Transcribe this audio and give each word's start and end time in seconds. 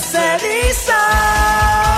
tvé, 0.00 1.89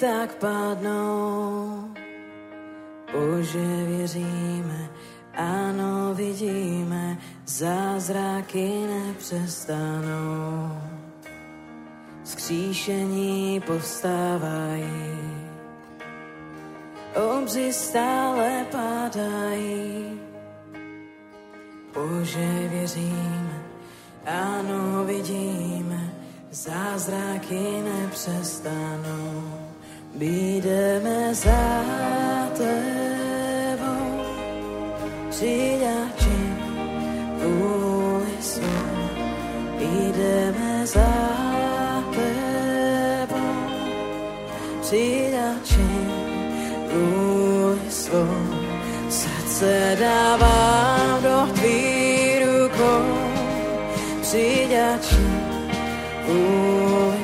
tak 0.00 0.34
padnou. 0.34 1.84
Bože, 3.12 3.84
věříme, 3.86 4.88
ano, 5.36 6.14
vidíme, 6.14 7.18
zázraky 7.46 8.86
nepřestanou. 8.86 10.72
Skříšení 12.24 13.60
povstávají, 13.66 15.18
obři 17.14 17.72
stále 17.72 18.66
padají. 18.70 20.20
Bože, 21.94 22.68
věříme, 22.68 23.62
ano, 24.26 25.04
vidíme, 25.04 26.14
zázraky 26.50 27.82
nepřestanou. 27.82 29.69
Budeme 30.14 31.34
za 31.34 31.84
tebou, 32.56 34.20
přidáči 35.30 36.40
vůli 37.42 38.32
svou. 38.40 38.90
Jdeme 39.78 40.86
za 40.86 41.12
tebou, 42.14 43.54
přidáči 44.80 45.88
vůli 46.92 47.90
svou. 47.90 48.60
Srdce 49.08 49.96
dávám 50.00 51.22
do 51.22 51.52
tvých 51.54 52.42
rukou, 52.46 53.04
přidáči 54.22 55.26
vůli 56.26 57.19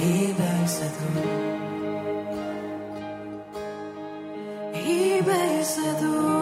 He 0.00 0.32
makes 5.20 5.78
it 5.78 6.04
all. 6.04 6.39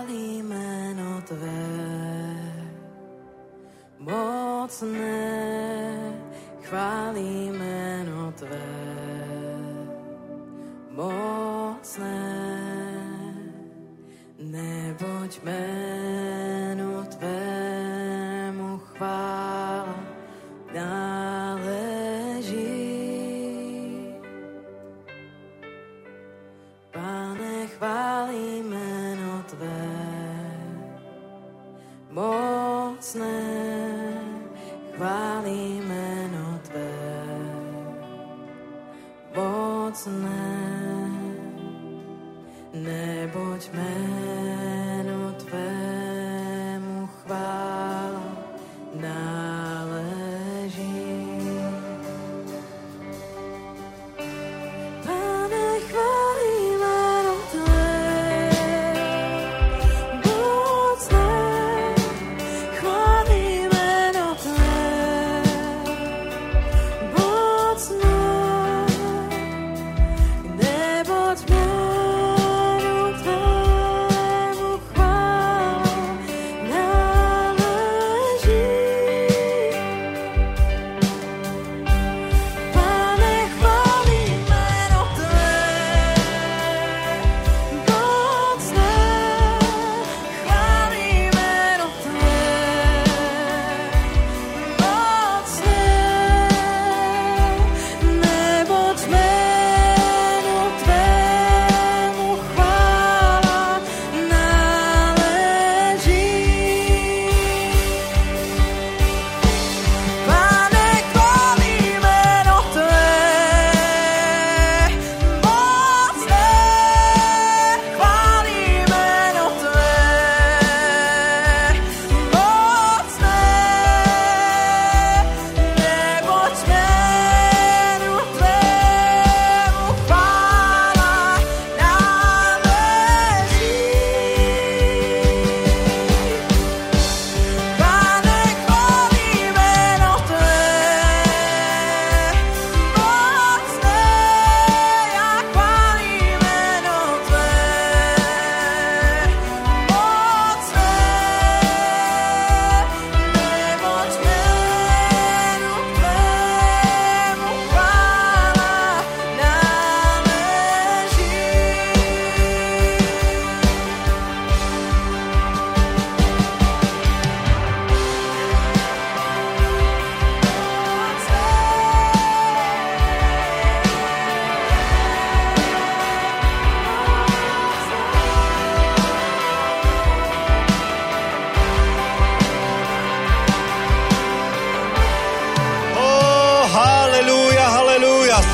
palíme 0.00 0.96
od 0.96 1.28
veľa. 1.36 1.69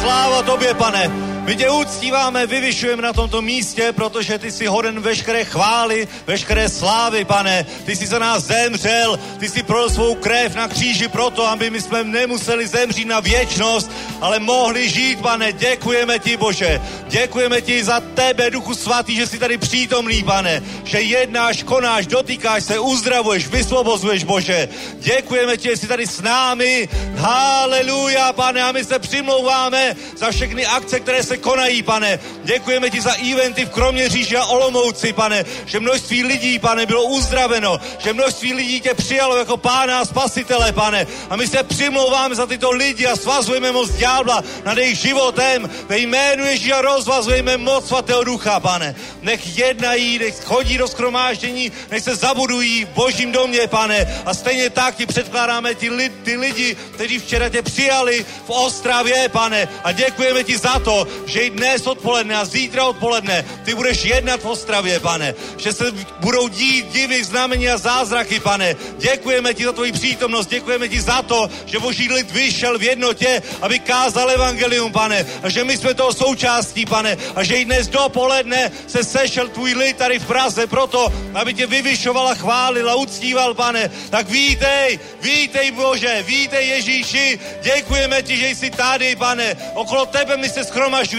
Sláva 0.06 0.42
tobě, 0.42 0.74
pane. 0.74 1.25
My 1.46 1.56
tě 1.56 1.70
uctíváme, 1.70 2.46
vyvyšujeme 2.46 3.02
na 3.02 3.12
tomto 3.12 3.42
místě, 3.42 3.92
protože 3.92 4.38
ty 4.38 4.52
jsi 4.52 4.66
hoden 4.66 5.00
veškeré 5.00 5.44
chvály, 5.44 6.09
veškeré 6.26 6.68
slávy, 6.68 7.24
pane. 7.24 7.66
Ty 7.85 7.96
jsi 7.96 8.06
za 8.06 8.18
nás 8.18 8.44
zemřel, 8.44 9.18
ty 9.38 9.48
jsi 9.48 9.62
prolil 9.62 9.90
svou 9.90 10.14
krev 10.14 10.54
na 10.54 10.68
kříži 10.68 11.09
proto, 11.09 11.46
aby 11.46 11.70
my 11.70 11.80
jsme 11.80 12.04
nemuseli 12.04 12.66
zemřít 12.66 13.09
na 13.09 13.20
věčnost, 13.20 13.90
ale 14.20 14.38
mohli 14.38 14.88
žít, 14.88 15.20
pane. 15.20 15.52
Děkujeme 15.52 16.18
ti, 16.18 16.37
Bože. 16.37 16.82
Děkujeme 17.09 17.61
ti 17.61 17.85
za 17.85 18.00
tebe, 18.00 18.50
Duchu 18.50 18.74
Svatý, 18.74 19.16
že 19.16 19.26
jsi 19.26 19.38
tady 19.38 19.59
přítomný, 19.59 20.22
pane. 20.22 20.62
Že 20.85 21.00
jednáš, 21.00 21.62
konáš, 21.62 22.06
dotýkáš 22.06 22.64
se, 22.64 22.78
uzdravuješ, 22.78 23.46
vysvobozuješ, 23.46 24.24
Bože. 24.24 24.68
Děkujeme 24.98 25.56
ti, 25.56 25.68
že 25.68 25.76
jsi 25.76 25.87
tady 25.87 26.06
s 26.06 26.20
námi. 26.20 26.88
Haleluja, 27.16 28.32
pane, 28.32 28.62
a 28.62 28.72
my 28.72 28.85
se 28.85 28.98
přimlouváme 28.98 29.96
za 30.16 30.30
všechny 30.30 30.66
akce, 30.66 31.00
které 31.00 31.22
se 31.22 31.36
konají, 31.37 31.83
pane. 31.83 32.18
Děkujeme 32.44 32.90
ti 32.90 33.01
za 33.01 33.12
eventy 33.33 33.64
v 33.64 33.70
Kroměříži 33.70 34.37
a 34.37 34.46
Olomouci, 34.46 35.12
pane, 35.12 35.44
že 35.66 35.81
množství 35.81 36.25
lidí, 36.25 36.59
pane, 36.59 36.87
bylo 36.87 37.05
uzdraveno, 37.05 37.81
že 37.99 38.12
množství 38.12 38.53
lidí 38.53 38.81
tě 38.81 38.94
přijalo 38.94 39.37
jako 39.37 39.57
pána 39.57 40.01
a 40.01 40.05
spasitele, 40.05 40.72
pane. 40.72 41.07
A 41.31 41.37
my 41.37 41.46
se 41.46 41.62
přimlouváme 41.62 42.35
za 42.35 42.46
tyto 42.46 42.70
lidi 42.70 43.07
a 43.07 43.16
svazujeme 43.16 43.72
moc 43.72 43.90
ďábla 43.90 44.44
nad 44.64 44.79
jejich 44.79 44.99
životem. 44.99 45.70
Ve 45.88 45.99
jménu 45.99 46.44
Ježíša 46.44 46.81
rozvazujeme 46.81 47.57
moc 47.57 47.87
svatého 47.87 48.25
ducha, 48.25 48.61
pane. 48.61 48.94
Nech 49.22 49.59
jednají, 49.59 50.18
nech 50.18 50.44
chodí 50.44 50.79
do 50.79 50.88
skromáždění, 50.88 51.72
nech 51.90 52.03
se 52.03 52.16
zabudují 52.16 52.85
v 52.85 52.88
božím 52.88 53.33
domě, 53.33 53.66
pane. 53.66 54.22
A 54.27 54.35
stejně 54.35 54.70
tak 54.70 54.96
ti 54.96 55.07
předkládáme 55.07 55.75
ty, 55.75 55.90
li, 55.90 56.09
ty 56.09 56.37
lidi, 56.37 56.77
kteří 56.94 57.18
včera 57.18 57.49
tě 57.49 57.62
přijali 57.62 58.27
v 58.46 58.51
Ostravě, 58.51 59.29
pane. 59.29 59.68
A 59.85 59.92
děkujeme 59.92 60.44
ti 60.44 60.59
za 60.59 60.79
to, 60.79 61.07
že 61.26 61.40
i 61.40 61.50
dnes 61.50 61.86
odpoledne 61.86 62.36
a 62.38 62.44
zítra 62.44 62.86
odpoledne 62.86 63.44
ty 63.64 63.74
budeš 63.74 64.04
jednat 64.04 64.40
v 64.40 64.46
Ostravě, 64.46 65.00
pane. 65.00 65.34
Že 65.56 65.72
se 65.72 65.84
budou 66.20 66.48
dít 66.48 66.86
divy, 66.92 67.24
znamení 67.24 67.68
a 67.68 67.78
zázraky, 67.78 68.40
pane. 68.40 68.76
Děkujeme 68.98 69.54
ti 69.54 69.64
za 69.64 69.72
tvoji 69.72 69.92
přítomnost, 69.92 70.46
děkujeme 70.46 70.88
ti 70.88 71.00
za 71.00 71.22
to, 71.22 71.50
že 71.66 71.78
boží 71.78 72.08
lid 72.08 72.30
vyšel 72.30 72.78
v 72.78 72.82
jednotě, 72.82 73.42
aby 73.62 73.78
kázal 73.78 74.30
evangelium, 74.30 74.92
pane. 74.92 75.26
A 75.42 75.48
že 75.48 75.64
my 75.64 75.76
jsme 75.76 75.94
toho 75.94 76.12
součástí, 76.12 76.86
pane. 76.86 77.16
A 77.34 77.42
že 77.42 77.54
i 77.54 77.64
dnes 77.64 77.88
dopoledne 77.88 78.72
se 78.86 79.04
sešel 79.04 79.48
tvůj 79.48 79.74
lid 79.74 79.96
tady 79.96 80.18
v 80.18 80.26
Praze 80.26 80.66
proto, 80.66 81.12
aby 81.34 81.54
tě 81.54 81.66
vyvyšoval 81.66 82.28
a 82.28 82.34
chválil 82.34 82.90
a 82.90 82.94
uctíval, 82.94 83.54
pane. 83.54 83.90
Tak 84.10 84.30
vítej, 84.30 84.98
vítej 85.20 85.70
Bože, 85.70 86.22
vítej 86.22 86.68
Ježíši. 86.68 87.38
Děkujeme 87.62 88.22
ti, 88.22 88.36
že 88.36 88.48
jsi 88.48 88.70
tady, 88.70 89.16
pane. 89.16 89.56
Okolo 89.74 90.06
tebe 90.06 90.36
my 90.36 90.48
se 90.48 90.64
schromažďujeme, 90.64 91.15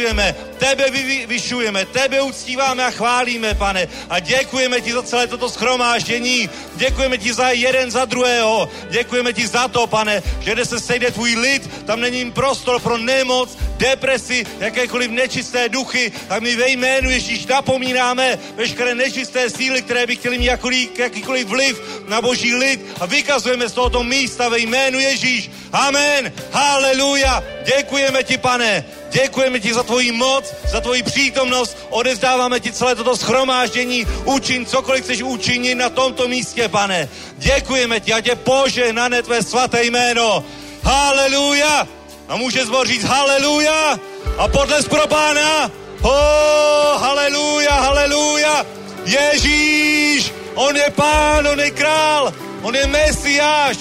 tebe 0.58 0.90
vyvyšujeme, 0.90 1.86
tebe 1.86 2.22
uctíváme 2.22 2.86
a 2.86 2.92
chválíme, 2.92 3.54
pane. 3.54 3.88
A 4.10 4.20
děkujeme 4.20 4.82
ti 4.82 4.94
za 4.94 5.04
celé 5.04 5.28
toto 5.28 5.50
schromáždění. 5.50 6.50
Děkujeme 6.76 7.18
ti 7.18 7.34
za 7.34 7.50
jeden 7.50 7.92
za 7.92 8.06
druhého. 8.06 8.70
Děkujeme 8.90 9.34
ti 9.34 9.48
za 9.48 9.68
to, 9.68 9.88
pane, 9.88 10.24
že 10.40 10.52
kde 10.54 10.66
se 10.66 10.80
sejde 10.80 11.12
tvůj 11.12 11.36
lid, 11.36 11.86
tam 11.86 12.02
není 12.02 12.32
prostor 12.32 12.82
pro 12.82 12.98
nemoc, 12.98 13.58
depresi, 13.78 14.46
jakékoliv 14.60 15.12
nečisté 15.12 15.70
duchy, 15.70 16.12
tak 16.28 16.42
my 16.42 16.56
ve 16.56 16.70
jménu 16.70 17.10
Ježíš 17.10 17.46
napomínáme 17.46 18.40
veškeré 18.56 18.96
nečisté 18.96 19.50
síly, 19.50 19.82
které 19.82 20.08
by 20.08 20.16
chtěli 20.16 20.38
mít 20.38 20.46
jakýkoliv, 20.46 21.00
jakýkoliv 21.00 21.48
vliv 21.48 21.82
na 22.08 22.22
boží 22.22 22.56
lid 22.56 22.86
a 23.00 23.06
vykazujeme 23.06 23.70
z 23.70 23.74
tohoto 23.74 24.04
místa 24.04 24.50
ve 24.50 24.60
jménu 24.60 25.00
Ježíš. 25.00 25.52
Amen. 25.72 26.34
Haleluja. 26.52 27.44
Děkujeme 27.76 28.24
ti, 28.24 28.38
pane. 28.38 28.86
Děkujeme 29.22 29.60
ti 29.60 29.74
za 29.74 29.84
tvoji 29.84 30.12
moc, 30.12 30.54
za 30.70 30.82
tvoji 30.82 31.04
přítomnost, 31.04 31.78
odezdáváme 31.90 32.60
ti 32.60 32.72
celé 32.72 32.96
toto 32.96 33.18
schromáždění, 33.18 34.06
učin 34.26 34.66
cokoliv 34.66 35.04
chceš 35.04 35.22
učinit 35.22 35.76
na 35.76 35.90
tomto 35.90 36.28
místě, 36.28 36.70
pane. 36.70 37.10
Děkujeme 37.38 38.00
ti 38.00 38.14
a 38.14 38.22
tě 38.22 38.36
požehnané 38.36 39.24
tvé 39.24 39.44
svaté 39.44 39.84
jméno. 39.84 40.46
Haleluja! 40.84 41.88
A 42.30 42.36
může 42.36 42.66
zbor 42.66 42.88
říct 42.88 43.04
haleluja 43.04 44.00
a 44.38 44.48
podles 44.48 44.88
pro 44.88 45.08
pána. 45.08 45.72
Oh, 46.02 47.02
haleluja, 47.02 47.74
haleluja. 47.74 48.66
Ježíš, 49.06 50.34
on 50.56 50.76
je 50.76 50.90
pán, 50.96 51.48
on 51.48 51.60
je 51.60 51.72
král, 51.72 52.34
on 52.62 52.76
je 52.76 52.88
mesiáš. 52.88 53.78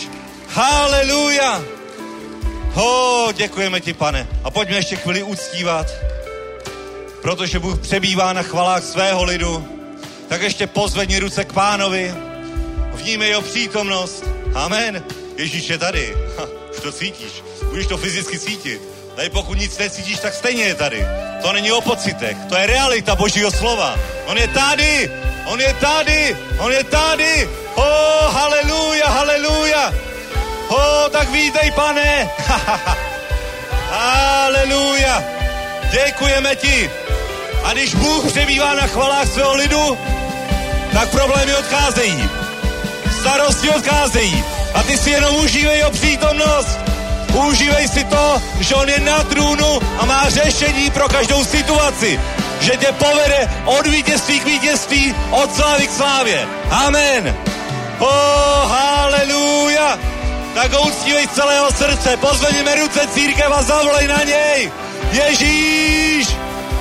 Haleluja. 0.49 1.76
Ho, 2.77 3.33
děkujeme 3.33 3.81
ti, 3.81 3.93
pane. 3.93 4.29
A 4.45 4.51
pojďme 4.51 4.77
ještě 4.77 4.97
chvíli 4.97 5.23
uctívat, 5.23 5.87
protože 7.23 7.59
Bůh 7.59 7.79
přebývá 7.79 8.33
na 8.33 8.43
chvalách 8.43 8.85
svého 8.85 9.25
lidu. 9.25 9.69
Tak 10.29 10.43
ještě 10.43 10.67
pozvedni 10.67 11.19
ruce 11.19 11.45
k 11.45 11.53
pánovi, 11.53 12.15
vnímej 12.93 13.29
jeho 13.29 13.43
přítomnost. 13.43 14.25
Amen. 14.55 15.05
Ježíš 15.37 15.69
je 15.69 15.79
tady. 15.79 16.17
Ha, 16.39 16.45
už 16.71 16.81
to 16.81 16.93
cítíš. 16.93 17.43
Budeš 17.69 17.87
to 17.87 17.97
fyzicky 17.97 18.39
cítit. 18.39 18.83
Tady 19.17 19.31
pokud 19.31 19.59
nic 19.59 19.79
necítíš, 19.79 20.19
tak 20.19 20.35
stejně 20.35 20.65
je 20.65 20.75
tady. 20.75 21.07
To 21.43 21.53
není 21.53 21.73
o 21.73 21.81
pocitech, 21.81 22.37
to 22.49 22.57
je 22.57 22.67
realita 22.67 23.17
Božího 23.17 23.51
slova. 23.51 23.97
On 24.27 24.39
je 24.39 24.49
tady, 24.49 25.11
on 25.47 25.61
je 25.61 25.75
tady, 25.75 26.37
on 26.59 26.73
je 26.73 26.85
tady. 26.85 27.49
Oh, 27.75 28.33
haleluja, 28.33 29.09
haleluja. 29.09 29.95
Oh, 30.69 31.09
tak 31.11 31.29
vítej, 31.31 31.71
pane. 31.71 32.31
Haleluja. 33.91 35.23
Děkujeme 35.91 36.57
ti. 36.57 36.91
A 37.65 37.73
když 37.73 37.95
Bůh 37.95 38.27
přebývá 38.27 38.75
na 38.75 38.87
chvalách 38.87 39.29
svého 39.29 39.55
lidu, 39.55 39.99
tak 40.93 41.09
problémy 41.11 41.55
odcházejí. 41.55 42.31
Starosti 43.21 43.71
odcházejí. 43.71 44.45
A 44.75 44.83
ty 44.83 44.99
si 44.99 45.11
jenom 45.11 45.37
užívej 45.37 45.79
jeho 45.79 45.91
přítomnost. 45.91 46.79
Užívej 47.35 47.89
si 47.89 48.05
to, 48.05 48.43
že 48.61 48.75
on 48.75 48.89
je 48.89 49.01
na 49.01 49.23
trůnu 49.23 49.81
a 49.99 50.05
má 50.05 50.31
řešení 50.31 50.91
pro 50.91 51.09
každou 51.09 51.45
situaci. 51.45 52.21
Že 52.61 52.77
tě 52.77 52.93
povede 52.93 53.51
od 53.65 53.87
vítězství 53.87 54.41
k 54.41 54.45
vítězství, 54.45 55.15
od 55.31 55.55
slávy 55.55 55.87
k 55.87 55.93
slávě. 55.93 56.49
Amen. 56.71 57.37
Oh, 57.99 58.71
haleluja. 58.71 59.26
Tak 60.67 60.83
ho 60.83 60.91
uctívej 60.91 61.27
z 61.31 61.31
celého 61.31 61.71
srdce. 61.71 62.17
Pozvedněme 62.17 62.75
ruce 62.75 63.07
církev 63.15 63.47
a 63.53 63.63
zavolej 63.63 64.07
na 64.07 64.23
něj. 64.23 64.73
Ježíš. 65.13 66.27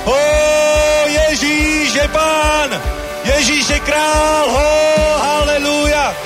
Oh, 0.04 1.06
Ježíš 1.06 1.94
je 1.94 2.08
pán. 2.08 2.82
Ježíš 3.24 3.68
je 3.68 3.80
král. 3.80 4.44
Oh, 4.50 5.22
haleluja. 5.22 6.16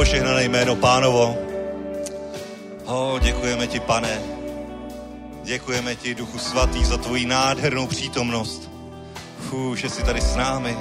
Požehnané 0.00 0.44
jméno 0.44 0.76
pánovo. 0.76 1.36
O, 2.84 3.18
děkujeme 3.18 3.66
ti, 3.66 3.80
pane. 3.80 4.20
Děkujeme 5.44 5.96
ti, 5.96 6.14
Duchu 6.14 6.38
Svatý, 6.38 6.84
za 6.84 6.96
tvoji 6.96 7.26
nádhernou 7.26 7.86
přítomnost. 7.86 8.70
Fú, 9.48 9.76
že 9.76 9.90
jsi 9.90 10.02
tady 10.02 10.20
s 10.20 10.36
námi. 10.36 10.78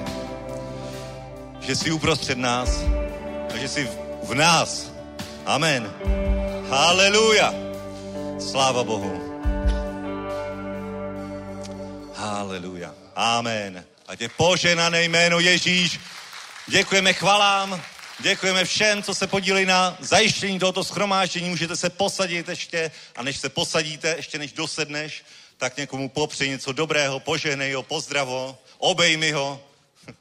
Že 1.59 1.75
jsi 1.75 1.91
uprostřed 1.91 2.37
nás. 2.37 2.69
A 3.53 3.57
že 3.57 3.67
jsi 3.67 3.89
v 4.23 4.33
nás. 4.33 4.91
Amen. 5.45 5.91
Haleluja. 6.69 7.53
Sláva 8.39 8.83
Bohu. 8.83 9.11
Haleluja. 12.15 12.95
Amen. 13.15 13.83
A 14.07 14.15
tě 14.15 14.29
poženané 14.29 15.03
jméno 15.03 15.39
Ježíš. 15.39 15.99
Děkujeme 16.67 17.13
chvalám, 17.13 17.81
děkujeme 18.19 18.65
všem, 18.65 19.03
co 19.03 19.15
se 19.15 19.27
podílí 19.27 19.65
na 19.65 19.97
zajištění 19.99 20.59
tohoto 20.59 20.83
schromáždění. 20.83 21.49
Můžete 21.49 21.75
se 21.75 21.89
posadit 21.89 22.49
ještě 22.49 22.91
a 23.15 23.23
než 23.23 23.37
se 23.37 23.49
posadíte, 23.49 24.13
ještě 24.17 24.37
než 24.37 24.51
dosedneš, 24.51 25.23
tak 25.57 25.77
někomu 25.77 26.09
popři 26.09 26.49
něco 26.49 26.71
dobrého, 26.71 27.19
požehnej 27.19 27.73
ho, 27.73 27.83
pozdravo, 27.83 28.57
obejmi 28.77 29.31
ho. 29.31 29.63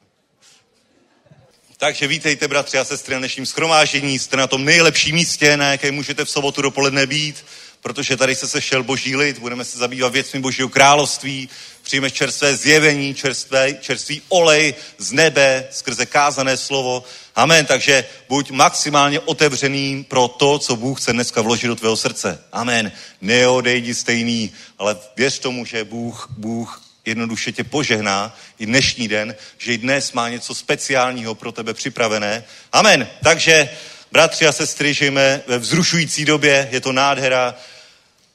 Takže 1.77 2.07
vítejte, 2.07 2.47
bratři 2.47 2.77
a 2.77 2.85
sestry, 2.85 3.13
na 3.13 3.19
dnešním 3.19 3.45
schromáždění. 3.45 4.19
Jste 4.19 4.37
na 4.37 4.47
tom 4.47 4.65
nejlepším 4.65 5.15
místě, 5.15 5.57
na 5.57 5.71
jaké 5.71 5.91
můžete 5.91 6.25
v 6.25 6.29
sobotu 6.29 6.61
dopoledne 6.61 7.07
být, 7.07 7.45
protože 7.81 8.17
tady 8.17 8.35
se 8.35 8.47
sešel 8.47 8.83
boží 8.83 9.15
lid, 9.15 9.39
budeme 9.39 9.65
se 9.65 9.77
zabývat 9.77 10.13
věcmi 10.13 10.39
božího 10.39 10.69
království, 10.69 11.49
přijmeš 11.89 12.13
čerstvé 12.13 12.55
zjevení, 12.55 13.15
čerstvé, 13.15 13.73
čerstvý 13.73 14.21
olej 14.29 14.73
z 14.97 15.11
nebe 15.11 15.67
skrze 15.71 16.05
kázané 16.05 16.57
slovo. 16.57 17.03
Amen. 17.35 17.65
Takže 17.65 18.05
buď 18.27 18.51
maximálně 18.51 19.19
otevřený 19.19 20.03
pro 20.03 20.27
to, 20.27 20.59
co 20.59 20.75
Bůh 20.75 21.01
chce 21.01 21.13
dneska 21.13 21.41
vložit 21.41 21.67
do 21.67 21.75
tvého 21.75 21.95
srdce. 21.95 22.43
Amen. 22.51 22.91
Neodejdi 23.21 23.95
stejný, 23.95 24.51
ale 24.77 24.97
věř 25.17 25.39
tomu, 25.39 25.65
že 25.65 25.83
Bůh, 25.83 26.27
Bůh 26.37 26.81
jednoduše 27.05 27.51
tě 27.51 27.63
požehná 27.63 28.37
i 28.59 28.65
dnešní 28.65 29.07
den, 29.07 29.35
že 29.57 29.73
i 29.73 29.77
dnes 29.77 30.13
má 30.13 30.29
něco 30.29 30.55
speciálního 30.55 31.35
pro 31.35 31.51
tebe 31.51 31.73
připravené. 31.73 32.43
Amen. 32.71 33.07
Takže, 33.23 33.69
bratři 34.11 34.47
a 34.47 34.51
sestry, 34.51 34.93
žijeme 34.93 35.41
ve 35.47 35.57
vzrušující 35.57 36.25
době, 36.25 36.69
je 36.71 36.81
to 36.81 36.91
nádhera, 36.91 37.55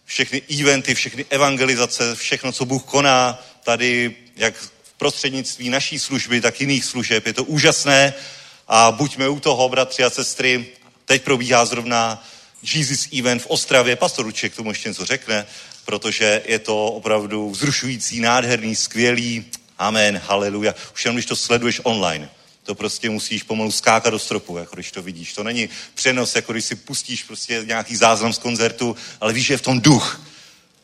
všechny 0.05 0.43
eventy, 0.61 0.95
všechny 0.95 1.25
evangelizace, 1.31 2.15
všechno, 2.15 2.53
co 2.53 2.65
Bůh 2.65 2.83
koná 2.85 3.43
tady, 3.65 4.17
jak 4.37 4.55
v 4.55 4.71
prostřednictví 4.97 5.69
naší 5.69 5.99
služby, 5.99 6.41
tak 6.41 6.61
jiných 6.61 6.85
služeb. 6.85 7.27
Je 7.27 7.33
to 7.33 7.45
úžasné 7.45 8.15
a 8.69 8.93
buďme 8.93 9.29
u 9.29 9.41
toho, 9.41 9.69
bratři 9.69 10.05
a 10.05 10.11
sestry. 10.11 10.67
Teď 11.05 11.23
probíhá 11.23 11.65
zrovna 11.65 12.27
Jesus 12.75 13.09
Event 13.19 13.43
v 13.43 13.47
Ostravě. 13.47 13.97
Pastor 13.97 14.27
Uček 14.27 14.53
k 14.53 14.57
tomu 14.57 14.71
ještě 14.71 14.89
něco 14.89 15.05
řekne, 15.05 15.47
protože 15.85 16.43
je 16.45 16.59
to 16.59 16.87
opravdu 16.87 17.51
vzrušující, 17.51 18.21
nádherný, 18.21 18.77
skvělý. 18.77 19.45
Amen, 19.79 20.21
haleluja. 20.27 20.75
Už 20.95 21.05
jenom, 21.05 21.17
když 21.17 21.27
to 21.27 21.37
sleduješ 21.37 21.81
online 21.83 22.31
to 22.65 22.75
prostě 22.75 23.11
musíš 23.11 23.43
pomalu 23.43 23.73
skákat 23.73 24.13
do 24.13 24.19
stropu, 24.19 24.59
jako 24.59 24.77
když 24.77 24.93
to 24.93 25.03
vidíš. 25.03 25.33
To 25.33 25.43
není 25.43 25.69
přenos, 25.95 26.37
jako 26.37 26.53
když 26.53 26.65
si 26.65 26.75
pustíš 26.75 27.23
prostě 27.23 27.63
nějaký 27.65 27.97
záznam 27.97 28.33
z 28.33 28.39
koncertu, 28.39 28.97
ale 29.21 29.33
víš, 29.33 29.47
že 29.47 29.55
je 29.55 29.59
v 29.59 29.63
tom 29.63 29.81
duch. 29.81 30.21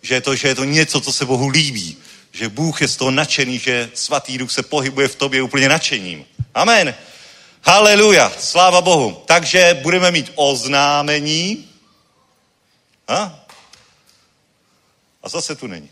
Že 0.02 0.14
je 0.14 0.20
to, 0.20 0.36
že 0.36 0.48
je 0.48 0.54
to 0.54 0.64
něco, 0.64 1.00
co 1.00 1.12
se 1.12 1.24
Bohu 1.24 1.48
líbí. 1.48 1.96
Že 2.32 2.48
Bůh 2.48 2.82
je 2.82 2.88
z 2.88 2.96
toho 2.96 3.10
nadšený, 3.10 3.58
že 3.58 3.90
svatý 3.94 4.38
duch 4.38 4.50
se 4.50 4.62
pohybuje 4.62 5.08
v 5.08 5.14
tobě 5.14 5.42
úplně 5.42 5.68
nadšením. 5.68 6.24
Amen. 6.54 6.94
Haleluja, 7.62 8.32
sláva 8.38 8.80
Bohu. 8.80 9.22
Takže 9.26 9.78
budeme 9.82 10.10
mít 10.10 10.32
oznámení. 10.34 11.68
A? 13.08 13.44
A 15.22 15.28
zase 15.28 15.56
tu 15.56 15.66
není. 15.66 15.90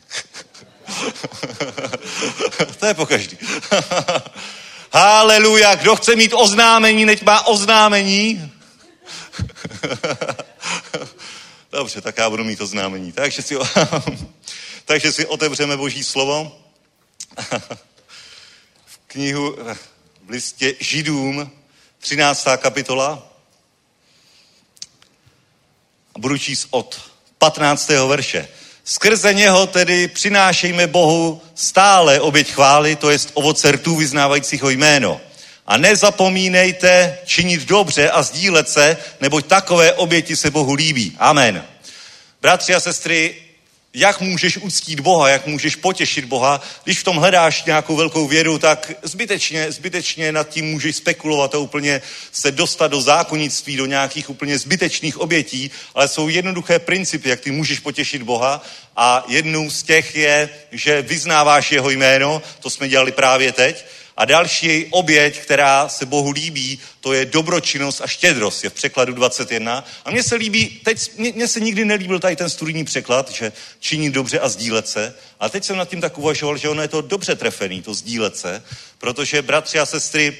to 2.78 2.86
je 2.86 2.94
po 2.94 3.06
každý. 3.06 3.38
Haleluja, 4.92 5.74
kdo 5.74 5.96
chce 5.96 6.16
mít 6.16 6.32
oznámení, 6.32 7.04
nech 7.04 7.22
má 7.22 7.46
oznámení. 7.46 8.52
Dobře, 11.72 12.00
tak 12.00 12.18
já 12.18 12.30
budu 12.30 12.44
mít 12.44 12.60
oznámení. 12.60 13.12
Takže 13.12 13.42
si, 13.42 13.56
takže 14.84 15.12
si 15.12 15.26
otevřeme 15.26 15.76
Boží 15.76 16.04
slovo. 16.04 16.62
v 18.86 18.98
knihu 19.06 19.56
v 20.24 20.30
listě 20.30 20.74
Židům, 20.80 21.50
13. 21.98 22.46
kapitola. 22.56 23.32
Budu 26.18 26.38
číst 26.38 26.66
od 26.70 27.00
15. 27.38 27.88
verše. 27.88 28.48
Skrze 28.90 29.34
něho 29.34 29.66
tedy 29.66 30.08
přinášejme 30.08 30.86
Bohu 30.86 31.42
stále 31.54 32.20
oběť 32.20 32.50
chvály, 32.52 32.96
to 32.96 33.10
jest 33.10 33.30
ovoce 33.34 33.72
rtů 33.72 33.96
vyznávajícího 33.96 34.70
jméno. 34.70 35.20
A 35.66 35.76
nezapomínejte 35.76 37.18
činit 37.24 37.64
dobře 37.64 38.10
a 38.10 38.22
sdílet 38.22 38.68
se, 38.68 38.96
neboť 39.20 39.46
takové 39.46 39.92
oběti 39.92 40.36
se 40.36 40.50
Bohu 40.50 40.74
líbí. 40.74 41.16
Amen. 41.18 41.64
Bratři 42.42 42.74
a 42.74 42.80
sestry, 42.80 43.34
jak 43.98 44.20
můžeš 44.20 44.56
uctít 44.56 45.00
Boha, 45.00 45.28
jak 45.28 45.46
můžeš 45.46 45.76
potěšit 45.76 46.24
Boha. 46.24 46.60
Když 46.84 46.98
v 46.98 47.04
tom 47.04 47.16
hledáš 47.16 47.64
nějakou 47.64 47.96
velkou 47.96 48.26
věru, 48.26 48.58
tak 48.58 48.92
zbytečně, 49.02 49.72
zbytečně 49.72 50.32
nad 50.32 50.48
tím 50.48 50.70
můžeš 50.70 50.96
spekulovat 50.96 51.54
a 51.54 51.58
úplně 51.58 52.02
se 52.32 52.50
dostat 52.50 52.88
do 52.88 53.00
zákonnictví, 53.00 53.76
do 53.76 53.86
nějakých 53.86 54.30
úplně 54.30 54.58
zbytečných 54.58 55.18
obětí, 55.18 55.70
ale 55.94 56.08
jsou 56.08 56.28
jednoduché 56.28 56.78
principy, 56.78 57.28
jak 57.28 57.40
ty 57.40 57.50
můžeš 57.50 57.80
potěšit 57.80 58.22
Boha 58.22 58.62
a 58.96 59.24
jednou 59.28 59.70
z 59.70 59.82
těch 59.82 60.16
je, 60.16 60.48
že 60.72 61.02
vyznáváš 61.02 61.72
jeho 61.72 61.90
jméno, 61.90 62.42
to 62.60 62.70
jsme 62.70 62.88
dělali 62.88 63.12
právě 63.12 63.52
teď, 63.52 63.84
a 64.18 64.24
další 64.24 64.86
oběť, 64.90 65.38
která 65.38 65.88
se 65.88 66.06
Bohu 66.06 66.30
líbí, 66.30 66.78
to 67.00 67.12
je 67.12 67.26
dobročinnost 67.26 68.00
a 68.00 68.06
štědrost, 68.06 68.64
je 68.64 68.70
v 68.70 68.74
překladu 68.74 69.12
21. 69.12 69.84
A 70.04 70.10
mně 70.10 70.22
se 70.22 70.34
líbí, 70.34 70.80
teď 70.84 71.18
mně, 71.18 71.48
se 71.48 71.60
nikdy 71.60 71.84
nelíbil 71.84 72.20
tady 72.20 72.36
ten 72.36 72.50
studijní 72.50 72.84
překlad, 72.84 73.30
že 73.30 73.52
činí 73.80 74.10
dobře 74.10 74.40
a 74.40 74.48
sdílet 74.48 74.88
se. 74.88 75.14
A 75.40 75.48
teď 75.48 75.64
jsem 75.64 75.76
nad 75.76 75.88
tím 75.88 76.00
tak 76.00 76.18
uvažoval, 76.18 76.56
že 76.56 76.68
ono 76.68 76.82
je 76.82 76.88
to 76.88 77.00
dobře 77.00 77.34
trefený, 77.34 77.82
to 77.82 77.94
sdílet 77.94 78.36
se, 78.36 78.62
protože 78.98 79.42
bratři 79.42 79.78
a 79.78 79.86
sestry, 79.86 80.36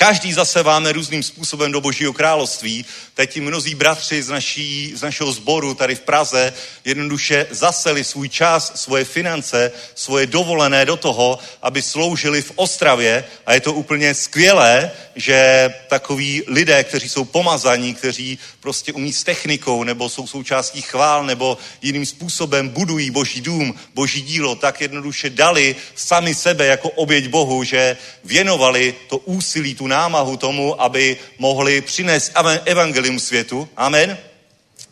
Každý 0.00 0.32
zase 0.32 0.62
váme 0.62 0.92
různým 0.92 1.22
způsobem 1.22 1.72
do 1.72 1.80
Božího 1.80 2.12
království. 2.12 2.84
Teď 3.14 3.40
mnozí 3.40 3.74
bratři 3.74 4.22
z, 4.22 4.28
naší, 4.28 4.92
z 4.96 5.02
našeho 5.02 5.32
sboru 5.32 5.74
tady 5.74 5.94
v 5.94 6.00
Praze 6.00 6.52
jednoduše 6.84 7.46
zaseli 7.50 8.04
svůj 8.04 8.28
čas, 8.28 8.72
svoje 8.74 9.04
finance, 9.04 9.72
svoje 9.94 10.26
dovolené 10.26 10.84
do 10.84 10.96
toho, 10.96 11.38
aby 11.62 11.82
sloužili 11.82 12.42
v 12.42 12.52
Ostravě 12.54 13.24
a 13.46 13.54
je 13.54 13.60
to 13.60 13.72
úplně 13.72 14.14
skvělé, 14.14 14.90
že 15.20 15.70
takoví 15.88 16.42
lidé, 16.46 16.84
kteří 16.84 17.08
jsou 17.08 17.24
pomazaní, 17.24 17.94
kteří 17.94 18.38
prostě 18.60 18.92
umí 18.92 19.12
s 19.12 19.24
technikou 19.24 19.84
nebo 19.84 20.08
jsou 20.08 20.26
součástí 20.26 20.82
chvál 20.82 21.26
nebo 21.26 21.58
jiným 21.82 22.06
způsobem 22.06 22.68
budují 22.68 23.10
Boží 23.10 23.40
dům, 23.40 23.74
Boží 23.94 24.22
dílo, 24.22 24.54
tak 24.54 24.80
jednoduše 24.80 25.30
dali 25.30 25.76
sami 25.94 26.34
sebe 26.34 26.66
jako 26.66 26.90
oběť 26.90 27.28
Bohu, 27.28 27.64
že 27.64 27.96
věnovali 28.24 28.94
to 29.08 29.18
úsilí, 29.18 29.74
tu 29.74 29.86
námahu 29.86 30.36
tomu, 30.36 30.82
aby 30.82 31.16
mohli 31.38 31.80
přinést 31.80 32.32
evangelium 32.64 33.20
světu. 33.20 33.68
Amen. 33.76 34.18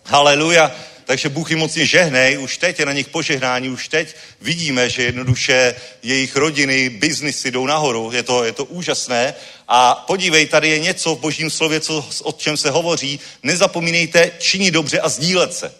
Haleluja. 0.04 0.72
Takže 1.06 1.28
Bůh 1.28 1.50
jim 1.50 1.58
mocně 1.58 1.86
žehnej, 1.86 2.38
už 2.38 2.58
teď 2.58 2.78
je 2.78 2.86
na 2.86 2.92
nich 2.92 3.08
požehnání, 3.08 3.68
už 3.68 3.88
teď 3.88 4.16
vidíme, 4.40 4.90
že 4.90 5.02
jednoduše 5.02 5.74
jejich 6.02 6.36
rodiny, 6.36 6.88
biznisy 6.88 7.50
jdou 7.50 7.66
nahoru, 7.66 8.10
je 8.12 8.22
to, 8.22 8.44
je 8.44 8.52
to 8.52 8.64
úžasné. 8.64 9.34
A 9.68 9.94
podívej, 9.94 10.46
tady 10.46 10.68
je 10.68 10.78
něco 10.78 11.14
v 11.14 11.20
božím 11.20 11.50
slově, 11.50 11.80
co, 11.80 12.06
o 12.22 12.32
čem 12.32 12.56
se 12.56 12.70
hovoří, 12.70 13.20
nezapomínejte 13.42 14.30
činit 14.38 14.70
dobře 14.70 15.00
a 15.00 15.08
sdílet 15.08 15.54
se. 15.54 15.74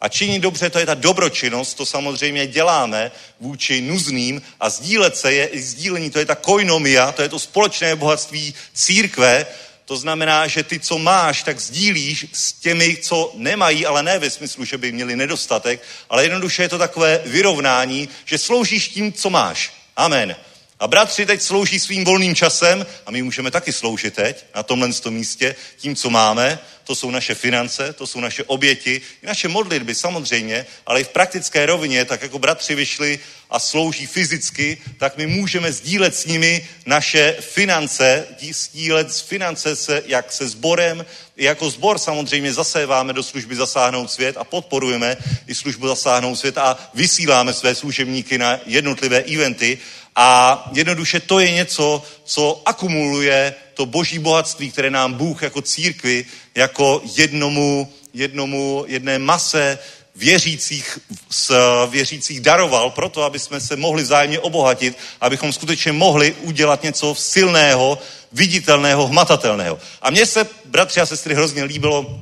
A 0.00 0.08
činit 0.08 0.38
dobře, 0.38 0.70
to 0.70 0.78
je 0.78 0.86
ta 0.86 0.94
dobročinnost, 0.94 1.74
to 1.74 1.86
samozřejmě 1.86 2.46
děláme 2.46 3.12
vůči 3.40 3.80
nuzným 3.80 4.42
a 4.60 4.70
sdílet 4.70 5.16
se 5.16 5.32
je, 5.32 5.50
sdílení, 5.54 6.10
to 6.10 6.18
je 6.18 6.26
ta 6.26 6.34
koinomia, 6.34 7.12
to 7.12 7.22
je 7.22 7.28
to 7.28 7.38
společné 7.38 7.96
bohatství 7.96 8.54
církve, 8.72 9.46
to 9.84 9.96
znamená, 9.96 10.46
že 10.46 10.62
ty, 10.62 10.80
co 10.80 10.98
máš, 10.98 11.42
tak 11.42 11.60
sdílíš 11.60 12.26
s 12.32 12.52
těmi, 12.52 12.96
co 12.96 13.32
nemají, 13.34 13.86
ale 13.86 14.02
ne 14.02 14.18
ve 14.18 14.30
smyslu, 14.30 14.64
že 14.64 14.78
by 14.78 14.92
měli 14.92 15.16
nedostatek, 15.16 15.82
ale 16.10 16.24
jednoduše 16.24 16.62
je 16.62 16.68
to 16.68 16.78
takové 16.78 17.20
vyrovnání, 17.24 18.08
že 18.24 18.38
sloužíš 18.38 18.88
tím, 18.88 19.12
co 19.12 19.30
máš. 19.30 19.72
Amen. 19.96 20.36
A 20.80 20.86
bratři 20.86 21.26
teď 21.26 21.42
slouží 21.42 21.80
svým 21.80 22.04
volným 22.04 22.34
časem 22.34 22.86
a 23.06 23.10
my 23.10 23.22
můžeme 23.22 23.50
taky 23.50 23.72
sloužit 23.72 24.14
teď 24.14 24.44
na 24.54 24.62
tomhle 24.62 24.88
místě 25.10 25.54
tím, 25.76 25.96
co 25.96 26.10
máme. 26.10 26.58
To 26.84 26.94
jsou 26.94 27.10
naše 27.10 27.34
finance, 27.34 27.92
to 27.92 28.06
jsou 28.06 28.20
naše 28.20 28.44
oběti, 28.44 29.00
i 29.22 29.26
naše 29.26 29.48
modlitby 29.48 29.94
samozřejmě, 29.94 30.66
ale 30.86 31.00
i 31.00 31.04
v 31.04 31.08
praktické 31.08 31.66
rovině, 31.66 32.04
tak 32.04 32.22
jako 32.22 32.38
bratři 32.38 32.74
vyšli 32.74 33.18
a 33.50 33.58
slouží 33.58 34.06
fyzicky, 34.06 34.78
tak 34.98 35.16
my 35.16 35.26
můžeme 35.26 35.72
sdílet 35.72 36.16
s 36.16 36.26
nimi 36.26 36.68
naše 36.86 37.36
finance, 37.40 38.26
sdílet 38.52 39.22
finance 39.22 39.76
se, 39.76 40.02
jak 40.06 40.32
se 40.32 40.48
sborem, 40.48 41.06
i 41.36 41.44
jako 41.44 41.70
sbor 41.70 41.98
samozřejmě 41.98 42.52
zaséváme 42.52 43.12
do 43.12 43.22
služby 43.22 43.56
Zasáhnout 43.56 44.10
svět 44.10 44.36
a 44.36 44.44
podporujeme 44.44 45.16
i 45.46 45.54
službu 45.54 45.88
Zasáhnout 45.88 46.36
svět 46.36 46.58
a 46.58 46.90
vysíláme 46.94 47.52
své 47.52 47.74
služebníky 47.74 48.38
na 48.38 48.60
jednotlivé 48.66 49.18
eventy 49.18 49.78
a 50.16 50.70
jednoduše 50.72 51.20
to 51.20 51.38
je 51.38 51.50
něco, 51.50 52.02
co 52.24 52.62
akumuluje 52.66 53.54
to 53.74 53.86
boží 53.86 54.18
bohatství, 54.18 54.70
které 54.70 54.90
nám 54.90 55.14
Bůh 55.14 55.42
jako 55.42 55.62
církvi, 55.62 56.24
jako 56.54 57.02
jednomu, 57.16 57.92
jednomu, 58.12 58.84
jedné 58.88 59.18
mase 59.18 59.78
věřících, 60.16 60.98
s 61.30 61.54
věřících 61.90 62.40
daroval 62.40 62.90
proto, 62.90 63.22
aby 63.22 63.38
jsme 63.38 63.60
se 63.60 63.76
mohli 63.76 64.02
vzájemně 64.02 64.40
obohatit, 64.40 64.98
abychom 65.20 65.52
skutečně 65.52 65.92
mohli 65.92 66.32
udělat 66.32 66.82
něco 66.82 67.14
silného, 67.14 67.98
viditelného, 68.32 69.06
hmatatelného. 69.06 69.78
A 70.02 70.10
mně 70.10 70.26
se, 70.26 70.46
bratři 70.64 71.00
a 71.00 71.06
sestry, 71.06 71.34
hrozně 71.34 71.64
líbilo, 71.64 72.20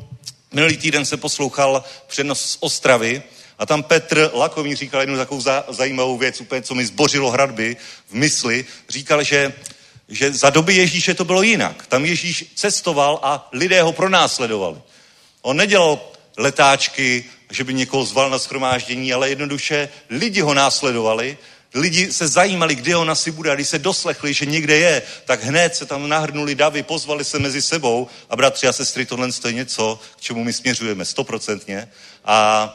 minulý 0.53 0.77
týden 0.77 1.05
se 1.05 1.17
poslouchal 1.17 1.85
přenos 2.07 2.41
z 2.51 2.57
Ostravy, 2.61 3.23
a 3.59 3.67
tam 3.67 3.83
Petr 3.83 4.31
Lakový 4.35 4.75
říkal 4.75 5.01
jednu 5.01 5.17
takovou 5.17 5.41
za, 5.41 5.65
zajímavou 5.69 6.19
věc, 6.19 6.41
úplně, 6.41 6.63
co 6.63 6.75
mi 6.75 6.87
zbořilo 6.87 7.31
hradby 7.31 7.77
v 8.09 8.15
mysli. 8.15 8.65
Říkal, 8.89 9.23
že, 9.23 9.53
že 10.09 10.33
za 10.33 10.51
doby 10.51 10.75
Ježíše 10.75 11.15
to 11.15 11.25
bylo 11.25 11.43
jinak. 11.43 11.87
Tam 11.87 12.05
Ježíš 12.05 12.45
cestoval 12.55 13.21
a 13.23 13.49
lidé 13.53 13.83
ho 13.83 13.93
pronásledovali. 13.93 14.79
On 15.43 15.57
nedělal 15.57 16.01
letáčky, 16.37 17.25
že 17.51 17.65
by 17.65 17.75
někoho 17.75 18.05
zval 18.05 18.31
na 18.31 18.39
schromáždění, 18.39 19.13
ale 19.13 19.29
jednoduše 19.29 19.89
lidi 20.11 20.41
ho 20.41 20.55
následovali, 20.55 21.39
lidi 21.75 22.13
se 22.13 22.29
zajímali, 22.29 22.75
kde 22.75 22.97
on 22.97 23.11
asi 23.11 23.31
bude 23.31 23.51
a 23.51 23.55
když 23.55 23.69
se 23.69 23.79
doslechli, 23.79 24.35
že 24.35 24.47
někde 24.47 24.77
je, 24.77 25.03
tak 25.25 25.45
hned 25.45 25.77
se 25.77 25.87
tam 25.87 26.09
nahrnuli 26.09 26.55
davy, 26.55 26.83
pozvali 26.83 27.25
se 27.25 27.39
mezi 27.39 27.63
sebou 27.63 28.09
a 28.31 28.37
bratři 28.37 28.67
a 28.67 28.73
sestry, 28.73 29.07
tohle 29.07 29.29
je 29.47 29.53
něco, 29.53 30.01
k 30.17 30.21
čemu 30.21 30.45
my 30.45 30.53
směřujeme 30.53 31.05
stoprocentně. 31.05 31.89
A 32.25 32.69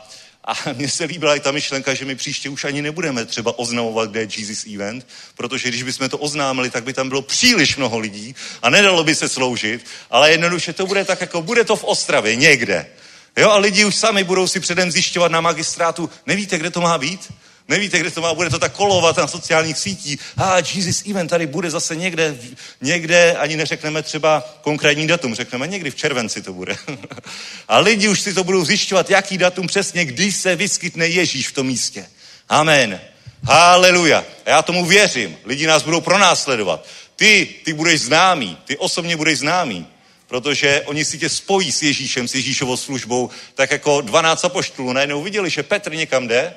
a 0.48 0.54
mně 0.74 0.90
se 0.90 1.04
líbila 1.04 1.36
i 1.36 1.40
ta 1.40 1.52
myšlenka, 1.52 1.94
že 1.94 2.06
my 2.06 2.16
příště 2.16 2.50
už 2.50 2.64
ani 2.64 2.82
nebudeme 2.82 3.26
třeba 3.26 3.60
oznamovat, 3.60 4.12
kde 4.12 4.20
je 4.20 4.28
Jesus 4.38 4.66
Event, 4.74 5.08
protože 5.36 5.70
když 5.70 5.84
bychom 5.84 6.10
to 6.10 6.18
oznámili, 6.18 6.70
tak 6.70 6.84
by 6.84 6.94
tam 6.94 7.10
bylo 7.10 7.22
příliš 7.22 7.78
mnoho 7.78 8.00
lidí 8.00 8.36
a 8.62 8.70
nedalo 8.70 9.04
by 9.04 9.16
se 9.16 9.30
sloužit, 9.30 9.86
ale 10.10 10.32
jednoduše 10.32 10.74
to 10.74 10.86
bude 10.88 11.06
tak, 11.06 11.22
jako 11.22 11.42
bude 11.42 11.64
to 11.64 11.76
v 11.76 11.84
Ostravě 11.84 12.36
někde. 12.36 12.86
Jo, 13.38 13.50
a 13.50 13.58
lidi 13.58 13.86
už 13.86 13.96
sami 13.96 14.24
budou 14.24 14.48
si 14.48 14.60
předem 14.60 14.92
zjišťovat 14.92 15.32
na 15.32 15.42
magistrátu, 15.42 16.10
nevíte, 16.26 16.58
kde 16.58 16.70
to 16.70 16.82
má 16.82 16.98
být? 16.98 17.34
Nevíte, 17.68 18.00
kde 18.00 18.12
to 18.12 18.22
má, 18.22 18.34
bude 18.34 18.50
to 18.50 18.60
tak 18.60 18.72
kolovat 18.72 19.18
na 19.18 19.28
sociálních 19.28 19.78
sítích. 19.78 20.20
A 20.38 20.44
ah, 20.44 20.64
Jesus 20.76 21.04
Event 21.10 21.30
tady 21.30 21.48
bude 21.48 21.72
zase 21.72 21.96
někde, 21.96 22.38
někde, 22.82 23.36
ani 23.38 23.58
neřekneme 23.58 24.04
třeba 24.04 24.58
konkrétní 24.62 25.08
datum, 25.08 25.36
řekneme 25.36 25.68
někdy 25.68 25.92
v 25.92 25.96
červenci 25.96 26.42
to 26.42 26.54
bude. 26.54 26.76
a 27.68 27.80
lidi 27.80 28.08
už 28.08 28.22
si 28.22 28.34
to 28.34 28.44
budou 28.44 28.66
zjišťovat, 28.66 29.10
jaký 29.10 29.38
datum 29.38 29.68
přesně, 29.68 30.06
když 30.06 30.36
se 30.36 30.56
vyskytne 30.56 31.08
Ježíš 31.08 31.48
v 31.48 31.52
tom 31.52 31.68
místě. 31.68 32.06
Amen. 32.50 33.00
Haleluja. 33.44 34.26
Já 34.46 34.62
tomu 34.62 34.86
věřím. 34.86 35.38
Lidi 35.46 35.68
nás 35.68 35.84
budou 35.84 36.02
pronásledovat. 36.02 36.86
Ty, 37.16 37.50
ty 37.66 37.74
budeš 37.74 38.02
známý, 38.02 38.58
ty 38.66 38.78
osobně 38.78 39.18
budeš 39.18 39.40
známý, 39.40 39.88
protože 40.28 40.82
oni 40.86 41.06
si 41.06 41.18
tě 41.18 41.30
spojí 41.30 41.72
s 41.72 41.84
Ježíšem, 41.84 42.28
s 42.28 42.36
Ježíšovou 42.36 42.78
službou, 42.78 43.30
tak 43.56 43.72
jako 43.72 44.02
12 44.02 44.46
apoštolů 44.46 44.94
najednou 44.94 45.24
viděli, 45.24 45.50
že 45.50 45.64
Petr 45.64 45.96
někam 45.96 46.28
jde 46.28 46.54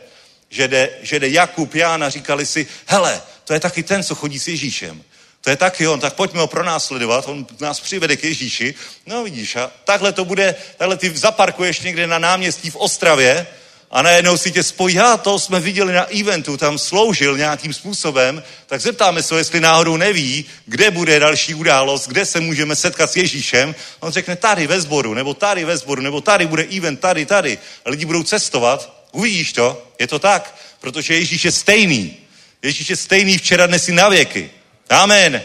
že 0.51 0.69
jde, 0.69 0.91
že 1.03 1.19
jde 1.19 1.29
Jakub, 1.29 1.75
Ján 1.75 2.05
a 2.05 2.11
říkali 2.11 2.47
si, 2.47 2.67
hele, 2.87 3.23
to 3.45 3.53
je 3.53 3.61
taky 3.61 3.83
ten, 3.83 4.05
co 4.05 4.15
chodí 4.15 4.39
s 4.39 4.49
Ježíšem. 4.49 5.03
To 5.41 5.51
je 5.51 5.57
taky 5.57 5.89
on, 5.89 6.01
tak 6.01 6.15
pojďme 6.15 6.41
ho 6.41 6.47
pronásledovat, 6.47 7.29
on 7.29 7.47
nás 7.61 7.81
přivede 7.81 8.17
k 8.17 8.25
Ježíši. 8.25 8.75
No 9.07 9.25
vidíš, 9.25 9.57
a 9.57 9.71
takhle 9.85 10.13
to 10.13 10.25
bude, 10.25 10.55
takhle 10.77 10.97
ty 10.97 11.17
zaparkuješ 11.17 11.81
někde 11.81 12.07
na 12.07 12.19
náměstí 12.19 12.71
v 12.71 12.77
Ostravě 12.77 13.47
a 13.91 14.03
najednou 14.03 14.37
si 14.37 14.51
tě 14.51 14.63
spojí, 14.63 14.99
a 15.01 15.17
to 15.17 15.39
jsme 15.39 15.61
viděli 15.61 15.93
na 15.93 16.05
eventu, 16.21 16.57
tam 16.57 16.79
sloužil 16.79 17.37
nějakým 17.37 17.73
způsobem, 17.73 18.43
tak 18.67 18.81
zeptáme 18.81 19.23
se, 19.23 19.35
jestli 19.35 19.61
náhodou 19.61 19.97
neví, 19.97 20.45
kde 20.67 20.91
bude 20.91 21.19
další 21.19 21.55
událost, 21.55 22.09
kde 22.09 22.27
se 22.27 22.41
můžeme 22.41 22.77
setkat 22.77 23.11
s 23.11 23.17
Ježíšem. 23.17 23.75
On 24.01 24.13
řekne 24.13 24.37
tady 24.37 24.67
ve 24.67 24.81
sboru, 24.81 25.15
nebo 25.15 25.35
tady 25.35 25.65
ve 25.65 25.77
sboru, 25.77 26.03
nebo 26.03 26.21
tady 26.21 26.47
bude 26.47 26.67
event, 26.77 27.01
tady, 27.01 27.27
tady. 27.27 27.59
A 27.85 27.91
lidi 27.91 28.05
budou 28.05 28.23
cestovat 28.23 29.00
Uvidíš 29.13 29.53
to? 29.53 29.93
Je 29.99 30.07
to 30.07 30.19
tak, 30.19 30.55
protože 30.81 31.15
Ježíš 31.15 31.45
je 31.45 31.53
stejný. 31.53 32.17
Ježíš 32.63 32.91
je 32.91 32.97
stejný 32.97 33.39
včera, 33.39 33.67
dnes 33.67 33.89
i 33.89 33.93
na 33.93 34.09
věky. 34.09 34.51
Amen. 34.89 35.43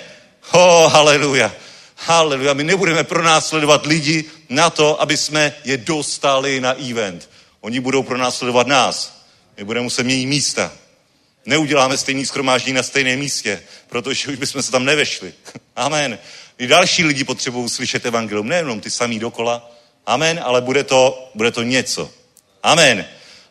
Oh, 0.51 0.91
haleluja. 0.91 1.55
Haleluja, 1.95 2.53
my 2.53 2.63
nebudeme 2.63 3.03
pronásledovat 3.03 3.85
lidi 3.85 4.23
na 4.49 4.69
to, 4.69 5.01
aby 5.01 5.17
jsme 5.17 5.53
je 5.63 5.77
dostali 5.77 6.59
na 6.61 6.73
event. 6.89 7.29
Oni 7.61 7.79
budou 7.79 8.03
pronásledovat 8.03 8.67
nás. 8.67 9.25
My 9.57 9.63
budeme 9.63 9.83
muset 9.83 10.03
měnit 10.03 10.25
místa. 10.25 10.71
Neuděláme 11.45 11.97
stejný 11.97 12.25
schromáždění 12.25 12.75
na 12.75 12.83
stejném 12.83 13.19
místě, 13.19 13.63
protože 13.89 14.31
už 14.31 14.35
bychom 14.35 14.63
se 14.63 14.71
tam 14.71 14.85
nevešli. 14.85 15.33
Amen. 15.75 16.19
I 16.57 16.67
další 16.67 17.03
lidi 17.03 17.23
potřebují 17.23 17.69
slyšet 17.69 18.05
evangelium, 18.05 18.47
nejenom 18.47 18.81
ty 18.81 18.91
samý 18.91 19.19
dokola. 19.19 19.71
Amen, 20.05 20.39
ale 20.43 20.61
bude 20.61 20.83
to, 20.83 21.31
bude 21.35 21.51
to 21.51 21.63
něco. 21.63 22.11
Amen. 22.63 23.05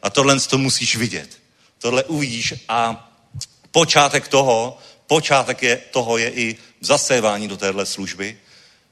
A 0.05 0.11
tohle 0.11 0.41
to 0.41 0.59
musíš 0.59 0.97
vidět. 0.97 1.39
Tohle 1.79 2.05
uvidíš 2.05 2.55
a 2.69 3.11
počátek 3.71 4.29
toho, 4.29 4.79
počátek 5.07 5.63
je, 5.63 5.77
toho 5.77 6.19
je 6.19 6.31
i 6.31 6.57
zasévání 6.81 7.49
do 7.49 7.57
téhle 7.57 7.87
služby, 7.87 8.39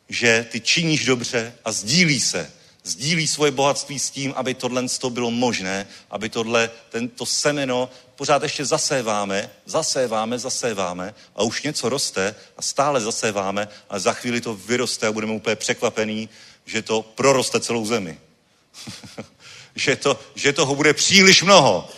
že 0.09 0.47
ty 0.51 0.61
činíš 0.61 1.05
dobře 1.05 1.55
a 1.65 1.73
sdílí 1.73 2.21
se. 2.21 2.51
Sdílí 2.85 3.27
svoje 3.27 3.51
bohatství 3.51 3.99
s 3.99 4.11
tím, 4.11 4.33
aby 4.37 4.55
tohle 4.55 4.89
to 4.89 5.11
bylo 5.11 5.31
možné, 5.31 5.87
aby 6.11 6.29
tohle, 6.29 6.71
tento 6.89 7.27
semeno 7.27 7.91
pořád 8.17 8.43
ještě 8.43 8.65
zaséváme, 8.65 9.51
zaséváme, 9.67 10.39
zaséváme 10.39 11.15
a 11.37 11.43
už 11.43 11.63
něco 11.63 11.89
roste 11.89 12.35
a 12.57 12.63
stále 12.63 13.01
zaséváme 13.01 13.69
a 13.91 13.99
za 13.99 14.13
chvíli 14.13 14.41
to 14.41 14.55
vyroste 14.55 15.07
a 15.07 15.13
budeme 15.13 15.33
úplně 15.33 15.57
překvapený, 15.57 16.29
že 16.67 16.83
to 16.83 17.03
proroste 17.03 17.61
celou 17.61 17.87
zemi. 17.87 18.19
že, 19.75 19.97
to, 19.97 20.20
že 20.35 20.53
toho 20.53 20.75
bude 20.75 20.95
příliš 20.95 21.43
mnoho. 21.43 21.91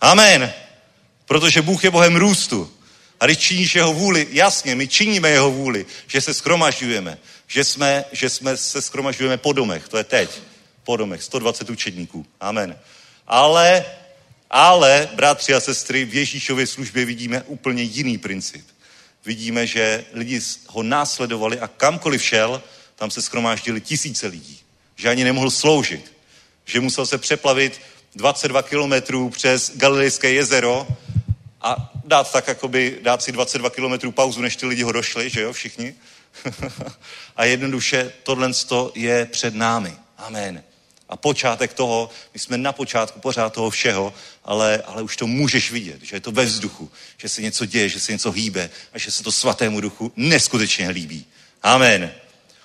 Amen. 0.00 0.52
Protože 1.24 1.62
Bůh 1.62 1.84
je 1.84 1.90
Bohem 1.90 2.16
růstu. 2.16 2.72
A 3.20 3.26
když 3.26 3.38
činíš 3.38 3.74
jeho 3.74 3.92
vůli, 3.92 4.26
jasně, 4.30 4.74
my 4.74 4.88
činíme 4.88 5.30
jeho 5.30 5.50
vůli, 5.50 5.86
že 6.06 6.20
se 6.20 6.34
skromažďujeme, 6.34 7.18
že, 7.46 7.64
jsme, 7.64 8.04
že 8.12 8.30
jsme 8.30 8.56
se 8.56 8.82
skromažďujeme 8.82 9.36
po 9.36 9.52
domech, 9.52 9.88
to 9.88 9.98
je 9.98 10.04
teď, 10.04 10.30
po 10.84 10.96
domech, 10.96 11.22
120 11.22 11.70
učedníků, 11.70 12.26
amen. 12.40 12.78
Ale, 13.26 13.84
ale, 14.50 15.08
bratři 15.14 15.54
a 15.54 15.60
sestry, 15.60 16.04
v 16.04 16.14
Ježíšově 16.14 16.66
službě 16.66 17.04
vidíme 17.04 17.42
úplně 17.42 17.82
jiný 17.82 18.18
princip. 18.18 18.66
Vidíme, 19.24 19.66
že 19.66 20.04
lidi 20.12 20.40
ho 20.66 20.82
následovali 20.82 21.60
a 21.60 21.68
kamkoliv 21.68 22.22
šel, 22.22 22.62
tam 22.96 23.10
se 23.10 23.22
skromáždili 23.22 23.80
tisíce 23.80 24.26
lidí. 24.26 24.60
Že 24.96 25.08
ani 25.08 25.24
nemohl 25.24 25.50
sloužit. 25.50 26.12
Že 26.68 26.80
musel 26.80 27.06
se 27.06 27.18
přeplavit 27.18 27.80
22 28.14 28.62
kilometrů 28.62 29.30
přes 29.30 29.72
Galilejské 29.76 30.30
jezero 30.32 30.86
a 31.60 31.92
dát 32.04 32.32
tak, 32.32 32.48
jakoby, 32.48 32.98
dát 33.02 33.22
si 33.22 33.32
22 33.32 33.70
kilometrů 33.70 34.12
pauzu, 34.12 34.40
než 34.40 34.56
ty 34.56 34.66
lidi 34.66 34.82
ho 34.82 34.92
došli, 34.92 35.30
že 35.30 35.40
jo, 35.40 35.52
všichni. 35.52 35.94
a 37.36 37.44
jednoduše 37.44 38.12
tohle 38.22 38.50
je 38.94 39.26
před 39.26 39.54
námi. 39.54 39.96
Amen. 40.18 40.62
A 41.08 41.16
počátek 41.16 41.72
toho, 41.72 42.10
my 42.34 42.40
jsme 42.40 42.58
na 42.58 42.72
počátku 42.72 43.20
pořád 43.20 43.52
toho 43.52 43.70
všeho, 43.70 44.14
ale, 44.44 44.82
ale 44.86 45.02
už 45.02 45.16
to 45.16 45.26
můžeš 45.26 45.70
vidět, 45.70 46.02
že 46.02 46.16
je 46.16 46.20
to 46.20 46.32
ve 46.32 46.44
vzduchu, 46.44 46.90
že 47.16 47.28
se 47.28 47.42
něco 47.42 47.64
děje, 47.64 47.88
že 47.88 48.00
se 48.00 48.12
něco 48.12 48.30
hýbe 48.30 48.70
a 48.92 48.98
že 48.98 49.10
se 49.10 49.22
to 49.22 49.32
svatému 49.32 49.80
duchu 49.80 50.12
neskutečně 50.16 50.90
líbí. 50.90 51.26
Amen. 51.62 52.12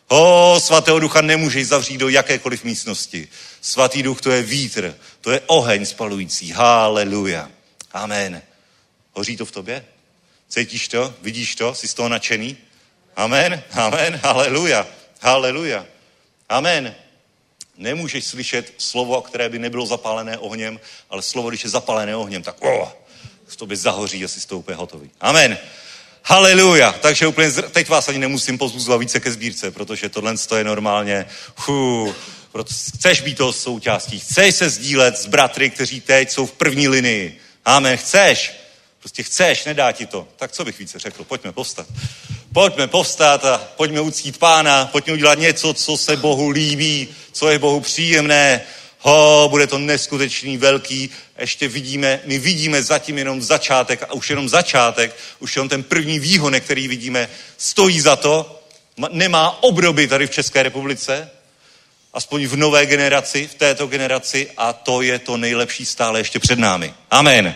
O, 0.08 0.56
svatého 0.60 0.99
ducha 0.99 1.22
nemůžeš 1.22 1.68
zavřít 1.68 1.97
do 1.97 2.10
jakékoliv 2.10 2.64
místnosti. 2.64 3.28
Svatý 3.64 4.03
duch 4.03 4.22
to 4.22 4.32
je 4.32 4.43
vítr, 4.43 4.95
to 5.22 5.32
je 5.32 5.41
oheň 5.47 5.86
spalující. 5.86 6.51
Haleluja. 6.51 7.49
Amen. 7.91 8.41
Hoří 9.14 9.38
to 9.38 9.45
v 9.45 9.51
tobě? 9.51 9.86
Cítíš 10.49 10.88
to? 10.88 11.14
Vidíš 11.22 11.55
to? 11.55 11.76
Jsi 11.76 11.88
z 11.88 11.93
toho 11.93 12.09
nadšený? 12.09 12.57
Amen, 13.16 13.64
amen, 13.72 14.20
haleluja, 14.24 14.88
haleluja. 15.22 15.86
Amen. 16.49 16.95
Nemůžeš 17.78 18.26
slyšet 18.26 18.74
slovo, 18.78 19.22
které 19.22 19.49
by 19.49 19.59
nebylo 19.59 19.86
zapálené 19.86 20.38
ohněm, 20.38 20.80
ale 21.09 21.22
slovo, 21.22 21.49
když 21.49 21.64
je 21.64 21.70
zapálené 21.70 22.16
ohněm, 22.16 22.43
tak 22.43 22.55
oh, 22.59 22.89
v 23.47 23.55
tobě 23.55 23.78
zahoří 23.78 24.26
a 24.26 24.28
jsi 24.28 24.41
z 24.41 24.45
toho 24.45 24.59
úplně 24.59 24.78
hotový. 24.78 25.11
Amen. 25.22 25.57
Haleluja. 26.24 26.91
Takže 26.91 27.28
úplně 27.28 27.49
zr- 27.49 27.70
teď 27.70 27.89
vás 27.89 28.09
ani 28.09 28.18
nemusím 28.18 28.57
pozbuzovat 28.57 28.99
více 28.99 29.20
ke 29.20 29.32
sbírce, 29.32 29.72
protože 29.72 30.09
tohle 30.09 30.36
je 30.57 30.64
normálně, 30.64 31.26
hu, 31.55 32.16
proto 32.54 32.74
chceš 32.97 33.22
být 33.22 33.38
toho 33.38 33.54
součástí, 33.54 34.20
chceš 34.20 34.56
se 34.56 34.70
sdílet 34.70 35.18
s 35.18 35.26
bratry, 35.26 35.70
kteří 35.70 36.01
teď 36.01 36.32
jsou 36.32 36.45
v 36.45 36.51
první 36.51 36.88
linii. 36.88 37.39
Amen. 37.66 37.97
Chceš. 37.97 38.54
Prostě 38.99 39.24
chceš, 39.24 39.66
nedá 39.66 39.91
ti 39.91 40.06
to. 40.06 40.28
Tak 40.36 40.51
co 40.51 40.66
bych 40.66 40.80
více 40.80 40.99
řekl? 40.99 41.24
Pojďme 41.24 41.51
povstat. 41.51 41.88
Pojďme 42.54 42.88
povstat 42.88 43.45
a 43.45 43.58
pojďme 43.58 44.01
uctít 44.01 44.38
pána, 44.38 44.86
pojďme 44.86 45.14
udělat 45.14 45.39
něco, 45.39 45.74
co 45.74 45.97
se 45.97 46.18
Bohu 46.18 46.49
líbí, 46.49 47.08
co 47.32 47.49
je 47.49 47.60
Bohu 47.60 47.80
příjemné. 47.80 48.62
Ho, 48.99 49.47
bude 49.49 49.68
to 49.68 49.78
neskutečný, 49.78 50.58
velký. 50.58 51.10
Ještě 51.39 51.68
vidíme, 51.68 52.20
my 52.26 52.39
vidíme 52.39 52.84
zatím 52.84 53.18
jenom 53.18 53.41
začátek 53.41 54.04
a 54.04 54.14
už 54.14 54.30
jenom 54.30 54.49
začátek, 54.49 55.16
už 55.39 55.56
jenom 55.56 55.70
ten 55.70 55.84
první 55.84 56.20
výhonek, 56.20 56.64
který 56.64 56.88
vidíme, 56.88 57.30
stojí 57.58 58.01
za 58.01 58.16
to, 58.16 58.64
nemá 59.12 59.64
obroby 59.64 60.08
tady 60.08 60.28
v 60.28 60.32
České 60.32 60.64
republice, 60.64 61.30
aspoň 62.14 62.47
v 62.47 62.55
nové 62.55 62.86
generaci, 62.86 63.47
v 63.47 63.55
této 63.55 63.88
generaci 63.88 64.47
a 64.57 64.74
to 64.74 65.01
je 65.01 65.20
to 65.20 65.38
nejlepší 65.38 65.86
stále 65.86 66.20
ještě 66.20 66.39
před 66.39 66.59
námi. 66.59 66.93
Amen. 67.11 67.55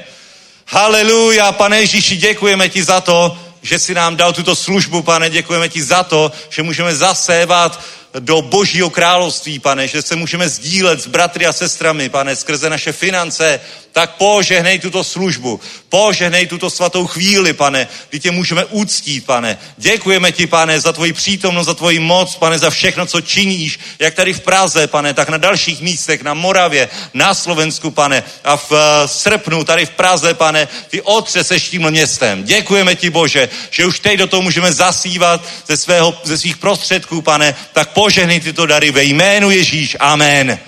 Haleluja, 0.68 1.52
pane 1.52 1.80
Ježíši, 1.80 2.18
děkujeme 2.18 2.70
ti 2.70 2.84
za 2.84 3.02
to, 3.02 3.38
že 3.62 3.80
si 3.80 3.94
nám 3.94 4.16
dal 4.16 4.34
tuto 4.34 4.56
službu, 4.56 5.02
pane, 5.02 5.30
děkujeme 5.30 5.70
ti 5.70 5.84
za 5.84 6.04
to, 6.04 6.32
že 6.50 6.64
můžeme 6.64 6.96
zasévat 6.96 7.82
do 8.20 8.42
božího 8.42 8.90
království, 8.90 9.60
pane, 9.60 9.88
že 9.88 10.02
se 10.02 10.16
můžeme 10.16 10.50
sdílet 10.50 11.02
s 11.02 11.08
bratry 11.08 11.46
a 11.46 11.54
sestrami, 11.54 12.10
pane, 12.10 12.36
skrze 12.36 12.70
naše 12.70 12.92
finance, 12.92 13.60
tak 13.98 14.22
požehnej 14.22 14.78
tuto 14.78 15.02
službu, 15.02 15.58
požehnej 15.90 16.46
tuto 16.46 16.70
svatou 16.70 17.08
chvíli, 17.10 17.54
pane, 17.54 17.88
kdy 18.10 18.20
tě 18.20 18.32
můžeme 18.32 18.66
úctít, 18.66 19.26
pane. 19.26 19.58
Děkujeme 19.78 20.32
ti, 20.32 20.48
pane, 20.48 20.80
za 20.80 20.94
tvoji 20.94 21.14
přítomnost, 21.14 21.66
za 21.66 21.74
tvoji 21.74 22.00
moc, 22.00 22.36
pane, 22.36 22.60
za 22.60 22.70
všechno, 22.70 23.06
co 23.06 23.22
činíš, 23.22 23.80
jak 24.00 24.14
tady 24.14 24.34
v 24.34 24.40
Praze, 24.40 24.88
pane, 24.88 25.14
tak 25.14 25.30
na 25.30 25.38
dalších 25.38 25.82
místech, 25.82 26.22
na 26.22 26.34
Moravě, 26.34 26.90
na 27.14 27.34
Slovensku, 27.34 27.92
pane, 27.92 28.24
a 28.44 28.58
v 28.58 28.72
uh, 28.72 28.78
srpnu 29.06 29.64
tady 29.64 29.86
v 29.86 29.98
Praze, 29.98 30.34
pane, 30.34 30.68
ty 30.90 31.02
otřeseš 31.02 31.70
tímhle 31.70 31.92
městem. 31.92 32.44
Děkujeme 32.44 32.96
ti, 32.96 33.10
Bože, 33.10 33.50
že 33.72 33.86
už 33.86 34.00
teď 34.00 34.20
do 34.20 34.28
toho 34.28 34.42
můžeme 34.42 34.74
zasívat 34.74 35.42
ze, 35.68 35.78
svého, 35.78 36.14
ze 36.24 36.38
svých 36.38 36.58
prostředků, 36.58 37.22
pane, 37.22 37.56
tak 37.74 37.98
požehnej 37.98 38.40
tyto 38.40 38.66
dary 38.66 38.92
ve 38.92 39.04
jménu 39.04 39.52
Ježíš. 39.52 39.98
Amen. 40.00 40.60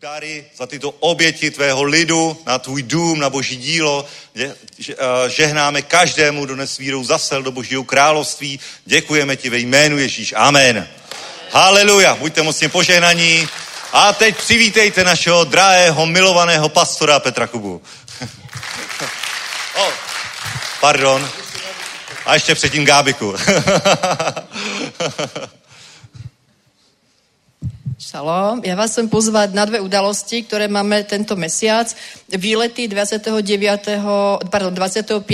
Dary, 0.00 0.44
za 0.56 0.66
tyto 0.66 0.90
oběti 0.90 1.50
tvého 1.50 1.82
lidu, 1.82 2.42
na 2.46 2.58
tvůj 2.58 2.82
dům, 2.82 3.20
na 3.20 3.30
boží 3.30 3.56
dílo. 3.56 4.06
Žehnáme 5.28 5.82
každému, 5.82 6.44
kdo 6.44 6.56
nesvírou 6.56 7.04
zasel 7.04 7.42
do 7.42 7.52
božího 7.52 7.84
království. 7.84 8.60
Děkujeme 8.84 9.36
ti 9.36 9.50
ve 9.50 9.58
jménu 9.58 9.98
Ježíš. 9.98 10.34
Amen. 10.36 10.88
Haleluja. 11.50 12.14
Buďte 12.14 12.42
mocně 12.42 12.68
požehnaní. 12.68 13.48
A 13.92 14.12
teď 14.12 14.36
přivítejte 14.36 15.04
našeho 15.04 15.44
drahého, 15.44 16.06
milovaného 16.06 16.68
pastora 16.68 17.20
Petra 17.20 17.46
Kubu. 17.46 17.82
oh, 19.76 19.92
pardon. 20.80 21.30
A 22.26 22.34
ještě 22.34 22.54
předtím 22.54 22.84
Gábiku. 22.84 23.34
Šalom. 28.08 28.64
Ja 28.64 28.72
vás 28.72 28.96
chcem 28.96 29.04
pozvať 29.04 29.52
na 29.52 29.68
dve 29.68 29.84
udalosti, 29.84 30.40
ktoré 30.40 30.64
máme 30.64 31.04
tento 31.04 31.36
mesiac. 31.36 31.92
Výlety 32.28 32.92
29. 32.92 33.32
Pardon, 34.52 34.74
25. 34.74 35.24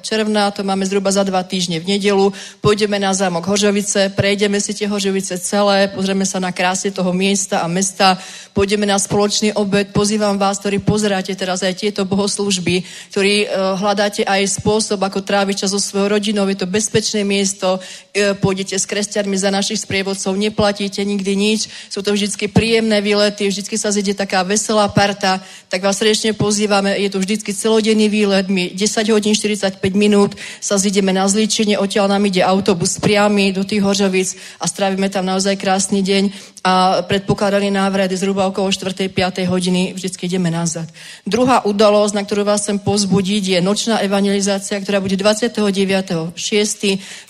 června, 0.00 0.48
to 0.48 0.64
máme 0.64 0.80
zhruba 0.88 1.12
za 1.12 1.20
dva 1.20 1.44
týždne 1.44 1.76
v 1.76 1.84
nedelu. 1.84 2.32
Pôjdeme 2.64 2.96
na 2.96 3.12
zámok 3.12 3.44
Hožovice, 3.44 4.08
prejdeme 4.16 4.56
si 4.56 4.72
tie 4.72 4.88
Hožovice 4.88 5.36
celé, 5.36 5.92
pozrieme 5.92 6.24
sa 6.24 6.40
na 6.40 6.48
krásy 6.48 6.88
toho 6.88 7.12
miesta 7.12 7.60
a 7.60 7.68
mesta, 7.68 8.16
pôjdeme 8.56 8.88
na 8.88 8.96
spoločný 8.96 9.60
obed. 9.60 9.92
Pozývam 9.92 10.40
vás, 10.40 10.56
ktorí 10.56 10.80
pozeráte 10.80 11.36
teraz 11.36 11.60
aj 11.60 11.84
tieto 11.84 12.08
bohoslúžby, 12.08 12.80
ktorí 13.12 13.44
uh, 13.44 13.76
hľadáte 13.76 14.24
aj 14.24 14.48
spôsob, 14.48 15.04
ako 15.04 15.20
tráviť 15.20 15.68
čas 15.68 15.76
so 15.76 15.80
svojou 15.80 16.16
rodinou. 16.16 16.48
Je 16.48 16.64
to 16.64 16.64
bezpečné 16.64 17.28
miesto, 17.28 17.76
uh, 17.76 18.32
pôjdete 18.40 18.72
s 18.72 18.88
kresťanmi 18.88 19.36
za 19.36 19.52
našich 19.52 19.84
sprievodcov, 19.84 20.32
neplatíte 20.32 21.04
nikdy 21.04 21.36
nič. 21.36 21.68
Sú 21.92 22.00
to 22.00 22.16
vždycky 22.16 22.48
príjemné 22.48 23.04
výlety, 23.04 23.52
vždycky 23.52 23.76
sa 23.76 23.92
zjede 23.92 24.16
taká 24.16 24.40
veselá 24.48 24.88
parta, 24.88 25.44
tak 25.68 25.84
vás 25.84 26.00
srdečne 26.00 26.37
pozývame, 26.38 26.94
je 27.02 27.10
to 27.10 27.18
vždycky 27.18 27.50
celodenný 27.50 28.06
výlet, 28.06 28.46
my 28.46 28.70
10 28.70 29.10
hodín 29.10 29.34
45 29.34 29.82
minút 29.98 30.38
sa 30.62 30.78
zideme 30.78 31.10
na 31.10 31.26
zlíčenie, 31.26 31.74
odtiaľ 31.74 32.14
nám 32.14 32.30
ide 32.30 32.46
autobus 32.46 33.02
priamy 33.02 33.50
do 33.50 33.66
tých 33.66 33.82
Hořovic 33.82 34.38
a 34.62 34.70
strávime 34.70 35.10
tam 35.10 35.26
naozaj 35.26 35.58
krásny 35.58 36.06
deň. 36.06 36.30
A 36.68 37.00
predpokladaný 37.00 37.72
návrat 37.72 38.12
zhruba 38.12 38.44
okolo 38.44 38.68
4. 38.68 39.08
5. 39.08 39.48
hodiny, 39.48 39.96
vždycky 39.96 40.28
ideme 40.28 40.52
nazad. 40.52 40.84
Druhá 41.24 41.64
udalosť, 41.64 42.12
na 42.12 42.22
ktorú 42.28 42.44
vás 42.44 42.60
chcem 42.60 42.76
pozbudiť, 42.76 43.56
je 43.56 43.58
nočná 43.64 44.04
evangelizácia, 44.04 44.76
ktorá 44.76 45.00
bude 45.00 45.16
29.6. 45.16 46.36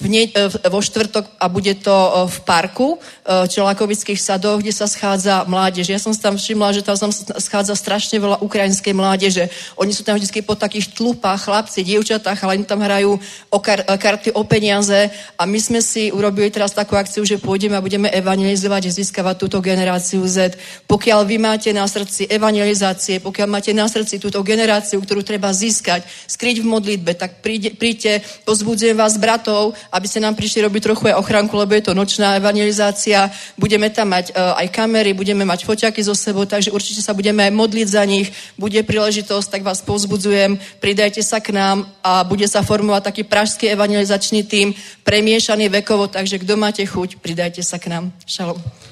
V 0.03 0.07
ne, 0.11 0.27
vo 0.67 0.81
štvrtok 0.83 1.39
a 1.39 1.47
bude 1.47 1.79
to 1.79 1.95
e, 1.95 2.11
v 2.35 2.39
parku 2.43 2.99
e, 2.99 3.47
Čelakovických 3.47 4.19
sadov, 4.19 4.59
kde 4.59 4.75
sa 4.75 4.91
schádza 4.91 5.47
mládež. 5.47 5.87
Ja 5.87 6.03
som 6.03 6.11
tam 6.19 6.35
všimla, 6.35 6.75
že 6.75 6.83
tam 6.83 6.99
schádza 7.39 7.79
strašne 7.79 8.19
veľa 8.19 8.43
ukrajinskej 8.43 8.91
mládeže. 8.91 9.55
Oni 9.79 9.95
sú 9.95 10.03
tam 10.03 10.19
vždy 10.19 10.43
po 10.43 10.59
takých 10.59 10.99
tlupách, 10.99 11.47
chlapci, 11.47 11.87
dievčatá, 11.87 12.35
ale 12.35 12.67
tam 12.67 12.83
hrajú 12.83 13.15
o 13.55 13.59
kar- 13.63 13.87
karty 13.87 14.35
o 14.35 14.43
peniaze 14.43 15.15
a 15.39 15.47
my 15.47 15.59
sme 15.63 15.79
si 15.79 16.11
urobili 16.11 16.51
teraz 16.51 16.75
takú 16.75 16.99
akciu, 16.99 17.23
že 17.23 17.39
pôjdeme 17.39 17.79
a 17.79 17.85
budeme 17.85 18.11
evangelizovať 18.11 18.83
a 18.91 18.97
získavať 18.99 19.28
túto 19.35 19.59
generáciu 19.61 20.23
Z. 20.25 20.57
Pokiaľ 20.87 21.27
vy 21.27 21.37
máte 21.37 21.73
na 21.75 21.85
srdci 21.85 22.29
evangelizácie, 22.31 23.21
pokiaľ 23.21 23.49
máte 23.49 23.73
na 23.75 23.89
srdci 23.89 24.23
túto 24.23 24.41
generáciu, 24.45 25.03
ktorú 25.03 25.27
treba 25.27 25.51
získať, 25.51 26.07
skryť 26.31 26.63
v 26.63 26.71
modlitbe, 26.71 27.13
tak 27.19 27.41
príde, 27.45 27.75
príďte, 27.75 28.23
pozbudzujem 28.47 28.95
vás 28.95 29.19
bratov, 29.19 29.75
aby 29.93 30.07
ste 30.07 30.23
nám 30.23 30.39
prišli 30.39 30.65
robiť 30.65 30.83
trochu 30.85 31.11
aj 31.11 31.19
ochranku, 31.19 31.57
lebo 31.59 31.75
je 31.75 31.85
to 31.85 31.97
nočná 31.97 32.39
evangelizácia. 32.39 33.33
Budeme 33.59 33.91
tam 33.91 34.15
mať 34.15 34.33
uh, 34.33 34.61
aj 34.61 34.69
kamery, 34.71 35.13
budeme 35.13 35.43
mať 35.43 35.67
foťaky 35.67 36.01
so 36.05 36.15
sebou, 36.15 36.47
takže 36.47 36.71
určite 36.71 37.03
sa 37.03 37.17
budeme 37.17 37.45
aj 37.45 37.53
modliť 37.53 37.89
za 37.89 38.05
nich. 38.07 38.31
Bude 38.55 38.81
príležitosť, 38.87 39.49
tak 39.49 39.63
vás 39.67 39.83
pozbudzujem, 39.83 40.61
pridajte 40.79 41.25
sa 41.25 41.43
k 41.43 41.57
nám 41.57 41.89
a 42.05 42.23
bude 42.23 42.47
sa 42.47 42.63
formovať 42.63 43.03
taký 43.09 43.23
pražský 43.25 43.73
evangelizačný 43.73 44.45
tým, 44.45 44.77
premiešaný 45.03 45.73
vekovo, 45.83 46.07
takže 46.09 46.39
kto 46.39 46.55
máte 46.61 46.85
chuť, 46.85 47.21
pridajte 47.25 47.65
sa 47.65 47.81
k 47.81 47.89
nám. 47.89 48.13
Šalom. 48.29 48.88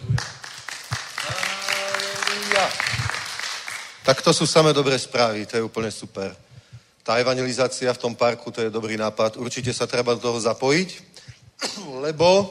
Tak 4.07 4.23
to 4.23 4.31
sú 4.31 4.47
samé 4.47 4.71
dobré 4.71 4.95
správy, 4.95 5.51
to 5.51 5.59
je 5.59 5.67
úplne 5.67 5.91
super. 5.91 6.31
Tá 7.03 7.19
evangelizácia 7.19 7.91
v 7.91 7.99
tom 7.99 8.15
parku, 8.15 8.55
to 8.55 8.63
je 8.63 8.71
dobrý 8.71 8.95
nápad. 8.95 9.35
Určite 9.35 9.75
sa 9.75 9.91
treba 9.91 10.15
do 10.15 10.23
toho 10.23 10.39
zapojiť, 10.39 10.89
lebo 12.07 12.47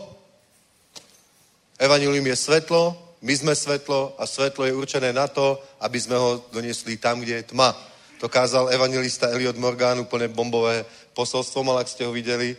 evangelium 1.80 2.28
je 2.28 2.36
svetlo, 2.36 2.84
my 3.24 3.34
sme 3.36 3.56
svetlo 3.56 4.20
a 4.20 4.28
svetlo 4.28 4.68
je 4.68 4.76
určené 4.76 5.16
na 5.16 5.32
to, 5.32 5.56
aby 5.80 5.96
sme 5.96 6.20
ho 6.20 6.44
doniesli 6.52 7.00
tam, 7.00 7.24
kde 7.24 7.40
je 7.40 7.56
tma. 7.56 7.72
To 8.20 8.28
kázal 8.28 8.76
evangelista 8.76 9.32
Eliot 9.32 9.56
Morgan, 9.56 10.04
úplne 10.04 10.28
bombové 10.28 10.84
posolstvo, 11.16 11.64
ale 11.72 11.88
ak 11.88 11.92
ste 11.92 12.04
ho 12.04 12.12
videli, 12.12 12.52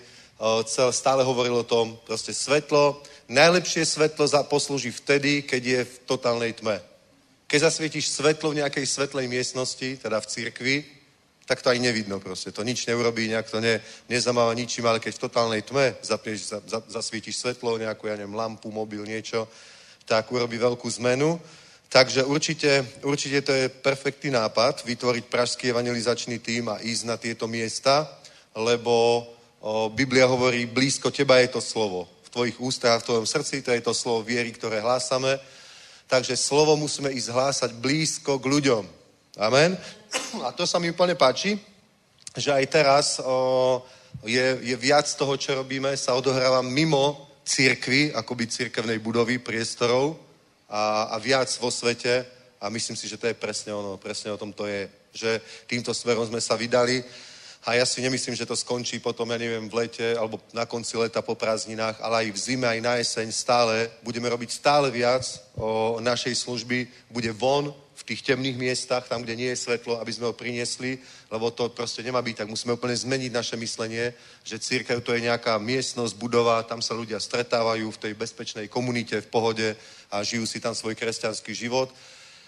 stále 0.90 1.20
hovoril 1.20 1.61
o 1.61 1.68
tom, 1.68 2.01
proste 2.05 2.32
svetlo, 2.32 3.01
najlepšie 3.29 3.87
svetlo 3.87 4.27
poslúži 4.47 4.95
vtedy, 4.95 5.43
keď 5.43 5.62
je 5.64 5.81
v 5.85 5.95
totálnej 6.07 6.53
tme. 6.55 6.79
Keď 7.47 7.70
zasvietíš 7.70 8.11
svetlo 8.11 8.51
v 8.51 8.62
nejakej 8.62 8.87
svetlej 8.87 9.27
miestnosti, 9.31 10.03
teda 10.03 10.18
v 10.18 10.27
cirkvi, 10.27 10.77
tak 11.47 11.62
to 11.62 11.70
aj 11.70 11.79
nevidno 11.79 12.18
proste. 12.18 12.51
To 12.51 12.66
nič 12.66 12.91
neurobí, 12.91 13.31
nejak 13.31 13.47
to 13.47 13.62
ne, 13.62 13.79
nezamáva 14.11 14.51
ničím, 14.51 14.87
ale 14.91 14.99
keď 14.99 15.14
v 15.14 15.24
totálnej 15.31 15.62
tme 15.62 15.95
zapneš, 16.03 16.51
za, 16.51 16.59
za, 16.66 16.83
zasvietíš 16.91 17.39
svetlo, 17.39 17.79
nejakú, 17.79 18.11
ja 18.11 18.18
neviem, 18.18 18.35
lampu, 18.35 18.74
mobil, 18.74 19.07
niečo, 19.07 19.47
tak 20.11 20.27
urobí 20.35 20.59
veľkú 20.59 20.91
zmenu. 20.99 21.39
Takže 21.87 22.27
určite, 22.27 22.83
určite 23.07 23.47
to 23.47 23.53
je 23.55 23.70
perfektný 23.70 24.35
nápad 24.35 24.83
vytvoriť 24.83 25.24
pražský 25.31 25.70
evangelizačný 25.70 26.43
tým 26.43 26.66
a 26.66 26.83
ísť 26.83 27.03
na 27.07 27.14
tieto 27.14 27.47
miesta, 27.47 28.11
lebo 28.51 29.22
o, 29.62 29.87
Biblia 29.95 30.27
hovorí, 30.27 30.66
blízko 30.66 31.14
teba 31.14 31.39
je 31.39 31.55
to 31.55 31.62
slovo. 31.62 32.16
V 32.27 32.33
tvojich 32.35 32.59
ústach, 32.61 33.01
v 33.01 33.07
tvojom 33.07 33.27
srdci, 33.27 33.62
to 33.62 33.70
je 33.70 33.81
to 33.81 33.95
slovo 33.95 34.27
viery, 34.27 34.51
ktoré 34.51 34.83
hlásame 34.83 35.39
Takže 36.07 36.39
slovo 36.39 36.79
musíme 36.79 37.11
ísť 37.11 37.35
hlásať 37.35 37.70
blízko 37.83 38.39
k 38.39 38.47
ľuďom. 38.47 38.85
Amen. 39.43 39.74
A 40.47 40.55
to 40.55 40.62
sa 40.62 40.79
mi 40.79 40.91
úplne 40.91 41.18
páči, 41.18 41.59
že 42.31 42.55
aj 42.55 42.64
teraz 42.70 43.07
o, 43.18 43.83
je, 44.22 44.59
je 44.62 44.77
viac 44.79 45.11
toho, 45.18 45.35
čo 45.35 45.59
robíme, 45.59 45.91
sa 45.99 46.14
odohráva 46.14 46.62
mimo 46.62 47.27
církvy, 47.43 48.14
akoby 48.14 48.47
církevnej 48.47 49.03
budovy, 49.03 49.43
priestorov 49.43 50.14
a, 50.70 51.11
a 51.11 51.16
viac 51.18 51.51
vo 51.59 51.74
svete. 51.74 52.22
A 52.62 52.70
myslím 52.70 52.95
si, 52.95 53.11
že 53.11 53.18
to 53.18 53.27
je 53.27 53.35
presne 53.35 53.74
ono, 53.74 53.99
presne 53.99 54.31
o 54.31 54.39
tom 54.39 54.55
to 54.55 54.70
je, 54.70 54.87
že 55.11 55.31
týmto 55.66 55.91
smerom 55.91 56.22
sme 56.22 56.39
sa 56.39 56.55
vydali 56.55 57.03
a 57.67 57.75
ja 57.75 57.83
si 57.83 57.99
nemyslím, 57.99 58.39
že 58.39 58.47
to 58.47 58.55
skončí 58.55 59.03
potom, 59.03 59.27
ja 59.27 59.43
neviem, 59.43 59.67
v 59.67 59.75
lete 59.75 60.14
alebo 60.14 60.39
na 60.55 60.71
konci 60.71 60.95
leta 60.95 61.19
po 61.19 61.35
prázdninách, 61.35 61.99
ale 61.99 62.17
aj 62.23 62.27
v 62.31 62.39
zime, 62.39 62.67
aj 62.71 62.79
na 62.79 62.95
jeseň 63.03 63.27
stále 63.35 63.91
budeme 64.07 64.31
robiť 64.31 64.55
stále 64.55 64.87
viac 64.95 65.27
o 65.59 65.99
našej 65.99 66.47
služby. 66.47 66.87
Bude 67.11 67.35
von 67.35 67.75
v 67.75 68.03
tých 68.07 68.23
temných 68.23 68.55
miestach, 68.55 69.11
tam, 69.11 69.27
kde 69.27 69.35
nie 69.35 69.51
je 69.51 69.67
svetlo, 69.67 69.99
aby 69.99 70.12
sme 70.14 70.31
ho 70.31 70.39
priniesli, 70.39 71.03
lebo 71.27 71.51
to 71.51 71.67
proste 71.75 72.07
nemá 72.07 72.23
byť 72.23 72.47
tak. 72.47 72.53
Musíme 72.55 72.79
úplne 72.79 72.95
zmeniť 72.95 73.35
naše 73.35 73.59
myslenie, 73.59 74.14
že 74.47 74.62
církev 74.62 75.03
to 75.03 75.11
je 75.19 75.27
nejaká 75.27 75.59
miestnosť, 75.59 76.14
budova, 76.23 76.62
tam 76.62 76.79
sa 76.79 76.95
ľudia 76.95 77.19
stretávajú 77.19 77.91
v 77.91 77.99
tej 77.99 78.12
bezpečnej 78.14 78.71
komunite, 78.71 79.19
v 79.19 79.27
pohode 79.27 79.69
a 80.07 80.23
žijú 80.23 80.47
si 80.47 80.62
tam 80.62 80.71
svoj 80.71 80.95
kresťanský 80.95 81.51
život 81.51 81.91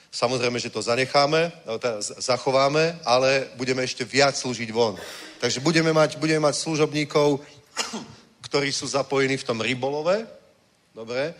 Samozrejme, 0.09 0.57
že 0.57 0.73
to 0.73 0.81
zanecháme, 0.81 1.53
teda 1.79 2.01
zachováme, 2.01 2.99
ale 3.05 3.53
budeme 3.61 3.85
ešte 3.85 4.09
viac 4.09 4.33
slúžiť 4.37 4.73
von. 4.73 4.97
Takže 5.37 5.61
budeme 5.61 5.93
mať, 5.93 6.17
budeme 6.17 6.49
mať 6.49 6.57
služobníkov, 6.57 7.45
ktorí 8.49 8.73
sú 8.73 8.89
zapojení 8.89 9.37
v 9.37 9.45
tom 9.45 9.61
rybolove, 9.61 10.25
dobre, 10.97 11.37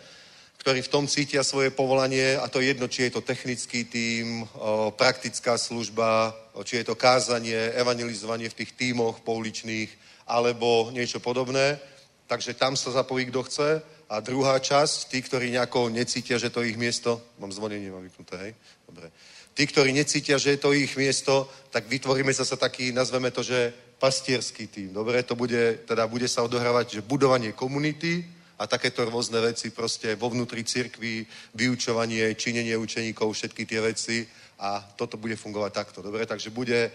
ktorí 0.61 0.85
v 0.85 0.91
tom 0.91 1.07
cítia 1.09 1.41
svoje 1.41 1.73
povolanie 1.73 2.37
a 2.37 2.45
to 2.45 2.61
je 2.61 2.75
jedno, 2.75 2.85
či 2.87 3.09
je 3.09 3.17
to 3.17 3.25
technický 3.25 3.89
tým, 3.89 4.45
o, 4.45 4.91
praktická 4.93 5.57
služba, 5.57 6.35
či 6.61 6.83
je 6.83 6.93
to 6.93 6.99
kázanie, 6.99 7.73
evangelizovanie 7.73 8.53
v 8.53 8.57
tých 8.63 8.77
tímoch 8.77 9.25
pouličných 9.25 9.89
alebo 10.29 10.93
niečo 10.93 11.17
podobné. 11.17 11.81
Takže 12.29 12.53
tam 12.53 12.77
sa 12.77 12.93
zapojí, 12.93 13.33
kto 13.33 13.41
chce 13.49 13.69
a 14.09 14.19
druhá 14.19 14.57
časť, 14.57 15.13
tí, 15.13 15.21
ktorí 15.21 15.53
nejako 15.53 15.93
necítia, 15.93 16.41
že 16.41 16.49
to 16.49 16.65
ich 16.65 16.77
miesto, 16.77 17.21
mám 17.37 17.53
zvonenie, 17.53 17.93
mám 17.93 18.01
vypnuté, 18.01 18.35
hej? 18.41 18.53
Dobre. 18.89 19.13
Tí, 19.53 19.63
ktorí 19.69 19.93
necítia, 19.93 20.41
že 20.41 20.57
je 20.57 20.59
to 20.59 20.73
ich 20.73 20.97
miesto, 20.97 21.45
tak 21.69 21.85
vytvoríme 21.85 22.33
zase 22.33 22.57
taký, 22.57 22.89
nazveme 22.89 23.29
to, 23.29 23.45
že 23.45 23.73
pastierský 23.99 24.67
tým. 24.67 24.89
Dobre, 24.93 25.21
to 25.23 25.35
bude, 25.35 25.85
teda 25.85 26.07
bude 26.07 26.25
sa 26.25 26.41
odohrávať, 26.41 26.99
že 26.99 27.05
budovanie 27.05 27.51
komunity 27.51 28.25
a 28.57 28.67
takéto 28.67 29.05
rôzne 29.05 29.39
veci 29.43 29.69
proste 29.69 30.15
vo 30.15 30.31
vnútri 30.31 30.63
cirkvi, 30.63 31.27
vyučovanie, 31.53 32.33
činenie 32.33 32.73
učeníkov, 32.79 33.35
všetky 33.35 33.63
tie 33.67 33.79
veci 33.83 34.25
a 34.59 34.81
toto 34.95 35.21
bude 35.21 35.35
fungovať 35.35 35.71
takto. 35.71 35.99
Dobre, 36.01 36.25
takže 36.25 36.49
bude 36.49 36.91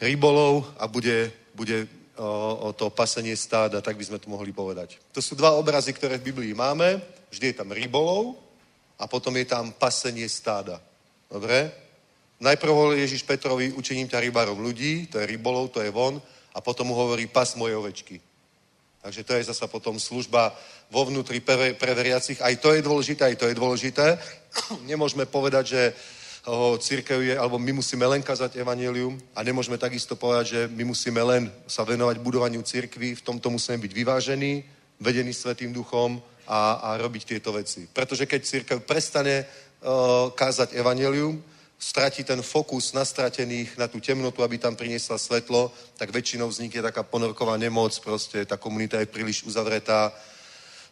rybolov 0.00 0.74
a 0.80 0.88
bude, 0.88 1.30
bude 1.54 1.86
o, 2.18 2.68
o 2.68 2.72
to 2.74 2.90
pasenie 2.90 3.36
stáda, 3.38 3.80
tak 3.80 3.96
by 3.96 4.04
sme 4.04 4.18
to 4.18 4.30
mohli 4.30 4.52
povedať. 4.52 4.98
To 5.14 5.22
sú 5.22 5.38
dva 5.38 5.54
obrazy, 5.54 5.94
ktoré 5.94 6.18
v 6.18 6.34
Biblii 6.34 6.54
máme. 6.54 7.00
Vždy 7.30 7.46
je 7.54 7.58
tam 7.62 7.72
rybolov 7.72 8.36
a 8.98 9.06
potom 9.06 9.36
je 9.38 9.46
tam 9.46 9.72
pasenie 9.72 10.26
stáda. 10.28 10.82
Dobre? 11.30 11.70
Najprv 12.38 12.70
hovorí 12.70 13.00
Ježiš 13.02 13.22
Petrovi, 13.22 13.74
učením 13.74 14.10
ťa 14.10 14.22
rybárom 14.22 14.58
ľudí, 14.58 15.06
to 15.10 15.18
je 15.18 15.26
rybolov, 15.26 15.74
to 15.74 15.82
je 15.82 15.90
von, 15.90 16.22
a 16.54 16.58
potom 16.60 16.90
mu 16.90 16.94
hovorí 16.94 17.26
pas 17.26 17.54
moje 17.54 17.74
ovečky. 17.74 18.22
Takže 19.02 19.24
to 19.24 19.32
je 19.34 19.48
zasa 19.54 19.66
potom 19.70 19.98
služba 19.98 20.54
vo 20.90 21.06
vnútri 21.06 21.38
pre, 21.38 21.74
pre 21.74 21.94
veriacich. 21.94 22.42
Aj 22.42 22.54
to 22.58 22.74
je 22.74 22.82
dôležité, 22.82 23.30
aj 23.30 23.36
to 23.38 23.46
je 23.46 23.54
dôležité. 23.54 24.18
Nemôžeme 24.90 25.26
povedať, 25.26 25.64
že 25.66 25.82
církev 26.78 27.20
je, 27.22 27.38
alebo 27.38 27.58
my 27.58 27.72
musíme 27.72 28.06
len 28.06 28.22
kazať 28.22 28.56
evanelium 28.56 29.20
a 29.36 29.42
nemôžeme 29.42 29.78
takisto 29.78 30.16
povedať, 30.16 30.46
že 30.46 30.60
my 30.72 30.84
musíme 30.84 31.20
len 31.22 31.52
sa 31.66 31.84
venovať 31.84 32.18
budovaniu 32.24 32.62
církvy, 32.62 33.14
v 33.14 33.24
tomto 33.24 33.50
musíme 33.50 33.78
byť 33.78 33.92
vyvážení, 33.92 34.64
vedení 35.00 35.34
Svetým 35.34 35.72
duchom 35.72 36.22
a, 36.48 36.72
a 36.72 36.88
robiť 36.96 37.24
tieto 37.24 37.52
veci. 37.52 37.84
Pretože 37.92 38.24
keď 38.24 38.40
církev 38.44 38.78
prestane 38.80 39.44
uh, 39.44 40.32
kázať 40.32 40.72
evanelium, 40.72 41.42
stratí 41.78 42.24
ten 42.24 42.42
fokus 42.42 42.92
na 42.96 43.04
stratených, 43.04 43.78
na 43.78 43.86
tú 43.86 44.00
temnotu, 44.00 44.42
aby 44.42 44.58
tam 44.58 44.74
priniesla 44.74 45.18
svetlo, 45.18 45.70
tak 45.94 46.10
väčšinou 46.10 46.48
vznikne 46.48 46.82
taká 46.82 47.06
ponorková 47.06 47.54
nemoc, 47.54 47.94
proste 48.02 48.42
tá 48.42 48.56
komunita 48.56 48.98
je 48.98 49.06
príliš 49.06 49.46
uzavretá 49.46 50.10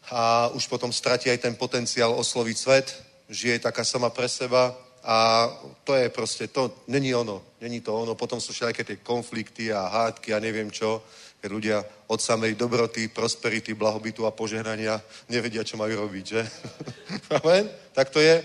a 0.06 0.46
už 0.54 0.70
potom 0.70 0.94
stratí 0.94 1.26
aj 1.26 1.42
ten 1.42 1.54
potenciál 1.58 2.14
osloviť 2.14 2.56
svet, 2.56 2.86
žije 3.26 3.58
taká 3.58 3.82
sama 3.82 4.14
pre 4.14 4.30
seba 4.30 4.85
a 5.06 5.46
to 5.84 5.94
je 5.94 6.10
proste, 6.10 6.50
to 6.50 6.82
není 6.90 7.14
ono, 7.14 7.42
není 7.60 7.80
to 7.80 7.94
ono. 7.94 8.18
Potom 8.18 8.40
sú 8.42 8.50
všetké 8.50 8.84
tie 8.84 8.96
konflikty 8.98 9.70
a 9.72 9.86
hádky 9.86 10.34
a 10.34 10.42
neviem 10.42 10.66
čo, 10.66 10.98
keď 11.38 11.50
ľudia 11.52 11.78
od 12.10 12.18
samej 12.18 12.58
dobroty, 12.58 13.06
prosperity, 13.08 13.74
blahobytu 13.74 14.26
a 14.26 14.34
požehnania 14.34 14.98
nevedia, 15.30 15.62
čo 15.62 15.78
majú 15.78 15.94
robiť, 16.02 16.24
že? 16.26 16.42
Amen? 17.38 17.70
Tak 17.94 18.10
to 18.10 18.18
je. 18.18 18.42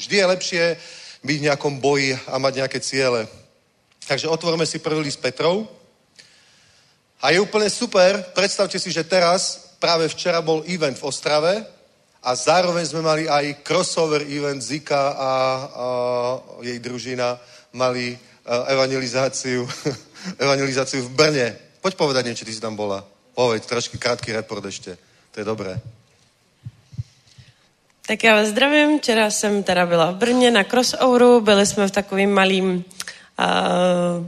Vždy 0.00 0.16
je 0.16 0.26
lepšie 0.26 0.64
byť 1.20 1.36
v 1.40 1.46
nejakom 1.52 1.76
boji 1.76 2.16
a 2.24 2.40
mať 2.40 2.64
nejaké 2.64 2.80
ciele. 2.80 3.28
Takže 4.08 4.32
otvorme 4.32 4.64
si 4.64 4.80
prvý 4.80 5.04
list 5.04 5.20
Petrov. 5.20 5.68
A 7.20 7.36
je 7.36 7.40
úplne 7.40 7.68
super, 7.68 8.32
predstavte 8.32 8.80
si, 8.80 8.88
že 8.88 9.04
teraz, 9.04 9.76
práve 9.76 10.08
včera 10.08 10.40
bol 10.40 10.64
event 10.64 10.96
v 10.96 11.04
Ostrave 11.04 11.75
a 12.26 12.34
zároveň 12.34 12.82
sme 12.90 13.06
mali 13.06 13.30
aj 13.30 13.62
crossover 13.62 14.26
event 14.26 14.58
Zika 14.58 15.14
a, 15.14 15.14
a 15.14 15.30
jej 16.58 16.82
družina 16.82 17.38
mali 17.70 18.18
a, 18.42 18.66
evangelizáciu, 18.74 19.62
evangelizáciu 20.44 21.06
v 21.06 21.14
Brne. 21.14 21.46
Poď 21.78 21.94
povedať 21.94 22.26
niečo, 22.26 22.42
ty 22.42 22.50
si 22.50 22.58
tam 22.58 22.74
bola. 22.74 23.06
Povedz, 23.30 23.70
trošku 23.70 23.94
krátky 23.94 24.34
report 24.34 24.66
ešte. 24.66 24.98
To 25.30 25.36
je 25.38 25.46
dobré. 25.46 25.78
Tak 28.06 28.24
já 28.24 28.34
vás 28.34 28.48
zdravím. 28.48 28.98
Včera 28.98 29.30
jsem 29.30 29.62
teda 29.62 29.86
byla 29.86 30.10
v 30.10 30.14
Brně 30.14 30.50
na 30.50 30.64
crossoveru, 30.64 31.40
byli 31.40 31.66
jsme 31.66 31.88
v 31.88 31.90
takovým 31.90 32.34
malým 32.34 32.66
uh, 32.74 33.44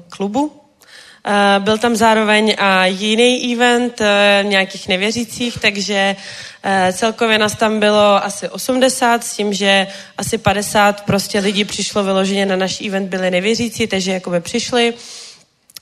klubu. 0.08 0.46
Uh, 0.46 1.64
byl 1.64 1.78
tam 1.78 1.96
zároveň 1.96 2.54
a 2.58 2.86
jiný 2.86 3.54
event 3.54 4.00
uh, 4.00 4.06
nějakých 4.42 4.88
nevěřících, 4.88 5.58
takže 5.58 6.16
uh, 6.18 6.48
celkově 6.92 7.38
nás 7.38 7.54
tam 7.54 7.80
bylo 7.80 8.24
asi 8.24 8.48
80 8.48 9.24
s 9.24 9.36
tím, 9.36 9.52
že 9.52 9.86
asi 10.18 10.38
50 10.38 11.04
prostě 11.04 11.38
lidí 11.38 11.64
přišlo 11.64 12.04
vyloženě 12.04 12.46
na 12.46 12.56
náš 12.56 12.80
event, 12.80 13.08
byli 13.08 13.30
nevěřící, 13.30 13.86
takže 13.86 14.12
jakoby 14.12 14.40
přišli. 14.40 14.94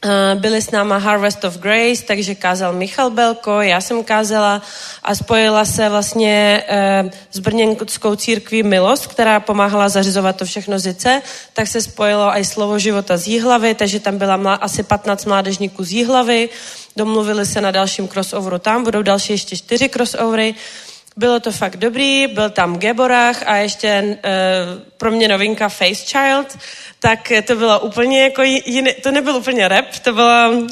Eh, 0.05 0.35
byli 0.35 0.63
s 0.63 0.71
náma 0.71 0.97
Harvest 0.97 1.45
of 1.45 1.59
Grace, 1.59 2.03
takže 2.07 2.35
kázal 2.35 2.73
Michal 2.73 3.11
Belko, 3.11 3.61
já 3.61 3.81
jsem 3.81 4.05
kázala 4.05 4.63
a 5.03 5.15
spojila 5.15 5.65
se 5.65 5.89
vlastně 5.89 6.65
eh, 6.69 7.11
s 7.33 7.39
brněnskou 7.39 8.17
církví 8.17 8.63
Milost, 8.63 9.07
která 9.07 9.41
pomáhala 9.41 9.89
zařizovat 9.89 10.37
to 10.37 10.45
všechno 10.45 10.79
zice, 10.79 11.23
tak 11.53 11.67
se 11.67 11.83
spojilo 11.83 12.39
i 12.39 12.45
slovo 12.45 12.79
života 12.79 13.17
z 13.17 13.27
Jíhlavy, 13.27 13.75
takže 13.75 14.01
tam 14.01 14.19
byla 14.19 14.55
asi 14.55 14.83
15 14.83 15.25
mládežníků 15.25 15.85
z 15.85 15.93
Jíhlavy, 15.93 16.49
domluvili 16.97 17.47
se 17.47 17.61
na 17.61 17.71
dalším 17.71 18.09
crossoveru. 18.09 18.59
Tam, 18.59 18.85
budou 18.85 19.03
další 19.03 19.33
ještě 19.33 19.57
čtyři 19.57 19.89
crossovery, 19.89 20.55
bylo 21.17 21.41
to 21.41 21.53
fakt 21.53 21.77
dobrý, 21.77 22.27
byl 22.27 22.51
tam 22.51 22.79
Geborach 22.79 23.43
a 23.47 23.57
ještě 23.57 24.03
uh, 24.05 24.83
pro 24.97 25.11
mě 25.11 25.29
novinka 25.29 25.69
Face 25.69 26.05
Child, 26.05 26.59
tak 27.01 27.33
to 27.47 27.57
bylo 27.57 27.81
úplně 27.81 28.23
jako 28.23 28.43
jiný, 28.43 28.93
to 29.03 29.11
nebyl 29.11 29.37
úplně 29.37 29.69
rap, 29.69 29.85
to 30.03 30.13
bylo, 30.13 30.51
um, 30.51 30.67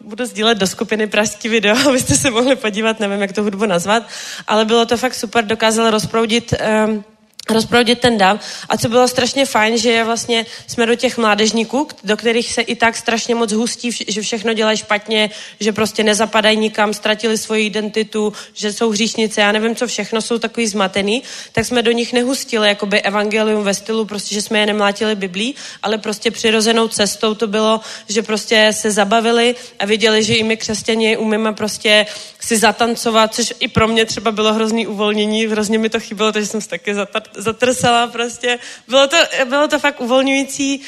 budu 0.00 0.26
sdílet 0.26 0.58
do 0.58 0.66
skupiny 0.66 1.06
Pražský 1.06 1.48
video, 1.48 1.76
abyste 1.88 2.14
se 2.14 2.30
mohli 2.30 2.56
podívat, 2.56 3.00
nevím, 3.00 3.20
jak 3.20 3.32
to 3.32 3.42
hudbu 3.42 3.66
nazvat, 3.66 4.02
ale 4.46 4.64
bylo 4.64 4.86
to 4.86 4.96
fakt 4.96 5.14
super, 5.14 5.44
dokázal 5.44 5.90
rozproudit 5.90 6.54
um, 6.86 7.04
rozproudit 7.50 8.00
ten 8.00 8.18
dav. 8.18 8.40
A 8.68 8.76
co 8.76 8.88
bylo 8.88 9.08
strašně 9.08 9.46
fajn, 9.46 9.78
že 9.78 10.04
vlastně 10.04 10.46
jsme 10.66 10.86
do 10.86 10.94
těch 10.94 11.18
mládežníků, 11.18 11.88
do 12.04 12.16
kterých 12.16 12.52
se 12.52 12.62
i 12.62 12.74
tak 12.74 12.96
strašně 12.96 13.34
moc 13.34 13.52
hustí, 13.52 13.90
že 14.08 14.22
všechno 14.22 14.52
dělají 14.52 14.76
špatně, 14.76 15.30
že 15.60 15.72
prostě 15.72 16.02
nezapadají 16.02 16.56
nikam, 16.56 16.94
ztratili 16.94 17.38
svoji 17.38 17.66
identitu, 17.66 18.32
že 18.54 18.72
jsou 18.72 18.90
hříšnice, 18.90 19.40
já 19.40 19.52
nevím, 19.52 19.76
co 19.76 19.86
všechno, 19.86 20.22
jsou 20.22 20.38
takový 20.38 20.66
zmatený, 20.66 21.22
tak 21.52 21.64
jsme 21.64 21.82
do 21.82 21.92
nich 21.92 22.12
nehustili 22.12 22.68
jakoby 22.68 23.02
evangelium 23.02 23.64
ve 23.64 23.74
stylu, 23.74 24.04
prostě, 24.04 24.34
že 24.34 24.42
jsme 24.42 24.58
je 24.58 24.66
nemlátili 24.66 25.14
Biblí, 25.14 25.54
ale 25.82 25.98
prostě 25.98 26.30
přirozenou 26.30 26.88
cestou 26.88 27.34
to 27.34 27.46
bylo, 27.46 27.80
že 28.08 28.22
prostě 28.22 28.68
se 28.70 28.90
zabavili 28.90 29.54
a 29.78 29.86
viděli, 29.86 30.24
že 30.24 30.34
i 30.34 30.42
my 30.42 30.56
křesťané 30.56 31.16
umíme 31.16 31.52
prostě 31.52 32.06
si 32.40 32.58
zatancovat, 32.58 33.34
což 33.34 33.54
i 33.60 33.68
pro 33.68 33.88
mě 33.88 34.04
třeba 34.04 34.32
bylo 34.32 34.54
hrozný 34.54 34.86
uvolnění, 34.86 35.46
hrozně 35.46 35.78
mi 35.78 35.88
to 35.88 36.00
chybělo, 36.00 36.32
takže 36.32 36.48
jsem 36.48 36.60
se 36.60 36.68
taky 36.68 36.94
zatrsala 37.36 38.06
prostě. 38.06 38.58
Bylo 38.88 39.06
to, 39.06 39.16
bylo 39.44 39.68
to 39.68 39.78
fakt 39.78 40.00
uvolňující. 40.00 40.82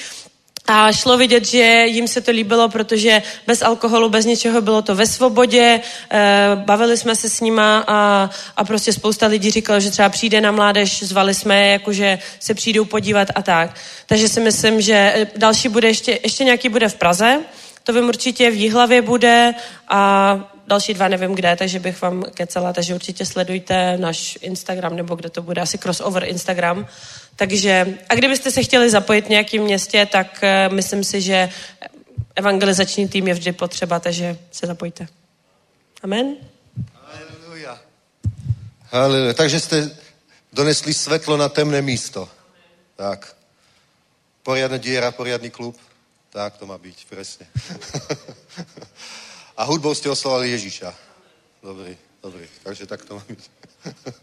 A 0.67 0.93
šlo 0.93 1.17
vidět, 1.17 1.45
že 1.45 1.87
jim 1.87 2.09
se 2.09 2.21
to 2.21 2.31
líbilo, 2.31 2.69
protože 2.69 3.23
bez 3.47 3.63
alkoholu, 3.63 4.09
bez 4.09 4.27
ničeho 4.27 4.61
bylo 4.61 4.83
to 4.83 4.95
ve 4.95 5.07
svobodě, 5.07 5.81
e, 6.11 6.51
bavili 6.55 6.97
jsme 6.97 7.17
se 7.17 7.31
s 7.31 7.41
nima 7.41 7.85
a, 7.87 8.31
a 8.57 8.65
prostě 8.65 8.93
spousta 8.93 9.27
lidí 9.27 9.51
říkalo, 9.51 9.81
že 9.81 9.91
třeba 9.91 10.09
přijde 10.09 10.41
na 10.41 10.53
mládež, 10.53 11.03
zvali 11.03 11.35
jsme 11.35 11.69
jakože 11.69 12.19
se 12.41 12.55
přijdou 12.55 12.85
podívat 12.85 13.29
a 13.35 13.43
tak. 13.43 13.77
Takže 14.07 14.29
si 14.29 14.41
myslím, 14.41 14.81
že 14.81 15.27
další 15.37 15.69
bude 15.69 15.89
ještě, 15.89 16.19
ještě 16.23 16.45
nějaký 16.45 16.69
bude 16.69 16.89
v 16.89 16.95
Praze, 16.95 17.41
to 17.83 17.93
vím 17.93 18.09
určitě 18.09 18.51
v 18.51 18.55
Jihlavě 18.55 19.03
bude 19.03 19.55
a 19.89 20.54
další 20.67 20.95
dva 20.95 21.09
nevím 21.09 21.35
kde, 21.35 21.57
takže 21.57 21.81
bych 21.81 22.03
vám 22.03 22.23
kecela, 22.35 22.73
takže 22.73 22.95
určitě 22.95 23.27
sledujte 23.27 23.99
náš 23.99 24.39
Instagram, 24.41 24.97
nebo 24.97 25.15
kde 25.15 25.31
to 25.31 25.43
bude, 25.43 25.61
asi 25.61 25.79
crossover 25.79 26.25
Instagram. 26.25 26.87
Takže, 27.37 27.99
a 28.09 28.15
kdybyste 28.15 28.51
se 28.51 28.63
chtěli 28.63 28.91
zapojit 28.91 29.27
v 29.27 29.29
nějakém 29.29 29.63
městě, 29.63 30.07
tak 30.07 30.41
uh, 30.43 30.75
myslím 30.75 31.05
si, 31.05 31.21
že 31.21 31.49
evangelizační 32.37 33.09
tým 33.09 33.29
je 33.29 33.35
vždy 33.35 33.53
potřeba, 33.53 34.01
takže 34.01 34.39
se 34.53 34.67
zapojte. 34.67 35.07
Amen? 36.03 36.37
Haleluja. 36.95 37.79
Haleluja. 38.91 39.35
Takže 39.35 39.61
jste 39.61 39.91
donesli 40.53 40.95
svetlo 40.95 41.37
na 41.37 41.49
temné 41.49 41.83
místo. 41.83 42.29
Tak. 42.97 43.37
Poriadna 44.43 44.77
diera, 44.77 45.11
poriadný 45.11 45.51
klub. 45.51 45.77
Tak 46.31 46.57
to 46.57 46.67
má 46.67 46.79
byť, 46.79 47.07
presne. 47.07 47.47
A 49.55 49.63
hudbou 49.65 49.95
ste 49.95 50.11
oslovali 50.11 50.51
Ježíša. 50.51 50.91
Dobrý, 51.63 51.95
dobrý. 52.19 52.43
Takže 52.67 52.87
tak 52.91 53.07
to 53.07 53.15
má 53.15 53.23
byť. 53.23 53.43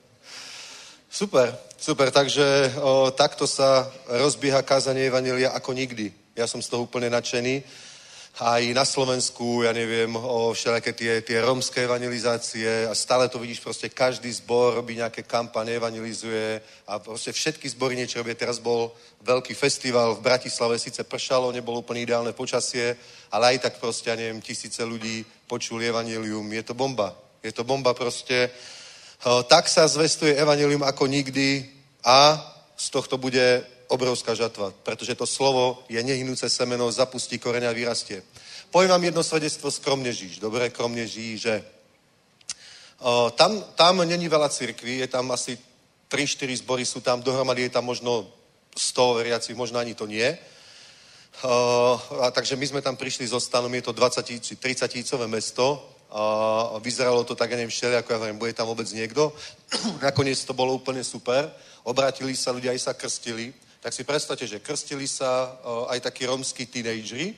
super, 1.24 1.56
super. 1.80 2.12
Takže 2.12 2.76
o, 2.84 3.12
takto 3.16 3.48
sa 3.48 3.88
rozbieha 4.12 4.60
kázanie 4.60 5.08
Evangelia 5.08 5.56
ako 5.56 5.72
nikdy. 5.72 6.12
Ja 6.36 6.52
som 6.52 6.60
z 6.60 6.68
toho 6.68 6.84
úplne 6.84 7.08
nadšený. 7.08 7.64
Aj 8.40 8.64
na 8.72 8.88
Slovensku, 8.88 9.68
ja 9.68 9.76
neviem, 9.76 10.16
o 10.16 10.56
všelijaké 10.56 10.96
tie, 10.96 11.20
tie 11.22 11.44
romské 11.44 11.84
evangelizácie 11.84 12.88
a 12.88 12.96
stále 12.96 13.28
to 13.28 13.36
vidíš, 13.36 13.60
proste 13.60 13.92
každý 13.92 14.32
zbor 14.32 14.80
robí 14.80 14.96
nejaké 14.96 15.28
kampane, 15.28 15.76
evangelizuje 15.76 16.64
a 16.88 16.96
proste 17.04 17.36
všetky 17.36 17.68
zbory 17.70 18.00
niečo 18.00 18.24
robia. 18.24 18.40
Teraz 18.40 18.64
bol 18.64 18.96
veľký 19.20 19.52
festival 19.52 20.16
v 20.16 20.24
Bratislave, 20.24 20.80
síce 20.80 21.04
pršalo, 21.04 21.52
nebolo 21.52 21.84
úplne 21.84 22.08
ideálne 22.08 22.32
počasie, 22.32 22.96
ale 23.36 23.52
aj 23.52 23.68
tak 23.68 23.74
proste, 23.84 24.10
ja 24.10 24.16
neviem, 24.16 24.40
tisíce 24.40 24.80
ľudí 24.80 25.28
počuli 25.46 25.92
evanelium. 25.92 26.48
Je 26.56 26.64
to 26.64 26.74
bomba. 26.74 27.12
Je 27.44 27.52
to 27.52 27.68
bomba 27.68 27.92
proste. 27.92 28.48
Tak 29.22 29.68
sa 29.68 29.86
zvestuje 29.92 30.40
evanelium 30.40 30.88
ako 30.88 31.04
nikdy 31.04 31.68
a 32.08 32.40
z 32.80 32.90
tohto 32.90 33.20
bude 33.20 33.62
obrovská 33.92 34.32
žatva, 34.32 34.72
pretože 34.88 35.16
to 35.20 35.28
slovo 35.28 35.84
je 35.92 36.00
nehynúce 36.00 36.48
semeno, 36.48 36.88
zapustí 36.88 37.36
koreň 37.36 37.68
a 37.68 37.76
vyrastie. 37.76 38.24
Poviem 38.72 38.96
vám 38.96 39.04
jedno 39.04 39.22
svedectvo 39.24 39.68
skromne 39.68 40.16
žíš. 40.16 40.40
Dobre, 40.40 40.72
kromne 40.72 41.04
žíš, 41.04 41.52
že 41.52 41.54
o, 43.04 43.28
tam, 43.36 43.60
tam 43.76 44.00
není 44.08 44.32
veľa 44.32 44.48
cirkví, 44.48 45.04
je 45.04 45.08
tam 45.12 45.28
asi 45.36 45.60
3-4 46.08 46.64
zbory 46.64 46.88
sú 46.88 47.04
tam, 47.04 47.20
dohromady 47.20 47.68
je 47.68 47.76
tam 47.76 47.84
možno 47.84 48.32
100 48.72 49.20
veriacich, 49.20 49.56
možno 49.56 49.80
ani 49.80 49.92
to 49.92 50.08
nie. 50.08 50.28
Uh, 51.42 51.96
a 52.28 52.32
takže 52.32 52.60
my 52.60 52.68
sme 52.68 52.82
tam 52.84 53.00
prišli 53.00 53.28
so 53.28 53.40
stanom, 53.40 53.72
je 53.72 53.88
to 53.88 53.96
20 53.96 54.24
či 54.40 54.56
30 54.56 54.88
tisícové 54.88 55.28
mesto, 55.28 55.80
a 56.12 56.76
vyzeralo 56.84 57.24
to 57.24 57.40
tak, 57.40 57.52
ja 57.52 57.56
neviem, 57.56 57.72
všeli, 57.72 57.96
ako 57.96 58.12
ja 58.12 58.18
hovorím, 58.20 58.36
bude 58.40 58.52
tam 58.52 58.68
vôbec 58.68 58.84
niekto. 58.92 59.32
Nakoniec 60.04 60.44
to 60.44 60.52
bolo 60.52 60.76
úplne 60.76 61.08
super. 61.08 61.48
Obratili 61.88 62.36
sa 62.36 62.52
ľudia, 62.52 62.76
aj 62.76 62.84
sa 62.84 62.94
krstili. 62.94 63.56
Tak 63.82 63.98
si 63.98 64.06
predstavte, 64.06 64.46
že 64.46 64.62
krstili 64.62 65.10
sa 65.10 65.58
uh, 65.58 65.90
aj 65.90 66.06
takí 66.06 66.30
romskí 66.30 66.70
tínejdžeri 66.70 67.34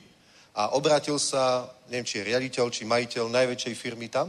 a 0.52 0.76
obratil 0.76 1.16
sa, 1.16 1.72
neviem, 1.88 2.04
či 2.04 2.20
je 2.20 2.28
riaditeľ, 2.28 2.64
či 2.68 2.84
majiteľ 2.84 3.32
najväčšej 3.32 3.74
firmy 3.74 4.12
tam 4.12 4.28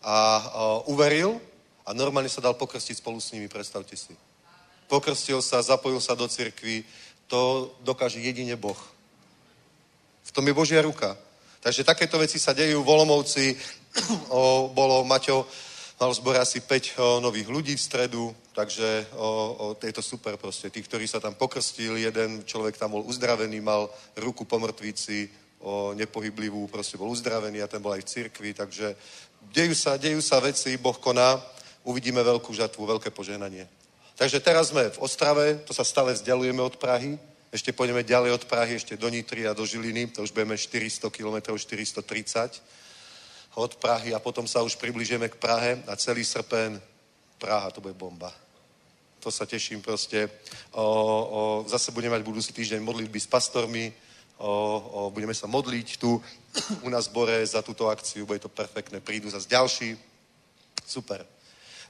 a 0.00 0.16
uh, 0.40 0.90
uveril 0.90 1.36
a 1.84 1.92
normálne 1.92 2.32
sa 2.32 2.40
dal 2.40 2.56
pokrstiť 2.56 3.04
spolu 3.04 3.20
s 3.20 3.36
nimi, 3.36 3.44
predstavte 3.44 3.92
si. 3.92 4.16
Pokrstil 4.88 5.44
sa, 5.44 5.60
zapojil 5.60 6.00
sa 6.00 6.16
do 6.16 6.24
cirkvi, 6.24 6.80
to 7.28 7.72
dokáže 7.84 8.16
jedine 8.16 8.56
Boh. 8.56 8.80
V 10.24 10.30
tom 10.32 10.48
je 10.48 10.56
Božia 10.56 10.80
ruka. 10.80 11.12
Takže 11.60 11.84
takéto 11.84 12.16
veci 12.16 12.40
sa 12.40 12.56
dejú 12.56 12.80
v 12.80 12.88
Olomovci. 12.88 13.52
o, 14.32 14.72
bolo 14.72 15.04
Maťo, 15.04 15.44
mal 16.00 16.10
zbor 16.16 16.40
asi 16.40 16.64
5 16.64 16.72
o, 16.72 17.20
nových 17.20 17.48
ľudí 17.52 17.76
v 17.76 17.84
stredu, 17.84 18.32
takže 18.52 19.06
o, 19.16 19.74
o, 19.76 19.92
to 19.92 20.02
super 20.02 20.36
proste. 20.36 20.70
Tí, 20.70 20.84
ktorí 20.84 21.08
sa 21.08 21.20
tam 21.20 21.34
pokrstil, 21.34 21.96
jeden 21.96 22.44
človek 22.44 22.76
tam 22.76 22.92
bol 22.92 23.04
uzdravený, 23.08 23.60
mal 23.60 23.88
ruku 24.16 24.44
po 24.44 24.60
mŕtvici, 24.60 25.28
o, 25.60 25.92
nepohyblivú, 25.96 26.68
proste 26.68 27.00
bol 27.00 27.08
uzdravený 27.08 27.64
a 27.64 27.70
ten 27.70 27.80
bol 27.80 27.92
aj 27.92 28.04
v 28.04 28.12
cirkvi, 28.12 28.50
takže 28.52 28.96
dejú 29.52 29.74
sa, 29.74 29.96
dejú 29.96 30.20
sa 30.20 30.40
veci, 30.40 30.76
Boh 30.76 30.96
koná, 30.96 31.40
uvidíme 31.84 32.20
veľkú 32.22 32.52
žatvu, 32.54 32.86
veľké 32.86 33.10
požehnanie. 33.10 33.66
Takže 34.16 34.40
teraz 34.44 34.68
sme 34.70 34.92
v 34.92 35.00
Ostrave, 35.00 35.64
to 35.64 35.72
sa 35.72 35.82
stále 35.82 36.12
vzdialujeme 36.12 36.60
od 36.62 36.76
Prahy, 36.76 37.18
ešte 37.52 37.72
pôjdeme 37.72 38.00
ďalej 38.00 38.32
od 38.32 38.44
Prahy, 38.48 38.80
ešte 38.80 38.96
do 38.96 39.08
Nitry 39.08 39.44
a 39.44 39.56
do 39.56 39.64
Žiliny, 39.66 40.12
to 40.12 40.24
už 40.24 40.32
budeme 40.32 40.56
400 40.56 41.12
km, 41.12 41.52
430 41.56 42.60
od 43.56 43.76
Prahy 43.76 44.16
a 44.16 44.18
potom 44.20 44.48
sa 44.48 44.64
už 44.64 44.76
približujeme 44.80 45.28
k 45.28 45.36
Prahe 45.36 45.84
a 45.84 45.96
celý 45.96 46.24
srpen 46.24 46.80
Praha, 47.36 47.70
to 47.70 47.80
bude 47.80 47.98
bomba. 47.98 48.32
To 49.22 49.30
sa 49.30 49.46
teším 49.46 49.78
proste. 49.78 50.26
O, 50.74 50.82
o, 50.82 51.64
zase 51.70 51.94
budeme 51.94 52.18
mať 52.18 52.26
budúci 52.26 52.50
týždeň 52.50 52.82
modlitby 52.82 53.22
s 53.22 53.30
pastormi, 53.30 53.94
o, 54.42 54.50
o, 54.50 55.00
budeme 55.14 55.30
sa 55.30 55.46
modliť 55.46 55.88
tu 56.02 56.18
u 56.82 56.88
nás 56.90 57.06
v 57.06 57.14
Bore 57.14 57.38
za 57.46 57.62
túto 57.62 57.86
akciu, 57.86 58.26
bude 58.26 58.42
to 58.42 58.50
perfektné, 58.50 58.98
prídu 58.98 59.30
zase 59.30 59.46
ďalší. 59.46 59.94
Super. 60.82 61.22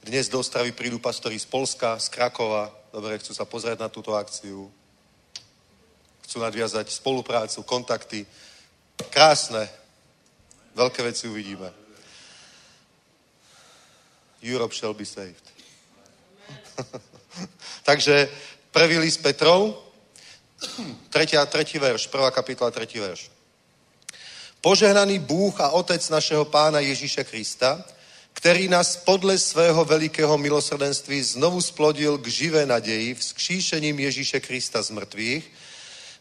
Dnes 0.05 0.29
do 0.29 0.39
Ostravy 0.39 0.77
prídu 0.77 1.01
pastori 1.01 1.39
z 1.39 1.49
Polska, 1.49 1.97
z 1.97 2.13
Krakova. 2.13 2.69
Dobre, 2.93 3.17
chcú 3.17 3.33
sa 3.33 3.49
pozrieť 3.49 3.81
na 3.81 3.89
túto 3.89 4.13
akciu. 4.13 4.69
Chcú 6.29 6.37
nadviazať 6.37 6.93
spoluprácu, 6.93 7.65
kontakty. 7.65 8.29
Krásne. 9.09 9.65
Veľké 10.77 11.01
veci 11.01 11.25
uvidíme. 11.25 11.73
Europe 14.43 14.75
shall 14.75 14.93
be 14.93 15.07
saved. 15.07 15.41
Takže 17.83 18.29
prvý 18.71 18.97
list 18.97 19.17
Petrov, 19.17 19.75
tretia, 21.09 21.45
tretí 21.45 21.79
verš, 21.79 22.07
prvá 22.07 22.31
kapitola, 22.31 22.71
tretí 22.71 22.99
verš. 22.99 23.31
Požehnaný 24.61 25.19
Bůh 25.19 25.61
a 25.61 25.69
Otec 25.69 26.09
našeho 26.09 26.45
Pána 26.45 26.79
Ježíše 26.79 27.23
Krista, 27.23 27.85
který 28.33 28.67
nás 28.67 28.95
podle 28.95 29.37
svého 29.37 29.85
velikého 29.85 30.37
milosrdenství 30.37 31.21
znovu 31.21 31.61
splodil 31.61 32.17
k 32.17 32.27
živé 32.27 32.65
naději 32.65 33.13
vzkříšením 33.13 33.99
Ježíše 33.99 34.39
Krista 34.39 34.81
z 34.81 34.89
mrtvých, 34.89 35.51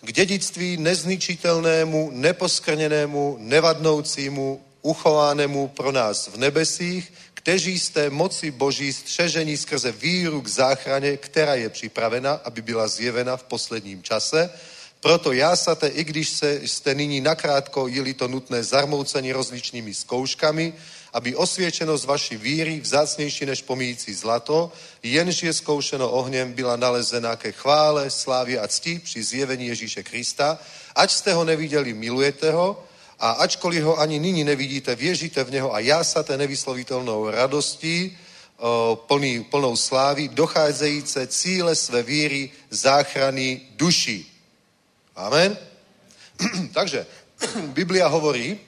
k 0.00 0.12
dědictví 0.12 0.76
nezničitelnému, 0.76 2.10
neposkrněnému, 2.12 3.36
nevadnoucímu, 3.40 4.64
uchovanému 4.82 5.68
pro 5.68 5.92
nás 5.92 6.28
v 6.28 6.36
nebesích, 6.36 7.12
kteří 7.43 7.78
jste 7.78 8.11
moci 8.11 8.51
Boží 8.51 8.93
střežení 8.93 9.57
skrze 9.57 9.93
víru 9.93 10.43
k 10.43 10.49
záchraně, 10.49 11.16
která 11.16 11.55
je 11.55 11.68
připravena, 11.68 12.32
aby 12.45 12.62
byla 12.62 12.88
zjevena 12.88 13.36
v 13.36 13.43
posledním 13.43 14.03
čase. 14.03 14.51
Proto 15.01 15.32
jásate, 15.32 15.88
i 15.88 16.05
když 16.05 16.28
se, 16.28 16.61
jste 16.62 16.95
nyní 16.95 17.20
nakrátko 17.20 17.86
jili 17.86 18.14
to 18.14 18.28
nutné 18.28 18.64
zarmoucení 18.64 19.32
rozličnými 19.32 19.95
zkouškami, 19.95 20.74
aby 21.12 21.36
osvědčenost 21.36 22.05
vaší 22.05 22.36
víry, 22.36 22.80
vzácnější 22.80 23.47
než 23.47 23.62
pomíjící 23.62 24.14
zlato, 24.14 24.72
jenž 25.03 25.43
je 25.43 25.53
zkoušeno 25.53 26.11
ohněm, 26.11 26.53
byla 26.53 26.76
nalezena 26.76 27.36
ke 27.36 27.53
chvále, 27.53 28.11
slávě 28.11 28.61
a 28.61 28.68
cti 28.68 28.99
při 29.05 29.22
zjevení 29.22 29.66
Ježíše 29.66 30.03
Krista. 30.03 30.59
Ať 30.95 31.11
jste 31.11 31.34
ho 31.34 31.45
neviděli, 31.45 31.95
milujete 31.95 32.51
ho, 32.51 32.84
a 33.22 33.30
ačkoliv 33.46 33.84
ho 33.84 33.98
ani 33.98 34.18
nyní 34.18 34.44
nevidíte, 34.44 34.94
věříte 34.94 35.44
v 35.44 35.50
něho 35.50 35.74
a 35.74 35.78
jásate 35.78 36.38
nevyslovitelnou 36.38 37.30
radostí, 37.30 38.18
plný, 38.94 39.44
plnou 39.44 39.76
slávy, 39.76 40.28
docházejíce 40.28 41.26
cíle 41.26 41.74
své 41.74 42.02
víry, 42.02 42.50
záchrany 42.70 43.60
duší. 43.78 44.26
Amen. 45.16 45.58
Takže 46.74 47.06
Biblia 47.78 48.06
hovorí 48.06 48.58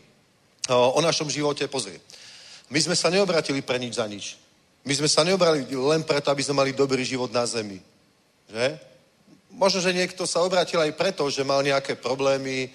o 0.70 1.00
našom 1.02 1.30
živote, 1.30 1.66
pozri. 1.68 1.98
My 2.70 2.78
sme 2.80 2.96
sa 2.96 3.10
neobratili 3.10 3.58
pre 3.58 3.78
nič 3.82 3.98
za 3.98 4.06
nič. 4.06 4.38
My 4.86 4.94
sme 4.94 5.08
sa 5.10 5.26
neobratili 5.26 5.76
len 5.76 6.06
preto, 6.06 6.30
aby 6.30 6.42
sme 6.46 6.62
mali 6.62 6.72
dobrý 6.72 7.02
život 7.04 7.32
na 7.34 7.42
zemi. 7.42 7.82
Že? 8.54 8.78
Možno, 9.50 9.82
že 9.82 9.92
niekto 9.92 10.26
sa 10.30 10.46
obratil 10.46 10.78
aj 10.78 10.94
preto, 10.94 11.26
že 11.26 11.42
mal 11.42 11.62
nejaké 11.62 11.98
problémy, 11.98 12.70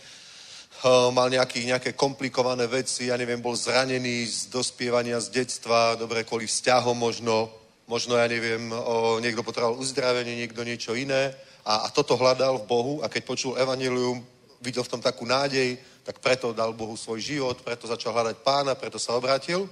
mal 0.88 1.27
nejaký, 1.27 1.67
nejaké 1.67 1.91
komplikované 1.91 2.63
veci, 2.67 3.11
ja 3.11 3.19
neviem, 3.19 3.43
bol 3.43 3.55
zranený 3.55 4.23
z 4.25 4.47
dospievania, 4.47 5.19
z 5.19 5.30
detstva, 5.30 5.99
dobre, 5.99 6.23
kvôli 6.23 6.47
vzťahom 6.47 6.95
možno, 6.95 7.51
možno, 7.84 8.15
ja 8.15 8.27
neviem, 8.32 8.71
o, 8.71 9.19
niekto 9.19 9.43
potreboval 9.43 9.75
uzdravenie, 9.75 10.39
niekto 10.39 10.63
niečo 10.63 10.95
iné 10.95 11.36
a, 11.67 11.84
a 11.84 11.88
toto 11.91 12.15
hľadal 12.15 12.63
v 12.63 12.67
Bohu 12.69 12.93
a 13.03 13.11
keď 13.11 13.21
počul 13.27 13.59
evanilium, 13.59 14.23
videl 14.63 14.84
v 14.84 14.91
tom 14.95 15.01
takú 15.03 15.27
nádej, 15.27 15.75
tak 16.07 16.23
preto 16.23 16.55
dal 16.55 16.71
Bohu 16.71 16.95
svoj 16.95 17.19
život, 17.19 17.59
preto 17.59 17.88
začal 17.88 18.15
hľadať 18.15 18.39
pána, 18.39 18.75
preto 18.80 18.95
sa 18.95 19.19
obrátil. 19.19 19.67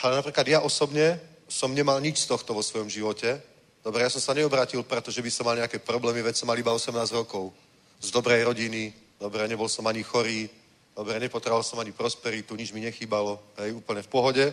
Ale 0.00 0.16
napríklad 0.16 0.48
ja 0.48 0.60
osobne 0.60 1.20
som 1.48 1.72
nemal 1.72 2.00
nič 2.00 2.24
z 2.24 2.28
tohto 2.28 2.52
vo 2.56 2.64
svojom 2.64 2.88
živote. 2.88 3.40
Dobre, 3.84 4.02
ja 4.02 4.10
som 4.10 4.20
sa 4.20 4.34
neobrátil, 4.34 4.82
pretože 4.82 5.22
by 5.22 5.30
som 5.30 5.46
mal 5.46 5.56
nejaké 5.56 5.78
problémy, 5.78 6.24
veď 6.24 6.42
som 6.42 6.48
mal 6.50 6.58
iba 6.58 6.74
18 6.74 6.90
rokov. 7.14 7.54
Z 8.02 8.10
dobrej 8.10 8.44
rodiny, 8.44 9.05
dobre, 9.20 9.48
nebol 9.48 9.68
som 9.68 9.86
ani 9.86 10.02
chorý, 10.02 10.48
dobre, 10.96 11.20
nepotreboval 11.20 11.64
som 11.64 11.78
ani 11.78 11.92
prosperitu, 11.92 12.56
nič 12.56 12.72
mi 12.72 12.80
nechýbalo, 12.80 13.40
hej, 13.60 13.72
úplne 13.72 14.02
v 14.02 14.12
pohode. 14.12 14.44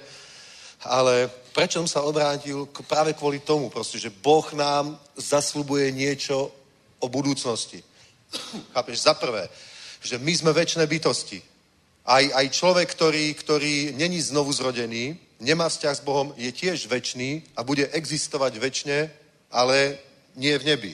Ale 0.84 1.32
prečo 1.55 1.80
som 1.80 1.88
sa 1.88 2.03
obrátil? 2.03 2.68
Práve 2.88 3.16
kvôli 3.16 3.39
tomu, 3.39 3.72
proste, 3.72 3.95
že 3.99 4.11
Boh 4.11 4.43
nám 4.53 4.99
zaslubuje 5.16 5.91
niečo 5.95 6.51
o 6.99 7.07
budúcnosti. 7.07 7.80
Chápeš? 8.76 9.07
Za 9.07 9.14
prvé, 9.16 9.47
že 10.03 10.20
my 10.20 10.34
sme 10.36 10.51
väčšie 10.51 10.84
bytosti. 10.84 11.39
Aj, 12.03 12.24
aj 12.36 12.51
človek, 12.51 12.91
ktorý, 12.91 13.32
ktorý 13.32 13.95
není 13.95 14.20
znovu 14.20 14.51
zrodený, 14.51 15.16
nemá 15.39 15.72
vzťah 15.72 15.95
s 15.95 16.03
Bohom, 16.03 16.36
je 16.36 16.51
tiež 16.51 16.91
väčší 16.91 17.55
a 17.55 17.64
bude 17.64 17.88
existovať 17.88 18.59
väčšine, 18.59 19.07
ale 19.47 20.03
nie 20.36 20.51
v 20.59 20.68
nebi. 20.68 20.91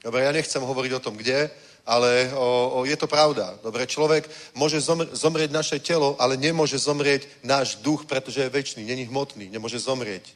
Dobre, 0.00 0.24
ja 0.24 0.32
nechcem 0.32 0.64
hovoriť 0.64 0.92
o 0.96 1.04
tom, 1.04 1.20
kde, 1.20 1.52
ale 1.86 2.34
o, 2.34 2.82
o, 2.82 2.84
je 2.84 2.98
to 2.98 3.06
pravda. 3.06 3.54
Dobre, 3.62 3.86
človek 3.86 4.26
môže 4.58 4.82
zomr- 4.82 5.06
zomrieť 5.14 5.54
naše 5.54 5.78
telo, 5.78 6.18
ale 6.18 6.34
nemôže 6.34 6.74
zomrieť 6.82 7.30
náš 7.46 7.78
duch, 7.78 8.10
pretože 8.10 8.42
je 8.42 8.50
väčší, 8.50 8.82
není 8.82 9.06
hmotný, 9.06 9.46
nemôže 9.46 9.78
zomrieť. 9.78 10.34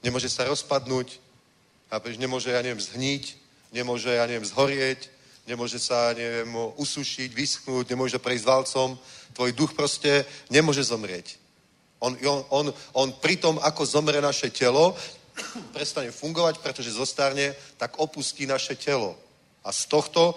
Nemôže 0.00 0.32
sa 0.32 0.48
rozpadnúť, 0.48 1.20
chápeš, 1.92 2.16
nemôže, 2.16 2.48
ja 2.48 2.64
neviem, 2.64 2.80
zhniť, 2.80 3.24
nemôže, 3.76 4.08
ja 4.08 4.24
neviem, 4.24 4.48
zhorieť, 4.48 5.12
nemôže 5.44 5.76
sa, 5.76 6.16
neviem, 6.16 6.48
usušiť, 6.80 7.28
vyschnúť, 7.28 7.92
nemôže 7.92 8.16
prejsť 8.16 8.48
valcom. 8.48 8.96
Tvoj 9.36 9.52
duch 9.52 9.76
proste 9.76 10.24
nemôže 10.48 10.80
zomrieť. 10.80 11.36
On, 12.00 12.16
on, 12.24 12.40
on, 12.48 12.66
on 12.96 13.08
pri 13.20 13.36
tom, 13.36 13.60
ako 13.60 13.84
zomre 13.84 14.16
naše 14.24 14.48
telo, 14.48 14.96
prestane 15.76 16.08
fungovať, 16.08 16.64
pretože 16.64 16.96
zostarne, 16.96 17.52
tak 17.76 18.00
opustí 18.00 18.48
naše 18.48 18.80
telo. 18.80 19.12
A 19.60 19.72
z 19.76 19.92
tohto 19.92 20.32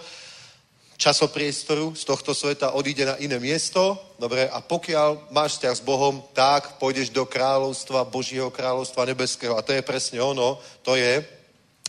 časopriestoru, 0.99 1.95
z 1.95 2.03
tohto 2.03 2.35
sveta 2.35 2.75
odíde 2.75 3.07
na 3.07 3.15
iné 3.15 3.39
miesto, 3.39 3.95
dobre, 4.19 4.51
a 4.51 4.59
pokiaľ 4.59 5.31
máš 5.31 5.55
vzťah 5.55 5.75
s 5.79 5.87
Bohom, 5.87 6.19
tak 6.35 6.75
pôjdeš 6.75 7.07
do 7.15 7.23
kráľovstva, 7.23 8.03
Božieho 8.03 8.51
kráľovstva 8.51 9.07
nebeského. 9.07 9.55
A 9.55 9.63
to 9.63 9.71
je 9.71 9.81
presne 9.81 10.19
ono, 10.19 10.59
to 10.83 10.99
je 10.99 11.23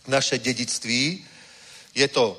naše 0.06 0.38
dedictví. 0.38 1.26
Je 1.90 2.06
to, 2.06 2.38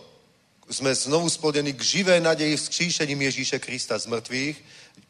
sme 0.72 0.95
znovu 0.95 1.28
splodení 1.28 1.76
k 1.76 1.84
živé 1.84 2.24
nadeji 2.24 2.55
vzkříšením 2.55 3.22
Ježíše 3.22 3.59
Krista 3.59 3.99
z 3.99 4.07
mŕtvych, 4.07 4.57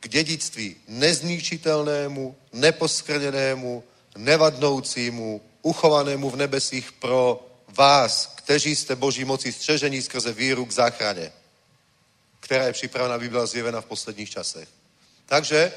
k 0.01 0.07
dedictví 0.07 0.75
nezničitelnému, 0.87 2.35
neposkrnenému, 2.53 3.83
nevadnoucímu, 4.17 5.41
uchovanému 5.61 6.29
v 6.29 6.35
nebesích 6.35 6.91
pro 6.91 7.45
vás, 7.77 8.33
kteří 8.35 8.75
jste 8.75 8.95
Boží 8.95 9.25
moci 9.25 9.53
střežení 9.53 10.01
skrze 10.01 10.33
víru 10.33 10.65
k 10.65 10.71
záchrane 10.71 11.40
ktorá 12.41 12.73
je 12.73 12.79
pripravená, 12.83 13.15
aby 13.15 13.29
byla 13.29 13.45
zjevená 13.45 13.81
v 13.81 13.85
posledních 13.85 14.29
časech. 14.29 14.67
Takže 15.25 15.71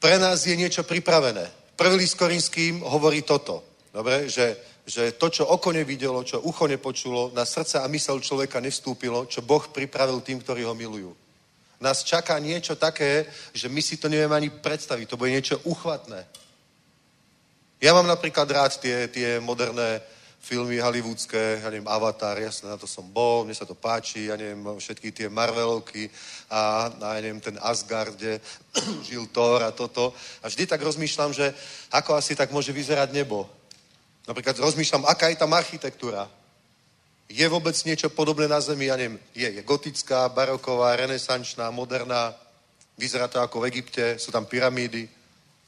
pre 0.00 0.16
nás 0.16 0.46
je 0.46 0.56
niečo 0.56 0.86
pripravené. 0.86 1.50
Prvý 1.76 1.96
list 2.00 2.16
Korinským 2.16 2.80
hovorí 2.80 3.20
toto, 3.22 3.64
dobre, 3.92 4.28
že, 4.28 4.56
že 4.86 5.12
to, 5.12 5.28
čo 5.28 5.44
oko 5.50 5.72
nevidelo, 5.72 6.24
čo 6.24 6.40
ucho 6.40 6.64
nepočulo, 6.64 7.34
na 7.34 7.44
srdce 7.44 7.80
a 7.80 7.90
mysel 7.92 8.20
človeka 8.20 8.60
nevstúpilo, 8.60 9.26
čo 9.26 9.44
Boh 9.44 9.68
pripravil 9.68 10.20
tým, 10.24 10.40
ktorí 10.40 10.64
ho 10.64 10.72
milujú. 10.72 11.12
Nás 11.80 12.04
čaká 12.04 12.36
niečo 12.38 12.76
také, 12.76 13.24
že 13.56 13.68
my 13.68 13.80
si 13.80 13.96
to 13.96 14.08
nevieme 14.08 14.36
ani 14.36 14.52
predstaviť. 14.52 15.08
To 15.08 15.16
bude 15.16 15.32
niečo 15.32 15.56
uchvatné. 15.64 16.28
Ja 17.80 17.96
mám 17.96 18.04
napríklad 18.04 18.44
rád 18.44 18.76
tie, 18.76 19.08
tie 19.08 19.40
moderné 19.40 20.04
filmy 20.40 20.80
hollywoodské, 20.80 21.60
ja 21.60 21.68
neviem, 21.68 21.86
Avatar, 21.88 22.40
jasne, 22.40 22.72
na 22.72 22.80
to 22.80 22.88
som 22.88 23.04
bol, 23.04 23.44
mne 23.44 23.52
sa 23.52 23.68
to 23.68 23.76
páči, 23.76 24.32
ja 24.32 24.40
neviem, 24.40 24.64
všetky 24.64 25.12
tie 25.12 25.28
Marvelovky 25.28 26.08
a, 26.48 26.88
a 26.88 27.08
ja 27.14 27.20
neviem, 27.20 27.44
ten 27.44 27.60
Asgard, 27.60 28.16
kde 28.16 28.40
žil 29.08 29.28
Thor 29.28 29.62
a 29.62 29.70
toto. 29.70 30.16
A 30.40 30.48
vždy 30.48 30.66
tak 30.66 30.80
rozmýšľam, 30.80 31.36
že 31.36 31.52
ako 31.92 32.16
asi 32.16 32.32
tak 32.32 32.50
môže 32.56 32.72
vyzerať 32.72 33.12
nebo. 33.12 33.44
Napríklad 34.24 34.56
rozmýšľam, 34.58 35.04
aká 35.04 35.28
je 35.28 35.36
tam 35.36 35.52
architektúra. 35.52 36.24
Je 37.30 37.46
vôbec 37.46 37.76
niečo 37.86 38.10
podobné 38.10 38.50
na 38.50 38.58
Zemi? 38.58 38.90
Ja 38.90 38.96
neviem, 38.96 39.20
je, 39.36 39.46
je 39.46 39.62
gotická, 39.62 40.26
baroková, 40.32 40.96
renesančná, 40.96 41.70
moderná, 41.70 42.34
vyzerá 42.98 43.28
to 43.28 43.38
ako 43.38 43.60
v 43.62 43.68
Egypte, 43.70 44.18
sú 44.18 44.32
tam 44.32 44.48
pyramídy. 44.48 45.06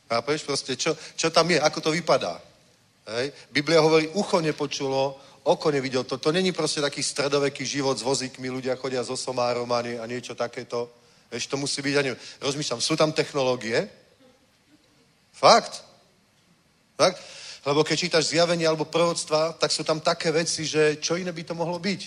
Chápeš? 0.08 0.42
Proste, 0.42 0.76
čo, 0.76 0.96
čo 1.16 1.30
tam 1.30 1.48
je, 1.48 1.60
ako 1.60 1.78
to 1.80 1.90
vypadá? 1.94 2.51
Hej. 3.06 3.32
Biblia 3.50 3.80
hovorí, 3.80 4.08
ucho 4.14 4.40
nepočulo, 4.40 5.18
oko 5.42 5.70
nevidel 5.70 6.04
to. 6.04 6.18
To 6.18 6.32
není 6.32 6.52
proste 6.52 6.80
taký 6.80 7.02
stredoveký 7.02 7.66
život 7.66 7.98
s 7.98 8.06
vozíkmi, 8.06 8.50
ľudia 8.50 8.76
chodia 8.76 9.02
so 9.02 9.16
somárom 9.16 9.72
a, 9.72 9.82
nie, 9.82 9.98
a 9.98 10.06
niečo 10.06 10.34
takéto. 10.34 10.90
Ešte 11.30 11.50
to 11.50 11.56
musí 11.56 11.82
byť, 11.82 11.94
ja 11.94 12.02
neviem, 12.02 12.20
rozmýšľam, 12.40 12.80
sú 12.80 12.94
tam 12.94 13.12
technológie? 13.12 13.88
Fakt. 15.32 15.82
Fakt? 16.94 17.18
Lebo 17.66 17.82
keď 17.82 17.96
čítaš 17.98 18.30
zjavenie 18.30 18.66
alebo 18.66 18.84
prorodstva, 18.84 19.54
tak 19.58 19.72
sú 19.72 19.82
tam 19.82 19.98
také 20.00 20.30
veci, 20.30 20.66
že 20.66 20.98
čo 21.02 21.16
iné 21.16 21.32
by 21.32 21.42
to 21.42 21.54
mohlo 21.54 21.78
byť? 21.78 22.00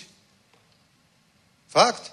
Fakt. 1.68 2.12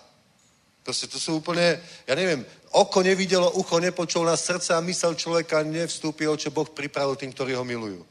Proste 0.84 1.07
to 1.07 1.15
sú 1.15 1.39
úplne, 1.39 1.79
ja 2.03 2.15
neviem, 2.15 2.43
oko 2.75 2.99
nevidelo, 2.99 3.55
ucho 3.55 3.79
nepočul 3.79 4.27
na 4.27 4.36
srdce 4.36 4.75
a 4.75 4.84
mysel 4.84 5.15
človeka 5.15 5.63
nevstúpil, 5.63 6.36
čo 6.36 6.51
Boh 6.51 6.67
pripravil 6.67 7.15
tým, 7.15 7.31
ktorí 7.31 7.55
ho 7.55 7.63
milujú. 7.63 8.03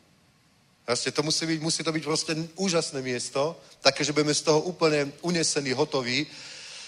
Proste 0.85 1.15
to 1.15 1.23
musí 1.23 1.47
byť, 1.47 1.61
musí 1.63 1.81
to 1.85 1.93
byť 1.93 2.05
proste 2.05 2.33
úžasné 2.59 3.03
miesto, 3.03 3.55
také, 3.81 4.05
že 4.05 4.13
budeme 4.13 4.35
z 4.35 4.43
toho 4.43 4.61
úplne 4.61 5.13
unesení, 5.23 5.73
hotoví. 5.73 6.27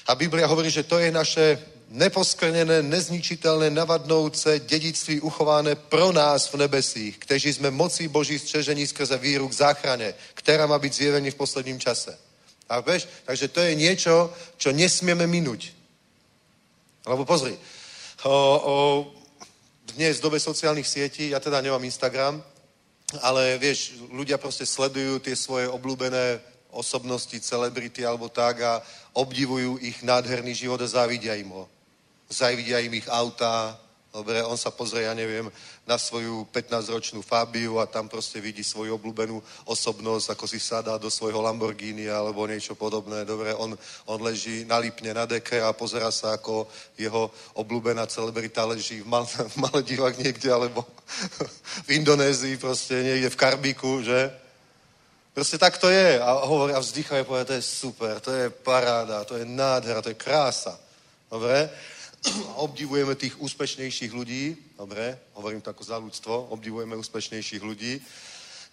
A 0.07 0.15
Biblia 0.15 0.47
hovorí, 0.47 0.71
že 0.71 0.83
to 0.83 0.99
je 0.99 1.15
naše 1.15 1.59
neposkrnené, 1.89 2.83
nezničitelné, 2.83 3.71
navadnouce 3.71 4.59
dedictví 4.59 5.21
uchované 5.21 5.75
pro 5.75 6.13
nás 6.13 6.53
v 6.53 6.57
nebesích, 6.57 7.19
kteří 7.19 7.53
jsme 7.53 7.71
mocí 7.71 8.09
Boží 8.09 8.39
střežení 8.39 8.87
skrze 8.87 9.19
víru 9.19 9.49
k 9.49 9.53
záchrane, 9.53 10.15
která 10.35 10.67
má 10.67 10.79
být 10.79 10.95
zjevení 10.95 11.31
v 11.31 11.35
posledním 11.35 11.81
čase. 11.81 12.19
A 12.69 12.81
vieš, 12.81 13.09
takže 13.25 13.49
to 13.49 13.61
je 13.61 13.75
niečo, 13.75 14.33
čo 14.57 14.73
nesmieme 14.73 15.27
minúť. 15.27 15.71
Lebo 17.07 17.25
pozri, 17.29 17.53
o, 18.25 18.33
o, 18.33 18.75
dnes 19.95 20.19
v 20.19 20.25
dobe 20.25 20.41
sociálnych 20.41 20.89
sietí, 20.89 21.29
ja 21.31 21.41
teda 21.41 21.61
nemám 21.61 21.85
Instagram, 21.85 22.41
ale 23.23 23.59
vieš, 23.59 23.95
ľudia 24.11 24.39
proste 24.41 24.67
sledujú 24.67 25.21
tie 25.21 25.37
svoje 25.37 25.69
obľúbené 25.71 26.41
osobnosti, 26.75 27.35
celebrity 27.39 28.03
alebo 28.03 28.27
tak 28.27 28.63
a 28.63 28.83
obdivujú 29.15 29.79
ich 29.79 30.03
nádherný 30.03 30.55
život 30.55 30.83
a 30.83 30.91
závidia 30.91 31.39
im 31.39 31.55
ho. 31.55 31.71
Závidia 32.27 32.83
im 32.83 32.99
ich 32.99 33.07
auta, 33.07 33.79
dobre, 34.11 34.43
on 34.43 34.59
sa 34.59 34.75
pozrie, 34.75 35.07
ja 35.07 35.15
neviem, 35.15 35.51
na 35.85 36.01
svoju 36.01 36.49
15-ročnú 36.49 37.21
Fabiu 37.21 37.77
a 37.77 37.85
tam 37.85 38.09
proste 38.09 38.41
vidí 38.41 38.65
svoju 38.65 38.97
obľúbenú 38.97 39.37
osobnosť, 39.69 40.33
ako 40.33 40.45
si 40.49 40.57
sadá 40.57 40.97
do 40.97 41.13
svojho 41.13 41.45
Lamborghini 41.45 42.09
alebo 42.09 42.49
niečo 42.49 42.73
podobné. 42.73 43.29
Dobre, 43.29 43.53
on, 43.53 43.77
on 44.09 44.19
leží 44.25 44.65
nalípne 44.65 45.13
na 45.13 45.29
deke 45.29 45.61
a 45.61 45.77
pozera 45.77 46.09
sa, 46.09 46.41
ako 46.41 46.65
jeho 46.97 47.29
obľúbená 47.61 48.09
celebrita 48.09 48.65
leží 48.65 49.05
v, 49.05 49.09
Mal- 49.13 49.29
v 49.53 49.57
Maledivách 49.61 50.17
niekde 50.17 50.49
alebo 50.49 50.89
v 51.87 51.89
Indonézii, 52.01 52.57
proste 52.57 53.05
niekde 53.05 53.29
v 53.29 53.41
Karbíku, 53.41 54.01
že? 54.01 54.33
Proste 55.37 55.59
tak 55.59 55.77
to 55.77 55.91
je. 55.91 56.17
A 56.17 56.47
hovorí 56.47 56.73
a 56.73 56.81
vzdychajú, 56.81 57.27
povedia, 57.27 57.51
to 57.53 57.59
je 57.59 57.65
super, 57.67 58.23
to 58.25 58.31
je 58.31 58.49
paráda, 58.49 59.27
to 59.27 59.37
je 59.37 59.45
nádhera, 59.45 60.01
to 60.01 60.15
je 60.15 60.17
krása. 60.17 60.79
Dobre? 61.29 61.69
Obdivujeme 62.57 63.15
tých 63.15 63.41
úspešnejších 63.41 64.13
ľudí, 64.13 64.57
dobre, 64.79 65.19
hovorím 65.35 65.61
to 65.61 65.71
ako 65.71 65.85
za 65.85 65.97
ľudstvo, 65.99 66.49
obdivujeme 66.51 66.97
úspešnejších 66.97 67.63
ľudí, 67.63 68.01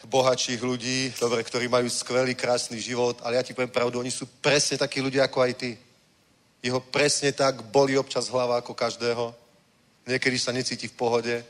bohatších 0.06 0.62
ľudí, 0.64 1.14
dobre, 1.20 1.44
ktorí 1.44 1.68
majú 1.68 1.90
skvelý, 1.90 2.36
krásny 2.36 2.82
život, 2.82 3.22
ale 3.22 3.36
ja 3.36 3.44
ti 3.44 3.54
poviem 3.54 3.70
pravdu, 3.70 4.00
oni 4.00 4.12
sú 4.12 4.26
presne 4.42 4.78
takí 4.78 5.02
ľudia 5.02 5.30
ako 5.30 5.42
aj 5.42 5.54
ty. 5.54 5.78
Jeho 6.64 6.80
presne 6.80 7.32
tak 7.34 7.62
boli 7.70 7.98
občas 7.98 8.30
hlava 8.30 8.58
ako 8.58 8.74
každého. 8.74 9.34
Niekedy 10.08 10.38
sa 10.40 10.52
necíti 10.52 10.88
v 10.88 10.98
pohode, 10.98 11.46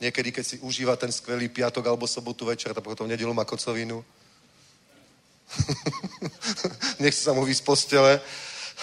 niekedy, 0.00 0.32
keď 0.32 0.44
si 0.44 0.56
užíva 0.60 0.96
ten 0.96 1.12
skvelý 1.12 1.48
piatok 1.48 1.86
alebo 1.86 2.06
sobotu 2.06 2.44
večer, 2.44 2.74
tak 2.74 2.84
potom 2.84 3.08
nedelu 3.08 3.32
má 3.32 3.44
kocovinu. 3.44 4.04
Nechce 7.00 7.24
sa 7.24 7.32
mu 7.32 7.48
z 7.48 7.60
postele 7.64 8.20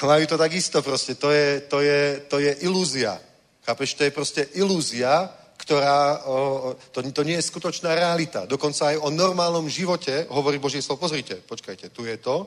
majú 0.12 0.26
to 0.28 0.38
takisto 0.38 0.82
proste. 0.82 1.16
To 1.16 1.32
je, 1.32 1.62
to 1.62 1.80
je, 1.80 2.20
to 2.28 2.38
je 2.40 2.52
ilúzia. 2.68 3.16
Chápeš? 3.64 3.94
To 3.94 4.04
je 4.04 4.12
proste 4.12 4.42
ilúzia, 4.60 5.32
ktorá, 5.58 6.22
o, 6.28 6.76
to, 6.92 7.02
to 7.02 7.22
nie 7.24 7.40
je 7.40 7.48
skutočná 7.48 7.96
realita. 7.96 8.46
Dokonca 8.46 8.94
aj 8.94 9.02
o 9.02 9.10
normálnom 9.10 9.66
živote 9.66 10.28
hovorí 10.30 10.60
Boží 10.60 10.84
slovo. 10.84 11.02
Pozrite, 11.02 11.40
počkajte, 11.42 11.90
tu 11.90 12.06
je 12.06 12.18
to. 12.20 12.46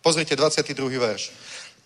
Pozrite 0.00 0.36
22. 0.36 0.72
verš. 1.00 1.32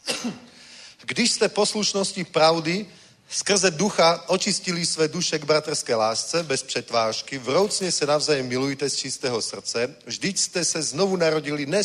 Když 1.10 1.28
ste 1.30 1.46
poslušnosti 1.48 2.24
pravdy 2.28 2.86
Skrze 3.30 3.70
ducha 3.70 4.24
očistili 4.26 4.86
své 4.86 5.08
duše 5.08 5.38
k 5.38 5.44
bratrské 5.44 5.94
lásce 5.94 6.42
bez 6.42 6.62
přetvážky, 6.62 7.38
vroucně 7.38 7.92
se 7.92 8.06
navzájem 8.06 8.46
milujte 8.46 8.90
z 8.90 8.96
čistého 8.96 9.42
srdce, 9.42 9.94
vždyť 10.06 10.38
jste 10.38 10.64
se 10.64 10.82
znovu 10.82 11.16
narodili 11.16 11.66
ne 11.66 11.84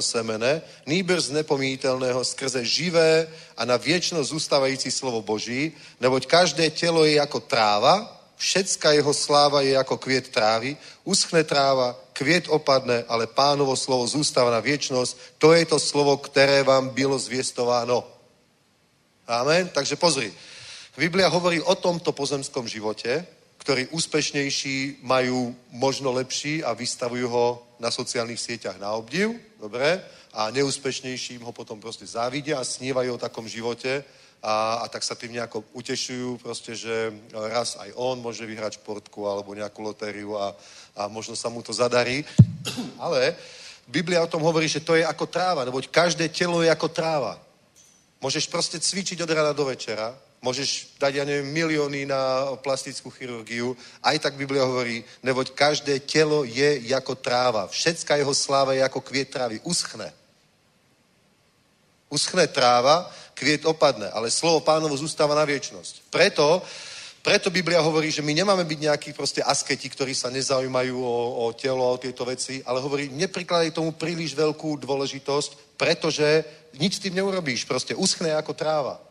semene, 0.00 0.62
nýbrž 0.86 1.22
z 1.22 1.30
nepomíjitelného 1.30 2.24
skrze 2.24 2.64
živé 2.64 3.28
a 3.56 3.64
na 3.64 3.76
věčnost 3.76 4.30
zůstávající 4.30 4.90
slovo 4.90 5.22
Boží, 5.22 5.72
neboť 6.00 6.26
každé 6.26 6.70
tělo 6.70 7.04
je 7.04 7.12
jako 7.12 7.40
tráva, 7.40 8.20
všecka 8.36 8.92
jeho 8.92 9.14
sláva 9.14 9.60
je 9.60 9.70
jako 9.70 9.96
květ 9.96 10.28
trávy, 10.28 10.76
uschne 11.04 11.44
tráva, 11.44 12.00
květ 12.12 12.44
opadne, 12.48 13.04
ale 13.08 13.26
pánovo 13.26 13.76
slovo 13.76 14.06
zůstává 14.06 14.50
na 14.50 14.60
věčnost, 14.60 15.18
to 15.38 15.52
je 15.52 15.66
to 15.66 15.80
slovo, 15.80 16.16
které 16.16 16.62
vám 16.62 16.88
bylo 16.88 17.18
zvěstováno. 17.18 18.04
Amen. 19.26 19.70
Takže 19.70 19.94
pozri. 19.96 20.34
Biblia 20.98 21.30
hovorí 21.30 21.62
o 21.62 21.78
tomto 21.78 22.10
pozemskom 22.10 22.66
živote, 22.66 23.22
ktorí 23.62 23.94
úspešnejší 23.94 25.06
majú 25.06 25.54
možno 25.70 26.10
lepší 26.10 26.66
a 26.66 26.74
vystavujú 26.74 27.26
ho 27.30 27.46
na 27.78 27.94
sociálnych 27.94 28.42
sieťach 28.42 28.82
na 28.82 28.90
obdiv, 28.98 29.30
dobre, 29.62 30.02
a 30.34 30.50
neúspešnejším 30.50 31.46
ho 31.46 31.54
potom 31.54 31.78
proste 31.78 32.02
závidia 32.02 32.58
a 32.58 32.66
snívajú 32.66 33.14
o 33.14 33.22
takom 33.22 33.46
živote 33.46 34.02
a, 34.42 34.82
a 34.82 34.90
tak 34.90 35.06
sa 35.06 35.14
tým 35.14 35.38
nejako 35.38 35.62
utešujú, 35.70 36.42
proste, 36.42 36.74
že 36.74 37.14
raz 37.30 37.78
aj 37.78 37.94
on 37.94 38.18
môže 38.18 38.42
vyhrať 38.42 38.82
športku 38.82 39.22
alebo 39.22 39.54
nejakú 39.54 39.86
lotériu 39.86 40.34
a, 40.34 40.50
a 40.98 41.06
možno 41.06 41.38
sa 41.38 41.46
mu 41.46 41.62
to 41.62 41.70
zadarí. 41.70 42.26
Ale 42.98 43.38
Biblia 43.86 44.18
o 44.18 44.30
tom 44.30 44.42
hovorí, 44.42 44.66
že 44.66 44.82
to 44.82 44.98
je 44.98 45.06
ako 45.06 45.30
tráva, 45.30 45.62
neboť 45.62 45.94
každé 45.94 46.26
telo 46.34 46.58
je 46.58 46.70
ako 46.74 46.90
tráva. 46.90 47.38
Môžeš 48.22 48.46
proste 48.46 48.78
cvičiť 48.78 49.18
od 49.26 49.34
rana 49.34 49.50
do 49.50 49.66
večera, 49.66 50.14
môžeš 50.46 50.94
dať, 50.94 51.12
ja 51.18 51.24
neviem, 51.26 51.50
milióny 51.50 52.06
na 52.06 52.54
plastickú 52.62 53.10
chirurgiu. 53.10 53.74
Aj 53.98 54.14
tak 54.22 54.38
Biblia 54.38 54.62
hovorí, 54.62 55.02
neboť 55.26 55.50
každé 55.50 56.06
telo 56.06 56.46
je 56.46 56.86
jako 56.86 57.18
tráva. 57.18 57.66
Všetká 57.66 58.22
jeho 58.22 58.34
sláva 58.34 58.78
je 58.78 58.82
ako 58.86 59.02
kviet 59.02 59.34
trávy. 59.34 59.58
Uschne. 59.66 60.14
Uschne 62.10 62.46
tráva, 62.46 63.10
kviet 63.34 63.66
opadne, 63.66 64.06
ale 64.14 64.30
slovo 64.30 64.62
pánovo 64.62 64.94
zústava 64.94 65.34
na 65.34 65.42
viečnosť. 65.42 66.06
Preto 66.10 66.62
preto 67.22 67.54
Biblia 67.54 67.78
hovorí, 67.78 68.10
že 68.10 68.18
my 68.18 68.34
nemáme 68.34 68.66
byť 68.66 68.78
nejakí 68.82 69.10
proste 69.14 69.46
asketi, 69.46 69.86
ktorí 69.86 70.10
sa 70.10 70.26
nezaujímajú 70.26 70.98
o, 70.98 71.46
o 71.46 71.54
telo 71.54 71.86
a 71.86 71.94
o 71.94 72.02
tieto 72.02 72.26
veci, 72.26 72.58
ale 72.66 72.82
hovorí, 72.82 73.14
neprikladaj 73.14 73.78
tomu 73.78 73.94
príliš 73.94 74.34
veľkú 74.34 74.82
dôležitosť, 74.82 75.71
pretože 75.82 76.46
nič 76.78 77.02
s 77.02 77.02
tým 77.02 77.18
neurobíš. 77.18 77.66
Proste 77.66 77.98
uschne 77.98 78.30
ako 78.38 78.54
tráva. 78.54 79.02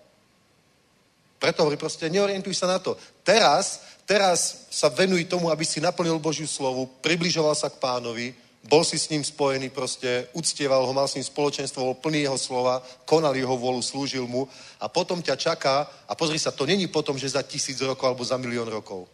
Preto 1.35 1.67
hovorí 1.67 1.75
proste, 1.75 2.07
neorientuj 2.07 2.55
sa 2.55 2.71
na 2.71 2.79
to. 2.79 2.95
Teraz, 3.27 3.83
teraz 4.07 4.71
sa 4.71 4.87
venuj 4.87 5.27
tomu, 5.27 5.51
aby 5.51 5.67
si 5.67 5.83
naplnil 5.83 6.15
Božiu 6.15 6.47
slovu, 6.47 6.87
približoval 7.03 7.51
sa 7.59 7.67
k 7.67 7.75
pánovi, 7.75 8.31
bol 8.63 8.87
si 8.87 8.95
s 8.95 9.11
ním 9.11 9.19
spojený 9.19 9.67
proste, 9.73 10.31
uctieval 10.31 10.87
ho, 10.87 10.93
mal 10.95 11.11
s 11.11 11.19
ním 11.19 11.27
spoločenstvo, 11.27 11.91
bol 11.91 11.97
plný 11.99 12.23
jeho 12.29 12.39
slova, 12.39 12.79
konal 13.03 13.35
jeho 13.35 13.57
volu, 13.57 13.83
slúžil 13.83 14.23
mu 14.23 14.47
a 14.79 14.87
potom 14.87 15.19
ťa 15.19 15.35
čaká, 15.35 15.91
a 16.07 16.13
pozri 16.15 16.39
sa, 16.39 16.55
to 16.55 16.63
není 16.63 16.87
potom, 16.87 17.17
že 17.17 17.35
za 17.35 17.43
tisíc 17.43 17.81
rokov 17.83 18.05
alebo 18.05 18.23
za 18.23 18.39
milión 18.39 18.69
rokov. 18.69 19.11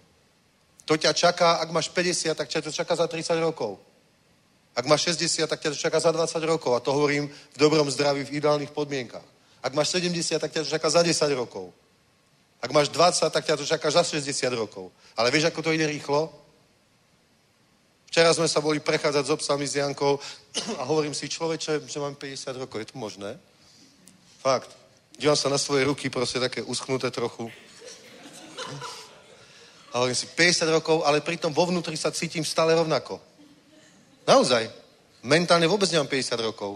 To 0.85 0.93
ťa 0.93 1.15
čaká, 1.15 1.57
ak 1.63 1.73
máš 1.73 1.89
50, 1.89 2.37
tak 2.37 2.51
ťa 2.51 2.69
to 2.69 2.75
čaká 2.75 2.93
za 2.93 3.07
30 3.07 3.39
rokov. 3.39 3.79
Ak 4.77 4.85
máš 4.85 5.09
60, 5.09 5.49
tak 5.49 5.57
ťa 5.57 5.73
to 5.73 5.77
čaká 5.89 5.97
za 5.97 6.13
20 6.13 6.37
rokov. 6.45 6.77
A 6.77 6.79
to 6.79 6.93
hovorím 6.93 7.25
v 7.25 7.57
dobrom 7.57 7.89
zdraví, 7.89 8.21
v 8.29 8.37
ideálnych 8.37 8.69
podmienkach. 8.69 9.25
Ak 9.65 9.73
máš 9.73 9.97
70, 9.97 10.37
tak 10.37 10.53
ťa 10.53 10.61
to 10.61 10.69
čaká 10.69 10.85
za 10.85 11.01
10 11.01 11.17
rokov. 11.33 11.73
Ak 12.61 12.69
máš 12.69 12.93
20, 12.93 13.25
tak 13.33 13.41
ťa 13.41 13.57
to 13.57 13.65
čaká 13.65 13.89
za 13.89 14.05
60 14.05 14.29
rokov. 14.53 14.93
Ale 15.17 15.33
vieš, 15.33 15.49
ako 15.49 15.65
to 15.65 15.73
ide 15.73 15.89
rýchlo? 15.89 16.29
Včera 18.05 18.29
sme 18.33 18.45
sa 18.45 18.61
boli 18.61 18.77
prechádzať 18.77 19.25
s 19.25 19.33
obsami 19.33 19.65
s 19.65 19.81
Jankou 19.81 20.21
a 20.77 20.85
hovorím 20.85 21.17
si, 21.17 21.25
človeče, 21.25 21.89
že 21.89 21.99
mám 21.99 22.13
50 22.13 22.61
rokov, 22.61 22.77
je 22.77 22.87
to 22.93 22.97
možné? 23.01 23.33
Fakt. 24.39 24.69
Dívam 25.17 25.35
sa 25.35 25.49
na 25.49 25.57
svoje 25.57 25.89
ruky, 25.89 26.09
proste 26.13 26.37
také 26.37 26.61
uschnuté 26.61 27.09
trochu. 27.09 27.49
A 29.89 29.97
hovorím 29.97 30.15
si, 30.15 30.29
50 30.29 30.69
rokov, 30.69 31.01
ale 31.01 31.25
pritom 31.25 31.49
vo 31.49 31.65
vnútri 31.65 31.97
sa 31.97 32.13
cítim 32.13 32.45
stále 32.45 32.77
rovnako. 32.77 33.17
Naozaj. 34.27 34.67
Mentálne 35.23 35.71
vôbec 35.71 35.87
nemám 35.87 36.11
50 36.11 36.35
rokov. 36.43 36.75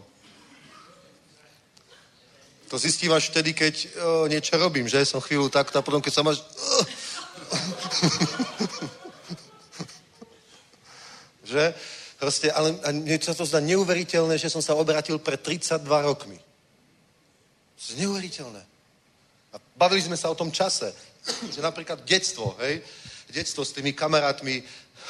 To 2.71 2.79
zistím 2.79 3.11
až 3.11 3.27
vtedy, 3.27 3.51
keď 3.51 3.75
o, 3.75 4.31
niečo 4.31 4.55
robím, 4.55 4.87
že? 4.87 5.03
Som 5.03 5.19
chvíľu 5.19 5.51
takto 5.51 5.75
a 5.75 5.83
potom, 5.83 5.99
keď 5.99 6.13
sa 6.15 6.23
máš... 6.23 6.39
že? 11.51 11.75
Proste, 12.15 12.47
ale 12.55 12.79
a 12.87 12.95
mne 12.95 13.19
sa 13.19 13.35
to 13.35 13.43
zdá 13.43 13.59
neuveriteľné, 13.59 14.39
že 14.39 14.47
som 14.47 14.63
sa 14.63 14.79
obratil 14.79 15.19
pred 15.19 15.43
32 15.43 15.83
rokmi. 15.83 16.39
To 17.75 17.83
je 17.91 17.99
neuveriteľné. 17.99 18.63
A 19.51 19.59
bavili 19.75 19.99
sme 19.99 20.15
sa 20.15 20.31
o 20.31 20.39
tom 20.39 20.55
čase, 20.55 20.95
že 21.51 21.59
napríklad 21.59 22.07
detstvo, 22.07 22.55
hej, 22.63 22.79
detstvo 23.27 23.67
s 23.67 23.75
tými 23.75 23.91
kamarátmi 23.91 24.63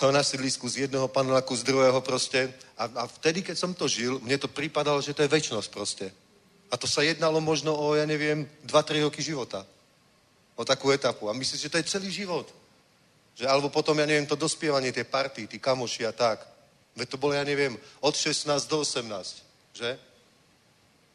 na 0.09 0.25
sídlisku 0.25 0.65
z 0.65 0.89
jedného 0.89 1.05
paneláku, 1.05 1.53
z 1.53 1.61
druhého 1.61 2.01
proste. 2.01 2.49
A, 2.73 2.89
a 2.89 3.03
vtedy, 3.05 3.45
keď 3.45 3.57
som 3.61 3.77
to 3.77 3.85
žil, 3.85 4.17
mne 4.25 4.41
to 4.41 4.49
pripadalo, 4.49 4.97
že 4.97 5.13
to 5.13 5.21
je 5.21 5.29
väčnosť 5.29 5.69
proste. 5.69 6.09
A 6.73 6.79
to 6.81 6.89
sa 6.89 7.05
jednalo 7.05 7.37
možno 7.37 7.77
o, 7.77 7.93
ja 7.93 8.09
neviem, 8.09 8.49
2-3 8.65 9.05
roky 9.05 9.21
života. 9.21 9.61
O 10.57 10.65
takú 10.65 10.89
etapu. 10.89 11.29
A 11.29 11.37
myslíš, 11.37 11.67
že 11.67 11.69
to 11.69 11.77
je 11.77 11.91
celý 11.91 12.09
život. 12.09 12.49
Že, 13.37 13.45
alebo 13.45 13.69
potom, 13.69 13.93
ja 13.99 14.09
neviem, 14.09 14.25
to 14.25 14.39
dospievanie, 14.39 14.89
tie 14.89 15.05
party, 15.05 15.45
tí 15.45 15.61
kamoši 15.61 16.09
a 16.09 16.11
tak. 16.15 16.41
Veď 16.95 17.07
to 17.13 17.21
bolo, 17.21 17.37
ja 17.37 17.45
neviem, 17.45 17.77
od 18.01 18.15
16 18.17 18.49
do 18.65 18.81
18. 18.81 19.05
Že? 19.77 19.89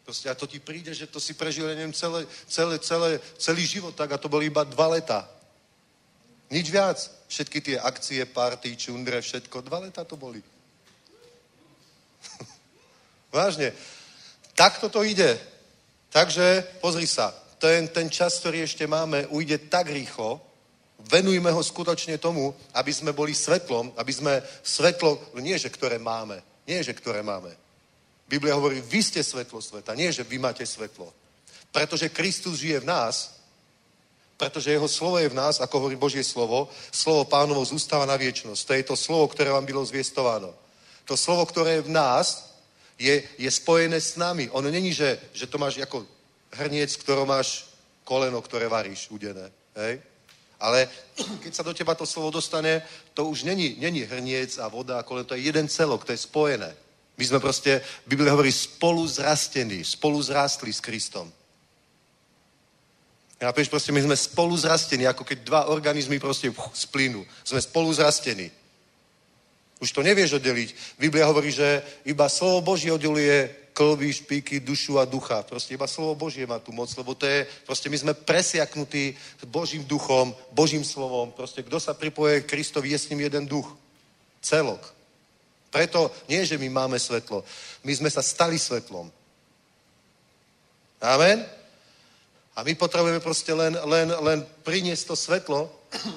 Proste, 0.07 0.31
a 0.31 0.39
to 0.39 0.47
ti 0.47 0.63
príde, 0.63 0.95
že 0.95 1.11
to 1.11 1.19
si 1.19 1.35
prežil, 1.35 1.67
ja 1.67 1.75
neviem, 1.75 1.93
celé, 1.93 2.31
celé, 2.47 2.79
celé, 2.79 3.19
celý 3.43 3.67
život 3.67 3.91
tak 3.91 4.15
a 4.15 4.23
to 4.23 4.31
boli 4.31 4.47
iba 4.47 4.63
dva 4.63 4.95
leta. 4.95 5.27
Nič 6.51 6.71
viac. 6.71 6.99
Všetky 7.27 7.59
tie 7.61 7.77
akcie, 7.81 8.23
party, 8.27 8.77
čundre, 8.77 9.19
všetko. 9.23 9.67
Dva 9.67 9.79
leta 9.79 10.05
to 10.05 10.17
boli. 10.17 10.43
Vážne. 13.35 13.73
Takto 14.55 14.89
to 14.89 15.03
ide. 15.03 15.39
Takže, 16.11 16.65
pozri 16.81 17.07
sa, 17.07 17.35
ten, 17.59 17.89
ten 17.89 18.09
čas, 18.09 18.39
ktorý 18.41 18.65
ešte 18.65 18.87
máme, 18.87 19.27
ujde 19.29 19.69
tak 19.69 19.91
rýchlo, 19.93 20.41
venujme 21.13 21.51
ho 21.53 21.63
skutočne 21.63 22.17
tomu, 22.19 22.55
aby 22.73 22.93
sme 22.93 23.13
boli 23.13 23.35
svetlom, 23.35 23.93
aby 23.97 24.13
sme 24.13 24.41
svetlo, 24.63 25.37
nie 25.43 25.59
že 25.59 25.69
ktoré 25.69 25.99
máme, 26.01 26.41
nie 26.65 26.81
že 26.81 26.97
ktoré 26.97 27.21
máme. 27.21 27.53
Biblia 28.27 28.59
hovorí, 28.59 28.81
vy 28.81 29.01
ste 29.03 29.23
svetlo 29.23 29.61
sveta, 29.61 29.95
nie 29.95 30.11
že 30.11 30.27
vy 30.27 30.41
máte 30.41 30.67
svetlo. 30.67 31.13
Pretože 31.71 32.09
Kristus 32.09 32.59
žije 32.59 32.81
v 32.81 32.91
nás, 32.91 33.36
pretože 34.37 34.71
jeho 34.71 34.89
slovo 34.89 35.19
je 35.19 35.33
v 35.33 35.39
nás, 35.39 35.61
ako 35.61 35.79
hovorí 35.81 35.97
Božie 35.97 36.25
slovo, 36.25 36.69
slovo 36.93 37.25
pánovo 37.25 37.65
zústava 37.65 38.05
na 38.05 38.17
viečnosť. 38.17 38.63
To 38.69 38.73
je 38.73 38.85
to 38.85 38.97
slovo, 38.97 39.29
ktoré 39.33 39.49
vám 39.51 39.65
bylo 39.65 39.85
zviestováno. 39.85 40.53
To 41.09 41.17
slovo, 41.17 41.47
ktoré 41.49 41.81
je 41.81 41.87
v 41.89 41.95
nás, 41.97 42.53
je, 42.99 43.25
je 43.39 43.51
spojené 43.51 44.01
s 44.01 44.17
nami. 44.17 44.49
Ono 44.53 44.69
není, 44.69 44.93
že, 44.93 45.21
že 45.33 45.47
to 45.47 45.59
máš 45.59 45.81
ako 45.81 46.05
hrniec, 46.53 46.97
ktorom 46.97 47.29
máš 47.29 47.69
koleno, 48.05 48.41
ktoré 48.43 48.69
varíš 48.69 49.09
udené. 49.09 49.53
Hej? 49.77 50.01
Ale 50.61 50.89
keď 51.43 51.53
sa 51.55 51.65
do 51.65 51.73
teba 51.73 51.95
to 51.97 52.07
slovo 52.07 52.31
dostane, 52.31 52.83
to 53.15 53.25
už 53.25 53.43
není, 53.49 53.77
není 53.81 54.05
hrniec 54.05 54.59
a 54.59 54.69
voda 54.69 54.99
a 54.99 55.03
koleno, 55.03 55.29
to 55.29 55.35
je 55.35 55.49
jeden 55.49 55.69
celok, 55.69 56.05
to 56.05 56.13
je 56.13 56.21
spojené. 56.21 56.77
My 57.17 57.25
sme 57.25 57.41
proste, 57.41 57.81
Biblia 58.05 58.37
hovorí, 58.37 58.53
spolu 58.53 59.09
zrastení, 59.09 59.81
spolu 59.85 60.21
zrástli 60.21 60.69
s 60.69 60.85
Kristom. 60.85 61.33
Chápeš, 63.37 63.69
proste 63.69 63.93
my 63.93 64.01
sme 64.01 64.17
spolu 64.17 64.57
zrastení, 64.57 65.05
ako 65.05 65.21
keď 65.21 65.39
dva 65.45 65.61
organizmy 65.69 66.17
proste 66.17 66.49
splínu. 66.73 67.21
Sme 67.45 67.61
spolu 67.61 67.93
zrastení. 67.93 68.49
Už 69.77 69.93
to 69.93 70.01
nevieš 70.01 70.41
oddeliť. 70.41 70.97
Biblia 70.97 71.29
hovorí, 71.29 71.53
že 71.53 71.85
iba 72.09 72.33
slovo 72.33 72.65
Boží 72.65 72.89
oddeluje 72.89 73.53
klby, 73.77 74.09
špíky, 74.09 74.57
dušu 74.65 74.97
a 74.97 75.05
ducha. 75.05 75.45
Proste 75.45 75.77
iba 75.77 75.85
slovo 75.85 76.17
Božie 76.17 76.49
má 76.49 76.57
tu 76.57 76.73
moc, 76.73 76.89
lebo 76.97 77.13
to 77.13 77.29
je, 77.29 77.45
proste 77.69 77.93
my 77.93 77.99
sme 78.01 78.13
presiaknutí 78.17 79.13
Božím 79.53 79.85
duchom, 79.85 80.33
Božím 80.57 80.81
slovom. 80.81 81.29
Proste 81.29 81.61
kto 81.61 81.77
sa 81.77 81.93
pripoje 81.93 82.41
k 82.41 82.57
Kristovi, 82.57 82.97
je 82.97 82.99
s 83.05 83.09
ním 83.13 83.29
jeden 83.29 83.45
duch. 83.45 83.69
Celok. 84.41 84.81
Preto 85.69 86.09
nie, 86.25 86.41
že 86.49 86.57
my 86.57 86.73
máme 86.73 86.97
svetlo. 86.97 87.45
My 87.85 87.93
sme 87.93 88.09
sa 88.09 88.25
stali 88.25 88.57
svetlom. 88.57 89.13
Amen? 91.05 91.45
A 92.57 92.65
my 92.65 92.73
potrebujeme 92.73 93.21
proste 93.21 93.53
len, 93.53 93.77
len, 93.85 94.09
len 94.09 94.41
priniesť 94.65 95.13
to 95.13 95.17
svetlo 95.17 95.69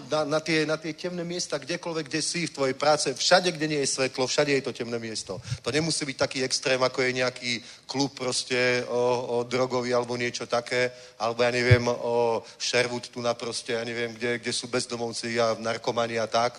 na, 0.07 0.23
na, 0.23 0.39
tie, 0.39 0.65
na 0.65 0.79
tie 0.79 0.95
temné 0.95 1.23
miesta, 1.27 1.59
kdekoľvek, 1.59 2.07
kde 2.07 2.21
si 2.23 2.47
v 2.47 2.55
tvojej 2.55 2.75
práce, 2.79 3.11
všade, 3.11 3.51
kde 3.51 3.67
nie 3.67 3.81
je 3.83 3.91
svetlo, 3.91 4.23
všade 4.23 4.55
je 4.55 4.63
to 4.63 4.71
temné 4.71 4.95
miesto. 4.99 5.35
To 5.61 5.69
nemusí 5.71 6.07
byť 6.07 6.17
taký 6.17 6.39
extrém, 6.43 6.79
ako 6.79 7.01
je 7.03 7.19
nejaký 7.19 7.51
klub 7.83 8.15
proste 8.15 8.87
o, 8.87 9.37
o 9.39 9.43
drogový 9.43 9.91
alebo 9.93 10.15
niečo 10.15 10.47
také, 10.47 10.91
alebo 11.19 11.43
ja 11.43 11.51
neviem, 11.51 11.83
o 11.87 12.39
Sherwood 12.55 13.11
tu 13.11 13.19
na 13.19 13.35
ja 13.35 13.83
neviem, 13.83 14.15
kde, 14.15 14.39
kde 14.39 14.53
sú 14.55 14.67
bezdomovci 14.71 15.35
a 15.39 15.59
narkomani 15.59 16.23
a 16.23 16.27
tak. 16.27 16.55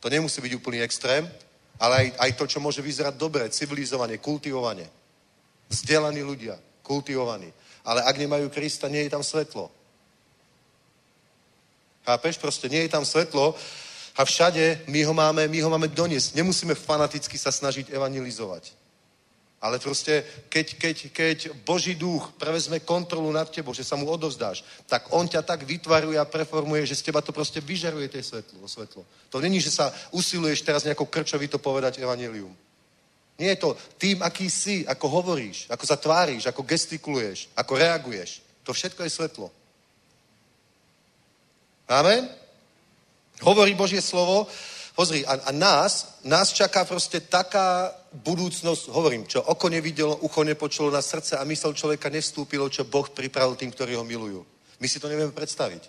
To 0.00 0.12
nemusí 0.12 0.40
byť 0.44 0.52
úplný 0.60 0.84
extrém, 0.84 1.24
ale 1.80 1.94
aj, 1.96 2.06
aj 2.18 2.30
to, 2.36 2.44
čo 2.46 2.60
môže 2.60 2.84
vyzerať 2.84 3.16
dobre, 3.16 3.48
civilizovane, 3.48 4.20
kultivovane. 4.20 4.86
Vzdelaní 5.72 6.20
ľudia, 6.20 6.60
kultivovaní. 6.84 7.61
Ale 7.82 8.02
ak 8.02 8.18
nemajú 8.18 8.46
Krista, 8.48 8.88
nie 8.88 9.02
je 9.06 9.10
tam 9.10 9.22
svetlo. 9.26 9.70
Chápeš? 12.06 12.38
Proste 12.38 12.66
nie 12.70 12.86
je 12.86 12.90
tam 12.90 13.06
svetlo 13.06 13.54
a 14.18 14.22
všade 14.24 14.86
my 14.86 15.00
ho 15.04 15.14
máme, 15.14 15.48
my 15.48 15.58
ho 15.62 15.70
máme 15.70 15.88
doniesť. 15.88 16.34
Nemusíme 16.34 16.74
fanaticky 16.74 17.38
sa 17.38 17.54
snažiť 17.54 17.90
evangelizovať. 17.90 18.82
Ale 19.62 19.78
proste, 19.78 20.26
keď, 20.50 20.66
keď, 20.74 20.96
keď 21.14 21.38
Boží 21.62 21.94
duch 21.94 22.34
prevezme 22.34 22.82
kontrolu 22.82 23.30
nad 23.30 23.46
tebou, 23.46 23.70
že 23.70 23.86
sa 23.86 23.94
mu 23.94 24.10
odovzdáš, 24.10 24.66
tak 24.90 25.06
on 25.14 25.30
ťa 25.30 25.46
tak 25.46 25.62
vytvaruje 25.62 26.18
a 26.18 26.26
preformuje, 26.26 26.82
že 26.82 26.98
z 26.98 27.02
teba 27.02 27.22
to 27.22 27.30
proste 27.30 27.62
vyžaruje 27.62 28.10
tie 28.10 28.26
svetlo, 28.26 28.66
svetlo. 28.66 29.06
To 29.30 29.38
není, 29.38 29.62
že 29.62 29.70
sa 29.70 29.94
usiluješ 30.10 30.66
teraz 30.66 30.82
nejako 30.82 31.06
krčovito 31.06 31.62
povedať 31.62 32.02
evanelium. 32.02 32.50
Nie 33.42 33.58
je 33.58 33.66
to 33.66 33.74
tým, 33.98 34.22
aký 34.22 34.46
si, 34.46 34.86
ako 34.86 35.10
hovoríš, 35.10 35.66
ako 35.66 35.82
sa 35.82 35.98
tváriš, 35.98 36.46
ako 36.46 36.62
gestikuluješ, 36.62 37.50
ako 37.58 37.74
reaguješ. 37.74 38.38
To 38.62 38.70
všetko 38.70 39.02
je 39.02 39.10
svetlo. 39.10 39.50
Amen? 41.90 42.30
Hovorí 43.42 43.74
Božie 43.74 43.98
slovo. 43.98 44.46
Pozri, 44.94 45.26
a, 45.26 45.34
a 45.34 45.50
nás, 45.50 46.22
nás 46.22 46.54
čaká 46.54 46.86
proste 46.86 47.18
taká 47.18 47.90
budúcnosť, 48.12 48.94
hovorím, 48.94 49.26
čo 49.26 49.42
oko 49.42 49.66
nevidelo, 49.66 50.22
ucho 50.22 50.46
nepočulo 50.46 50.94
na 50.94 51.02
srdce 51.02 51.34
a 51.34 51.42
mysel 51.42 51.74
človeka 51.74 52.12
nevstúpilo, 52.14 52.70
čo 52.70 52.86
Boh 52.86 53.10
pripravil 53.10 53.58
tým, 53.58 53.74
ktorí 53.74 53.98
ho 53.98 54.06
milujú. 54.06 54.46
My 54.78 54.86
si 54.86 55.02
to 55.02 55.10
nevieme 55.10 55.34
predstaviť. 55.34 55.82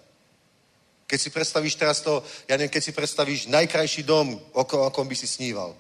Keď 1.05 1.19
si 1.21 1.29
predstavíš 1.29 1.75
teraz 1.77 2.01
to, 2.01 2.25
ja 2.49 2.57
neviem, 2.57 2.73
keď 2.73 2.81
si 2.81 2.97
predstavíš 2.97 3.45
najkrajší 3.53 4.01
dom, 4.01 4.41
o, 4.57 4.61
o 4.65 4.89
kom 4.89 5.05
by 5.05 5.13
si 5.13 5.29
sníval. 5.29 5.77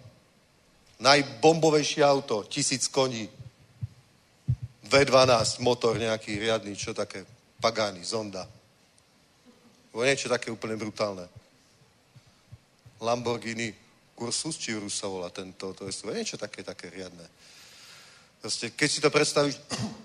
Najbombovejšie 1.03 1.99
auto, 1.99 2.47
tisíc 2.47 2.87
koní, 2.87 3.27
V12, 4.87 5.59
motor 5.59 5.99
nejaký 5.99 6.39
riadný, 6.39 6.79
čo 6.79 6.95
také, 6.95 7.27
Pagani, 7.59 7.99
Zonda. 8.07 8.47
Bo 9.91 10.07
niečo 10.07 10.31
také 10.31 10.47
úplne 10.47 10.79
brutálne. 10.79 11.27
Lamborghini 13.03 13.75
Ursus, 14.15 14.55
či 14.55 14.71
Urus 14.71 15.03
tento, 15.35 15.75
to 15.75 15.83
je 15.91 15.93
niečo 16.15 16.39
také, 16.39 16.63
také 16.63 16.87
riadne. 16.87 17.27
Proste, 18.39 18.71
keď 18.71 18.89
si 18.91 18.99
to 19.03 19.09
predstavíš, 19.11 19.55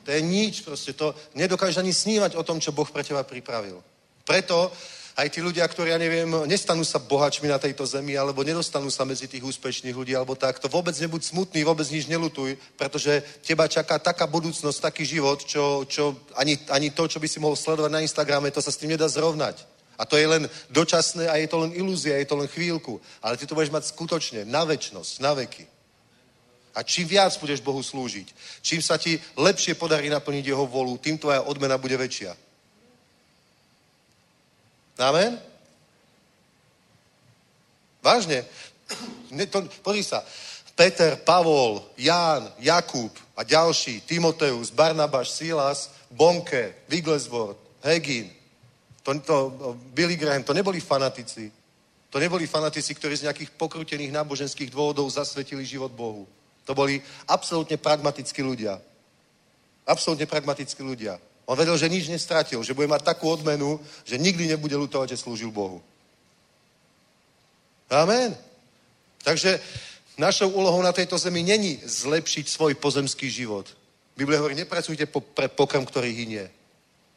to 0.02 0.10
je 0.10 0.22
nič, 0.22 0.62
proste 0.66 0.94
to 0.98 1.14
nedokážeš 1.34 1.78
ani 1.78 1.94
snívať 1.94 2.34
o 2.34 2.42
tom, 2.42 2.58
čo 2.58 2.74
Boh 2.74 2.86
pre 2.90 3.06
teba 3.06 3.22
pripravil. 3.22 3.82
Preto 4.26 4.70
aj 5.18 5.34
tí 5.34 5.42
ľudia, 5.42 5.66
ktorí, 5.66 5.90
ja 5.90 5.98
neviem, 5.98 6.30
nestanú 6.46 6.86
sa 6.86 7.02
bohačmi 7.02 7.50
na 7.50 7.58
tejto 7.58 7.82
zemi, 7.82 8.14
alebo 8.14 8.46
nedostanú 8.46 8.86
sa 8.86 9.02
medzi 9.02 9.26
tých 9.26 9.42
úspešných 9.42 9.90
ľudí, 9.90 10.14
alebo 10.14 10.38
tak, 10.38 10.62
to 10.62 10.70
vôbec 10.70 10.94
nebuď 10.94 11.26
smutný, 11.26 11.66
vôbec 11.66 11.90
nič 11.90 12.06
nelutuj, 12.06 12.54
pretože 12.78 13.26
teba 13.42 13.66
čaká 13.66 13.98
taká 13.98 14.30
budúcnosť, 14.30 14.78
taký 14.78 15.02
život, 15.02 15.42
čo, 15.42 15.82
čo 15.90 16.14
ani, 16.38 16.54
ani 16.70 16.94
to, 16.94 17.10
čo 17.10 17.18
by 17.18 17.26
si 17.26 17.42
mohol 17.42 17.58
sledovať 17.58 17.90
na 17.90 18.04
Instagrame, 18.06 18.54
to 18.54 18.62
sa 18.62 18.70
s 18.70 18.78
tým 18.78 18.94
nedá 18.94 19.10
zrovnať. 19.10 19.66
A 19.98 20.06
to 20.06 20.14
je 20.14 20.30
len 20.30 20.46
dočasné 20.70 21.26
a 21.26 21.34
je 21.42 21.50
to 21.50 21.66
len 21.66 21.74
ilúzia, 21.74 22.22
je 22.22 22.30
to 22.30 22.38
len 22.38 22.46
chvíľku. 22.46 23.02
Ale 23.18 23.34
ty 23.34 23.50
to 23.50 23.58
budeš 23.58 23.74
mať 23.74 23.90
skutočne 23.90 24.46
na 24.46 24.62
väčnosť, 24.62 25.18
na 25.18 25.34
veky. 25.34 25.66
A 26.78 26.86
čím 26.86 27.10
viac 27.10 27.34
budeš 27.42 27.58
Bohu 27.58 27.82
slúžiť, 27.82 28.30
čím 28.62 28.78
sa 28.78 28.94
ti 28.94 29.18
lepšie 29.34 29.74
podarí 29.74 30.06
naplniť 30.06 30.46
jeho 30.46 30.62
volu, 30.62 30.94
tým 31.02 31.18
tvoja 31.18 31.42
odmena 31.42 31.74
bude 31.74 31.98
väčšia. 31.98 32.38
Amen? 34.98 35.38
Vážne. 38.02 38.44
Pozri 39.82 40.02
sa. 40.02 40.24
Peter, 40.74 41.18
Pavol, 41.18 41.82
Ján, 41.98 42.52
Jakub 42.58 43.10
a 43.34 43.42
ďalší, 43.42 44.00
Timoteus, 44.06 44.70
Barnabáš, 44.70 45.34
Silas, 45.34 45.90
Bonke, 46.10 46.74
Wigglesworth, 46.86 47.58
Hegin, 47.82 48.30
to, 49.02 49.18
to, 49.20 49.36
Billy 49.94 50.16
Graham, 50.16 50.42
to 50.42 50.54
neboli 50.54 50.80
fanatici. 50.80 51.52
To 52.10 52.18
neboli 52.18 52.46
fanatici, 52.46 52.94
ktorí 52.94 53.16
z 53.16 53.24
nejakých 53.28 53.50
pokrutených 53.56 54.12
náboženských 54.12 54.70
dôvodov 54.70 55.10
zasvetili 55.10 55.64
život 55.64 55.92
Bohu. 55.92 56.28
To 56.64 56.76
boli 56.76 57.00
absolútne 57.28 57.76
pragmatickí 57.76 58.40
ľudia. 58.44 58.80
Absolútne 59.88 60.28
pragmatickí 60.28 60.80
ľudia. 60.84 61.16
On 61.48 61.56
vedel, 61.56 61.80
že 61.80 61.88
nič 61.88 62.12
nestratil, 62.12 62.60
že 62.60 62.76
bude 62.76 62.92
mať 62.92 63.08
takú 63.08 63.32
odmenu, 63.32 63.80
že 64.04 64.20
nikdy 64.20 64.52
nebude 64.52 64.76
lutovať, 64.76 65.16
že 65.16 65.24
slúžil 65.24 65.48
Bohu. 65.48 65.80
Amen. 67.88 68.36
Takže 69.24 69.56
našou 70.20 70.52
úlohou 70.52 70.84
na 70.84 70.92
tejto 70.92 71.16
zemi 71.16 71.40
není 71.40 71.80
zlepšiť 71.80 72.44
svoj 72.52 72.76
pozemský 72.76 73.32
život. 73.32 73.64
Biblia 74.12 74.44
hovorí, 74.44 74.60
nepracujte 74.60 75.08
po, 75.08 75.24
pre 75.24 75.48
pokrm, 75.48 75.88
ktorý 75.88 76.12
hynie. 76.12 76.52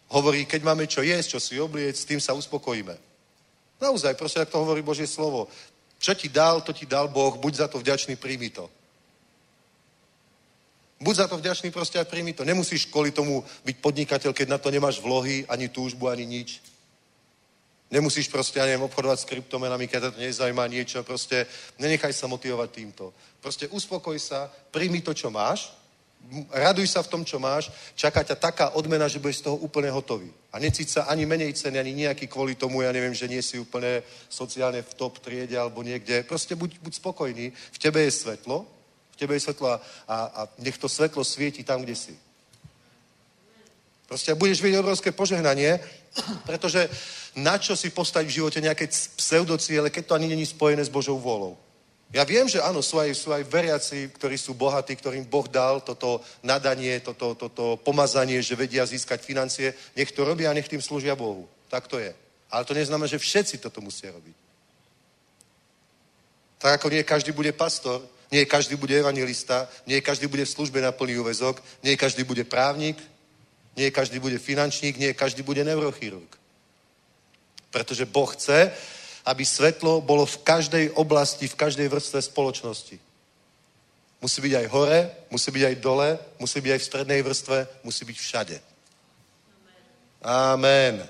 Hovorí, 0.08 0.48
keď 0.48 0.64
máme 0.64 0.88
čo 0.88 1.04
jesť, 1.04 1.36
čo 1.36 1.40
si 1.44 1.60
obliec, 1.60 2.00
s 2.00 2.08
tým 2.08 2.24
sa 2.24 2.32
uspokojíme. 2.32 2.96
Naozaj, 3.84 4.16
proste, 4.16 4.40
ak 4.40 4.54
to 4.54 4.64
hovorí 4.64 4.80
Božie 4.80 5.12
slovo. 5.12 5.52
Čo 6.00 6.16
ti 6.16 6.32
dal, 6.32 6.64
to 6.64 6.72
ti 6.72 6.88
dal 6.88 7.12
Boh, 7.12 7.36
buď 7.36 7.54
za 7.56 7.68
to 7.68 7.84
vďačný, 7.84 8.16
príjmi 8.16 8.48
to. 8.50 8.72
Buď 11.02 11.16
za 11.16 11.28
to 11.28 11.42
vďačný 11.42 11.74
proste 11.74 11.98
a 11.98 12.06
príjmi 12.06 12.38
to. 12.38 12.46
Nemusíš 12.46 12.86
kvôli 12.86 13.10
tomu 13.10 13.42
byť 13.66 13.76
podnikateľ, 13.82 14.32
keď 14.38 14.48
na 14.54 14.62
to 14.62 14.70
nemáš 14.70 15.02
vlohy, 15.02 15.50
ani 15.50 15.66
túžbu, 15.66 16.06
ani 16.06 16.30
nič. 16.30 16.62
Nemusíš 17.92 18.30
proste, 18.30 18.62
ja 18.62 18.70
neviem, 18.70 18.86
obchodovať 18.86 19.20
s 19.20 19.28
kryptomenami, 19.28 19.90
keď 19.90 20.14
to 20.14 20.22
nezaujíma 20.22 20.64
niečo, 20.70 21.04
proste 21.04 21.50
nenechaj 21.82 22.14
sa 22.14 22.30
motivovať 22.30 22.70
týmto. 22.72 23.12
Proste 23.42 23.68
uspokoj 23.68 24.16
sa, 24.16 24.48
príjmi 24.72 25.02
to, 25.02 25.12
čo 25.12 25.34
máš, 25.34 25.74
raduj 26.54 26.88
sa 26.88 27.02
v 27.02 27.12
tom, 27.12 27.26
čo 27.26 27.42
máš, 27.42 27.74
čaká 27.98 28.24
ťa 28.24 28.38
taká 28.38 28.66
odmena, 28.78 29.10
že 29.10 29.20
budeš 29.20 29.42
z 29.42 29.46
toho 29.50 29.58
úplne 29.58 29.90
hotový. 29.90 30.30
A 30.54 30.62
necíť 30.62 30.88
sa 30.88 31.02
ani 31.10 31.26
menej 31.26 31.58
ceny, 31.58 31.82
ani 31.82 31.94
nejaký 32.06 32.30
kvôli 32.30 32.56
tomu, 32.56 32.86
ja 32.86 32.94
neviem, 32.94 33.18
že 33.18 33.28
nie 33.28 33.42
si 33.42 33.58
úplne 33.58 34.06
sociálne 34.30 34.86
v 34.86 34.94
top 34.94 35.20
triede 35.20 35.58
alebo 35.58 35.82
niekde. 35.82 36.24
Proste 36.24 36.56
buď, 36.56 36.78
buď 36.80 36.94
spokojný, 36.96 37.52
v 37.52 37.78
tebe 37.82 38.06
je 38.06 38.12
svetlo, 38.14 38.70
tebe 39.22 39.38
je 39.38 39.46
svetlo 39.46 39.70
a, 39.70 39.78
a, 40.10 40.16
a 40.18 40.42
nech 40.58 40.82
to 40.82 40.90
svetlo 40.90 41.22
svieti 41.22 41.62
tam, 41.62 41.86
kde 41.86 41.94
si. 41.94 42.14
Proste 44.10 44.34
budeš 44.34 44.66
vidieť 44.66 44.82
obrovské 44.82 45.14
požehnanie, 45.14 45.78
pretože 46.50 46.90
na 47.38 47.62
čo 47.62 47.78
si 47.78 47.94
postaviť 47.94 48.28
v 48.28 48.38
živote 48.42 48.60
nejaké 48.60 48.90
pseudociele, 49.16 49.94
keď 49.94 50.04
to 50.10 50.18
ani 50.18 50.28
není 50.34 50.44
spojené 50.44 50.82
s 50.82 50.90
Božou 50.90 51.22
vôľou. 51.22 51.54
Ja 52.12 52.28
viem, 52.28 52.44
že 52.44 52.60
áno, 52.60 52.84
sú 52.84 53.00
aj, 53.00 53.16
sú 53.16 53.32
aj 53.32 53.48
veriaci, 53.48 54.12
ktorí 54.12 54.36
sú 54.36 54.52
bohatí, 54.52 55.00
ktorým 55.00 55.24
Boh 55.24 55.48
dal 55.48 55.80
toto 55.80 56.20
nadanie, 56.44 57.00
toto, 57.00 57.40
toto 57.40 57.80
pomazanie, 57.80 58.44
že 58.44 58.60
vedia 58.60 58.84
získať 58.84 59.24
financie. 59.24 59.72
Nech 59.96 60.12
to 60.12 60.28
robia 60.28 60.52
a 60.52 60.56
nech 60.58 60.68
tým 60.68 60.84
slúžia 60.84 61.16
Bohu. 61.16 61.48
Tak 61.72 61.88
to 61.88 62.04
je. 62.04 62.12
Ale 62.52 62.68
to 62.68 62.76
neznamená, 62.76 63.08
že 63.08 63.16
všetci 63.16 63.64
toto 63.64 63.80
musia 63.80 64.12
robiť. 64.12 64.36
Tak 66.60 66.84
ako 66.84 66.92
nie 66.92 67.08
každý 67.08 67.32
bude 67.32 67.56
pastor, 67.56 68.04
nie 68.32 68.46
každý 68.46 68.76
bude 68.76 68.96
evangelista, 68.96 69.68
nie 69.88 70.02
každý 70.02 70.28
bude 70.28 70.46
v 70.46 70.50
službe 70.50 70.82
na 70.82 70.92
plný 70.92 71.20
úvezok, 71.20 71.62
nie 71.84 71.98
každý 71.98 72.24
bude 72.24 72.44
právnik, 72.44 72.98
nie 73.76 73.92
každý 73.92 74.20
bude 74.20 74.40
finančník, 74.40 74.98
nie 74.98 75.14
každý 75.14 75.44
bude 75.44 75.64
neurochirurg. 75.64 76.40
Pretože 77.72 78.06
Boh 78.06 78.32
chce, 78.32 78.72
aby 79.26 79.46
svetlo 79.46 80.02
bolo 80.02 80.26
v 80.26 80.38
každej 80.38 80.86
oblasti, 80.96 81.48
v 81.48 81.56
každej 81.56 81.88
vrstve 81.88 82.22
spoločnosti. 82.22 83.00
Musí 84.22 84.42
byť 84.42 84.54
aj 84.56 84.68
hore, 84.68 85.00
musí 85.30 85.52
byť 85.52 85.64
aj 85.66 85.76
dole, 85.76 86.20
musí 86.40 86.62
byť 86.62 86.72
aj 86.72 86.80
v 86.80 86.88
strednej 86.88 87.22
vrstve, 87.22 87.58
musí 87.84 88.06
byť 88.06 88.18
všade. 88.18 88.58
Amen. 90.22 91.04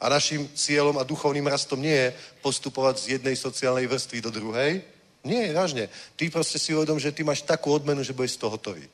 A 0.00 0.08
našim 0.08 0.48
cieľom 0.54 0.98
a 0.98 1.06
duchovným 1.06 1.46
rastom 1.46 1.82
nie 1.82 1.94
je 1.94 2.14
postupovať 2.42 2.98
z 2.98 3.06
jednej 3.18 3.36
sociálnej 3.36 3.86
vrstvy 3.86 4.18
do 4.20 4.30
druhej. 4.30 4.97
Nie, 5.24 5.52
vážne. 5.52 5.88
Ty 6.16 6.30
proste 6.30 6.58
si 6.58 6.74
uvedom, 6.74 6.98
že 6.98 7.12
ty 7.12 7.24
máš 7.24 7.42
takú 7.42 7.74
odmenu, 7.74 8.02
že 8.02 8.14
budeš 8.14 8.38
z 8.38 8.40
toho 8.44 8.54
hotový. 8.54 8.86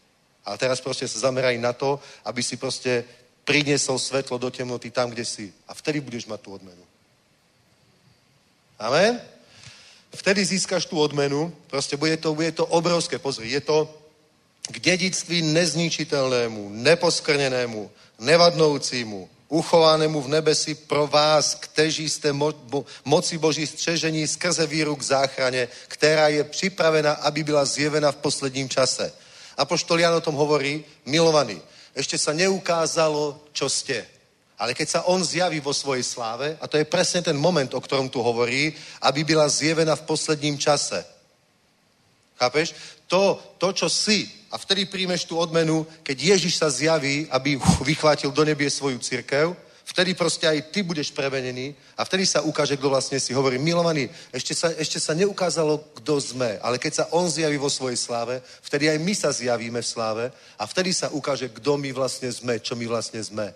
A 0.44 0.56
teraz 0.56 0.80
proste 0.80 1.08
sa 1.08 1.28
zameraj 1.28 1.56
na 1.60 1.72
to, 1.72 2.00
aby 2.24 2.42
si 2.42 2.56
proste 2.56 3.04
priniesol 3.44 4.00
svetlo 4.00 4.40
do 4.40 4.50
temnoty 4.50 4.90
tam, 4.90 5.10
kde 5.10 5.24
si. 5.24 5.52
A 5.68 5.74
vtedy 5.74 6.00
budeš 6.00 6.26
mať 6.26 6.40
tú 6.40 6.52
odmenu. 6.56 6.84
Amen? 8.80 9.20
Vtedy 10.14 10.44
získaš 10.44 10.86
tú 10.86 11.00
odmenu, 11.00 11.52
proste 11.66 11.96
bude 11.96 12.16
to, 12.16 12.34
bude 12.34 12.52
to 12.52 12.66
obrovské, 12.66 13.18
pozri, 13.18 13.50
je 13.50 13.60
to 13.60 13.90
k 14.70 14.78
dedictví 14.78 15.42
nezničiteľnému, 15.42 16.70
neposkrnenému, 16.70 17.90
nevadnoucímu, 18.18 19.28
uchovanému 19.48 20.22
v 20.22 20.28
nebesi 20.28 20.74
pro 20.74 21.06
vás, 21.06 21.54
kteří 21.54 22.08
jste 22.08 22.32
mo- 22.32 22.54
mo- 22.70 22.84
moci 23.04 23.38
Boží 23.38 23.66
střežení 23.66 24.26
skrze 24.26 24.66
víru 24.66 24.96
k 24.96 25.02
záchrane, 25.02 25.68
která 25.88 26.28
je 26.28 26.44
připravena, 26.44 27.12
aby 27.12 27.44
byla 27.44 27.64
zjevena 27.64 28.12
v 28.12 28.16
posledním 28.16 28.68
čase. 28.68 29.12
Apoštol 29.56 30.00
Jan 30.00 30.14
o 30.14 30.20
tom 30.20 30.34
hovorí, 30.34 30.84
milovaný, 31.06 31.62
ešte 31.94 32.18
sa 32.18 32.34
neukázalo, 32.34 33.38
čo 33.54 33.70
ste. 33.70 34.02
Ale 34.58 34.74
keď 34.74 34.88
sa 34.88 35.00
on 35.06 35.22
zjaví 35.22 35.60
vo 35.60 35.74
svojej 35.74 36.02
sláve, 36.02 36.58
a 36.58 36.66
to 36.66 36.78
je 36.78 36.86
presne 36.86 37.22
ten 37.22 37.38
moment, 37.38 37.70
o 37.74 37.80
ktorom 37.80 38.10
tu 38.10 38.22
hovorí, 38.22 38.74
aby 39.02 39.24
byla 39.24 39.48
zjevená 39.48 39.94
v 39.94 40.06
posledním 40.06 40.58
čase. 40.58 41.04
Chápeš? 42.38 42.74
To, 43.06 43.38
to, 43.58 43.72
čo 43.72 43.88
si, 43.90 44.26
a 44.54 44.58
vtedy 44.58 44.86
príjmeš 44.86 45.26
tú 45.26 45.34
odmenu, 45.34 45.82
keď 46.06 46.38
Ježiš 46.38 46.62
sa 46.62 46.70
zjaví, 46.70 47.26
aby 47.34 47.58
vychvátil 47.90 48.30
do 48.30 48.46
nebie 48.46 48.70
svoju 48.70 49.02
církev, 49.02 49.50
vtedy 49.84 50.14
proste 50.14 50.46
aj 50.46 50.70
ty 50.70 50.86
budeš 50.86 51.10
prevenený 51.10 51.74
a 51.98 52.06
vtedy 52.06 52.22
sa 52.22 52.46
ukáže, 52.46 52.78
kto 52.78 52.86
vlastne 52.86 53.18
si 53.18 53.34
hovorí. 53.34 53.58
Milovaný, 53.58 54.06
ešte 54.30 54.54
sa, 54.54 54.70
ešte 54.78 55.02
sa 55.02 55.12
neukázalo, 55.18 55.82
kto 55.98 56.22
sme, 56.22 56.62
ale 56.62 56.78
keď 56.78 56.92
sa 56.94 57.04
on 57.10 57.26
zjaví 57.26 57.58
vo 57.58 57.66
svojej 57.66 57.98
sláve, 57.98 58.38
vtedy 58.62 58.86
aj 58.94 58.98
my 59.02 59.14
sa 59.14 59.34
zjavíme 59.34 59.82
v 59.82 59.90
sláve 59.90 60.24
a 60.54 60.64
vtedy 60.70 60.94
sa 60.94 61.10
ukáže, 61.10 61.50
kto 61.50 61.74
my 61.74 61.90
vlastne 61.90 62.30
sme, 62.30 62.62
čo 62.62 62.78
my 62.78 62.86
vlastne 62.86 63.18
sme. 63.26 63.50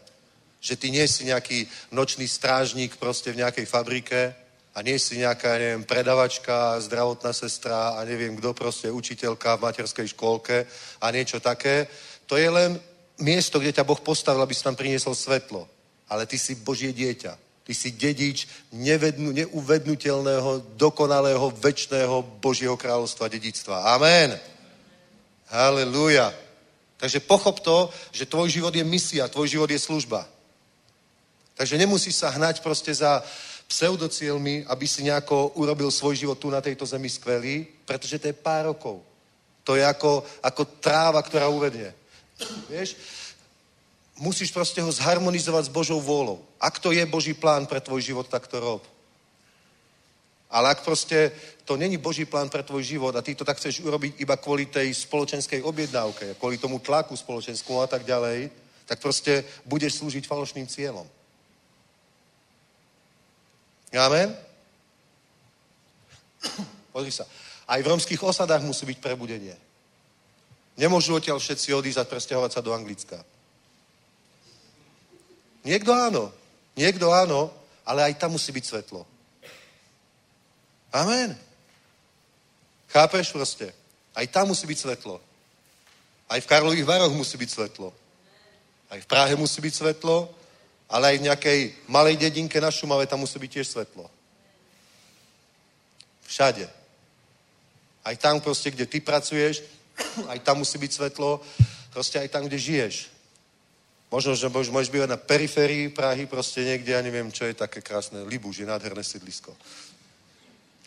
Že 0.59 0.75
ty 0.83 0.87
nie 0.91 1.07
si 1.07 1.31
nejaký 1.31 1.71
nočný 1.95 2.27
strážnik 2.27 2.99
proste 2.99 3.31
v 3.31 3.47
nejakej 3.47 3.71
fabrike 3.71 4.35
a 4.79 4.83
nie 4.83 4.95
si 4.95 5.19
nejaká, 5.19 5.59
neviem, 5.59 5.83
predavačka, 5.83 6.79
zdravotná 6.79 7.35
sestra 7.35 7.99
a 7.99 8.07
neviem 8.07 8.39
kto 8.39 8.55
proste, 8.55 8.87
učiteľka 8.87 9.59
v 9.59 9.65
materskej 9.67 10.07
škôlke 10.15 10.71
a 11.03 11.11
niečo 11.11 11.43
také. 11.43 11.91
To 12.31 12.39
je 12.39 12.47
len 12.47 12.79
miesto, 13.19 13.59
kde 13.59 13.75
ťa 13.75 13.83
Boh 13.83 13.99
postavil, 13.99 14.39
aby 14.39 14.55
si 14.55 14.63
tam 14.63 14.79
priniesol 14.79 15.19
svetlo. 15.19 15.67
Ale 16.07 16.31
ty 16.31 16.39
si 16.39 16.55
Božie 16.63 16.95
dieťa. 16.95 17.35
Ty 17.67 17.73
si 17.75 17.91
dedič 17.91 18.47
nevednu, 18.71 19.35
neuvednutelného, 19.35 20.79
dokonalého, 20.79 21.51
väčšného 21.59 22.39
Božieho 22.39 22.79
kráľovstva, 22.79 23.27
dedictva. 23.27 23.83
Amen. 23.99 24.39
Halelúja. 25.51 26.31
Takže 27.03 27.19
pochop 27.27 27.59
to, 27.67 27.91
že 28.15 28.31
tvoj 28.31 28.47
život 28.47 28.71
je 28.71 28.87
misia, 28.87 29.27
tvoj 29.27 29.51
život 29.51 29.71
je 29.75 29.79
služba. 29.83 30.23
Takže 31.59 31.75
nemusíš 31.75 32.23
sa 32.23 32.31
hnať 32.31 32.63
proste 32.63 32.95
za 32.95 33.19
pseudocielmi, 33.69 34.65
aby 34.65 34.89
si 34.89 35.05
nejako 35.05 35.53
urobil 35.61 35.93
svoj 35.93 36.17
život 36.17 36.41
tu 36.41 36.49
na 36.49 36.65
tejto 36.65 36.89
zemi 36.89 37.13
skvelý, 37.13 37.69
pretože 37.85 38.19
to 38.19 38.33
je 38.33 38.37
pár 38.37 38.73
rokov. 38.73 39.05
To 39.69 39.77
je 39.77 39.85
ako, 39.85 40.25
ako 40.41 40.65
tráva, 40.81 41.21
ktorá 41.21 41.53
uvedne. 41.53 41.93
Vieš? 42.73 42.97
Musíš 44.17 44.49
proste 44.51 44.81
ho 44.81 44.89
zharmonizovať 44.89 45.69
s 45.69 45.75
Božou 45.75 46.01
vôľou. 46.01 46.41
Ak 46.57 46.81
to 46.81 46.91
je 46.97 47.05
Boží 47.05 47.37
plán 47.37 47.69
pre 47.69 47.79
tvoj 47.79 48.01
život, 48.01 48.27
tak 48.27 48.49
to 48.49 48.57
rob. 48.57 48.83
Ale 50.49 50.73
ak 50.73 50.81
proste 50.81 51.29
to 51.69 51.77
není 51.77 52.01
Boží 52.01 52.25
plán 52.25 52.49
pre 52.49 52.65
tvoj 52.65 52.81
život 52.81 53.13
a 53.13 53.21
ty 53.21 53.37
to 53.37 53.45
tak 53.45 53.61
chceš 53.61 53.85
urobiť 53.85 54.17
iba 54.25 54.41
kvôli 54.41 54.65
tej 54.65 54.89
spoločenskej 54.97 55.61
objednávke, 55.61 56.41
kvôli 56.41 56.57
tomu 56.57 56.81
tlaku 56.81 57.13
spoločenskému 57.13 57.85
a 57.85 57.87
tak 57.87 58.09
ďalej, 58.09 58.49
tak 58.89 58.97
proste 59.05 59.45
budeš 59.69 60.01
slúžiť 60.01 60.25
falošným 60.25 60.65
cieľom. 60.65 61.05
Amen? 63.97 64.37
Pozri 66.95 67.13
sa. 67.13 67.25
Aj 67.69 67.81
v 67.81 67.89
romských 67.89 68.21
osadách 68.21 68.65
musí 68.65 68.85
byť 68.89 68.99
prebudenie. 69.01 69.57
Nemôžu 70.79 71.17
odtiaľ 71.17 71.41
všetci 71.43 71.75
odísť 71.75 72.01
a 72.01 72.09
presťahovať 72.09 72.51
sa 72.55 72.65
do 72.65 72.71
Anglicka. 72.73 73.19
Niekto 75.67 75.91
áno. 75.93 76.31
Niekto 76.79 77.11
áno, 77.11 77.51
ale 77.83 78.09
aj 78.09 78.23
tam 78.23 78.39
musí 78.39 78.55
byť 78.55 78.65
svetlo. 78.65 79.03
Amen. 80.95 81.35
Chápeš 82.89 83.35
proste? 83.35 83.75
Aj 84.15 84.25
tam 84.31 84.49
musí 84.49 84.65
byť 84.65 84.79
svetlo. 84.79 85.21
Aj 86.31 86.41
v 86.41 86.47
Karlových 86.47 86.87
Varoch 86.87 87.13
musí 87.13 87.37
byť 87.37 87.51
svetlo. 87.51 87.93
Aj 88.89 88.99
v 89.01 89.07
Prahe 89.11 89.35
musí 89.37 89.61
byť 89.61 89.75
svetlo 89.75 90.38
ale 90.89 91.15
aj 91.15 91.17
v 91.21 91.27
nejakej 91.29 91.59
malej 91.89 92.17
dedinke 92.17 92.57
na 92.61 92.73
Šumave 92.73 93.07
tam 93.07 93.21
musí 93.21 93.37
byť 93.39 93.51
tiež 93.53 93.69
svetlo. 93.69 94.09
Všade. 96.25 96.65
Aj 98.05 98.17
tam 98.17 98.41
proste, 98.41 98.73
kde 98.73 98.89
ty 98.89 99.01
pracuješ, 99.01 99.63
aj 100.33 100.41
tam 100.41 100.65
musí 100.65 100.81
byť 100.81 100.93
svetlo, 100.93 101.45
proste 101.93 102.21
aj 102.21 102.29
tam, 102.29 102.49
kde 102.49 102.59
žiješ. 102.59 103.13
Možno, 104.09 104.33
že 104.33 104.49
môžeš 104.49 104.89
bývať 104.89 105.13
na 105.13 105.21
periférii 105.21 105.93
Prahy, 105.93 106.25
proste 106.25 106.65
niekde, 106.65 106.97
ja 106.97 107.05
neviem, 107.05 107.29
čo 107.29 107.45
je 107.45 107.53
také 107.53 107.85
krásne, 107.85 108.25
Libuž 108.25 108.65
je 108.65 108.67
nádherné 108.67 109.05
sídlisko. 109.05 109.53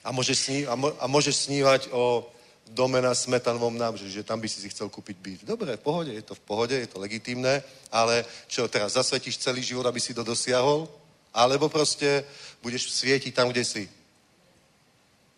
A 0.02 0.10
môžeš, 0.10 0.38
sní, 0.38 0.60
a, 0.66 0.74
mo, 0.74 0.90
a 0.98 1.06
môžeš 1.06 1.46
snívať 1.46 1.94
o 1.94 2.26
dome 2.68 3.02
na 3.02 3.16
Smetanovom 3.16 3.78
nábřeží, 3.78 4.12
že 4.12 4.24
tam 4.24 4.40
by 4.40 4.50
si 4.50 4.62
si 4.62 4.70
chcel 4.70 4.90
kúpiť 4.90 5.18
byt. 5.18 5.44
Dobre, 5.44 5.78
v 5.78 5.84
pohode, 5.84 6.14
je 6.14 6.22
to 6.22 6.36
v 6.36 6.40
pohode, 6.40 6.76
je 6.76 6.88
to 6.88 7.00
legitímne, 7.00 7.64
ale 7.92 8.26
čo 8.48 8.68
teraz, 8.68 8.94
zasvetíš 8.94 9.38
celý 9.38 9.64
život, 9.64 9.86
aby 9.86 10.00
si 10.00 10.14
to 10.14 10.24
dosiahol? 10.24 10.88
Alebo 11.34 11.70
proste 11.70 12.24
budeš 12.64 12.92
svietiť 12.92 13.36
tam, 13.36 13.50
kde 13.50 13.64
si? 13.64 13.90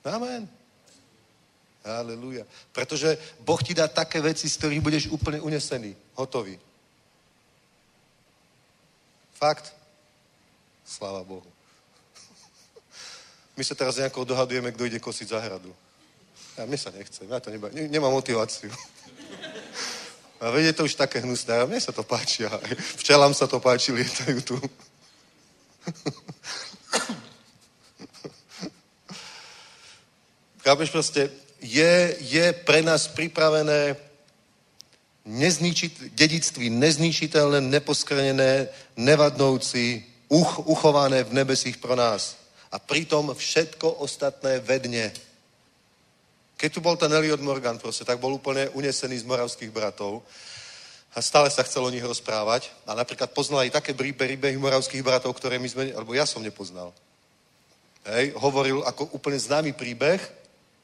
Amen. 0.05 0.49
Aleluja. 1.83 2.45
Pretože 2.71 3.17
Boh 3.43 3.63
ti 3.63 3.73
dá 3.73 3.87
také 3.87 4.21
veci, 4.21 4.49
z 4.49 4.57
ktorých 4.57 4.81
budeš 4.81 5.03
úplne 5.11 5.41
unesený, 5.41 5.95
hotový. 6.15 6.59
Fakt. 9.35 9.75
Sláva 10.85 11.23
Bohu. 11.23 11.43
My 13.57 13.63
sa 13.63 13.75
teraz 13.75 13.99
nejako 13.99 14.23
dohadujeme, 14.23 14.71
kto 14.71 14.87
ide 14.87 15.03
kosiť 15.03 15.35
zahradu. 15.35 15.75
Ja, 16.57 16.65
mne 16.69 16.77
sa 16.77 16.93
nechce, 16.93 17.25
ja 17.25 17.39
to 17.41 17.49
neba, 17.49 17.69
ne, 17.73 17.89
nemám 17.89 18.13
motiváciu. 18.13 18.69
A 20.43 20.51
vedie 20.51 20.73
to 20.73 20.83
už 20.83 20.99
také 20.99 21.19
hnusné. 21.23 21.55
A 21.55 21.65
mne 21.65 21.79
sa 21.79 21.95
to 21.95 22.03
páči. 22.03 22.43
Aj 22.45 22.75
včelám 22.99 23.31
sa 23.33 23.47
to 23.47 23.63
páči, 23.63 23.95
lietajú 23.95 24.41
tu. 24.43 24.59
Chápeš 30.63 30.89
proste, 30.91 31.31
je, 31.63 32.15
je 32.19 32.53
pre 32.67 32.83
nás 32.83 33.07
pripravené 33.07 33.95
nezničit, 35.25 36.11
dedictví 36.11 36.69
nezničiteľné, 36.69 37.61
neposkrenené, 37.63 38.67
nevadnoucí, 38.99 40.03
uch, 40.27 40.59
uchované 40.67 41.23
v 41.23 41.33
nebesích 41.33 41.77
pro 41.79 41.95
nás. 41.95 42.35
A 42.71 42.79
pritom 42.79 43.31
všetko 43.35 43.91
ostatné 44.03 44.59
vedne. 44.59 45.11
Keď 46.57 46.69
tu 46.69 46.79
bol 46.79 46.95
ten 46.95 47.11
Eliot 47.11 47.41
Morgan, 47.41 47.77
proste, 47.77 48.05
tak 48.07 48.19
bol 48.21 48.33
úplne 48.33 48.69
unesený 48.71 49.21
z 49.21 49.29
moravských 49.29 49.73
bratov 49.73 50.23
a 51.13 51.21
stále 51.21 51.49
sa 51.53 51.61
chcel 51.61 51.85
o 51.85 51.93
nich 51.93 52.03
rozprávať. 52.03 52.73
A 52.89 52.97
napríklad 52.97 53.33
poznal 53.33 53.65
aj 53.65 53.77
také 53.77 53.93
príbehy 53.93 54.57
moravských 54.57 55.05
bratov, 55.05 55.37
ktoré 55.37 55.61
my 55.61 55.69
sme, 55.69 55.83
alebo 55.93 56.13
ja 56.17 56.25
som 56.25 56.41
nepoznal. 56.41 56.93
Hej, 58.03 58.35
hovoril 58.35 58.83
ako 58.83 59.15
úplne 59.15 59.39
známy 59.39 59.71
príbeh, 59.77 60.19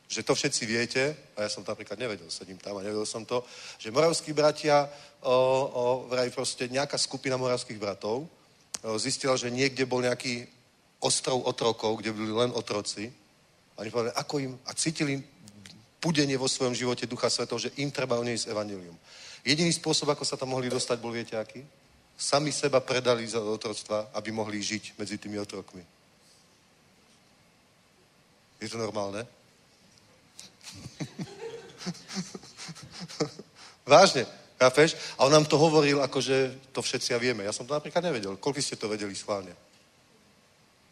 že 0.09 0.25
to 0.25 0.33
všetci 0.33 0.63
viete, 0.65 1.03
a 1.37 1.45
ja 1.45 1.49
som 1.53 1.61
to 1.61 1.69
napríklad 1.69 1.99
nevedel, 1.99 2.25
sedím 2.33 2.57
tam 2.57 2.79
a 2.79 2.81
nevedel 2.81 3.05
som 3.05 3.21
to, 3.27 3.45
že 3.77 3.93
moravskí 3.93 4.33
bratia, 4.33 4.89
o, 5.21 5.29
o, 5.29 5.85
vraj 6.09 6.33
proste 6.33 6.65
nejaká 6.65 6.97
skupina 6.97 7.37
moravských 7.37 7.77
bratov 7.77 8.25
o, 8.25 8.97
zistila, 8.97 9.37
že 9.37 9.53
niekde 9.53 9.85
bol 9.85 10.01
nejaký 10.01 10.49
ostrov 11.03 11.45
otrokov, 11.45 12.01
kde 12.01 12.15
byli 12.15 12.31
len 12.31 12.51
otroci. 12.57 13.11
A 13.77 13.85
oni 13.85 13.91
povedali, 13.91 14.15
ako 14.17 14.35
im, 14.39 14.53
a 14.65 14.71
cítili 14.73 15.21
pudenie 15.99 16.37
vo 16.39 16.47
svojom 16.47 16.75
živote 16.75 17.05
Ducha 17.05 17.29
Svetov, 17.29 17.59
že 17.59 17.71
im 17.77 17.91
treba 17.91 18.15
s 18.23 18.47
evanilium. 18.47 18.97
Jediný 19.43 19.71
spôsob, 19.71 20.09
ako 20.11 20.25
sa 20.25 20.37
tam 20.39 20.49
mohli 20.55 20.69
dostať, 20.71 20.99
bol 20.99 21.11
viete 21.11 21.35
aký? 21.35 21.63
Sami 22.19 22.51
seba 22.51 22.83
predali 22.83 23.27
za 23.27 23.39
otroctva, 23.39 24.07
aby 24.11 24.31
mohli 24.31 24.59
žiť 24.59 24.93
medzi 24.99 25.15
tými 25.15 25.39
otrokmi. 25.39 25.79
Je 28.59 28.67
to 28.67 28.75
normálne? 28.75 29.23
Vážne, 33.87 34.27
chápeš? 34.59 34.99
A 35.15 35.23
on 35.23 35.31
nám 35.31 35.47
to 35.47 35.55
hovoril, 35.55 36.03
ako 36.03 36.19
že 36.19 36.51
to 36.75 36.83
všetci 36.83 37.15
a 37.15 37.21
vieme. 37.23 37.47
Ja 37.47 37.55
som 37.55 37.63
to 37.63 37.71
napríklad 37.71 38.03
nevedel. 38.03 38.35
Koľko 38.35 38.59
ste 38.59 38.75
to 38.75 38.91
vedeli 38.91 39.15
schválne? 39.15 39.55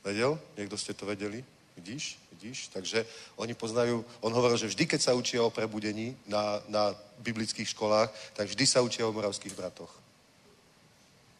Vedel? 0.08 0.40
Niekto 0.56 0.80
ste 0.80 0.96
to 0.96 1.04
vedeli? 1.04 1.44
Vidíš? 1.78 2.18
Vidíš? 2.32 2.68
Takže 2.74 3.06
oni 3.38 3.54
poznajú, 3.54 4.06
on 4.22 4.34
hovoril, 4.34 4.58
že 4.58 4.68
vždy, 4.68 4.84
keď 4.90 5.02
sa 5.02 5.14
učia 5.14 5.45
o 5.45 5.54
prebudení 5.54 6.18
na, 6.26 6.62
na 6.68 6.98
biblických 7.22 7.70
školách, 7.70 8.10
tak 8.34 8.49
vždy 8.49 8.66
sa 8.66 8.82
učia 8.82 9.06
o 9.06 9.14
moravských 9.14 9.54
bratoch. 9.54 9.94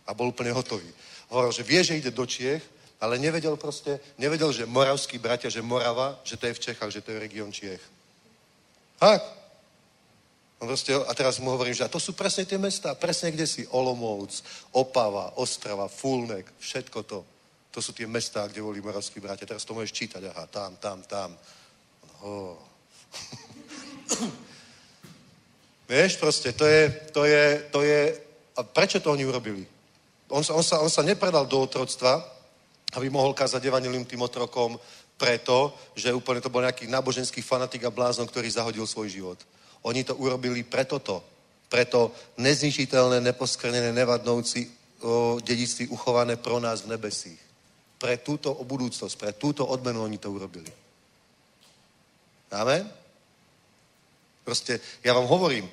A 0.06 0.14
bol 0.14 0.30
úplne 0.30 0.54
hotový. 0.54 0.88
Hovoril, 1.34 1.52
že 1.52 1.66
vie, 1.66 1.84
že 1.84 1.98
ide 1.98 2.14
do 2.14 2.26
Čiech, 2.26 2.62
ale 3.02 3.18
nevedel 3.18 3.58
proste, 3.58 4.00
nevedel, 4.18 4.54
že 4.54 4.70
moravskí 4.70 5.18
bratia, 5.18 5.50
že 5.50 5.66
Morava, 5.66 6.22
že 6.24 6.38
to 6.38 6.48
je 6.48 6.54
v 6.54 6.64
Čechách, 6.70 6.92
že 6.94 7.02
to 7.02 7.12
je 7.12 7.20
región 7.20 7.52
Čiech. 7.52 7.82
Tak. 9.02 9.22
No 10.62 10.66
proste, 10.66 10.94
a 10.94 11.14
teraz 11.14 11.38
mu 11.38 11.50
hovorím, 11.54 11.74
že 11.74 11.86
a 11.86 11.94
to 11.94 12.02
sú 12.02 12.14
presne 12.18 12.46
tie 12.46 12.58
mesta, 12.58 12.98
presne 12.98 13.30
kde 13.30 13.46
si 13.46 13.66
Olomouc, 13.70 14.42
Opava, 14.74 15.38
Ostrava, 15.38 15.86
Fulnek, 15.86 16.50
všetko 16.58 17.04
to. 17.04 17.26
To 17.78 17.86
sú 17.86 17.94
tie 17.94 18.10
mestá, 18.10 18.50
kde 18.50 18.66
boli 18.66 18.82
moravskí 18.82 19.22
bratia. 19.22 19.46
Teraz 19.46 19.62
to 19.62 19.78
môžeš 19.78 19.94
čítať, 19.94 20.34
aha, 20.34 20.50
tam, 20.50 20.82
tam, 20.82 20.98
tam. 21.06 21.30
Oh. 22.26 22.58
Vieš, 25.94 26.18
proste, 26.18 26.58
to 26.58 26.66
je, 26.66 26.90
to 27.14 27.30
je, 27.30 27.46
to 27.70 27.86
je, 27.86 28.18
a 28.58 28.66
prečo 28.66 28.98
to 28.98 29.14
oni 29.14 29.30
urobili? 29.30 29.62
On 30.34 30.42
on 30.42 30.66
sa, 30.66 30.82
on 30.82 30.90
sa 30.90 31.06
nepredal 31.06 31.46
do 31.46 31.62
otroctva, 31.62 32.18
aby 32.98 33.14
mohol 33.14 33.38
kázať 33.38 33.70
evanilium 33.70 34.10
tým 34.10 34.26
otrokom 34.26 34.82
preto, 35.14 35.70
že 35.94 36.10
úplne 36.10 36.42
to 36.42 36.50
bol 36.50 36.66
nejaký 36.66 36.90
náboženský 36.90 37.46
fanatik 37.46 37.86
a 37.86 37.94
blázon, 37.94 38.26
ktorý 38.26 38.50
zahodil 38.50 38.90
svoj 38.90 39.14
život. 39.14 39.38
Oni 39.86 40.02
to 40.02 40.18
urobili 40.18 40.66
preto 40.66 40.98
to. 40.98 41.22
Preto 41.70 42.10
nezničiteľné, 42.42 43.22
neposkrnené, 43.22 43.94
nevadnouci 43.94 44.66
dedictví 45.46 45.94
uchované 45.94 46.42
pro 46.42 46.58
nás 46.58 46.82
v 46.82 46.98
nebesích. 46.98 47.47
Pre 47.98 48.14
túto 48.22 48.54
budúcnosť, 48.54 49.16
pre 49.18 49.32
túto 49.34 49.66
odmenu 49.66 50.06
oni 50.06 50.22
to 50.22 50.30
urobili. 50.30 50.70
Amen? 52.54 52.86
Proste, 54.48 54.80
ja 55.04 55.12
vám 55.12 55.28
hovorím, 55.28 55.68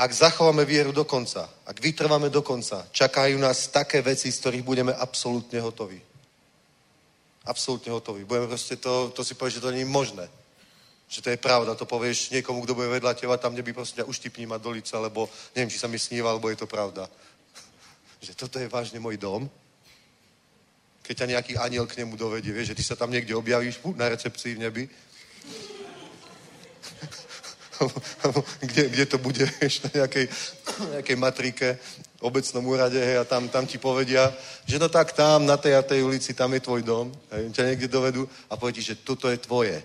ak 0.00 0.12
zachováme 0.12 0.64
vieru 0.64 0.92
do 0.92 1.04
konca, 1.04 1.50
ak 1.66 1.76
vytrváme 1.82 2.30
do 2.30 2.40
konca, 2.40 2.86
čakajú 2.88 3.36
nás 3.36 3.68
také 3.68 4.00
veci, 4.00 4.32
z 4.32 4.38
ktorých 4.40 4.64
budeme 4.64 4.92
absolútne 4.94 5.60
hotoví. 5.60 6.00
Absolútne 7.44 7.92
hotoví. 7.92 8.24
Budeme 8.24 8.46
proste 8.46 8.76
to, 8.78 9.10
to 9.10 9.20
si 9.20 9.34
povieš, 9.34 9.58
že 9.58 9.64
to 9.66 9.74
nie 9.74 9.82
je 9.82 9.90
možné. 9.90 10.24
Že 11.10 11.20
to 11.20 11.28
je 11.34 11.42
pravda. 11.42 11.74
To 11.74 11.84
povieš 11.84 12.30
niekomu, 12.30 12.62
kto 12.62 12.78
bude 12.78 12.88
vedľa 12.88 13.18
teba, 13.18 13.36
tam 13.36 13.52
neby 13.52 13.74
proste 13.74 14.04
uštipní 14.06 14.46
ma 14.46 14.62
do 14.62 14.70
lica, 14.70 14.94
lebo 14.96 15.26
neviem, 15.52 15.68
či 15.68 15.80
sa 15.82 15.90
mi 15.90 15.98
sníva, 15.98 16.30
alebo 16.30 16.48
je 16.48 16.62
to 16.62 16.70
pravda. 16.70 17.10
že 18.24 18.32
toto 18.38 18.62
je 18.62 18.70
vážne 18.70 19.02
môj 19.02 19.18
dom. 19.18 19.50
Keď 21.10 21.18
ťa 21.18 21.32
nejaký 21.34 21.58
aniel 21.58 21.90
k 21.90 22.06
nemu 22.06 22.14
dovedie, 22.14 22.54
vieš, 22.54 22.70
že 22.70 22.78
ty 22.78 22.86
sa 22.86 22.94
tam 22.94 23.10
niekde 23.10 23.34
objavíš 23.34 23.82
na 23.98 24.14
recepcii 24.14 24.54
v 24.54 24.62
nebi. 24.62 24.86
kde, 28.62 28.94
kde 28.94 29.04
to 29.10 29.18
bude, 29.18 29.42
vieš, 29.58 29.90
na 29.90 29.92
nejakej, 30.06 30.30
nejakej 30.94 31.16
matrike 31.18 31.82
obecnom 32.22 32.62
úrade, 32.62 32.94
hej, 32.94 33.18
a 33.18 33.26
tam, 33.26 33.50
tam 33.50 33.66
ti 33.66 33.82
povedia, 33.82 34.30
že 34.62 34.78
no 34.78 34.86
tak 34.86 35.10
tam, 35.10 35.50
na 35.50 35.58
tej 35.58 35.74
a 35.74 35.82
tej 35.82 36.06
ulici, 36.06 36.30
tam 36.30 36.54
je 36.54 36.62
tvoj 36.62 36.86
dom, 36.86 37.10
hej, 37.34 37.58
ťa 37.58 37.74
niekde 37.74 37.90
dovedú 37.90 38.22
a 38.46 38.54
povie 38.54 38.78
ti, 38.78 38.86
že 38.86 39.02
toto 39.02 39.26
je 39.26 39.42
tvoje. 39.42 39.82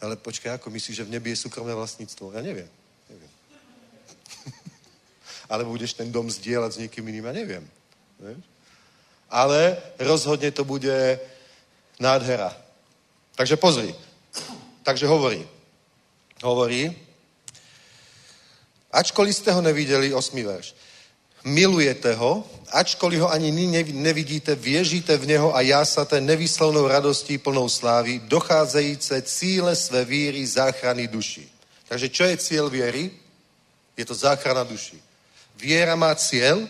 Ale 0.00 0.16
počkaj, 0.16 0.56
ako 0.56 0.72
myslíš, 0.72 0.96
že 0.96 1.04
v 1.04 1.20
nebi 1.20 1.36
je 1.36 1.44
súkromné 1.44 1.76
vlastníctvo? 1.76 2.32
Ja 2.32 2.40
neviem. 2.40 2.72
neviem. 3.12 3.32
Alebo 5.52 5.76
budeš 5.76 5.92
ten 5.92 6.08
dom 6.08 6.32
zdieľať 6.32 6.70
s 6.72 6.80
niekým 6.80 7.04
iným? 7.12 7.28
Ja 7.28 7.36
neviem. 7.36 7.64
Vieš? 8.16 8.51
Ale 9.32 9.80
rozhodne 9.96 10.52
to 10.52 10.64
bude 10.64 11.16
nádhera. 11.96 12.52
Takže 13.34 13.56
pozri. 13.56 13.96
Takže 14.84 15.08
hovorí. 15.08 15.40
Hovorí. 16.44 16.92
Ačkoliv 18.92 19.32
ste 19.32 19.48
ho 19.56 19.64
nevideli, 19.64 20.12
osmi 20.12 20.44
verš 20.44 20.76
milujete 21.44 22.14
ho, 22.14 22.46
ačkoliv 22.70 23.20
ho 23.20 23.30
ani 23.30 23.50
nevidíte, 23.92 24.54
věžíte 24.54 25.16
v 25.16 25.26
něho 25.26 25.56
a 25.56 25.60
jásáte 25.60 26.20
nevýslovnou 26.20 26.88
radostí 26.88 27.38
plnou 27.38 27.68
slávy, 27.68 28.18
docházejíce 28.24 29.22
cíle 29.22 29.76
své 29.76 30.04
víry 30.04 30.46
záchrany 30.46 31.08
duši. 31.08 31.48
Takže 31.88 32.08
čo 32.08 32.24
je 32.24 32.36
cieľ 32.36 32.72
viery? 32.72 33.12
Je 33.96 34.04
to 34.08 34.14
záchrana 34.16 34.64
duši. 34.64 34.96
Viera 35.60 35.92
má 35.92 36.14
cieľ 36.16 36.64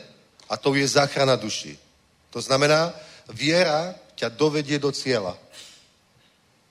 a 0.50 0.58
to 0.58 0.74
je 0.74 0.82
záchrana 0.88 1.38
duši. 1.38 1.78
To 2.32 2.40
znamená, 2.40 2.96
viera 3.28 3.92
ťa 4.16 4.32
dovedie 4.32 4.80
do 4.80 4.88
cieľa. 4.88 5.36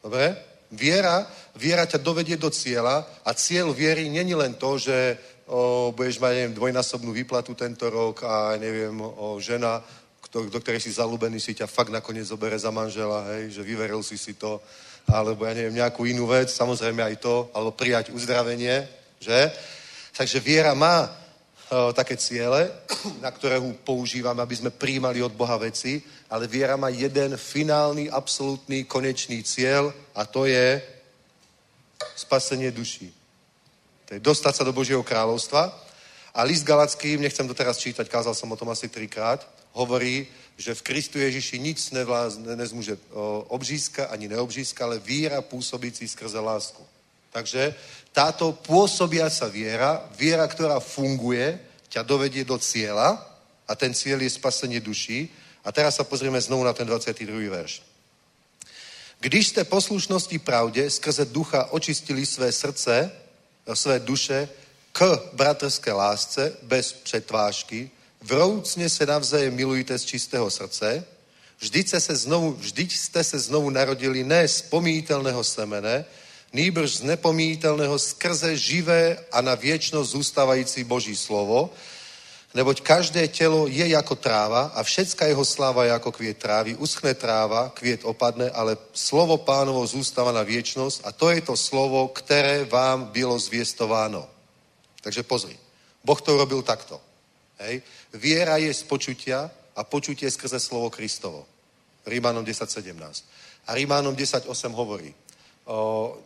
Dobre? 0.01 0.33
Viera, 0.73 1.27
viera 1.53 1.85
ťa 1.85 2.01
dovedie 2.01 2.39
do 2.39 2.49
cieľa 2.49 3.05
a 3.21 3.29
cieľ 3.37 3.75
viery 3.75 4.09
není 4.09 4.33
len 4.33 4.57
to, 4.57 4.79
že 4.81 5.19
o, 5.45 5.91
budeš 5.91 6.17
mať, 6.17 6.31
neviem, 6.31 6.55
dvojnásobnú 6.57 7.11
výplatu 7.11 7.53
tento 7.53 7.91
rok 7.91 8.23
a 8.23 8.55
neviem, 8.55 8.95
o, 9.03 9.35
žena, 9.37 9.83
kto, 10.23 10.47
do 10.47 10.59
ktorej 10.63 10.79
si 10.79 10.95
zalúbený, 10.95 11.43
si 11.43 11.51
ťa 11.51 11.67
fakt 11.67 11.91
nakoniec 11.91 12.23
zobere 12.23 12.55
za 12.55 12.71
manžela, 12.71 13.27
hej, 13.35 13.59
že 13.59 13.67
vyveril 13.67 13.99
si 13.99 14.15
si 14.15 14.39
to, 14.39 14.63
alebo 15.11 15.43
ja 15.43 15.53
neviem, 15.53 15.75
nejakú 15.75 16.07
inú 16.07 16.23
vec, 16.23 16.47
samozrejme 16.47 17.03
aj 17.03 17.15
to, 17.19 17.51
alebo 17.51 17.75
prijať 17.75 18.15
uzdravenie, 18.15 18.87
že? 19.19 19.51
Takže 20.15 20.39
viera 20.39 20.71
má 20.71 21.20
také 21.95 22.19
ciele, 22.19 22.67
na 23.23 23.31
ktoré 23.31 23.55
ho 23.55 23.71
používame, 23.87 24.43
aby 24.43 24.55
sme 24.55 24.75
príjmali 24.75 25.23
od 25.23 25.31
Boha 25.31 25.55
veci, 25.55 26.03
ale 26.27 26.47
viera 26.47 26.75
má 26.75 26.91
jeden 26.91 27.39
finálny, 27.39 28.11
absolútny, 28.11 28.83
konečný 28.83 29.39
cieľ 29.43 29.87
a 30.11 30.27
to 30.27 30.45
je 30.45 30.83
spasenie 32.15 32.71
duší. 32.71 33.07
To 34.05 34.11
je 34.13 34.19
dostať 34.19 34.53
sa 34.55 34.67
do 34.67 34.75
Božieho 34.75 35.03
kráľovstva. 35.03 35.71
A 36.35 36.43
list 36.43 36.67
Galackým, 36.67 37.21
nechcem 37.21 37.47
to 37.47 37.55
teraz 37.55 37.79
čítať, 37.79 38.07
kázal 38.07 38.35
som 38.35 38.51
o 38.51 38.59
tom 38.59 38.71
asi 38.71 38.87
trikrát, 38.87 39.43
hovorí, 39.71 40.27
že 40.57 40.75
v 40.75 40.81
Kristu 40.81 41.19
Ježiši 41.19 41.59
nic 41.59 41.91
nevláz, 41.91 42.37
nezmůže 42.37 42.97
obřízka 43.47 44.05
ani 44.05 44.27
neobřízka, 44.27 44.85
ale 44.85 44.99
víra 44.99 45.41
působící 45.41 46.07
skrze 46.07 46.39
lásku. 46.39 46.83
Takže 47.31 47.75
táto 48.11 48.51
pôsobiaca 48.51 49.47
viera, 49.47 50.03
viera, 50.19 50.47
ktorá 50.47 50.79
funguje, 50.79 51.59
ťa 51.91 52.03
dovedie 52.03 52.43
do 52.43 52.59
cieľa 52.59 53.19
a 53.67 53.75
ten 53.75 53.95
cieľ 53.95 54.23
je 54.23 54.35
spasenie 54.35 54.79
duší. 54.79 55.31
A 55.63 55.71
teraz 55.71 55.95
sa 55.95 56.03
pozrieme 56.03 56.41
znovu 56.41 56.63
na 56.63 56.73
ten 56.73 56.87
22. 56.87 57.27
verš. 57.49 57.83
Když 59.21 59.47
ste 59.47 59.63
poslušnosti 59.63 60.39
pravde 60.41 60.89
skrze 60.89 61.25
ducha 61.25 61.69
očistili 61.69 62.25
své 62.25 62.51
srdce, 62.51 63.11
své 63.73 63.99
duše 63.99 64.49
k 64.91 65.29
bratrské 65.33 65.91
lásce 65.91 66.57
bez 66.63 66.93
přetvážky, 66.93 67.91
vroucne 68.21 68.89
se 68.89 69.05
navzájem 69.05 69.53
milujte 69.53 69.97
z 69.99 70.05
čistého 70.05 70.49
srdce, 70.49 71.05
vždyť 71.59 71.87
ste, 71.87 71.99
se 71.99 72.15
znovu, 72.15 72.57
vždyť 72.57 72.89
ste 72.97 73.23
se 73.23 73.39
znovu 73.39 73.69
narodili 73.69 74.23
ne 74.23 74.41
z 74.47 74.61
pomíjiteľného 74.73 75.43
semene, 75.45 76.05
nýbrž 76.51 77.03
z 77.03 77.15
nepomíjiteľného 77.15 77.95
skrze 77.95 78.55
živé 78.59 79.19
a 79.31 79.39
na 79.39 79.55
viečnosť 79.55 80.11
zústavající 80.11 80.83
Boží 80.83 81.15
slovo, 81.15 81.71
neboť 82.51 82.83
každé 82.83 83.27
telo 83.31 83.71
je 83.71 83.87
jako 83.87 84.15
tráva 84.19 84.75
a 84.75 84.83
všetká 84.83 85.31
jeho 85.31 85.45
sláva 85.47 85.87
je 85.87 85.95
ako 85.95 86.11
kviet 86.11 86.37
trávy. 86.43 86.75
Uschne 86.75 87.15
tráva, 87.15 87.71
kviet 87.71 88.03
opadne, 88.03 88.51
ale 88.51 88.75
slovo 88.91 89.39
pánovo 89.39 89.79
zústava 89.87 90.35
na 90.35 90.43
viečnosť 90.43 91.07
a 91.07 91.09
to 91.15 91.31
je 91.31 91.41
to 91.41 91.55
slovo, 91.55 92.11
ktoré 92.11 92.67
vám 92.67 93.15
bylo 93.15 93.39
zviestováno. 93.39 94.27
Takže 95.01 95.23
pozri, 95.23 95.55
Boh 96.03 96.19
to 96.21 96.35
urobil 96.35 96.61
takto. 96.61 96.99
Hej. 97.61 97.81
Viera 98.13 98.57
je 98.57 98.73
z 98.73 98.83
počutia 98.83 99.47
a 99.75 99.81
počutie 99.87 100.27
skrze 100.27 100.59
slovo 100.59 100.89
Kristovo. 100.91 101.47
Rímanom 102.05 102.43
10.17. 102.43 102.91
A 103.67 103.77
Rímanom 103.77 104.17
10.8 104.17 104.49
hovorí, 104.73 105.13
o, 105.69 106.17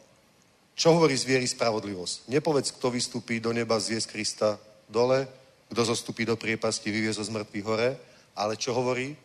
čo 0.75 0.91
hovorí 0.91 1.15
z 1.15 1.23
viery 1.23 1.47
spravodlivosť? 1.47 2.27
Nepovedz, 2.27 2.75
kto 2.75 2.91
vystúpi 2.91 3.39
do 3.39 3.55
neba, 3.55 3.79
zviesť 3.79 4.11
Krista 4.11 4.59
dole, 4.91 5.23
kto 5.71 5.81
zostupí 5.87 6.27
do 6.27 6.35
priepasti, 6.35 6.91
vyvie 6.91 7.15
zo 7.15 7.23
zmrtvých 7.23 7.65
hore, 7.65 7.89
ale 8.35 8.59
čo 8.59 8.75
hovorí? 8.75 9.15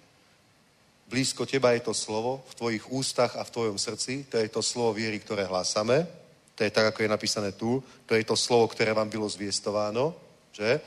Blízko 1.11 1.43
teba 1.43 1.75
je 1.75 1.83
to 1.83 1.91
slovo, 1.91 2.47
v 2.47 2.55
tvojich 2.55 2.85
ústach 2.95 3.35
a 3.35 3.43
v 3.43 3.51
tvojom 3.51 3.79
srdci, 3.83 4.31
to 4.31 4.39
je 4.39 4.47
to 4.47 4.63
slovo 4.63 4.95
viery, 4.95 5.19
ktoré 5.19 5.43
hlásame, 5.43 6.07
to 6.55 6.63
je 6.63 6.71
tak, 6.71 6.95
ako 6.95 7.03
je 7.03 7.11
napísané 7.11 7.51
tu, 7.59 7.83
to 8.07 8.15
je 8.15 8.23
to 8.23 8.39
slovo, 8.39 8.71
ktoré 8.71 8.95
vám 8.95 9.11
bylo 9.11 9.27
zviestováno, 9.27 10.15
že? 10.55 10.79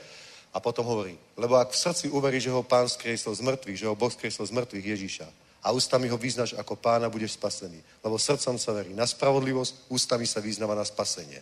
A 0.54 0.64
potom 0.64 0.86
hovorí, 0.86 1.18
lebo 1.36 1.60
ak 1.60 1.76
v 1.76 1.82
srdci 1.82 2.08
uverí, 2.08 2.40
že 2.40 2.48
ho 2.48 2.64
pán 2.64 2.88
skresol 2.88 3.36
z 3.36 3.44
mŕtvych, 3.44 3.84
že 3.84 3.88
ho 3.90 3.98
Boh 3.98 4.08
skresol 4.08 4.48
z 4.48 4.56
mŕtvych 4.56 4.86
Ježíša 4.96 5.43
a 5.64 5.72
ústami 5.72 6.12
ho 6.12 6.20
vyznaš 6.20 6.52
ako 6.60 6.76
pána, 6.76 7.08
budeš 7.08 7.40
spasený. 7.40 7.80
Lebo 8.04 8.20
srdcom 8.20 8.60
sa 8.60 8.76
verí 8.76 8.92
na 8.92 9.08
spravodlivosť, 9.08 9.88
ústami 9.88 10.28
sa 10.28 10.44
vyznáva 10.44 10.76
na 10.76 10.84
spasenie. 10.84 11.40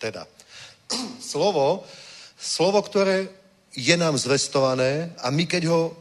Teda, 0.00 0.24
slovo, 1.20 1.84
slovo, 2.40 2.80
ktoré 2.80 3.28
je 3.76 3.96
nám 4.00 4.16
zvestované 4.16 5.12
a 5.20 5.28
my 5.28 5.44
keď 5.44 5.68
ho 5.68 5.92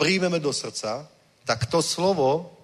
príjmeme 0.00 0.40
do 0.40 0.48
srdca, 0.48 1.04
tak 1.44 1.68
to 1.68 1.84
slovo 1.84 2.56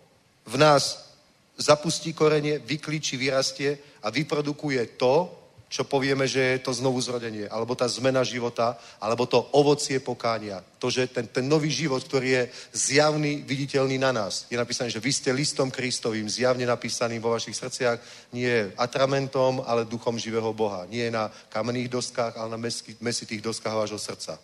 v 0.49 0.57
nás 0.57 1.13
zapustí 1.59 2.17
korenie, 2.17 2.59
vyklíči, 2.59 3.21
vyrastie 3.21 3.79
a 4.03 4.09
vyprodukuje 4.09 4.97
to, 4.97 5.29
čo 5.69 5.85
povieme, 5.85 6.25
že 6.25 6.41
je 6.41 6.59
to 6.65 6.73
znovu 6.73 6.97
zrodenie, 7.01 7.45
alebo 7.49 7.77
tá 7.77 7.85
zmena 7.85 8.25
života, 8.25 8.81
alebo 9.01 9.29
to 9.29 9.53
ovocie 9.53 10.01
pokánia. 10.01 10.65
To, 10.81 10.89
že 10.89 11.13
ten, 11.13 11.29
ten 11.29 11.45
nový 11.45 11.69
život, 11.69 12.01
ktorý 12.01 12.29
je 12.29 12.43
zjavný, 12.73 13.45
viditeľný 13.45 14.01
na 14.01 14.13
nás. 14.13 14.49
Je 14.49 14.57
napísané, 14.57 14.89
že 14.89 15.01
vy 15.01 15.13
ste 15.13 15.31
listom 15.37 15.69
Kristovým, 15.69 16.25
zjavne 16.25 16.65
napísaným 16.65 17.21
vo 17.21 17.37
vašich 17.37 17.57
srdciach, 17.57 18.01
nie 18.33 18.73
atramentom, 18.81 19.61
ale 19.69 19.85
duchom 19.85 20.17
živého 20.17 20.57
Boha. 20.57 20.89
Nie 20.89 21.13
na 21.13 21.29
kamenných 21.53 21.93
doskách, 21.93 22.41
ale 22.41 22.57
na 22.57 22.61
mesitých 23.05 23.45
doskách 23.45 23.75
vášho 23.77 24.01
srdca. 24.01 24.41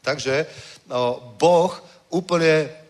Takže 0.00 0.46
no, 0.88 1.34
Boh 1.36 1.74
úplne 2.08 2.85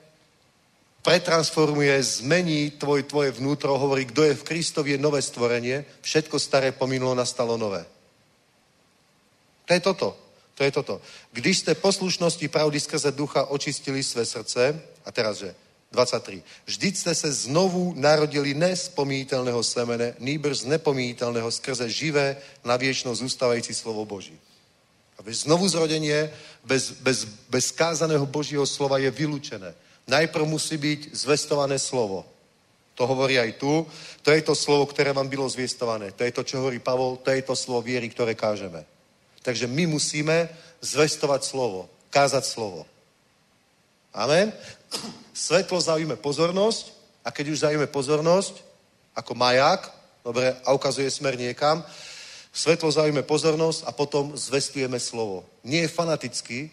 pretransformuje, 1.06 2.02
zmení 2.02 2.74
tvoj, 2.82 3.06
tvoje 3.06 3.30
vnútro, 3.38 3.78
hovorí, 3.78 4.10
kdo 4.10 4.26
je 4.26 4.34
v 4.34 4.42
Kristovi, 4.42 4.98
je 4.98 4.98
nové 4.98 5.22
stvorenie, 5.22 5.86
všetko 6.02 6.34
staré 6.34 6.74
pominulo, 6.74 7.14
nastalo 7.14 7.54
nové. 7.54 7.86
To 9.66 9.74
je 9.74 9.80
toto. 9.80 10.18
To 10.58 10.64
je 10.64 10.72
toto. 10.74 10.94
Když 11.30 11.58
ste 11.58 11.78
poslušnosti 11.78 12.48
pravdy 12.48 12.80
skrze 12.80 13.12
ducha 13.12 13.46
očistili 13.54 14.02
své 14.02 14.26
srdce, 14.26 14.82
a 15.06 15.12
teraz, 15.12 15.38
že 15.38 15.54
23. 15.92 16.42
Vždyť 16.66 16.94
ste 16.96 17.14
se 17.14 17.46
znovu 17.46 17.94
narodili 17.94 18.50
ne 18.58 18.74
z 18.74 18.90
pomíjiteľného 18.90 19.62
semene, 19.62 20.18
nýbrž 20.18 20.66
z 20.66 20.70
nepomíjiteľného 20.74 21.50
skrze 21.54 21.86
živé, 21.86 22.34
na 22.66 22.74
viečno 22.74 23.14
zústavající 23.14 23.70
slovo 23.70 24.02
Boží. 24.02 24.34
A 25.16 25.22
znovu 25.30 25.68
zrodenie, 25.70 26.34
bez, 26.66 26.90
bez, 26.98 27.24
bez 27.46 27.70
kázaného 27.70 28.26
Božího 28.26 28.66
slova 28.66 28.98
je 28.98 29.10
vylúčené. 29.14 29.85
Najprv 30.06 30.46
musí 30.46 30.78
byť 30.78 31.14
zvestované 31.14 31.78
slovo. 31.82 32.22
To 32.94 33.04
hovorí 33.06 33.36
aj 33.38 33.58
tu. 33.58 33.86
To 34.22 34.30
je 34.30 34.42
to 34.42 34.54
slovo, 34.54 34.86
ktoré 34.86 35.12
vám 35.12 35.28
bylo 35.28 35.48
zviestované. 35.48 36.14
To 36.14 36.24
je 36.24 36.32
to, 36.32 36.42
čo 36.42 36.58
hovorí 36.62 36.78
Pavol, 36.78 37.18
to 37.20 37.30
je 37.30 37.42
to 37.42 37.58
slovo 37.58 37.82
viery, 37.82 38.08
ktoré 38.08 38.38
kážeme. 38.38 38.86
Takže 39.42 39.66
my 39.66 39.86
musíme 39.86 40.48
zvestovať 40.80 41.42
slovo, 41.44 41.90
kázať 42.10 42.44
slovo. 42.46 42.86
Amen. 44.14 44.52
Svetlo 45.34 45.76
zaujíme 45.76 46.16
pozornosť 46.16 46.96
a 47.20 47.28
keď 47.28 47.46
už 47.52 47.62
zaujíme 47.68 47.86
pozornosť, 47.86 48.64
ako 49.12 49.34
maják, 49.34 49.92
dobre, 50.24 50.56
a 50.64 50.72
ukazuje 50.72 51.10
smer 51.10 51.36
niekam, 51.36 51.84
svetlo 52.52 52.88
zaujíme 52.88 53.22
pozornosť 53.22 53.84
a 53.84 53.92
potom 53.92 54.32
zvestujeme 54.32 54.96
slovo. 54.96 55.44
Nie 55.60 55.84
je 55.84 55.92
fanatický, 55.92 56.72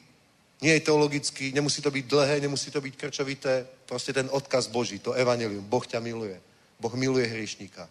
nie 0.63 0.79
je 0.79 0.87
teologický, 0.87 1.51
nemusí 1.51 1.83
to 1.83 1.91
byť 1.91 2.05
dlhé, 2.07 2.39
nemusí 2.39 2.71
to 2.71 2.79
byť 2.79 2.93
krčovité, 2.95 3.67
proste 3.83 4.15
ten 4.15 4.31
odkaz 4.31 4.71
Boží, 4.71 4.95
to 5.03 5.11
evanelium. 5.11 5.67
Boh 5.67 5.83
ťa 5.83 5.99
miluje. 5.99 6.39
Boh 6.79 6.95
miluje 6.95 7.27
hriešníka. 7.27 7.83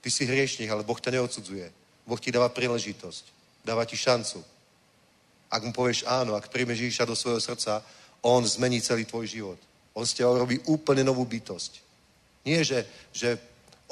Ty 0.00 0.08
si 0.08 0.24
hriešník, 0.24 0.72
ale 0.72 0.88
Boh 0.88 0.96
ťa 0.96 1.20
neodsudzuje. 1.20 1.68
Boh 2.08 2.16
ti 2.16 2.32
dáva 2.32 2.48
príležitosť. 2.48 3.24
Dáva 3.60 3.84
ti 3.84 4.00
šancu. 4.00 4.40
Ak 5.52 5.60
mu 5.60 5.76
povieš 5.76 6.08
áno, 6.08 6.32
ak 6.32 6.48
príjmeš 6.48 6.80
Ježiša 6.80 7.04
do 7.04 7.12
svojho 7.12 7.44
srdca, 7.44 7.84
on 8.24 8.40
zmení 8.40 8.80
celý 8.80 9.04
tvoj 9.04 9.28
život. 9.28 9.60
On 9.92 10.06
z 10.08 10.24
teba 10.24 10.32
urobí 10.32 10.56
úplne 10.64 11.04
novú 11.04 11.28
bytosť. 11.28 11.72
Nie, 12.48 12.64
že, 12.64 12.88
že 13.12 13.36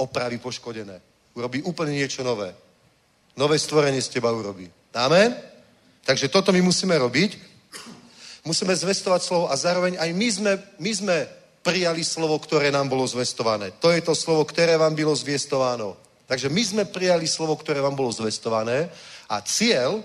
opraví 0.01 0.41
poškodené. 0.41 1.01
Urobí 1.37 1.61
úplne 1.69 1.93
niečo 1.93 2.25
nové. 2.25 2.57
Nové 3.37 3.61
stvorenie 3.61 4.01
z 4.01 4.09
teba 4.09 4.33
urobí. 4.33 4.73
Amen? 4.97 5.37
Takže 6.01 6.33
toto 6.33 6.49
my 6.49 6.65
musíme 6.65 6.97
robiť 6.97 7.56
musíme 8.47 8.73
zvestovať 8.73 9.21
slovo 9.27 9.51
a 9.51 9.59
zároveň 9.59 9.99
aj 9.99 10.11
my 10.15 10.29
sme, 10.31 10.53
my 10.79 10.93
sme 10.95 11.17
prijali 11.67 12.07
slovo, 12.07 12.39
ktoré 12.39 12.71
nám 12.71 12.87
bolo 12.87 13.03
zvestované. 13.03 13.75
To 13.83 13.91
je 13.91 13.99
to 13.99 14.15
slovo, 14.15 14.47
ktoré 14.47 14.79
vám 14.79 14.95
bylo 14.95 15.11
zvestováno. 15.19 15.99
Takže 16.31 16.47
my 16.47 16.63
sme 16.63 16.85
prijali 16.87 17.27
slovo, 17.27 17.59
ktoré 17.59 17.83
vám 17.83 17.99
bolo 17.99 18.15
zvestované 18.15 18.87
a 19.27 19.43
cieľ, 19.43 20.03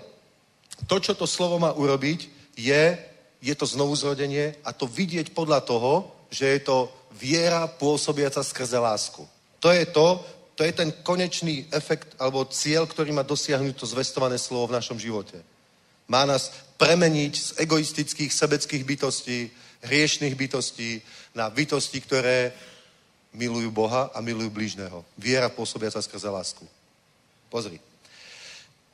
to, 0.89 0.97
čo 0.97 1.13
to 1.13 1.29
slovo 1.29 1.61
má 1.61 1.73
urobiť, 1.73 2.29
je, 2.57 2.97
je 3.41 3.53
to 3.53 3.65
znovu 3.65 3.93
zrodenie 3.93 4.57
a 4.65 4.73
to 4.73 4.89
vidieť 4.89 5.37
podľa 5.37 5.61
toho, 5.61 6.09
že 6.33 6.45
je 6.57 6.59
to 6.65 6.89
viera 7.13 7.69
pôsobiaca 7.69 8.41
skrze 8.41 8.77
lásku. 8.77 9.21
To 9.61 9.69
je 9.69 9.85
to, 9.85 10.25
to 10.57 10.65
je 10.65 10.73
ten 10.73 10.89
konečný 11.05 11.69
efekt 11.69 12.17
alebo 12.17 12.45
cieľ, 12.49 12.85
ktorý 12.85 13.13
má 13.13 13.21
dosiahnuť 13.25 13.75
to 13.77 13.85
zvestované 13.85 14.37
slovo 14.37 14.69
v 14.69 14.77
našom 14.77 14.97
živote. 14.97 15.41
Má 16.11 16.27
nás 16.27 16.51
premeniť 16.75 17.33
z 17.39 17.49
egoistických, 17.63 18.35
sebeckých 18.35 18.83
bytostí, 18.83 19.47
hriešných 19.87 20.35
bytostí 20.35 20.99
na 21.31 21.47
bytosti, 21.47 22.03
ktoré 22.03 22.51
milujú 23.31 23.71
Boha 23.71 24.11
a 24.11 24.19
milujú 24.19 24.51
blížneho. 24.51 25.07
Viera 25.15 25.47
pôsobiaca 25.47 26.03
skrze 26.03 26.27
lásku. 26.27 26.67
Pozri. 27.47 27.79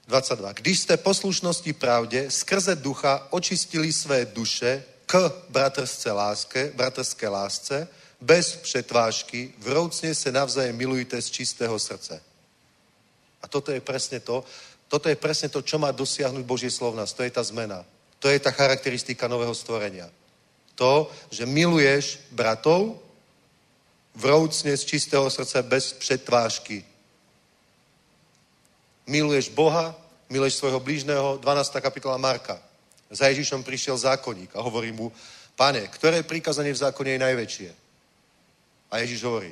22. 0.06 0.62
Když 0.62 0.78
ste 0.86 0.96
poslušnosti 1.02 1.74
pravde 1.74 2.30
skrze 2.30 2.78
ducha 2.78 3.28
očistili 3.34 3.90
své 3.90 4.30
duše 4.30 4.86
k 5.10 5.18
bratrské 5.50 6.12
láske, 6.12 6.72
bratrské 6.78 7.28
lásce, 7.28 7.88
bez 8.22 8.56
přetvážky, 8.56 9.58
vroucne 9.58 10.16
se 10.16 10.32
navzájem 10.32 10.78
milujte 10.78 11.22
z 11.22 11.30
čistého 11.30 11.80
srdce. 11.80 12.22
A 13.42 13.48
toto 13.48 13.72
je 13.72 13.82
presne 13.82 14.20
to, 14.20 14.46
toto 14.88 15.12
je 15.12 15.20
presne 15.20 15.52
to, 15.52 15.60
čo 15.62 15.76
má 15.76 15.92
dosiahnuť 15.92 16.44
Božie 16.48 16.72
slov 16.72 16.96
nás. 16.96 17.12
To 17.12 17.24
je 17.24 17.32
tá 17.32 17.44
zmena. 17.44 17.84
To 18.20 18.32
je 18.32 18.40
tá 18.40 18.52
charakteristika 18.56 19.28
nového 19.28 19.54
stvorenia. 19.54 20.10
To, 20.80 21.12
že 21.30 21.46
miluješ 21.46 22.20
bratov 22.32 22.96
vroucne 24.16 24.74
z 24.78 24.84
čistého 24.86 25.30
srdca 25.30 25.62
bez 25.62 25.94
přetvážky. 25.94 26.86
Miluješ 29.08 29.50
Boha, 29.50 29.96
miluješ 30.30 30.54
svojho 30.54 30.80
blížneho, 30.80 31.38
12. 31.38 31.82
kapitola 31.82 32.18
Marka. 32.18 32.60
Za 33.12 33.28
Ježišom 33.28 33.64
prišiel 33.64 33.98
zákonník 33.98 34.52
a 34.56 34.64
hovorí 34.64 34.92
mu, 34.92 35.12
pane, 35.56 35.88
ktoré 35.88 36.24
príkazanie 36.24 36.74
v 36.74 36.84
zákone 36.84 37.16
je 37.16 37.24
najväčšie? 37.24 37.70
A 38.92 39.00
Ježiš 39.00 39.24
hovorí, 39.24 39.52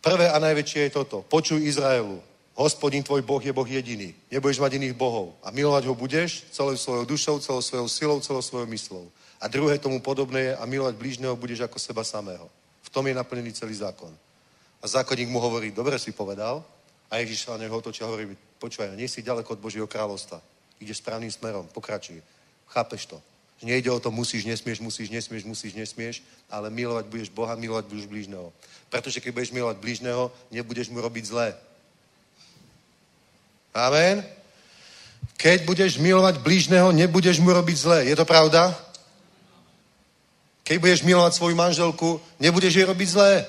prvé 0.00 0.32
a 0.32 0.38
najväčšie 0.38 0.88
je 0.88 0.96
toto, 0.96 1.20
počuj 1.28 1.60
Izraelu, 1.60 2.29
Hospodin 2.60 3.00
tvoj 3.00 3.24
Boh 3.24 3.40
je 3.40 3.56
Boh 3.56 3.64
jediný. 3.64 4.12
Nebudeš 4.28 4.60
mať 4.60 4.76
iných 4.76 4.92
bohov. 4.92 5.32
A 5.40 5.48
milovať 5.48 5.88
ho 5.88 5.96
budeš 5.96 6.44
celou 6.52 6.76
svojou 6.76 7.08
dušou, 7.08 7.40
celou 7.40 7.64
svojou 7.64 7.88
silou, 7.88 8.20
celou 8.20 8.42
svojou 8.44 8.68
myslou. 8.68 9.08
A 9.40 9.48
druhé 9.48 9.80
tomu 9.80 9.96
podobné 10.04 10.52
je 10.52 10.56
a 10.56 10.68
milovať 10.68 10.94
blížneho 11.00 11.32
budeš 11.40 11.64
ako 11.64 11.80
seba 11.80 12.04
samého. 12.04 12.52
V 12.84 12.92
tom 12.92 13.08
je 13.08 13.16
naplnený 13.16 13.56
celý 13.56 13.80
zákon. 13.80 14.12
A 14.76 14.84
zákonník 14.84 15.32
mu 15.32 15.40
hovorí, 15.40 15.72
dobre 15.72 15.96
si 15.96 16.12
povedal. 16.12 16.60
A 17.08 17.16
Ježiš 17.24 17.48
na 17.48 17.56
neho 17.56 17.72
otočia 17.72 18.04
hovorí, 18.04 18.28
počúvaj, 18.60 18.92
nie 18.92 19.08
si 19.08 19.24
ďaleko 19.24 19.56
od 19.56 19.64
Božieho 19.64 19.88
kráľovstva. 19.88 20.44
Ideš 20.84 21.00
správnym 21.00 21.32
smerom, 21.32 21.64
pokračuj. 21.72 22.20
Chápeš 22.68 23.08
to? 23.08 23.16
Že 23.64 23.72
nejde 23.72 23.88
o 23.88 24.00
to, 24.00 24.12
musíš, 24.12 24.44
nesmieš, 24.44 24.84
musíš, 24.84 25.08
nesmieš, 25.08 25.48
musíš, 25.48 25.72
nesmieš, 25.72 26.20
ale 26.52 26.68
milovať 26.68 27.08
budeš 27.08 27.28
Boha, 27.32 27.56
milovať 27.56 27.88
budeš 27.88 28.04
blížneho. 28.04 28.52
Pretože 28.92 29.24
keď 29.24 29.32
budeš 29.32 29.56
milovať 29.56 29.76
blížneho, 29.80 30.28
nebudeš 30.52 30.92
mu 30.92 31.00
robiť 31.00 31.24
zlé. 31.24 31.56
Amen? 33.74 34.26
Keď 35.40 35.64
budeš 35.64 35.96
milovať 35.96 36.38
blížneho, 36.44 36.92
nebudeš 36.92 37.40
mu 37.40 37.52
robiť 37.52 37.76
zlé. 37.76 37.98
Je 38.12 38.16
to 38.16 38.28
pravda? 38.28 38.76
Keď 40.64 40.76
budeš 40.78 41.02
milovať 41.02 41.32
svoju 41.34 41.56
manželku, 41.56 42.20
nebudeš 42.38 42.74
jej 42.76 42.84
robiť 42.84 43.08
zlé. 43.08 43.46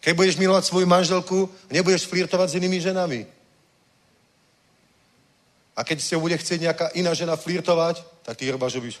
Keď 0.00 0.12
budeš 0.16 0.36
milovať 0.36 0.64
svoju 0.64 0.86
manželku, 0.86 1.50
nebudeš 1.72 2.06
flirtovať 2.06 2.50
s 2.50 2.56
inými 2.60 2.80
ženami. 2.80 3.26
A 5.76 5.84
keď 5.84 6.00
si 6.00 6.14
ho 6.14 6.20
bude 6.20 6.36
chcieť 6.36 6.60
nejaká 6.60 6.86
iná 6.92 7.14
žena 7.16 7.36
flirtovať, 7.36 8.04
tak 8.22 8.36
ty 8.36 8.46
hrba, 8.46 8.68
že 8.68 8.80
byš... 8.80 9.00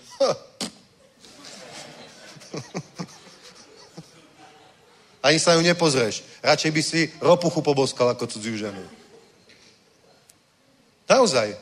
Ani 5.22 5.36
sa 5.36 5.52
ju 5.52 5.60
nepozrieš. 5.60 6.24
Radšej 6.40 6.70
by 6.72 6.82
si 6.82 7.12
ropuchu 7.20 7.60
poboskal 7.60 8.08
ako 8.08 8.24
cudziu 8.24 8.56
ženu. 8.56 8.99
Naozaj. 11.10 11.58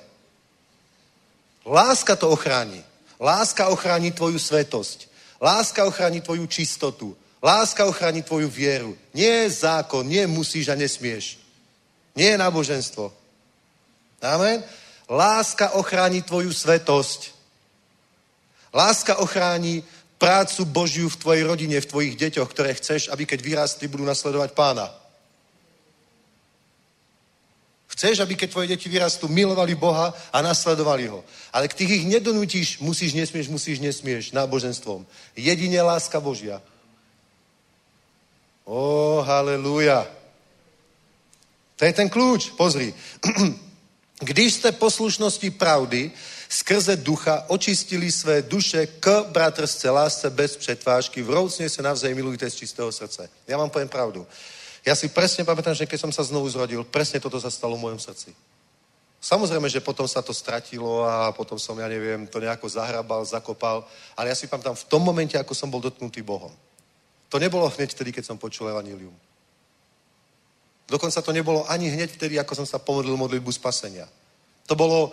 Láska 1.65 2.17
to 2.21 2.29
ochráni. 2.29 2.85
Láska 3.17 3.73
ochráni 3.73 4.13
tvoju 4.13 4.37
svetosť. 4.37 5.09
Láska 5.41 5.89
ochráni 5.89 6.21
tvoju 6.21 6.45
čistotu. 6.45 7.17
Láska 7.41 7.89
ochráni 7.89 8.21
tvoju 8.21 8.53
vieru. 8.53 8.93
Nie 9.17 9.49
zákon, 9.49 10.05
nie 10.05 10.27
musíš 10.29 10.69
a 10.69 10.77
nesmieš. 10.77 11.41
Nie 12.13 12.37
je 12.37 12.43
náboženstvo. 12.45 13.09
Amen? 14.21 14.61
Láska 15.09 15.73
ochráni 15.81 16.21
tvoju 16.21 16.53
svetosť. 16.53 17.33
Láska 18.75 19.17
ochráni 19.25 19.81
prácu 20.19 20.67
Božiu 20.69 21.09
v 21.09 21.17
tvojej 21.17 21.45
rodine, 21.47 21.81
v 21.81 21.89
tvojich 21.89 22.15
deťoch, 22.21 22.51
ktoré 22.53 22.75
chceš, 22.75 23.09
aby 23.09 23.25
keď 23.25 23.41
vyrástli, 23.41 23.89
budú 23.89 24.05
nasledovať 24.05 24.53
pána. 24.53 24.93
Chceš, 27.99 28.23
aby 28.23 28.39
keď 28.39 28.55
tvoje 28.55 28.71
deti 28.71 28.87
vyrastú, 28.87 29.27
milovali 29.27 29.75
Boha 29.75 30.15
a 30.31 30.39
nasledovali 30.39 31.11
ho. 31.11 31.27
Ale 31.51 31.67
keď 31.67 31.99
ich 31.99 32.07
nedonutíš, 32.07 32.79
musíš, 32.79 33.11
nesmieš, 33.11 33.51
musíš, 33.51 33.83
nesmieš, 33.83 34.31
náboženstvom. 34.31 35.03
Jedine 35.35 35.83
láska 35.83 36.23
Božia. 36.23 36.63
Ó, 38.63 39.19
halleluja. 39.27 40.07
To 41.75 41.83
je 41.83 41.91
ten 41.91 42.07
kľúč, 42.07 42.55
pozri. 42.55 42.95
Když 44.31 44.55
jste 44.55 44.73
poslušnosti 44.73 45.51
pravdy 45.51 46.11
skrze 46.49 46.97
ducha 46.97 47.45
očistili 47.51 48.13
své 48.13 48.43
duše 48.43 48.87
k 48.87 49.27
bratrstve, 49.27 49.91
lásce 49.91 50.31
bez 50.31 50.57
přetvážky, 50.57 51.23
vroucne 51.23 51.67
sa 51.67 51.83
navzájem 51.83 52.15
milujte 52.15 52.51
z 52.51 52.63
čistého 52.63 52.95
srdce. 52.95 53.27
Ja 53.47 53.59
vám 53.59 53.71
poviem 53.71 53.91
pravdu. 53.91 54.23
Ja 54.89 54.97
si 54.97 55.13
presne 55.13 55.45
pamätám, 55.45 55.77
že 55.77 55.85
keď 55.85 56.09
som 56.09 56.13
sa 56.17 56.25
znovu 56.25 56.49
zrodil, 56.49 56.81
presne 56.81 57.21
toto 57.21 57.37
sa 57.37 57.53
stalo 57.53 57.77
v 57.77 57.85
mojom 57.85 58.01
srdci. 58.01 58.33
Samozrejme, 59.21 59.69
že 59.69 59.85
potom 59.85 60.09
sa 60.09 60.25
to 60.25 60.33
stratilo 60.33 61.05
a 61.05 61.29
potom 61.37 61.61
som, 61.61 61.77
ja 61.77 61.85
neviem, 61.93 62.25
to 62.25 62.41
nejako 62.41 62.73
zahrabal, 62.73 63.21
zakopal, 63.29 63.85
ale 64.17 64.33
ja 64.33 64.37
si 64.39 64.49
pamätám 64.49 64.73
v 64.73 64.89
tom 64.89 65.05
momente, 65.05 65.37
ako 65.37 65.53
som 65.53 65.69
bol 65.69 65.85
dotknutý 65.85 66.25
Bohom. 66.25 66.55
To 67.29 67.37
nebolo 67.37 67.69
hneď 67.69 67.93
vtedy, 67.93 68.17
keď 68.17 68.33
som 68.33 68.41
počul 68.41 68.73
evanílium. 68.73 69.13
Dokonca 70.89 71.21
to 71.21 71.37
nebolo 71.37 71.69
ani 71.69 71.93
hneď 71.93 72.17
vtedy, 72.17 72.41
ako 72.41 72.65
som 72.65 72.67
sa 72.67 72.81
pomodlil 72.81 73.21
modlitbu 73.21 73.53
spasenia. 73.53 74.09
To 74.65 74.73
bolo 74.73 75.13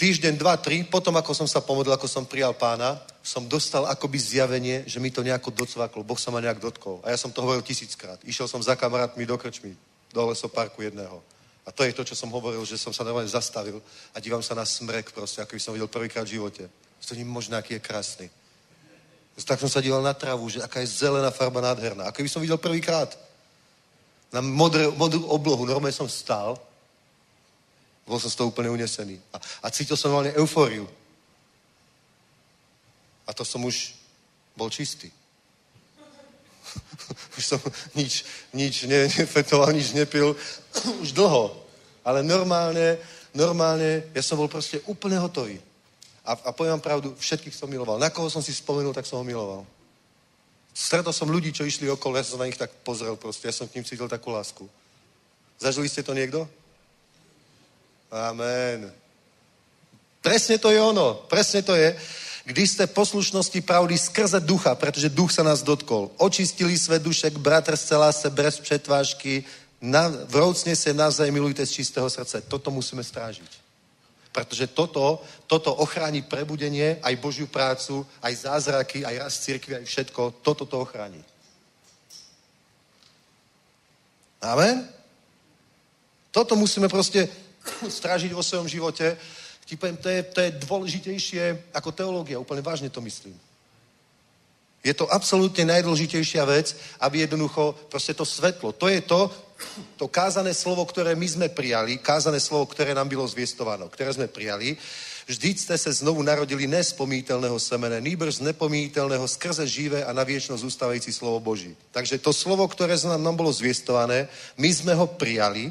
týždeň, 0.00 0.40
dva, 0.40 0.56
tri, 0.56 0.80
potom 0.80 1.12
ako 1.20 1.36
som 1.36 1.44
sa 1.44 1.60
pomodlil, 1.60 1.92
ako 1.92 2.08
som 2.08 2.24
prijal 2.24 2.56
pána, 2.56 2.96
som 3.20 3.44
dostal 3.44 3.84
akoby 3.84 4.16
zjavenie, 4.16 4.88
že 4.88 4.96
mi 4.96 5.12
to 5.12 5.20
nejako 5.20 5.52
docvaklo. 5.52 6.00
Boh 6.00 6.16
sa 6.16 6.32
ma 6.32 6.40
nejak 6.40 6.56
dotkol. 6.56 7.04
A 7.04 7.12
ja 7.12 7.20
som 7.20 7.28
to 7.28 7.44
hovoril 7.44 7.60
tisíckrát. 7.60 8.16
Išiel 8.24 8.48
som 8.48 8.64
za 8.64 8.80
kamarátmi 8.80 9.28
do 9.28 9.36
krčmy, 9.36 9.76
do 10.08 10.32
lesoparku 10.32 10.80
jedného. 10.80 11.20
A 11.68 11.70
to 11.72 11.84
je 11.84 11.92
to, 11.92 12.08
čo 12.08 12.16
som 12.16 12.32
hovoril, 12.32 12.64
že 12.64 12.80
som 12.80 12.96
sa 12.96 13.04
normálne 13.04 13.28
zastavil 13.28 13.84
a 14.16 14.20
dívam 14.24 14.40
sa 14.40 14.56
na 14.56 14.64
smrek 14.64 15.12
proste, 15.12 15.44
ako 15.44 15.52
by 15.52 15.60
som 15.60 15.76
videl 15.76 15.92
prvýkrát 15.92 16.24
v 16.24 16.40
živote. 16.40 16.64
To 17.04 17.12
nie 17.12 17.28
možno, 17.28 17.60
aký 17.60 17.76
je 17.76 17.84
krásny. 17.84 18.26
Tak 19.44 19.60
som 19.60 19.68
sa 19.68 19.84
díval 19.84 20.00
na 20.00 20.16
travu, 20.16 20.48
že 20.48 20.64
aká 20.64 20.80
je 20.80 20.88
zelená 20.88 21.28
farba 21.28 21.60
nádherná. 21.60 22.08
Ako 22.08 22.24
by 22.24 22.28
som 22.28 22.40
videl 22.40 22.56
prvýkrát. 22.56 23.12
Na 24.32 24.40
modré, 24.40 24.88
modrú 24.88 25.28
oblohu. 25.28 25.68
Normálne 25.68 25.96
som 25.96 26.08
stál. 26.08 26.56
Bol 28.10 28.18
som 28.18 28.26
z 28.26 28.34
toho 28.42 28.50
úplne 28.50 28.74
unesený. 28.74 29.22
A, 29.30 29.38
a 29.38 29.66
cítil 29.70 29.94
som 29.94 30.10
normálne 30.10 30.34
eufóriu. 30.34 30.90
A 33.22 33.30
to 33.30 33.46
som 33.46 33.62
už 33.62 33.94
bol 34.58 34.66
čistý. 34.66 35.14
už 37.38 37.44
som 37.46 37.62
nič, 37.94 38.26
nič 38.50 38.90
ne, 38.90 39.06
nefetoval, 39.06 39.70
nič 39.70 39.94
nepil. 39.94 40.34
už 41.06 41.14
dlho. 41.14 41.54
Ale 42.02 42.26
normálne, 42.26 42.98
normálne, 43.30 44.10
ja 44.10 44.22
som 44.26 44.34
bol 44.34 44.50
proste 44.50 44.82
úplne 44.90 45.14
hotový. 45.22 45.62
A, 46.26 46.34
a 46.34 46.50
poviem 46.50 46.74
vám 46.82 46.86
pravdu, 46.90 47.14
všetkých 47.14 47.54
som 47.54 47.70
miloval. 47.70 48.02
Na 48.02 48.10
koho 48.10 48.26
som 48.26 48.42
si 48.42 48.50
spomenul, 48.50 48.90
tak 48.90 49.06
som 49.06 49.22
ho 49.22 49.24
miloval. 49.24 49.62
Stretol 50.74 51.14
som 51.14 51.30
ľudí, 51.30 51.54
čo 51.54 51.62
išli 51.62 51.86
okolo, 51.86 52.18
ja 52.18 52.26
som 52.26 52.42
na 52.42 52.50
nich 52.50 52.58
tak 52.58 52.74
pozrel 52.82 53.14
proste, 53.14 53.46
ja 53.46 53.54
som 53.54 53.70
k 53.70 53.78
ním 53.78 53.86
cítil 53.86 54.10
takú 54.10 54.34
lásku. 54.34 54.66
Zažili 55.62 55.86
ste 55.86 56.02
to 56.02 56.10
niekto? 56.10 56.50
Amen. 58.10 58.90
Presne 60.20 60.58
to 60.58 60.68
je 60.68 60.82
ono, 60.82 61.14
presne 61.30 61.62
to 61.62 61.72
je. 61.78 61.96
Když 62.44 62.70
ste 62.70 62.84
poslušnosti 62.90 63.60
pravdy 63.62 63.94
skrze 63.98 64.40
ducha, 64.42 64.74
pretože 64.74 65.12
duch 65.12 65.30
sa 65.30 65.46
nás 65.46 65.62
dotkol, 65.62 66.10
očistili 66.18 66.74
své 66.74 66.98
duše 66.98 67.30
k 67.30 67.38
bratrstve 67.38 67.96
lásce 67.96 68.30
bez 68.30 68.58
přetvážky, 68.60 69.44
na, 69.80 70.12
vroucne 70.28 70.76
sa 70.76 70.92
navzájem 70.92 71.32
milujte 71.32 71.64
z 71.64 71.80
čistého 71.80 72.10
srdce. 72.10 72.44
Toto 72.44 72.68
musíme 72.68 73.00
strážiť. 73.00 73.48
Pretože 74.30 74.66
toto, 74.66 75.24
toto 75.46 75.74
ochráni 75.74 76.22
prebudenie, 76.22 77.00
aj 77.02 77.16
Božiu 77.16 77.46
prácu, 77.48 78.06
aj 78.22 78.44
zázraky, 78.46 79.02
aj 79.08 79.18
rast 79.18 79.42
církvy, 79.42 79.80
aj 79.80 79.84
všetko. 79.88 80.44
Toto 80.44 80.68
to 80.68 80.84
ochráni. 80.84 81.18
Amen? 84.44 84.84
Toto 86.30 86.54
musíme 86.56 86.88
proste 86.88 87.26
strážiť 87.98 88.32
vo 88.32 88.42
svojom 88.42 88.68
živote. 88.68 89.16
Ti 89.64 89.74
poviem, 89.76 89.96
to 89.96 90.08
je, 90.10 90.20
to 90.22 90.38
je 90.40 90.50
dôležitejšie 90.66 91.42
ako 91.76 91.94
teológia. 91.94 92.42
Úplne 92.42 92.62
vážne 92.64 92.90
to 92.90 92.98
myslím. 93.04 93.36
Je 94.80 94.96
to 94.96 95.04
absolútne 95.12 95.68
najdôležitejšia 95.68 96.40
vec, 96.48 96.72
aby 97.04 97.28
jednoducho 97.28 97.76
proste 97.92 98.16
to 98.16 98.24
svetlo, 98.24 98.72
to 98.72 98.88
je 98.88 99.04
to, 99.04 99.28
to 100.00 100.08
kázané 100.08 100.56
slovo, 100.56 100.88
ktoré 100.88 101.12
my 101.12 101.28
sme 101.28 101.46
prijali, 101.52 102.00
kázané 102.00 102.40
slovo, 102.40 102.64
ktoré 102.64 102.96
nám 102.96 103.12
bylo 103.12 103.28
zviestované, 103.28 103.84
ktoré 103.92 104.08
sme 104.16 104.32
prijali, 104.32 104.80
vždyť 105.28 105.56
ste 105.60 105.76
sa 105.76 105.92
znovu 105.92 106.24
narodili 106.24 106.64
ne 106.64 106.80
z 106.80 106.96
pomítelného 106.96 107.60
semene, 107.60 108.00
nýbrž 108.00 108.40
z 108.40 108.50
nepomítelného 108.50 109.28
skrze 109.28 109.68
živé 109.68 110.00
a 110.00 110.16
na 110.16 110.24
viečnosť 110.24 110.64
zústavající 110.64 111.12
slovo 111.12 111.44
Boží. 111.44 111.76
Takže 111.92 112.16
to 112.16 112.32
slovo, 112.32 112.64
ktoré 112.64 112.96
nám 113.04 113.36
bolo 113.36 113.52
zviestované, 113.52 114.32
my 114.56 114.70
sme 114.72 114.96
ho 114.96 115.04
prijali 115.04 115.68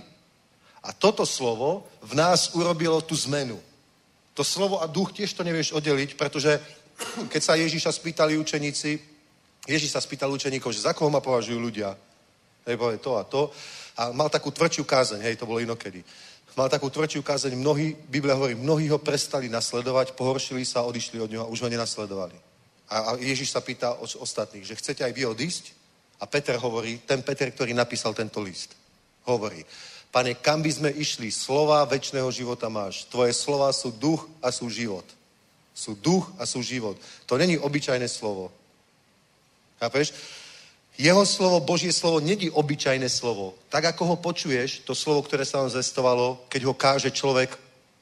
a 0.84 0.96
toto 0.96 1.28
slovo 1.28 1.88
v 2.02 2.16
nás 2.16 2.56
urobilo 2.56 3.02
tú 3.02 3.16
zmenu. 3.28 3.60
To 4.34 4.44
slovo 4.44 4.80
a 4.80 4.88
duch 4.88 5.12
tiež 5.12 5.36
to 5.36 5.44
nevieš 5.44 5.76
oddeliť, 5.76 6.16
pretože 6.16 6.60
keď 7.34 7.42
sa 7.44 7.60
Ježíša 7.60 7.92
spýtali 7.92 8.40
učeníci, 8.40 9.00
Ježíš 9.68 9.92
sa 9.92 10.02
spýtal 10.02 10.32
učeníkov, 10.32 10.72
že 10.72 10.88
za 10.88 10.96
koho 10.96 11.12
ma 11.12 11.20
považujú 11.20 11.60
ľudia. 11.60 11.92
Hej, 12.66 12.80
povie 12.80 12.98
to 12.98 13.12
a 13.20 13.24
to. 13.28 13.52
A 14.00 14.16
mal 14.16 14.32
takú 14.32 14.52
tvrdšiu 14.52 14.88
kázeň, 14.88 15.20
hej, 15.20 15.36
to 15.36 15.46
bolo 15.46 15.60
inokedy. 15.60 16.04
Mal 16.56 16.72
takú 16.72 16.90
tvrdšiu 16.90 17.22
kázeň, 17.24 17.56
mnohí, 17.56 17.96
Biblia 18.08 18.36
hovorí, 18.36 18.56
mnohí 18.56 18.90
ho 18.90 18.98
prestali 18.98 19.52
nasledovať, 19.52 20.12
pohoršili 20.16 20.66
sa, 20.66 20.84
odišli 20.88 21.20
od 21.20 21.30
neho 21.32 21.44
a 21.44 21.52
už 21.52 21.68
ho 21.68 21.70
nenasledovali. 21.70 22.36
A, 22.90 22.96
a 23.00 23.10
Ježíš 23.16 23.54
sa 23.54 23.62
pýta 23.62 23.94
od 23.96 24.10
ostatných, 24.20 24.66
že 24.66 24.76
chcete 24.76 25.04
aj 25.06 25.14
vy 25.14 25.24
odísť? 25.30 25.66
A 26.20 26.28
Peter 26.28 26.58
hovorí, 26.60 27.00
ten 27.06 27.24
Peter, 27.24 27.48
ktorý 27.52 27.72
napísal 27.72 28.12
tento 28.12 28.44
list, 28.44 28.76
hovorí, 29.24 29.64
pane, 30.12 30.34
kam 30.38 30.62
by 30.62 30.72
sme 30.72 30.90
išli? 30.94 31.30
Slova 31.32 31.86
väčšného 31.86 32.30
života 32.34 32.70
máš. 32.70 33.06
Tvoje 33.10 33.34
slova 33.34 33.70
sú 33.74 33.94
duch 33.94 34.26
a 34.42 34.52
sú 34.52 34.70
život. 34.70 35.06
Sú 35.74 35.96
duch 35.96 36.28
a 36.38 36.46
sú 36.46 36.60
život. 36.62 36.98
To 37.26 37.38
není 37.38 37.58
obyčajné 37.58 38.08
slovo. 38.10 38.52
Chápeš? 39.80 40.12
Jeho 41.00 41.24
slovo, 41.24 41.64
Božie 41.64 41.96
slovo, 41.96 42.20
není 42.20 42.52
obyčajné 42.52 43.08
slovo. 43.08 43.56
Tak, 43.72 43.96
ako 43.96 44.04
ho 44.06 44.16
počuješ, 44.20 44.84
to 44.84 44.92
slovo, 44.92 45.24
ktoré 45.24 45.48
sa 45.48 45.64
vám 45.64 45.72
zestovalo, 45.72 46.44
keď 46.52 46.62
ho 46.68 46.74
káže 46.76 47.08
človek 47.16 47.56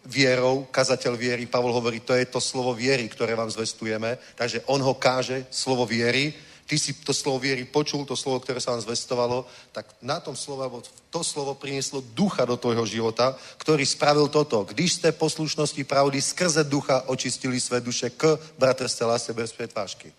vierou, 0.08 0.66
kazateľ 0.72 1.14
viery, 1.14 1.46
Pavol 1.46 1.76
hovorí, 1.78 2.00
to 2.00 2.18
je 2.18 2.26
to 2.26 2.42
slovo 2.42 2.74
viery, 2.74 3.06
ktoré 3.06 3.36
vám 3.36 3.54
zvestujeme, 3.54 4.18
takže 4.34 4.66
on 4.66 4.82
ho 4.82 4.98
káže, 4.98 5.46
slovo 5.54 5.86
viery, 5.86 6.34
ty 6.68 6.76
si 6.76 6.94
to 6.94 7.16
slovo 7.16 7.40
viery 7.40 7.64
počul, 7.64 8.04
to 8.04 8.20
slovo, 8.20 8.44
ktoré 8.44 8.60
sa 8.60 8.76
vám 8.76 8.84
zvestovalo, 8.84 9.48
tak 9.72 9.88
na 10.04 10.20
tom 10.20 10.36
slovo, 10.36 10.84
to 11.10 11.24
slovo 11.24 11.56
prinieslo 11.56 12.04
ducha 12.12 12.44
do 12.44 12.60
tvojho 12.60 12.84
života, 12.86 13.40
ktorý 13.58 13.88
spravil 13.88 14.28
toto. 14.28 14.68
Když 14.68 14.94
ste 14.94 15.16
poslušnosti 15.16 15.80
pravdy 15.88 16.20
skrze 16.20 16.68
ducha 16.68 17.08
očistili 17.08 17.56
své 17.58 17.80
duše 17.80 18.12
k 18.12 18.36
bratrstve 18.60 19.06
láske 19.08 19.32
bez 19.34 19.56
pretvážky. 19.56 20.12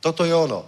Toto 0.00 0.22
je 0.22 0.34
ono. 0.34 0.62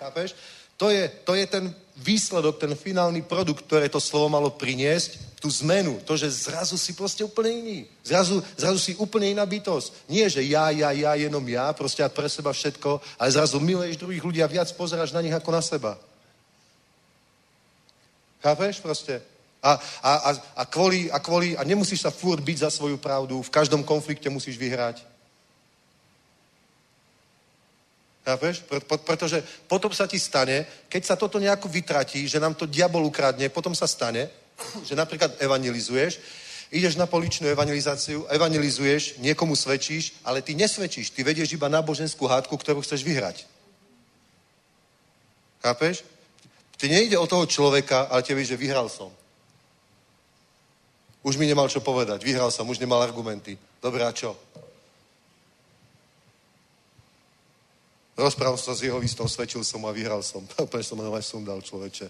Chápeš? 0.00 0.34
To 0.80 0.90
je, 0.90 1.08
to 1.28 1.36
je 1.36 1.46
ten 1.46 1.74
výsledok, 2.02 2.58
ten 2.58 2.74
finálny 2.74 3.22
produkt, 3.22 3.64
ktoré 3.64 3.86
to 3.86 4.02
slovo 4.02 4.28
malo 4.28 4.50
priniesť, 4.50 5.32
tú 5.42 5.50
zmenu, 5.50 5.98
to, 6.06 6.14
že 6.14 6.50
zrazu 6.50 6.78
si 6.78 6.94
proste 6.94 7.26
úplne 7.26 7.50
iný. 7.50 7.78
Zrazu, 8.06 8.38
zrazu 8.54 8.78
si 8.78 8.92
úplne 8.94 9.34
iná 9.34 9.42
bytosť. 9.42 10.06
Nie, 10.06 10.30
že 10.30 10.38
ja, 10.46 10.70
ja, 10.70 10.94
ja, 10.94 11.18
jenom 11.18 11.42
ja, 11.50 11.74
proste 11.74 12.06
a 12.06 12.10
pre 12.10 12.30
seba 12.30 12.54
všetko, 12.54 13.02
ale 13.18 13.34
zrazu 13.34 13.58
miluješ 13.58 13.98
druhých 13.98 14.22
ľudí 14.22 14.38
a 14.38 14.46
viac 14.46 14.70
pozeráš 14.78 15.10
na 15.10 15.18
nich 15.18 15.34
ako 15.34 15.50
na 15.50 15.58
seba. 15.58 15.98
Chápeš 18.38 18.78
proste? 18.78 19.18
A, 19.62 19.78
a, 20.02 20.12
a, 20.14 20.30
a, 20.58 20.64
kvôli, 20.66 21.10
a, 21.10 21.18
kvôli, 21.18 21.54
a 21.58 21.62
nemusíš 21.66 22.06
sa 22.06 22.14
furt 22.14 22.42
byť 22.42 22.66
za 22.66 22.70
svoju 22.70 22.98
pravdu, 22.98 23.42
v 23.42 23.54
každom 23.54 23.82
konflikte 23.82 24.30
musíš 24.30 24.58
vyhrať. 24.58 25.02
Chápeš? 28.22 28.62
Pretože 28.86 29.42
potom 29.66 29.90
sa 29.90 30.06
ti 30.06 30.18
stane, 30.18 30.86
keď 30.86 31.02
sa 31.04 31.14
toto 31.18 31.42
nejako 31.42 31.66
vytratí, 31.66 32.30
že 32.30 32.38
nám 32.38 32.54
to 32.54 32.70
diabol 32.70 33.02
ukradne, 33.02 33.50
potom 33.50 33.74
sa 33.74 33.90
stane, 33.90 34.30
že 34.86 34.94
napríklad 34.94 35.42
evangelizuješ, 35.42 36.22
ideš 36.70 36.94
na 36.94 37.10
poličnú 37.10 37.50
evangelizáciu, 37.50 38.24
evangelizuješ, 38.30 39.18
niekomu 39.18 39.58
svedčíš, 39.58 40.14
ale 40.22 40.42
ty 40.42 40.54
nesvedčíš, 40.54 41.10
ty 41.10 41.26
vedieš 41.26 41.52
iba 41.52 41.66
náboženskú 41.66 42.30
hádku, 42.30 42.54
ktorú 42.56 42.80
chceš 42.86 43.02
vyhrať. 43.02 43.42
Chápeš? 45.62 46.06
Ty 46.78 46.88
nejde 46.88 47.18
o 47.18 47.26
toho 47.26 47.46
človeka, 47.46 48.06
ale 48.10 48.22
tebe, 48.22 48.42
že 48.46 48.58
vyhral 48.58 48.86
som. 48.86 49.10
Už 51.22 51.38
mi 51.38 51.46
nemal 51.46 51.70
čo 51.70 51.78
povedať, 51.78 52.22
vyhral 52.22 52.50
som, 52.50 52.66
už 52.66 52.82
nemal 52.82 53.02
argumenty. 53.02 53.58
Dobre, 53.82 54.02
a 54.02 54.10
čo? 54.10 54.34
Rozprával 58.12 58.60
som 58.60 58.76
sa 58.76 58.78
s 58.78 58.84
jeho 58.84 59.00
listom, 59.00 59.24
svedčil 59.24 59.64
som 59.64 59.80
a 59.88 59.92
vyhral 59.92 60.20
som. 60.20 60.44
Úplne 60.66 60.84
som 60.84 61.00
ho 61.00 61.20
sundal, 61.22 61.64
človeče. 61.64 62.06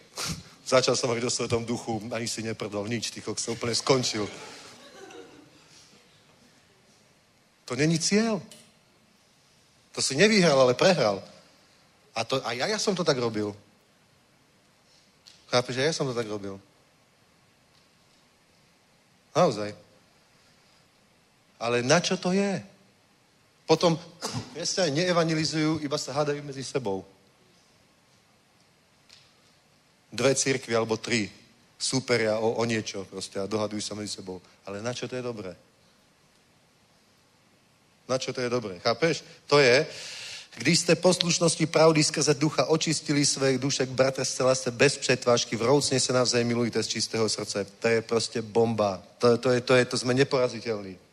Začal 0.72 0.98
som 0.98 1.10
hovoriť 1.10 1.26
o 1.26 1.30
svetom 1.30 1.62
duchu, 1.62 2.02
ani 2.10 2.26
si 2.26 2.42
neprdol 2.42 2.90
nič, 2.90 3.14
ty 3.14 3.22
som 3.22 3.54
úplne 3.54 3.70
skončil. 3.70 4.26
To 7.70 7.78
není 7.78 8.02
cieľ. 8.02 8.42
To 9.94 10.02
si 10.02 10.18
nevyhral, 10.18 10.58
ale 10.58 10.74
prehral. 10.74 11.22
A, 12.18 12.26
to, 12.26 12.42
a 12.42 12.50
ja, 12.50 12.66
ja 12.66 12.78
som 12.82 12.98
to 12.98 13.06
tak 13.06 13.14
robil. 13.14 13.54
Chápeš, 15.54 15.78
ja 15.78 15.94
som 15.94 16.10
to 16.10 16.18
tak 16.18 16.26
robil. 16.26 16.58
Naozaj. 19.38 19.70
Ale 21.62 21.86
na 21.86 22.02
čo 22.02 22.18
to 22.18 22.34
je? 22.34 22.58
Potom 23.66 23.98
kresťania 24.54 25.10
neevangelizujú, 25.10 25.82
iba 25.82 25.98
sa 25.98 26.14
hádajú 26.14 26.38
medzi 26.46 26.62
sebou. 26.62 27.02
Dve 30.14 30.38
církvy 30.38 30.70
alebo 30.70 30.96
tri 30.96 31.26
súperia 31.74 32.38
o, 32.38 32.56
o 32.56 32.64
niečo 32.64 33.04
proste 33.10 33.42
a 33.42 33.50
dohadujú 33.50 33.82
sa 33.82 33.98
medzi 33.98 34.16
sebou. 34.16 34.38
Ale 34.64 34.78
na 34.78 34.94
čo 34.94 35.10
to 35.10 35.18
je 35.18 35.22
dobré? 35.22 35.52
Na 38.06 38.16
čo 38.22 38.30
to 38.32 38.40
je 38.40 38.46
dobré? 38.46 38.78
Chápeš? 38.78 39.26
To 39.50 39.58
je, 39.58 39.86
když 40.56 40.78
jste 40.78 40.94
poslušnosti 40.94 41.66
pravdy 41.66 42.04
skrze 42.04 42.34
ducha 42.34 42.64
očistili 42.64 43.26
své 43.26 43.58
duše 43.58 43.86
k 43.86 43.90
bratrstve 43.90 44.44
láske 44.44 44.70
bez 44.70 44.96
přetvážky, 44.96 45.56
vroucne 45.56 46.00
sa 46.00 46.12
navzájem 46.14 46.48
milujte 46.48 46.82
z 46.82 46.88
čistého 46.88 47.28
srdce. 47.28 47.66
To 47.66 47.86
je 47.88 48.00
proste 48.00 48.42
bomba. 48.42 49.02
To, 49.18 49.36
to, 49.36 49.50
je, 49.50 49.60
to, 49.60 49.74
je, 49.74 49.84
to 49.84 49.96
sme 49.98 50.14
neporaziteľní. 50.14 51.05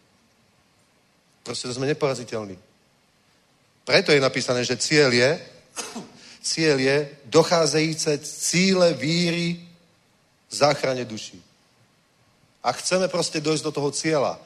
Proste 1.44 1.74
sme 1.76 1.91
neporaziteľní. 1.91 2.57
Preto 3.84 4.15
je 4.15 4.24
napísané, 4.24 4.64
že 4.64 4.80
cieľ 4.80 5.11
je, 5.11 5.32
cieľ 6.44 6.80
je 6.80 6.98
docházejíce 7.28 8.18
cíle 8.24 8.94
víry 8.94 9.60
záchrane 10.49 11.06
duší. 11.06 11.44
A 12.64 12.72
chceme 12.72 13.07
proste 13.07 13.44
dojsť 13.44 13.64
do 13.64 13.72
toho 13.72 13.91
cieľa. 13.91 14.40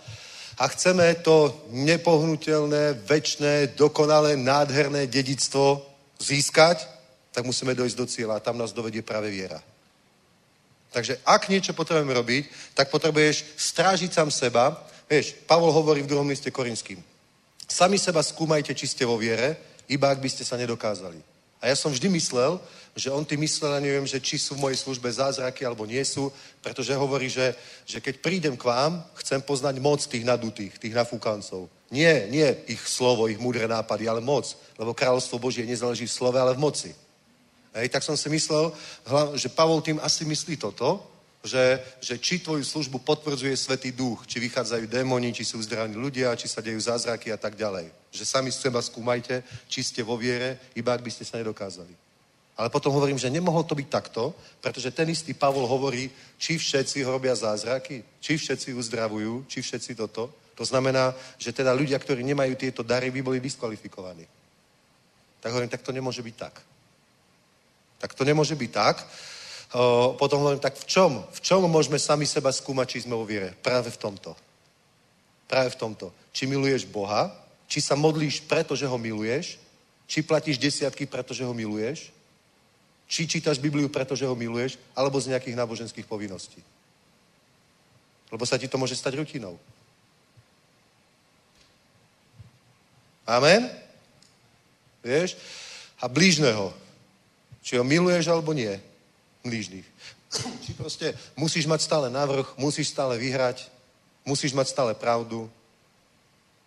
A 0.58 0.68
chceme 0.74 1.06
to 1.22 1.54
nepohnutelné, 1.70 2.98
väčšné, 3.06 3.78
dokonalé, 3.78 4.34
nádherné 4.34 5.06
dedictvo 5.06 5.86
získať, 6.18 6.82
tak 7.30 7.46
musíme 7.46 7.78
dojsť 7.78 7.98
do 7.98 8.06
cieľa 8.10 8.42
a 8.42 8.46
tam 8.46 8.58
nás 8.58 8.74
dovedie 8.74 9.06
práve 9.06 9.30
viera. 9.30 9.62
Takže 10.90 11.22
ak 11.22 11.46
niečo 11.54 11.78
potrebujeme 11.78 12.10
robiť, 12.10 12.74
tak 12.74 12.90
potrebuješ 12.90 13.46
strážiť 13.54 14.10
sám 14.10 14.34
seba, 14.34 14.74
Vieš, 15.08 15.40
Pavol 15.48 15.72
hovorí 15.72 16.04
v 16.04 16.12
druhom 16.12 16.28
liste 16.28 16.52
Korinským. 16.52 17.00
Sami 17.68 17.96
seba 17.96 18.20
skúmajte, 18.20 18.76
či 18.76 18.88
ste 18.88 19.08
vo 19.08 19.16
viere, 19.16 19.56
iba 19.88 20.12
ak 20.12 20.20
by 20.20 20.28
ste 20.28 20.44
sa 20.44 20.60
nedokázali. 20.60 21.20
A 21.64 21.72
ja 21.72 21.76
som 21.80 21.90
vždy 21.90 22.12
myslel, 22.12 22.60
že 22.92 23.10
on 23.10 23.26
tým 23.26 23.42
myslel, 23.42 23.78
ja 23.78 23.82
neviem, 23.82 24.06
že 24.06 24.22
či 24.22 24.38
sú 24.38 24.54
v 24.60 24.68
mojej 24.68 24.78
službe 24.78 25.10
zázraky 25.10 25.66
alebo 25.66 25.88
nie 25.88 26.04
sú, 26.06 26.30
pretože 26.62 26.94
hovorí, 26.94 27.32
že, 27.32 27.56
že 27.86 28.04
keď 28.04 28.16
prídem 28.22 28.56
k 28.60 28.68
vám, 28.68 29.02
chcem 29.24 29.42
poznať 29.42 29.80
moc 29.80 30.04
tých 30.04 30.28
nadutých, 30.28 30.78
tých 30.78 30.94
nafúkancov. 30.94 31.70
Nie, 31.90 32.28
nie 32.28 32.46
ich 32.68 32.84
slovo, 32.84 33.32
ich 33.32 33.40
múdre 33.40 33.66
nápady, 33.66 34.12
ale 34.12 34.22
moc. 34.22 34.54
Lebo 34.76 34.94
kráľovstvo 34.94 35.40
Božie 35.40 35.64
nezáleží 35.64 36.06
v 36.06 36.14
slove, 36.14 36.38
ale 36.38 36.54
v 36.54 36.62
moci. 36.62 36.92
Hej, 37.74 37.90
tak 37.90 38.04
som 38.04 38.18
si 38.18 38.28
myslel, 38.28 38.74
že 39.38 39.54
Pavol 39.54 39.82
tým 39.82 40.02
asi 40.02 40.26
myslí 40.26 40.58
toto, 40.58 41.00
že, 41.48 41.80
že 42.04 42.20
či 42.20 42.44
tvoju 42.44 42.62
službu 42.62 43.00
potvrdzuje 43.00 43.56
Svetý 43.58 43.96
duch, 43.96 44.28
či 44.28 44.44
vychádzajú 44.44 44.86
démoni, 44.92 45.32
či 45.32 45.48
sú 45.48 45.58
uzdravení 45.58 45.96
ľudia, 45.96 46.36
či 46.36 46.52
sa 46.52 46.60
dejú 46.60 46.78
zázraky 46.78 47.32
a 47.32 47.40
tak 47.40 47.56
ďalej. 47.56 47.88
Že 48.12 48.24
sami 48.28 48.52
z 48.52 48.68
seba 48.68 48.84
skúmajte, 48.84 49.42
či 49.72 49.80
ste 49.82 50.04
vo 50.04 50.20
viere, 50.20 50.60
iba 50.76 50.92
ak 50.92 51.02
by 51.02 51.12
ste 51.12 51.24
sa 51.24 51.40
nedokázali. 51.40 51.96
Ale 52.58 52.74
potom 52.74 52.92
hovorím, 52.92 53.22
že 53.22 53.30
nemohlo 53.30 53.64
to 53.64 53.78
byť 53.78 53.88
takto, 53.88 54.34
pretože 54.62 54.92
ten 54.92 55.08
istý 55.10 55.34
Pavol 55.34 55.70
hovorí, 55.70 56.10
či 56.42 56.58
všetci 56.58 57.06
robia 57.06 57.38
zázraky, 57.38 58.04
či 58.20 58.34
všetci 58.38 58.74
uzdravujú, 58.74 59.46
či 59.48 59.62
všetci 59.62 59.96
toto. 59.96 60.34
To 60.58 60.66
znamená, 60.66 61.14
že 61.38 61.54
teda 61.54 61.70
ľudia, 61.72 62.02
ktorí 62.02 62.26
nemajú 62.26 62.58
tieto 62.58 62.82
dary, 62.82 63.14
by 63.14 63.22
boli 63.22 63.40
diskvalifikovaní. 63.40 64.26
Tak 65.40 65.54
hovorím, 65.54 65.70
tak 65.70 65.86
to 65.86 65.94
nemôže 65.94 66.26
byť 66.26 66.36
tak. 66.36 66.56
Tak 68.02 68.14
to 68.18 68.26
nemôže 68.26 68.58
byť 68.58 68.72
tak, 68.74 69.06
potom 70.16 70.40
hovorím, 70.40 70.64
tak 70.64 70.80
v 70.80 70.86
čom? 70.88 71.12
V 71.28 71.40
čom 71.44 71.68
môžeme 71.68 72.00
sami 72.00 72.24
seba 72.24 72.56
skúmať, 72.56 72.88
či 72.88 73.04
sme 73.04 73.20
vo 73.20 73.28
viere? 73.28 73.52
Práve 73.60 73.92
v 73.92 74.00
tomto. 74.00 74.32
Práve 75.48 75.76
v 75.76 75.80
tomto. 75.80 76.16
Či 76.32 76.48
miluješ 76.48 76.88
Boha, 76.88 77.28
či 77.68 77.84
sa 77.84 78.00
modlíš 78.00 78.48
preto, 78.48 78.80
že 78.80 78.88
ho 78.88 78.96
miluješ, 78.96 79.60
či 80.08 80.24
platíš 80.24 80.56
desiatky, 80.56 81.04
pretože 81.04 81.44
ho 81.44 81.52
miluješ, 81.52 82.16
či 83.12 83.28
čítaš 83.28 83.60
Bibliu, 83.60 83.92
pretože 83.92 84.24
ho 84.24 84.36
miluješ, 84.36 84.80
alebo 84.96 85.20
z 85.20 85.36
nejakých 85.36 85.60
náboženských 85.60 86.08
povinností. 86.08 86.64
Lebo 88.32 88.44
sa 88.48 88.56
ti 88.56 88.72
to 88.72 88.80
môže 88.80 88.96
stať 88.96 89.20
rutinou. 89.20 89.60
Amen? 93.28 93.68
Vieš? 95.04 95.36
A 96.00 96.08
blížneho. 96.08 96.72
Či 97.60 97.76
ho 97.76 97.84
miluješ, 97.84 98.32
alebo 98.32 98.56
nie 98.56 98.80
blížnych. 99.48 99.88
Či 100.64 100.72
proste 100.76 101.16
musíš 101.40 101.66
mať 101.66 101.82
stále 101.88 102.08
navrh, 102.12 102.46
musíš 102.60 102.92
stále 102.92 103.18
vyhrať, 103.18 103.72
musíš 104.28 104.52
mať 104.54 104.68
stále 104.68 104.92
pravdu. 104.94 105.50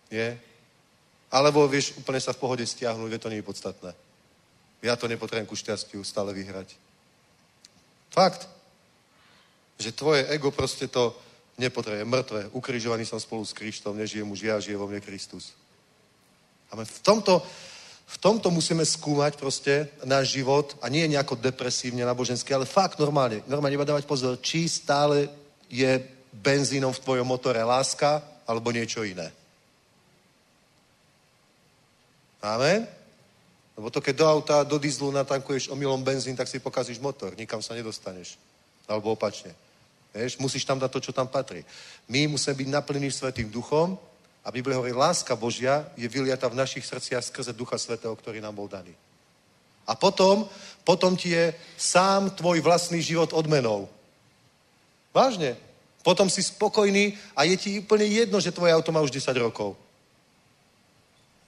Je? 0.09 0.35
Alebo 1.31 1.63
vieš 1.69 1.95
úplne 1.95 2.19
sa 2.19 2.35
v 2.35 2.41
pohode 2.41 2.65
stiahnuť, 2.65 3.09
že 3.15 3.21
to 3.21 3.29
nie 3.31 3.39
je 3.39 3.47
podstatné. 3.47 3.91
Ja 4.81 4.97
to 4.97 5.07
nepotrebujem 5.07 5.47
ku 5.47 5.55
šťastiu 5.55 6.01
stále 6.03 6.33
vyhrať. 6.33 6.73
Fakt. 8.11 8.49
Že 9.79 9.95
tvoje 9.95 10.21
ego 10.27 10.51
proste 10.51 10.89
to 10.89 11.15
nepotrebuje. 11.61 12.03
Mŕtve. 12.03 12.41
Ukrižovaný 12.51 13.05
som 13.05 13.21
spolu 13.21 13.45
s 13.45 13.55
Kristom, 13.55 13.95
nežijem 13.95 14.27
už 14.27 14.41
ja, 14.41 14.57
žije 14.59 14.75
vo 14.75 14.89
mne 14.89 14.99
Kristus. 14.99 15.53
A 16.73 16.79
v 16.81 16.99
tomto, 17.05 17.45
v 18.11 18.17
tomto 18.19 18.51
musíme 18.51 18.83
skúmať 18.83 19.39
proste 19.39 19.87
náš 20.03 20.35
život 20.35 20.75
a 20.83 20.91
nie 20.91 21.07
nejako 21.07 21.39
depresívne, 21.39 22.03
náboženské, 22.03 22.51
ale 22.51 22.67
fakt 22.67 22.99
normálne. 22.99 23.39
Normálne 23.47 23.79
iba 23.79 23.87
dávať 23.87 24.03
pozor, 24.03 24.35
či 24.43 24.67
stále 24.67 25.31
je 25.71 26.03
benzínom 26.35 26.91
v 26.91 27.03
tvojom 27.07 27.23
motore 27.23 27.63
láska 27.63 28.19
alebo 28.43 28.75
niečo 28.75 29.07
iné. 29.07 29.31
Amen? 32.43 32.83
Lebo 33.79 33.87
to, 33.87 34.03
keď 34.03 34.15
do 34.17 34.27
auta, 34.27 34.57
do 34.67 34.75
dizlu 34.75 35.07
natankuješ 35.15 35.71
omylom 35.71 36.03
benzín, 36.03 36.35
tak 36.35 36.51
si 36.51 36.59
pokazíš 36.59 36.99
motor, 36.99 37.31
nikam 37.39 37.63
sa 37.63 37.71
nedostaneš. 37.71 38.35
Alebo 38.91 39.15
opačne. 39.15 39.55
Vieš, 40.11 40.35
musíš 40.43 40.67
tam 40.67 40.75
dať 40.75 40.91
to, 40.91 40.99
čo 40.99 41.11
tam 41.15 41.31
patrí. 41.31 41.63
My 42.11 42.27
musíme 42.27 42.59
byť 42.59 42.67
naplnení 42.67 43.07
Svetým 43.07 43.47
duchom, 43.47 43.95
a 44.41 44.49
Biblia 44.51 44.77
hovorí, 44.77 44.93
láska 44.93 45.35
Božia 45.37 45.85
je 45.93 46.09
vyliata 46.09 46.49
v 46.49 46.57
našich 46.57 46.85
srdciach 46.85 47.21
skrze 47.21 47.53
Ducha 47.53 47.77
Svetého, 47.77 48.15
ktorý 48.15 48.41
nám 48.41 48.57
bol 48.57 48.65
daný. 48.65 48.93
A 49.85 49.93
potom, 49.93 50.49
potom 50.81 51.13
ti 51.17 51.33
je 51.33 51.53
sám 51.77 52.33
tvoj 52.33 52.61
vlastný 52.61 53.01
život 53.01 53.33
odmenou. 53.33 53.89
Vážne. 55.13 55.57
Potom 56.01 56.29
si 56.29 56.41
spokojný 56.41 57.13
a 57.37 57.45
je 57.45 57.55
ti 57.57 57.69
úplne 57.77 58.05
jedno, 58.09 58.41
že 58.41 58.53
tvoje 58.53 58.73
auto 58.73 58.89
má 58.89 59.01
už 59.05 59.13
10 59.13 59.29
rokov. 59.37 59.77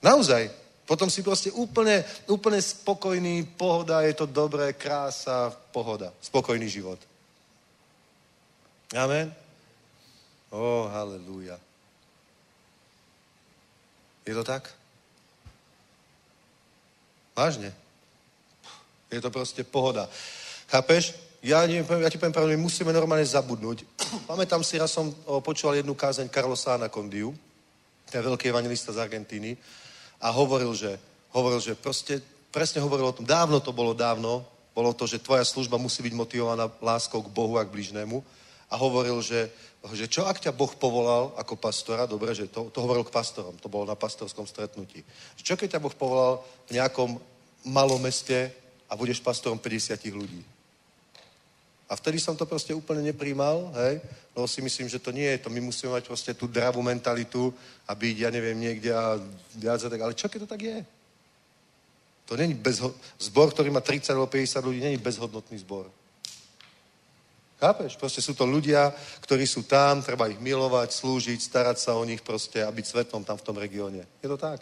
Naozaj. 0.02 0.50
Potom 0.84 1.08
si 1.08 1.24
proste 1.24 1.48
úplne, 1.50 2.04
úplne 2.28 2.60
spokojný, 2.60 3.56
pohoda, 3.56 4.04
je 4.04 4.14
to 4.14 4.28
dobré, 4.28 4.76
krása, 4.76 5.50
pohoda. 5.72 6.12
Spokojný 6.20 6.68
život. 6.68 7.00
Amen. 8.92 9.32
Ó, 10.52 10.60
oh, 10.60 10.84
halleluja. 10.92 11.56
Je 14.24 14.32
to 14.32 14.44
tak? 14.44 14.72
Vážne. 17.36 17.74
Je 19.12 19.20
to 19.20 19.30
proste 19.30 19.60
pohoda. 19.62 20.08
Chápeš? 20.68 21.14
Ja, 21.44 21.68
neviem, 21.68 21.84
ja 21.84 22.08
ti 22.08 22.16
poviem 22.16 22.32
pravdu, 22.32 22.56
my 22.56 22.64
musíme 22.64 22.88
normálne 22.88 23.26
zabudnúť. 23.28 23.84
Pamätám 24.30 24.64
si, 24.64 24.80
raz 24.80 24.96
som 24.96 25.12
počúval 25.44 25.76
jednu 25.76 25.92
kázeň 25.92 26.32
Carlosa 26.32 26.80
Anacondiu, 26.80 27.36
ten 28.08 28.24
veľký 28.24 28.48
evangelista 28.48 28.96
z 28.96 29.04
Argentíny, 29.04 29.60
a 30.24 30.32
hovoril, 30.32 30.72
že, 30.72 30.96
hovoril, 31.36 31.60
že 31.60 31.76
proste, 31.76 32.24
presne 32.48 32.80
hovoril 32.80 33.12
o 33.12 33.16
tom, 33.20 33.28
dávno 33.28 33.60
to 33.60 33.76
bolo 33.76 33.92
dávno, 33.92 34.40
bolo 34.72 34.96
to, 34.96 35.04
že 35.04 35.20
tvoja 35.20 35.44
služba 35.44 35.76
musí 35.76 36.00
byť 36.00 36.14
motivovaná 36.16 36.66
láskou 36.80 37.20
k 37.22 37.30
Bohu 37.30 37.60
a 37.60 37.62
k 37.62 37.70
bližnému. 37.70 38.24
A 38.72 38.74
hovoril, 38.74 39.22
že, 39.22 39.52
že 39.92 40.08
čo 40.08 40.24
ak 40.24 40.40
ťa 40.40 40.56
Boh 40.56 40.72
povolal 40.72 41.36
ako 41.36 41.60
pastora, 41.60 42.08
dobre, 42.08 42.32
že 42.32 42.48
to, 42.48 42.72
to 42.72 42.80
hovoril 42.80 43.04
k 43.04 43.12
pastorom, 43.12 43.52
to 43.60 43.68
bolo 43.68 43.84
na 43.84 43.92
pastorskom 43.92 44.48
stretnutí. 44.48 45.04
Čo 45.36 45.60
keď 45.60 45.76
ťa 45.76 45.84
Boh 45.84 45.92
povolal 45.92 46.40
v 46.72 46.80
nejakom 46.80 47.20
malom 47.68 48.00
meste 48.00 48.48
a 48.88 48.96
budeš 48.96 49.20
pastorom 49.20 49.60
50 49.60 50.00
ľudí? 50.08 50.40
A 51.84 52.00
vtedy 52.00 52.16
som 52.16 52.32
to 52.32 52.48
proste 52.48 52.72
úplne 52.72 53.04
nepríjmal, 53.04 53.68
hej, 53.76 54.00
lebo 54.32 54.48
si 54.48 54.64
myslím, 54.64 54.88
že 54.88 54.96
to 54.96 55.12
nie 55.12 55.28
je 55.36 55.44
to. 55.44 55.52
My 55.52 55.60
musíme 55.60 55.92
mať 55.92 56.08
proste 56.08 56.32
tú 56.32 56.48
dravú 56.48 56.80
mentalitu 56.80 57.52
a 57.84 57.92
byť, 57.92 58.16
ja 58.24 58.32
neviem, 58.32 58.56
niekde 58.56 58.88
a 58.88 59.20
viac 59.52 59.84
a 59.84 59.92
tak. 59.92 60.00
Ale 60.00 60.16
čo 60.16 60.32
keď 60.32 60.48
to 60.48 60.48
tak 60.48 60.62
je? 60.64 60.78
To 62.24 62.40
není 62.40 62.56
bezho- 62.56 62.96
zbor, 63.20 63.52
ktorý 63.52 63.68
má 63.68 63.84
30 63.84 64.16
alebo 64.16 64.32
50 64.32 64.64
ľudí, 64.64 64.80
není 64.80 64.96
bezhodnotný 64.96 65.60
zbor. 65.60 65.92
Chápeš? 67.64 67.96
Proste 67.96 68.20
sú 68.20 68.36
to 68.36 68.44
ľudia, 68.44 68.92
ktorí 69.24 69.48
sú 69.48 69.64
tam, 69.64 70.04
treba 70.04 70.28
ich 70.28 70.36
milovať, 70.36 70.92
slúžiť, 70.92 71.40
starať 71.40 71.80
sa 71.80 71.96
o 71.96 72.04
nich 72.04 72.20
proste 72.20 72.60
a 72.60 72.68
byť 72.68 72.84
svetlom 72.84 73.24
tam 73.24 73.40
v 73.40 73.46
tom 73.48 73.56
regióne. 73.56 74.04
Je 74.20 74.28
to 74.28 74.36
tak? 74.36 74.60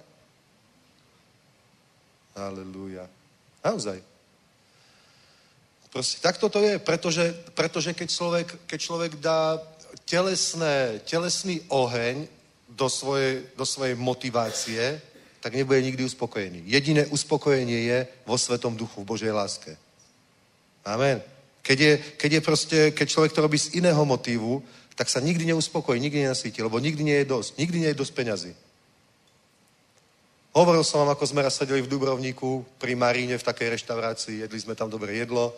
Aleluja. 2.39 3.11
Naozaj. 3.59 3.99
Proste 5.91 6.23
takto 6.23 6.47
to 6.47 6.63
je, 6.63 6.79
pretože, 6.79 7.35
pretože 7.59 7.91
keď, 7.91 8.09
človek, 8.09 8.49
keď 8.71 8.79
človek 8.79 9.13
dá 9.19 9.59
telesné, 10.07 11.03
telesný 11.03 11.59
oheň 11.75 12.31
do 12.71 12.87
svojej, 12.87 13.51
do 13.59 13.67
svojej 13.67 13.99
motivácie, 13.99 15.03
tak 15.43 15.59
nebude 15.59 15.83
nikdy 15.83 16.07
uspokojený. 16.07 16.63
Jediné 16.71 17.11
uspokojenie 17.11 17.81
je 17.83 17.99
vo 18.23 18.39
Svetom 18.39 18.79
duchu, 18.79 19.03
v 19.03 19.11
Božej 19.11 19.35
láske. 19.35 19.75
Amen. 20.87 21.32
Keď 21.63 21.79
je, 21.79 21.93
keď 22.19 22.31
je 22.33 22.41
proste, 22.41 22.79
keď 22.91 23.07
človek 23.09 23.33
to 23.33 23.43
robí 23.43 23.59
z 23.59 23.79
iného 23.79 24.05
motívu, 24.05 24.63
tak 24.95 25.09
sa 25.09 25.23
nikdy 25.23 25.47
neuspokojí, 25.55 26.01
nikdy 26.01 26.27
nenasvíti, 26.27 26.63
lebo 26.63 26.79
nikdy 26.79 27.03
nie 27.05 27.17
je 27.23 27.31
dosť. 27.31 27.51
Nikdy 27.59 27.77
nie 27.79 27.91
je 27.95 28.01
dosť 28.03 28.13
peňazí. 28.13 28.53
Hovoril 30.53 30.85
som 30.85 31.01
vám, 31.01 31.17
ako 31.17 31.25
sme 31.25 31.41
raz 31.41 31.57
sedeli 31.57 31.81
v 31.81 31.89
Dubrovníku 31.89 32.77
pri 32.77 32.93
Maríne 32.93 33.41
v 33.41 33.47
takej 33.47 33.73
reštaurácii, 33.73 34.45
jedli 34.45 34.59
sme 34.61 34.77
tam 34.77 34.93
dobré 34.93 35.17
jedlo 35.17 35.57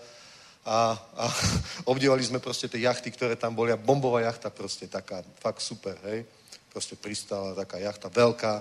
a, 0.62 0.94
a 1.18 1.24
obdivovali 1.90 2.22
sme 2.22 2.38
proste 2.38 2.70
tie 2.70 2.86
jachty, 2.86 3.10
ktoré 3.10 3.34
tam 3.34 3.58
boli 3.58 3.74
a 3.74 3.80
bombová 3.80 4.22
jachta 4.22 4.54
proste 4.54 4.86
taká, 4.86 5.26
fakt 5.42 5.60
super, 5.60 5.98
hej. 6.06 6.22
Proste 6.70 6.94
pristála 6.94 7.58
taká 7.58 7.82
jachta 7.82 8.06
veľká 8.06 8.54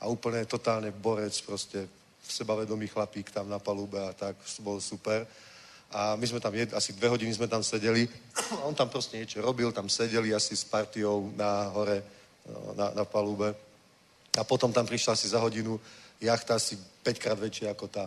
a 0.00 0.04
úplne 0.08 0.42
totálne 0.48 0.88
borec, 0.88 1.36
proste 1.44 1.84
sebavedomý 2.24 2.88
chlapík 2.88 3.28
tam 3.28 3.52
na 3.52 3.60
palube 3.60 4.00
a 4.00 4.16
tak, 4.16 4.40
bol 4.64 4.80
super. 4.80 5.28
A 5.92 6.16
my 6.16 6.24
sme 6.24 6.40
tam, 6.40 6.56
jed, 6.56 6.72
asi 6.72 6.96
dve 6.96 7.12
hodiny 7.12 7.36
sme 7.36 7.48
tam 7.48 7.60
sedeli 7.60 8.08
a 8.56 8.64
on 8.64 8.72
tam 8.72 8.88
proste 8.88 9.20
niečo 9.20 9.44
robil, 9.44 9.72
tam 9.76 9.92
sedeli 9.92 10.32
asi 10.32 10.56
s 10.56 10.64
partiou 10.64 11.28
na 11.36 11.68
hore, 11.68 12.00
no, 12.48 12.72
na, 12.72 12.96
na 12.96 13.04
palube. 13.04 13.52
A 14.32 14.42
potom 14.44 14.72
tam 14.72 14.88
prišla 14.88 15.12
asi 15.12 15.28
za 15.28 15.36
hodinu 15.36 15.76
jachta 16.22 16.54
asi 16.54 16.78
5 17.02 17.18
krát 17.18 17.38
väčšia 17.38 17.74
ako 17.74 17.86
tá 17.90 18.06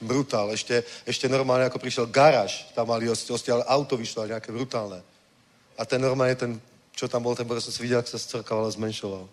brutál. 0.00 0.54
Ešte, 0.54 0.86
ešte 1.02 1.26
normálne, 1.26 1.66
ako 1.66 1.82
prišiel 1.82 2.06
garáž, 2.06 2.70
tam 2.72 2.88
mali 2.88 3.10
hosti, 3.10 3.50
ale 3.50 3.66
auto 3.66 3.98
vyšlo 3.98 4.30
nejaké 4.30 4.54
brutálne. 4.54 5.02
A 5.76 5.82
ten 5.84 6.00
normálne, 6.00 6.38
ten, 6.38 6.52
čo 6.94 7.10
tam 7.10 7.26
bol, 7.26 7.34
ten 7.34 7.44
bol, 7.44 7.58
som 7.60 7.74
si 7.74 7.82
videl, 7.82 8.00
ako 8.00 8.08
sa 8.14 8.22
scrkával 8.22 8.64
a 8.70 8.76
zmenšoval. 8.76 9.24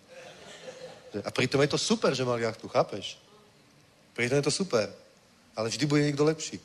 A 1.22 1.30
pritom 1.30 1.62
je 1.62 1.70
to 1.70 1.78
super, 1.78 2.10
že 2.10 2.26
mali 2.26 2.42
jachtu, 2.42 2.66
chápeš? 2.68 3.16
Pritom 4.18 4.42
je 4.42 4.46
to 4.50 4.54
super. 4.54 4.90
Ale 5.54 5.70
vždy 5.70 5.86
bude 5.86 6.02
niekto 6.02 6.26
lepší. 6.26 6.58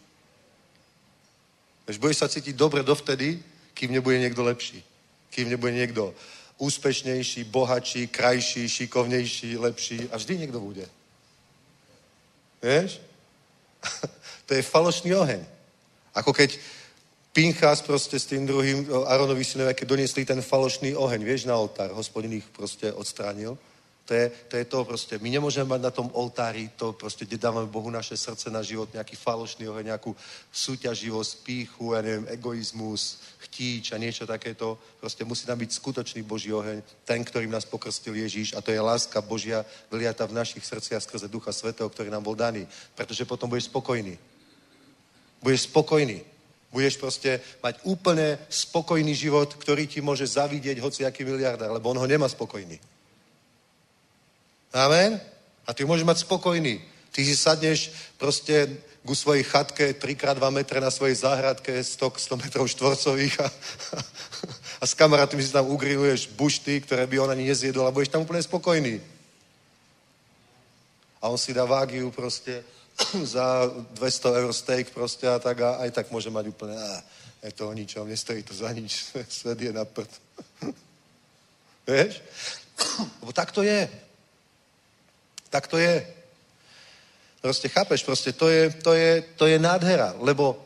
Veď 1.89 1.97
budeš 1.97 2.21
sa 2.21 2.29
cítiť 2.29 2.53
dobre 2.53 2.85
dovtedy, 2.85 3.41
kým 3.73 3.89
nebude 3.89 4.21
niekto 4.21 4.45
lepší. 4.45 4.85
Kým 5.33 5.49
nebude 5.49 5.73
niekto 5.73 6.13
úspešnejší, 6.61 7.49
bohatší, 7.49 8.13
krajší, 8.13 8.69
šikovnejší, 8.69 9.57
lepší. 9.57 10.05
A 10.13 10.21
vždy 10.21 10.37
niekto 10.37 10.61
bude. 10.61 10.85
Vieš? 12.61 13.01
to 14.45 14.53
je 14.53 14.61
falošný 14.61 15.17
oheň. 15.17 15.41
Ako 16.13 16.29
keď 16.29 16.61
Pinchas 17.33 17.81
proste 17.81 18.19
s 18.21 18.29
tým 18.29 18.45
druhým 18.45 18.85
Aronovi 19.09 19.41
synovia, 19.41 19.73
keď 19.73 19.87
doniesli 19.89 20.25
ten 20.25 20.45
falošný 20.45 20.93
oheň, 20.93 21.25
vieš, 21.25 21.49
na 21.49 21.57
oltár, 21.57 21.89
hospodin 21.97 22.37
ich 22.37 22.45
proste 22.53 22.93
odstránil. 22.93 23.57
To 24.09 24.17
je, 24.17 24.31
to 24.49 24.57
je 24.57 24.65
to 24.65 24.85
proste. 24.89 25.21
My 25.21 25.29
nemôžeme 25.29 25.69
mať 25.69 25.81
na 25.85 25.93
tom 25.93 26.09
oltári 26.17 26.73
to 26.73 26.97
proste, 26.97 27.29
kde 27.29 27.37
dávame 27.37 27.69
Bohu 27.69 27.93
naše 27.93 28.17
srdce 28.17 28.49
na 28.49 28.65
život, 28.65 28.89
nejaký 28.89 29.13
falošný 29.13 29.69
oheň, 29.69 29.93
nejakú 29.93 30.17
súťaživosť, 30.49 31.45
píchu, 31.45 31.93
ja 31.93 32.01
neviem, 32.01 32.25
egoizmus, 32.33 33.21
chtíč 33.37 33.93
a 33.93 34.01
niečo 34.01 34.25
takéto. 34.25 34.81
Proste 34.97 35.21
musí 35.29 35.45
tam 35.45 35.61
byť 35.61 35.69
skutočný 35.69 36.25
Boží 36.25 36.49
oheň, 36.49 36.81
ten, 37.05 37.21
ktorým 37.21 37.53
nás 37.53 37.69
pokrstil 37.69 38.17
Ježíš 38.17 38.57
a 38.57 38.65
to 38.65 38.73
je 38.73 38.81
láska 38.81 39.21
Božia 39.21 39.61
vyliata 39.93 40.25
v 40.25 40.41
našich 40.41 40.65
srdciach 40.65 41.05
skrze 41.05 41.29
Ducha 41.29 41.53
Svetého, 41.53 41.85
ktorý 41.85 42.09
nám 42.09 42.25
bol 42.25 42.33
daný. 42.33 42.65
Pretože 42.97 43.29
potom 43.29 43.45
budeš 43.45 43.69
spokojný. 43.69 44.17
Budeš 45.37 45.69
spokojný. 45.69 46.25
Budeš 46.73 46.97
proste 46.97 47.45
mať 47.61 47.77
úplne 47.85 48.41
spokojný 48.49 49.13
život, 49.13 49.53
ktorý 49.53 49.85
ti 49.85 50.01
môže 50.01 50.25
zavidieť 50.25 50.81
hociaký 50.81 51.21
miliardár, 51.21 51.77
lebo 51.77 51.93
on 51.93 52.01
ho 52.01 52.09
nemá 52.09 52.25
spokojný. 52.25 52.88
Amen? 54.73 55.17
A 55.65 55.73
ty 55.73 55.85
môžeš 55.85 56.05
mať 56.05 56.17
spokojný. 56.25 56.81
Ty 57.09 57.25
si 57.25 57.33
sadneš 57.33 57.89
proste 58.21 58.69
ku 59.05 59.17
svojej 59.17 59.41
chatke 59.41 59.97
3x2 59.97 60.43
metre 60.53 60.77
na 60.77 60.93
svojej 60.93 61.17
záhradke 61.17 61.73
100, 61.81 62.13
100 62.29 62.41
metrov 62.45 62.69
štvorcových 62.69 63.41
a, 63.41 63.47
a 64.81 64.83
s 64.85 64.93
kamarátmi 64.93 65.41
si 65.41 65.49
tam 65.49 65.65
ugriluješ 65.65 66.29
bušty, 66.37 66.85
ktoré 66.85 67.09
by 67.09 67.17
on 67.17 67.33
ani 67.33 67.49
nezjedol 67.49 67.89
a 67.89 67.95
budeš 67.95 68.13
tam 68.13 68.21
úplne 68.21 68.45
spokojný. 68.45 69.01
A 71.19 71.33
on 71.33 71.39
si 71.41 71.57
dá 71.57 71.65
vágiu 71.65 72.13
proste 72.13 72.61
za 73.33 73.65
200 73.97 74.41
eur 74.45 74.51
steak 74.53 74.93
proste 74.93 75.25
a 75.25 75.41
tak 75.41 75.57
a 75.65 75.81
aj 75.81 75.89
tak 75.91 76.13
môže 76.13 76.29
mať 76.29 76.53
úplne, 76.53 76.77
a, 76.77 77.01
je 77.41 77.53
to 77.55 77.65
o 77.65 77.73
ničom, 77.73 78.05
nestojí 78.05 78.43
to 78.43 78.53
za 78.53 78.69
nič, 78.69 79.09
svet 79.41 79.57
je 79.57 79.71
na 79.73 79.89
prd. 79.89 80.11
Vieš? 81.89 82.21
Lebo 83.25 83.31
tak 83.33 83.49
to 83.49 83.65
je. 83.65 83.89
Tak 85.49 85.67
to 85.67 85.77
je. 85.77 86.07
Proste 87.41 87.69
chápeš, 87.69 88.03
proste 88.03 88.33
to 88.33 88.49
je, 88.49 88.69
to 88.69 88.93
je, 88.93 89.23
to 89.35 89.47
je 89.47 89.59
nádhera, 89.59 90.13
lebo 90.19 90.59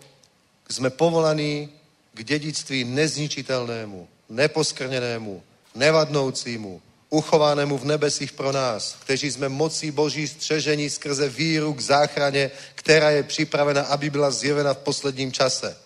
sme 0.69 0.89
povolaní 0.89 1.69
k 2.13 2.19
dedictví 2.23 2.83
nezničiteľnému, 2.83 4.07
neposkrnenému, 4.29 5.43
nevadnoucímu, 5.75 6.81
uchovanému 7.09 7.77
v 7.77 7.85
nebesích 7.85 8.33
pro 8.33 8.51
nás, 8.51 8.97
kteří 9.05 9.31
jsme 9.31 9.49
mocí 9.49 9.91
Boží 9.91 10.27
střežení 10.27 10.89
skrze 10.89 11.29
víru 11.29 11.73
k 11.73 11.79
záchrane, 11.79 12.51
která 12.75 13.09
je 13.09 13.23
připravena, 13.23 13.81
aby 13.81 14.09
byla 14.09 14.31
zjevena 14.31 14.73
v 14.73 14.77
posledním 14.77 15.31
čase. 15.31 15.77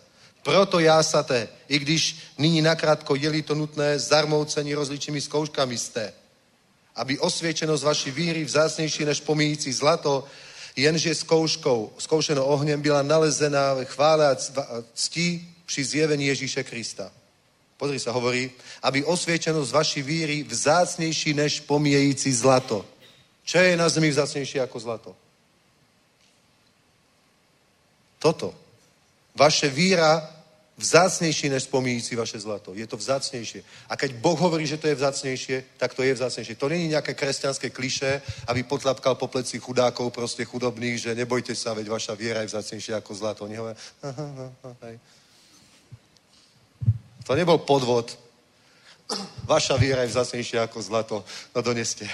Proto 0.43 0.79
jásaté, 0.79 1.47
i 1.67 1.79
když 1.79 2.17
nyní 2.37 2.61
nakrátko 2.61 3.15
jeli 3.15 3.41
to 3.41 3.55
nutné, 3.55 3.99
zarmoucení 3.99 4.73
rozličnými 4.73 5.21
zkouškami 5.21 5.77
jste, 5.77 6.13
aby 6.97 7.21
osviečenosť 7.21 7.83
vaší 7.83 8.11
víry 8.11 8.41
vzácnejší 8.43 9.05
než 9.05 9.21
pomíjící 9.21 9.73
zlato, 9.73 10.25
jenže 10.75 11.15
zkouškou, 11.15 11.93
zkoušeno 11.97 12.45
ohněm 12.45 12.81
byla 12.81 13.01
nalezená 13.01 13.73
ve 13.73 13.85
chvále 13.85 14.27
a 14.27 14.35
cti 14.93 15.45
při 15.65 15.83
zjevení 15.83 16.25
Ježíše 16.25 16.63
Krista. 16.63 17.11
Pozri 17.77 18.01
sa, 18.01 18.09
hovorí, 18.09 18.49
aby 18.81 19.05
osviečenosť 19.05 19.69
vaší 19.69 20.01
víry 20.01 20.41
vzácnejší 20.41 21.33
než 21.37 21.61
pomiející 21.61 22.33
zlato. 22.33 22.81
Čo 23.45 23.61
je 23.61 23.77
na 23.77 23.85
zemi 23.85 24.09
vzácnejšie 24.09 24.65
ako 24.65 24.77
zlato? 24.81 25.11
Toto. 28.17 28.49
Vaše 29.37 29.69
víra 29.69 30.25
vzácnejší 30.77 31.49
než 31.49 31.63
spomíjící 31.63 32.15
vaše 32.15 32.39
zlato. 32.39 32.73
Je 32.73 32.87
to 32.87 32.97
vzácnejšie. 32.97 33.63
A 33.89 33.97
keď 33.97 34.13
Boh 34.13 34.39
hovorí, 34.39 34.67
že 34.67 34.77
to 34.77 34.87
je 34.87 34.95
vzácnejšie, 34.95 35.63
tak 35.77 35.93
to 35.93 36.03
je 36.03 36.13
vzácnejšie. 36.13 36.55
To 36.55 36.69
není 36.69 36.87
nejaké 36.87 37.13
kresťanské 37.13 37.69
kliše, 37.69 38.21
aby 38.47 38.63
potlapkal 38.63 39.15
po 39.15 39.27
pleci 39.27 39.59
chudákov, 39.59 40.13
proste 40.13 40.45
chudobných, 40.45 41.01
že 41.01 41.15
nebojte 41.15 41.55
sa, 41.55 41.73
veď 41.73 41.87
vaša 41.89 42.13
viera 42.13 42.41
je 42.41 42.53
vzácnejšia 42.53 42.97
ako 42.97 43.11
zlato. 43.15 43.45
Oni. 43.45 43.57
To 47.27 47.35
nebol 47.35 47.59
podvod. 47.59 48.15
Vaša 49.43 49.75
viera 49.75 50.07
je 50.07 50.15
vzácnejšia 50.15 50.63
ako 50.63 50.79
zlato. 50.79 51.15
No 51.51 51.59
doneste. 51.59 52.07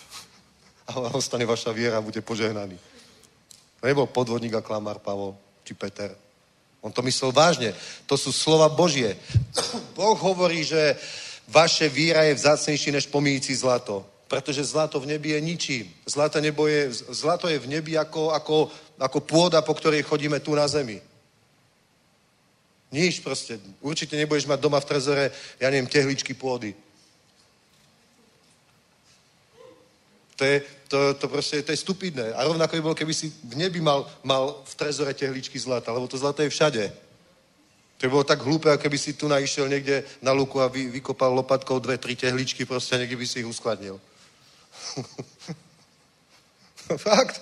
A 0.88 0.96
ostane 1.12 1.44
vaša 1.44 1.76
viera 1.76 2.00
bude 2.00 2.24
požehnaný. 2.24 2.80
To 3.80 3.84
nebol 3.84 4.08
podvodník 4.08 4.56
a 4.56 4.64
klamár 4.64 4.98
Pavol 4.98 5.36
či 5.60 5.76
Peter. 5.76 6.29
On 6.80 6.92
to 6.92 7.02
myslel 7.02 7.32
vážne. 7.32 7.76
To 8.08 8.16
sú 8.16 8.32
slova 8.32 8.68
Božie. 8.68 9.16
Boh 9.96 10.16
hovorí, 10.16 10.64
že 10.64 10.96
vaše 11.48 11.88
víra 11.88 12.22
je 12.24 12.34
vzácnejší 12.34 12.92
než 12.92 13.06
pomíjící 13.06 13.54
zlato. 13.54 14.06
Pretože 14.28 14.64
zlato 14.64 15.00
v 15.00 15.06
nebi 15.06 15.30
je 15.30 15.40
ničím. 15.40 15.94
Zlato, 16.06 16.40
nebo 16.40 16.66
je, 16.66 16.92
zlato 16.92 17.48
je 17.48 17.58
v 17.58 17.66
nebi 17.66 17.98
ako, 17.98 18.30
ako, 18.30 18.70
ako 18.98 19.18
pôda, 19.20 19.60
po 19.62 19.74
ktorej 19.74 20.06
chodíme 20.06 20.40
tu 20.40 20.54
na 20.54 20.68
zemi. 20.68 21.02
Nič 22.90 23.20
proste. 23.20 23.58
Určite 23.82 24.16
nebudeš 24.16 24.46
mať 24.46 24.60
doma 24.60 24.80
v 24.82 24.88
trezore, 24.88 25.24
ja 25.58 25.70
neviem, 25.70 25.86
tehličky 25.86 26.34
pôdy. 26.34 26.74
To 30.40 30.44
je, 30.48 30.62
to, 30.88 31.14
to 31.14 31.28
proste, 31.28 31.60
to 31.62 31.72
je 31.72 31.84
stupidné. 31.84 32.32
A 32.32 32.48
rovnako 32.48 32.72
by 32.76 32.80
bolo, 32.80 32.96
keby 32.96 33.12
si 33.12 33.28
v 33.28 33.60
nebi 33.60 33.84
mal, 33.84 34.08
mal 34.24 34.64
v 34.64 34.72
trezore 34.72 35.12
tehličky 35.12 35.60
zlata, 35.60 35.92
lebo 35.92 36.08
to 36.08 36.16
zlato 36.16 36.40
je 36.40 36.48
všade. 36.48 36.88
To 38.00 38.08
by 38.08 38.08
bolo 38.08 38.24
tak 38.24 38.40
hlúpe, 38.40 38.72
ako 38.72 38.80
keby 38.80 38.96
si 38.96 39.12
tu 39.12 39.28
naišiel 39.28 39.68
niekde 39.68 40.00
na 40.24 40.32
luku 40.32 40.56
a 40.64 40.72
vy, 40.72 40.88
vykopal 40.88 41.36
lopatkou 41.36 41.76
dve, 41.84 42.00
tri 42.00 42.16
tehličky, 42.16 42.64
proste 42.64 42.96
niekde 42.96 43.20
by 43.20 43.26
si 43.28 43.44
ich 43.44 43.50
uskladnil. 43.52 44.00
Fakt. 47.04 47.36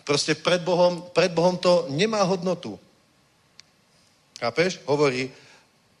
Proste 0.00 0.32
pred 0.32 0.64
Bohom, 0.64 1.12
pred 1.12 1.28
Bohom 1.28 1.60
to 1.60 1.92
nemá 1.92 2.24
hodnotu. 2.24 2.80
Chápeš? 4.40 4.80
Hovorí, 4.88 5.28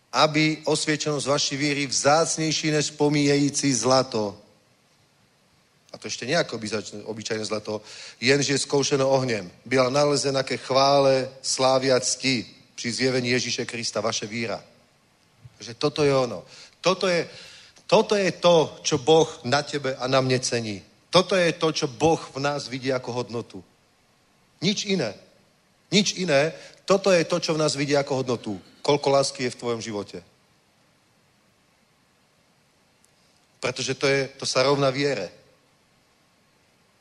aby 0.08 0.64
osviečenosť 0.64 1.26
vaší 1.28 1.54
víry 1.60 1.84
vzácnejší 1.84 2.72
než 2.72 2.96
pomíjející 2.96 3.68
zlato. 3.76 4.45
A 5.96 5.98
to 5.98 6.12
ešte 6.12 6.28
nejako 6.28 6.60
obyčajné 7.08 7.44
zlato, 7.44 7.80
jenže 8.20 8.52
je 8.52 8.68
zkoušeno 8.68 9.08
ohněm. 9.08 9.48
Byla 9.64 9.88
nalezena 9.88 10.42
ke 10.42 10.56
chvále, 10.56 11.32
slávia 11.42 12.00
cti 12.00 12.46
při 12.74 12.92
zjevení 12.92 13.28
Ježíše 13.28 13.64
Krista, 13.64 14.00
vaše 14.00 14.26
víra. 14.26 14.60
Takže 15.56 15.74
toto 15.74 16.04
je 16.04 16.16
ono. 16.16 16.44
Toto 16.80 17.08
je, 17.08 17.28
toto 17.86 18.12
je 18.12 18.32
to, 18.32 18.76
čo 18.82 18.98
Boh 18.98 19.40
na 19.44 19.62
tebe 19.62 19.96
a 19.96 20.04
na 20.06 20.20
mne 20.20 20.36
cení. 20.36 20.84
Toto 21.08 21.32
je 21.32 21.52
to, 21.56 21.72
čo 21.72 21.88
Boh 21.88 22.20
v 22.34 22.44
nás 22.44 22.68
vidí 22.68 22.92
ako 22.92 23.12
hodnotu. 23.12 23.64
Nič 24.60 24.84
iné. 24.84 25.16
Nič 25.88 26.20
iné. 26.20 26.52
Toto 26.84 27.08
je 27.08 27.24
to, 27.24 27.40
čo 27.40 27.56
v 27.56 27.58
nás 27.64 27.72
vidí 27.72 27.96
ako 27.96 28.20
hodnotu. 28.20 28.60
Koľko 28.84 29.08
lásky 29.10 29.48
je 29.48 29.50
v 29.56 29.60
tvojom 29.64 29.80
živote. 29.80 30.20
Pretože 33.64 33.96
to, 33.96 34.04
je, 34.06 34.28
to 34.36 34.44
sa 34.44 34.60
rovná 34.68 34.92
viere. 34.92 35.45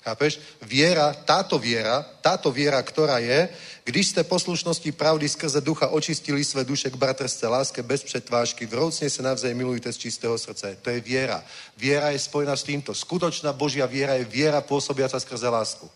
Chápeš? 0.05 0.37
Viera, 0.61 1.17
táto 1.25 1.57
viera, 1.57 2.05
táto 2.21 2.53
viera, 2.53 2.77
ktorá 2.77 3.17
je, 3.17 3.49
když 3.89 4.13
ste 4.13 4.21
poslušnosti 4.21 4.93
pravdy 4.93 5.25
skrze 5.25 5.57
ducha 5.65 5.89
očistili 5.89 6.45
své 6.45 6.61
duše 6.61 6.93
k 6.93 6.95
bratrstve 6.95 7.47
láske 7.49 7.81
bez 7.81 8.05
přetvážky, 8.05 8.69
vroucne 8.69 9.09
sa 9.09 9.25
navzájem 9.25 9.57
milujte 9.57 9.89
z 9.89 9.97
čistého 9.97 10.37
srdce. 10.37 10.77
To 10.77 10.93
je 10.93 11.01
viera. 11.01 11.41
Viera 11.73 12.13
je 12.13 12.21
spojená 12.21 12.53
s 12.53 12.69
týmto. 12.69 12.93
Skutočná 12.93 13.49
Božia 13.57 13.89
viera 13.89 14.13
je 14.13 14.29
viera 14.29 14.61
pôsobiaca 14.61 15.17
skrze 15.17 15.49
lásku. 15.49 15.89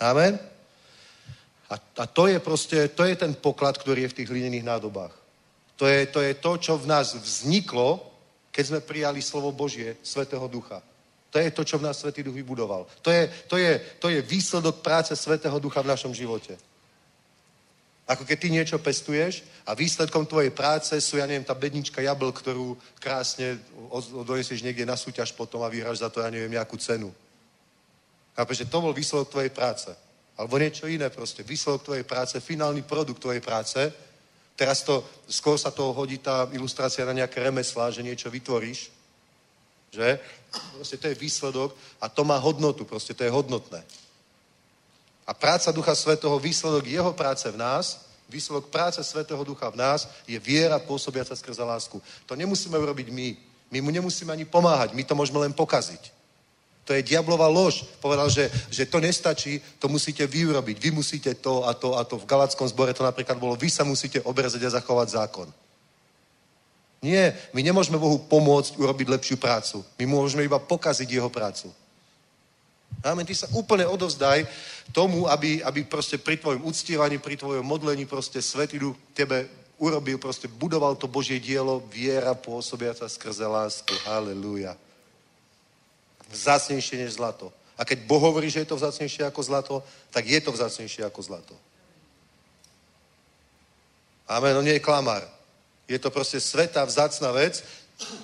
Amen? 0.00 0.40
A, 1.68 1.76
a 1.76 2.04
to 2.08 2.24
je 2.24 2.40
proste, 2.40 2.88
to 2.96 3.04
je 3.04 3.20
ten 3.20 3.36
poklad, 3.36 3.76
ktorý 3.76 4.08
je 4.08 4.16
v 4.16 4.16
tých 4.16 4.30
hlinených 4.32 4.64
nádobách. 4.64 5.12
To 5.76 5.84
je, 5.84 6.08
to 6.08 6.24
je 6.24 6.32
to, 6.40 6.52
čo 6.56 6.80
v 6.80 6.88
nás 6.88 7.12
vzniklo, 7.12 8.00
keď 8.48 8.64
sme 8.64 8.80
prijali 8.80 9.20
slovo 9.20 9.52
Božie, 9.52 10.00
Svetého 10.00 10.48
Ducha. 10.48 10.80
To 11.30 11.38
je 11.38 11.50
to, 11.50 11.62
čo 11.64 11.78
v 11.78 11.86
nás 11.86 11.98
Svetý 11.98 12.22
Duch 12.26 12.34
vybudoval. 12.34 12.86
To 13.02 13.10
je, 13.10 13.30
to 13.46 13.56
je, 13.56 13.80
to 14.02 14.08
je 14.10 14.22
výsledok 14.22 14.82
práce 14.82 15.14
Svetého 15.16 15.58
Ducha 15.58 15.82
v 15.82 15.90
našom 15.94 16.10
živote. 16.14 16.58
Ako 18.10 18.26
keď 18.26 18.38
ty 18.42 18.50
niečo 18.50 18.78
pestuješ 18.82 19.46
a 19.62 19.70
výsledkom 19.78 20.26
tvojej 20.26 20.50
práce 20.50 20.98
sú, 20.98 21.22
ja 21.22 21.30
neviem, 21.30 21.46
tá 21.46 21.54
bednička 21.54 22.02
jabl, 22.02 22.34
ktorú 22.34 22.74
krásne 22.98 23.62
donesieš 24.26 24.66
niekde 24.66 24.82
na 24.82 24.98
súťaž 24.98 25.30
potom 25.30 25.62
a 25.62 25.70
vyhráš 25.70 26.02
za 26.02 26.10
to, 26.10 26.18
ja 26.18 26.26
neviem, 26.26 26.50
nejakú 26.50 26.74
cenu. 26.74 27.14
Chápeš, 28.34 28.66
že 28.66 28.70
to 28.70 28.82
bol 28.82 28.90
výsledok 28.90 29.30
tvojej 29.30 29.54
práce. 29.54 29.94
Alebo 30.34 30.58
niečo 30.58 30.90
iné 30.90 31.06
proste. 31.06 31.46
Výsledok 31.46 31.86
tvojej 31.86 32.02
práce, 32.02 32.34
finálny 32.42 32.82
produkt 32.82 33.22
tvojej 33.22 33.38
práce. 33.38 33.78
Teraz 34.58 34.82
to, 34.82 35.06
skôr 35.30 35.54
sa 35.54 35.70
to 35.70 35.94
hodí 35.94 36.18
tá 36.18 36.50
ilustrácia 36.50 37.06
na 37.06 37.14
nejaké 37.14 37.38
remeslá, 37.38 37.94
že 37.94 38.02
niečo 38.02 38.26
vytvoríš. 38.26 38.90
Že? 39.90 40.18
Proste 40.74 40.96
to 40.96 41.06
je 41.08 41.14
výsledok 41.14 41.74
a 42.00 42.08
to 42.08 42.24
má 42.24 42.38
hodnotu, 42.38 42.84
proste 42.84 43.14
to 43.14 43.24
je 43.24 43.30
hodnotné. 43.30 43.82
A 45.26 45.34
práca 45.34 45.70
Ducha 45.70 45.94
Svetého, 45.94 46.38
výsledok 46.38 46.86
jeho 46.86 47.12
práce 47.12 47.50
v 47.50 47.56
nás, 47.56 48.06
výsledok 48.28 48.66
práce 48.66 48.98
Svetého 49.04 49.44
Ducha 49.44 49.70
v 49.70 49.76
nás 49.78 50.08
je 50.26 50.38
viera 50.38 50.78
pôsobiaca 50.78 51.36
skrze 51.36 51.62
lásku. 51.62 52.02
To 52.26 52.34
nemusíme 52.34 52.78
urobiť 52.78 53.10
my. 53.10 53.28
My 53.70 53.78
mu 53.78 53.90
nemusíme 53.90 54.34
ani 54.34 54.44
pomáhať, 54.44 54.90
my 54.94 55.06
to 55.06 55.14
môžeme 55.14 55.38
len 55.38 55.54
pokaziť. 55.54 56.10
To 56.90 56.98
je 56.98 57.06
diablová 57.06 57.46
lož. 57.46 57.86
Povedal, 58.02 58.26
že, 58.26 58.50
že 58.66 58.82
to 58.82 58.98
nestačí, 58.98 59.62
to 59.78 59.86
musíte 59.86 60.26
vy 60.26 60.50
urobiť. 60.50 60.74
Vy 60.82 60.90
musíte 60.90 61.30
to 61.38 61.62
a 61.62 61.70
to 61.70 61.94
a 61.94 62.02
to. 62.02 62.18
V 62.18 62.26
Galackom 62.26 62.66
zbore 62.66 62.90
to 62.90 63.06
napríklad 63.06 63.38
bolo, 63.38 63.54
vy 63.54 63.70
sa 63.70 63.86
musíte 63.86 64.18
obrezať 64.26 64.66
a 64.66 64.74
zachovať 64.74 65.08
zákon. 65.14 65.46
Nie, 67.00 67.32
my 67.56 67.64
nemôžeme 67.64 67.96
Bohu 67.96 68.20
pomôcť 68.20 68.76
urobiť 68.76 69.08
lepšiu 69.08 69.36
prácu. 69.40 69.80
My 69.96 70.04
môžeme 70.04 70.44
iba 70.44 70.60
pokaziť 70.60 71.08
jeho 71.08 71.32
prácu. 71.32 71.72
Amen. 73.00 73.24
Ty 73.24 73.32
sa 73.32 73.48
úplne 73.56 73.88
odovzdaj 73.88 74.44
tomu, 74.92 75.24
aby, 75.24 75.64
aby 75.64 75.80
proste 75.88 76.20
pri 76.20 76.36
tvojom 76.36 76.60
uctievaní, 76.68 77.16
pri 77.16 77.40
tvojom 77.40 77.64
modlení 77.64 78.04
proste 78.04 78.44
Svetý 78.44 78.76
Duch 78.76 78.96
tebe 79.16 79.48
urobil, 79.80 80.20
proste 80.20 80.44
budoval 80.44 80.92
to 81.00 81.08
Božie 81.08 81.40
dielo, 81.40 81.80
viera 81.88 82.36
pôsobiaca 82.36 83.08
skrze 83.08 83.48
lásku. 83.48 83.96
Halelúja. 84.04 84.76
Vzácnejšie 86.28 87.00
než 87.00 87.16
zlato. 87.16 87.48
A 87.80 87.84
keď 87.88 88.04
Boh 88.04 88.20
hovorí, 88.20 88.52
že 88.52 88.60
je 88.60 88.68
to 88.68 88.76
vzácnejšie 88.76 89.24
ako 89.24 89.40
zlato, 89.40 89.74
tak 90.12 90.28
je 90.28 90.36
to 90.36 90.52
vzácnejšie 90.52 91.00
ako 91.08 91.20
zlato. 91.24 91.56
Amen. 94.28 94.52
On 94.52 94.64
nie 94.68 94.76
je 94.76 94.84
klamár. 94.84 95.39
Je 95.90 95.98
to 95.98 96.14
proste 96.14 96.38
sveta 96.38 96.86
vzácna 96.86 97.34
vec, 97.34 97.66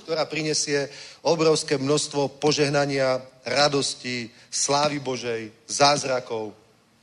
ktorá 0.07 0.23
prinesie 0.25 0.87
obrovské 1.27 1.75
množstvo 1.75 2.39
požehnania, 2.39 3.19
radosti, 3.43 4.31
slávy 4.47 5.03
Božej, 5.03 5.51
zázrakov, 5.67 6.55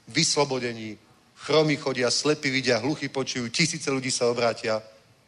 vyslobodení. 0.07 0.95
Chromy 1.43 1.75
chodia, 1.75 2.07
slepí 2.07 2.47
vidia, 2.47 2.79
hluchy 2.79 3.11
počujú, 3.11 3.51
tisíce 3.51 3.91
ľudí 3.91 4.07
sa 4.07 4.31
obrátia. 4.31 4.79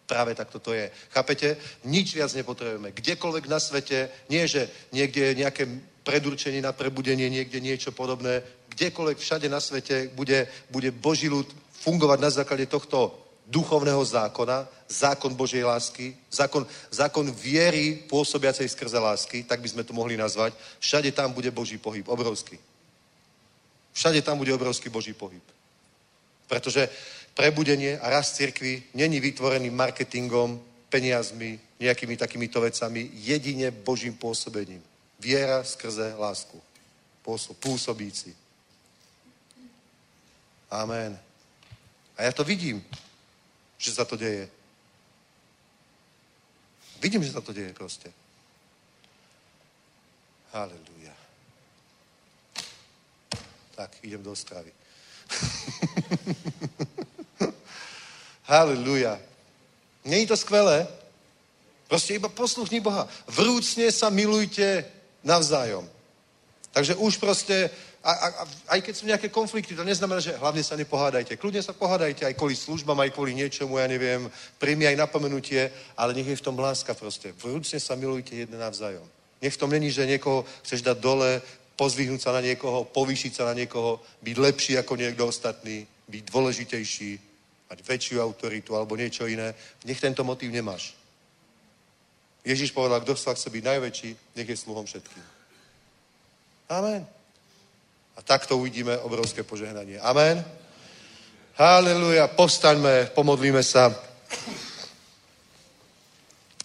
Práve 0.07 0.31
tak 0.37 0.47
toto 0.47 0.71
je. 0.71 0.87
Chápete? 1.11 1.59
Nič 1.83 2.15
viac 2.15 2.31
nepotrebujeme. 2.31 2.95
Kdekoľvek 2.95 3.45
na 3.51 3.59
svete, 3.59 4.07
nie 4.31 4.47
že 4.47 4.71
niekde 4.95 5.33
je 5.33 5.39
nejaké 5.43 5.63
predurčenie 6.05 6.61
na 6.61 6.71
prebudenie, 6.71 7.27
niekde 7.27 7.59
niečo 7.59 7.91
podobné, 7.91 8.45
kdekoľvek 8.69 9.17
všade 9.17 9.49
na 9.49 9.59
svete 9.59 10.13
bude, 10.13 10.47
bude 10.69 10.93
Boží 10.93 11.27
ľud 11.27 11.49
fungovať 11.83 12.19
na 12.21 12.29
základe 12.29 12.69
tohto 12.69 13.24
duchovného 13.45 14.05
zákona, 14.05 14.67
zákon 14.87 15.33
Božej 15.33 15.63
lásky, 15.63 16.17
zákon, 16.31 16.67
zákon 16.89 17.31
viery 17.31 18.03
pôsobiacej 18.09 18.69
skrze 18.69 18.97
lásky, 18.97 19.43
tak 19.43 19.61
by 19.61 19.69
sme 19.69 19.83
to 19.83 19.93
mohli 19.93 20.17
nazvať. 20.17 20.53
Všade 20.79 21.11
tam 21.11 21.31
bude 21.31 21.51
Boží 21.51 21.77
pohyb, 21.77 22.07
obrovský. 22.07 22.57
Všade 23.93 24.21
tam 24.21 24.37
bude 24.37 24.53
obrovský 24.53 24.89
Boží 24.89 25.13
pohyb. 25.13 25.43
Pretože 26.47 26.89
prebudenie 27.33 27.99
a 27.99 28.09
rast 28.09 28.35
cirkvi 28.35 28.83
není 28.93 29.19
vytvorený 29.19 29.69
marketingom, 29.69 30.61
peniazmi, 30.89 31.59
nejakými 31.79 32.17
takýmito 32.17 32.61
vecami, 32.61 33.09
jedine 33.13 33.71
Božím 33.71 34.13
pôsobením. 34.13 34.81
Viera 35.19 35.63
skrze 35.63 36.13
lásku. 36.17 36.61
Pôsobíci. 37.59 38.35
Amen. 40.69 41.17
A 42.17 42.23
ja 42.23 42.31
to 42.31 42.43
vidím 42.43 42.79
že 43.77 43.91
sa 43.91 44.05
to 44.05 44.15
deje. 44.15 44.49
Vidím, 47.01 47.23
že 47.23 47.35
sa 47.35 47.41
to 47.41 47.53
deje 47.53 47.73
proste. 47.73 48.11
Halelúja. 50.53 51.15
Tak, 53.75 53.91
idem 54.01 54.23
do 54.23 54.35
stravy. 54.35 54.71
Halleluja. 58.43 59.19
Není 60.05 60.27
to 60.27 60.37
skvelé? 60.37 60.87
Proste 61.87 62.13
iba 62.13 62.29
posluchni 62.29 62.79
Boha. 62.79 63.07
Vrúcne 63.27 63.91
sa 63.91 64.09
milujte 64.09 64.85
navzájom. 65.23 65.89
Takže 66.71 66.95
už 66.95 67.17
proste, 67.17 67.69
a, 68.05 68.11
a, 68.13 68.27
a, 68.29 68.43
aj 68.77 68.79
keď 68.85 68.93
sú 68.93 69.09
nejaké 69.09 69.33
konflikty, 69.33 69.73
to 69.73 69.81
neznamená, 69.81 70.21
že 70.21 70.37
hlavne 70.37 70.61
sa 70.61 70.77
nepohádajte. 70.77 71.41
Kľudne 71.41 71.65
sa 71.65 71.73
pohádajte 71.73 72.29
aj 72.29 72.37
kvôli 72.37 72.53
službám, 72.53 73.01
aj 73.01 73.17
kvôli 73.17 73.33
niečomu, 73.33 73.81
ja 73.81 73.89
neviem, 73.89 74.29
príjmi 74.61 74.85
aj 74.85 75.01
napomenutie, 75.01 75.73
ale 75.97 76.13
nech 76.13 76.29
je 76.29 76.37
v 76.37 76.45
tom 76.45 76.53
láska 76.53 76.93
proste. 76.93 77.33
Vrúcne 77.33 77.81
sa 77.81 77.97
milujte 77.97 78.37
jedne 78.37 78.61
navzájom. 78.61 79.01
Nech 79.41 79.57
v 79.57 79.61
tom 79.61 79.73
není, 79.73 79.89
že 79.89 80.05
niekoho 80.05 80.45
chceš 80.61 80.85
dať 80.85 81.01
dole, 81.01 81.41
pozvihnúť 81.73 82.21
sa 82.21 82.31
na 82.37 82.45
niekoho, 82.45 82.85
povýšiť 82.93 83.31
sa 83.33 83.49
na 83.49 83.57
niekoho, 83.57 83.97
byť 84.21 84.35
lepší 84.37 84.73
ako 84.77 84.93
niekto 85.01 85.25
ostatný, 85.25 85.89
byť 86.05 86.23
dôležitejší, 86.29 87.11
mať 87.73 87.79
väčšiu 87.81 88.21
autoritu 88.21 88.77
alebo 88.77 88.93
niečo 88.93 89.25
iné. 89.25 89.57
Nech 89.81 89.97
tento 89.97 90.21
motív 90.21 90.53
nemáš. 90.53 90.93
Ježiš 92.45 92.69
povedal, 92.69 93.01
kto 93.01 93.17
sa 93.17 93.33
chce 93.33 93.49
byť 93.49 93.63
najväčší, 93.65 94.09
nech 94.37 94.49
je 94.53 94.57
sluhom 94.61 94.85
všetkým. 94.85 95.25
Amen. 96.69 97.24
A 98.15 98.21
takto 98.23 98.57
uvidíme 98.57 98.97
obrovské 99.03 99.43
požehnanie. 99.43 99.99
Amen. 99.99 100.39
Haleluja. 101.55 102.27
Postaňme, 102.27 103.11
pomodlíme 103.15 103.63
sa. 103.63 103.91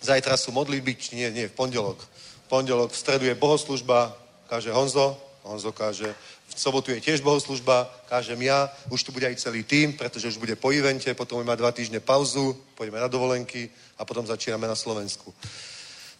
Zajtra 0.00 0.36
sú 0.40 0.50
modlitby, 0.50 0.96
či 0.96 1.14
nie, 1.14 1.28
nie, 1.30 1.46
v 1.46 1.54
pondelok. 1.54 2.00
V 2.46 2.46
pondelok, 2.48 2.90
v 2.90 2.98
stredu 2.98 3.24
je 3.28 3.36
bohoslužba, 3.36 4.16
káže 4.48 4.72
Honzo, 4.72 5.14
Honzo 5.44 5.72
káže, 5.72 6.08
v 6.50 6.58
sobotu 6.58 6.90
je 6.90 7.00
tiež 7.00 7.20
bohoslužba, 7.20 7.86
kážem 8.08 8.42
ja, 8.42 8.66
už 8.90 9.02
tu 9.02 9.12
bude 9.12 9.26
aj 9.26 9.38
celý 9.38 9.62
tým, 9.62 9.92
pretože 9.94 10.28
už 10.28 10.42
bude 10.42 10.56
po 10.56 10.74
evente, 10.74 11.14
potom 11.14 11.38
budeme 11.38 11.54
mať 11.54 11.58
dva 11.58 11.72
týždne 11.72 12.00
pauzu, 12.00 12.56
pôjdeme 12.74 12.98
na 12.98 13.08
dovolenky 13.08 13.70
a 13.98 14.04
potom 14.04 14.26
začíname 14.26 14.66
na 14.66 14.74
Slovensku. 14.74 15.34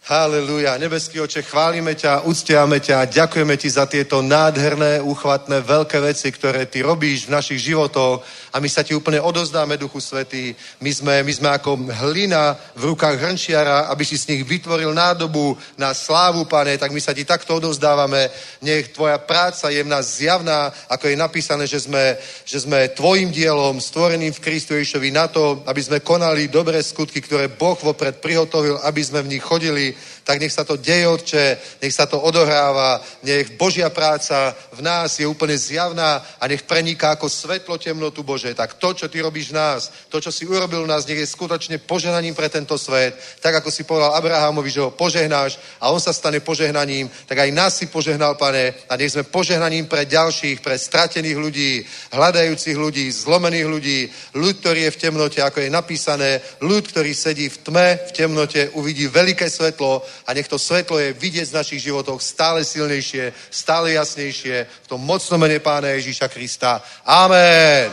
Halelúja. 0.01 0.81
Nebeský 0.81 1.21
oče, 1.21 1.45
chválime 1.45 1.93
ťa, 1.93 2.25
uctiame 2.25 2.81
ťa, 2.81 3.05
ďakujeme 3.05 3.53
ti 3.53 3.69
za 3.69 3.85
tieto 3.85 4.25
nádherné, 4.25 4.97
úchvatné, 4.97 5.61
veľké 5.61 6.01
veci, 6.01 6.33
ktoré 6.33 6.65
ty 6.65 6.81
robíš 6.81 7.29
v 7.29 7.37
našich 7.37 7.69
životoch 7.69 8.25
a 8.53 8.59
my 8.59 8.69
sa 8.69 8.83
ti 8.83 8.91
úplne 8.91 9.23
odozdáme, 9.23 9.79
Duchu 9.79 10.03
Svetý. 10.03 10.51
My 10.83 10.91
sme, 10.91 11.23
my 11.23 11.33
sme 11.33 11.49
ako 11.55 11.87
hlina 12.03 12.59
v 12.75 12.91
rukách 12.91 13.15
hrnčiara, 13.15 13.87
aby 13.87 14.03
si 14.03 14.19
z 14.19 14.35
nich 14.35 14.43
vytvoril 14.43 14.91
nádobu 14.91 15.55
na 15.79 15.95
slávu, 15.95 16.43
pane, 16.45 16.75
tak 16.75 16.91
my 16.91 16.99
sa 16.99 17.15
ti 17.15 17.23
takto 17.23 17.63
odozdávame. 17.63 18.27
Nech 18.59 18.91
tvoja 18.91 19.15
práca 19.23 19.71
je 19.71 19.79
v 19.79 19.87
nás 19.87 20.19
zjavná, 20.19 20.67
ako 20.91 21.07
je 21.07 21.15
napísané, 21.15 21.63
že 21.63 21.79
sme, 21.79 22.19
že 22.43 22.59
sme 22.59 22.91
tvojim 22.91 23.31
dielom, 23.31 23.79
stvoreným 23.79 24.35
v 24.35 24.43
Kristu 24.43 24.75
Ježišovi 24.75 25.09
na 25.15 25.31
to, 25.31 25.63
aby 25.63 25.79
sme 25.79 26.03
konali 26.03 26.51
dobré 26.51 26.83
skutky, 26.83 27.23
ktoré 27.23 27.47
Boh 27.47 27.79
vopred 27.79 28.19
prihotovil, 28.19 28.83
aby 28.83 28.99
sme 28.99 29.23
v 29.23 29.31
nich 29.37 29.43
chodili 29.43 29.95
tak 30.23 30.39
nech 30.39 30.53
sa 30.53 30.63
to 30.63 30.77
deje, 30.77 31.07
Otče, 31.07 31.45
nech 31.81 31.93
sa 31.93 32.05
to 32.05 32.21
odohráva, 32.21 33.01
nech 33.23 33.57
Božia 33.57 33.89
práca 33.89 34.55
v 34.71 34.81
nás 34.81 35.19
je 35.19 35.27
úplne 35.27 35.57
zjavná 35.57 36.21
a 36.39 36.43
nech 36.47 36.63
preniká 36.63 37.17
ako 37.17 37.29
svetlo 37.29 37.77
temnotu 37.77 38.23
Bože. 38.23 38.53
Tak 38.53 38.77
to, 38.77 38.93
čo 38.93 39.09
Ty 39.09 39.21
robíš 39.21 39.49
v 39.49 39.57
nás, 39.57 39.91
to, 40.09 40.21
čo 40.21 40.31
si 40.31 40.45
urobil 40.45 40.83
v 40.83 40.91
nás, 40.91 41.05
nech 41.05 41.17
je 41.17 41.27
skutočne 41.27 41.77
požehnaním 41.77 42.35
pre 42.35 42.49
tento 42.49 42.77
svet. 42.77 43.17
Tak, 43.41 43.61
ako 43.61 43.69
si 43.71 43.83
povedal 43.83 44.13
Abrahamovi, 44.13 44.69
že 44.69 44.81
ho 44.81 44.91
požehnáš 44.93 45.57
a 45.81 45.89
on 45.89 45.99
sa 45.99 46.13
stane 46.13 46.39
požehnaním, 46.39 47.09
tak 47.25 47.41
aj 47.41 47.49
nás 47.51 47.77
si 47.77 47.85
požehnal, 47.89 48.35
pane, 48.35 48.73
a 48.89 48.93
nech 48.95 49.11
sme 49.11 49.23
požehnaním 49.27 49.85
pre 49.89 50.05
ďalších, 50.05 50.61
pre 50.61 50.77
stratených 50.77 51.37
ľudí, 51.37 51.71
hľadajúcich 52.13 52.77
ľudí, 52.77 53.05
zlomených 53.11 53.67
ľudí, 53.67 53.99
ľud, 54.37 54.55
ktorý 54.59 54.87
je 54.87 54.93
v 54.93 55.01
temnote, 55.01 55.39
ako 55.41 55.59
je 55.65 55.69
napísané, 55.69 56.41
ľud, 56.61 56.83
ktorý 56.87 57.11
sedí 57.13 57.49
v 57.49 57.57
tme, 57.57 57.87
v 58.07 58.11
temnote, 58.11 58.69
uvidí 58.77 59.07
veľké 59.07 59.49
svetlo 59.49 60.03
a 60.27 60.33
nech 60.33 60.47
to 60.47 60.59
svetlo 60.59 60.99
je 60.99 61.13
vidieť 61.13 61.45
z 61.45 61.57
našich 61.57 61.81
životoch 61.83 62.21
stále 62.21 62.65
silnejšie, 62.65 63.33
stále 63.49 63.91
jasnejšie 63.97 64.65
v 64.65 64.87
tom 64.87 65.01
mocnom 65.01 65.39
mene 65.41 65.59
Pána 65.59 65.87
Ježíša 65.97 66.27
Krista. 66.27 66.81
Amen. 67.05 67.91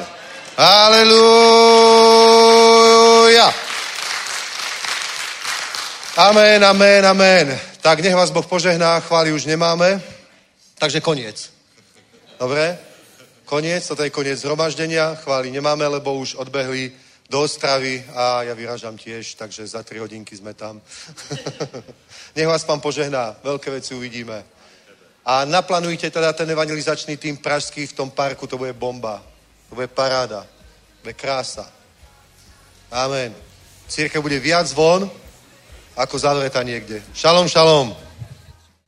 Aleluja. 0.59 1.39
Amen, 6.19 6.65
amen, 6.65 7.07
amen. 7.07 7.61
Tak 7.81 8.03
nech 8.03 8.15
vás 8.15 8.35
Boh 8.35 8.47
požehná, 8.47 9.01
chváli 9.01 9.33
už 9.33 9.47
nemáme. 9.47 10.03
Takže 10.79 11.01
koniec. 11.01 11.51
Dobre? 12.39 12.79
Koniec, 13.45 13.87
toto 13.87 14.03
je 14.03 14.11
koniec 14.11 14.39
zhromaždenia, 14.39 15.15
chváli 15.15 15.51
nemáme, 15.51 15.87
lebo 15.87 16.15
už 16.15 16.35
odbehli 16.35 16.93
do 17.29 17.45
Ostravy 17.45 18.05
a 18.17 18.43
ja 18.43 18.55
vyražam 18.57 18.97
tiež, 18.97 19.37
takže 19.37 19.67
za 19.67 19.83
tri 19.85 20.01
hodinky 20.01 20.33
sme 20.37 20.57
tam. 20.57 20.81
Nech 22.37 22.49
vás 22.49 22.65
pán 22.65 22.81
požehná, 22.81 23.37
veľké 23.45 23.71
veci 23.71 23.95
uvidíme. 23.95 24.45
A 25.29 25.45
naplánujte 25.45 26.09
teda 26.11 26.33
ten 26.33 26.49
evangelizačný 26.49 27.21
tým 27.21 27.37
pražský 27.37 27.87
v 27.87 27.93
tom 27.93 28.09
parku, 28.11 28.47
to 28.47 28.57
bude 28.57 28.73
bomba. 28.73 29.21
To 29.69 29.77
bude 29.77 29.93
paráda. 29.93 30.41
To 30.41 31.01
bude 31.05 31.13
krása. 31.13 31.69
Amen. 32.89 33.37
Církev 33.89 34.25
bude 34.25 34.41
viac 34.41 34.73
von, 34.73 35.11
ako 35.97 36.17
zavretá 36.19 36.65
niekde. 36.65 37.05
Šalom, 37.13 37.49
šalom. 37.49 38.08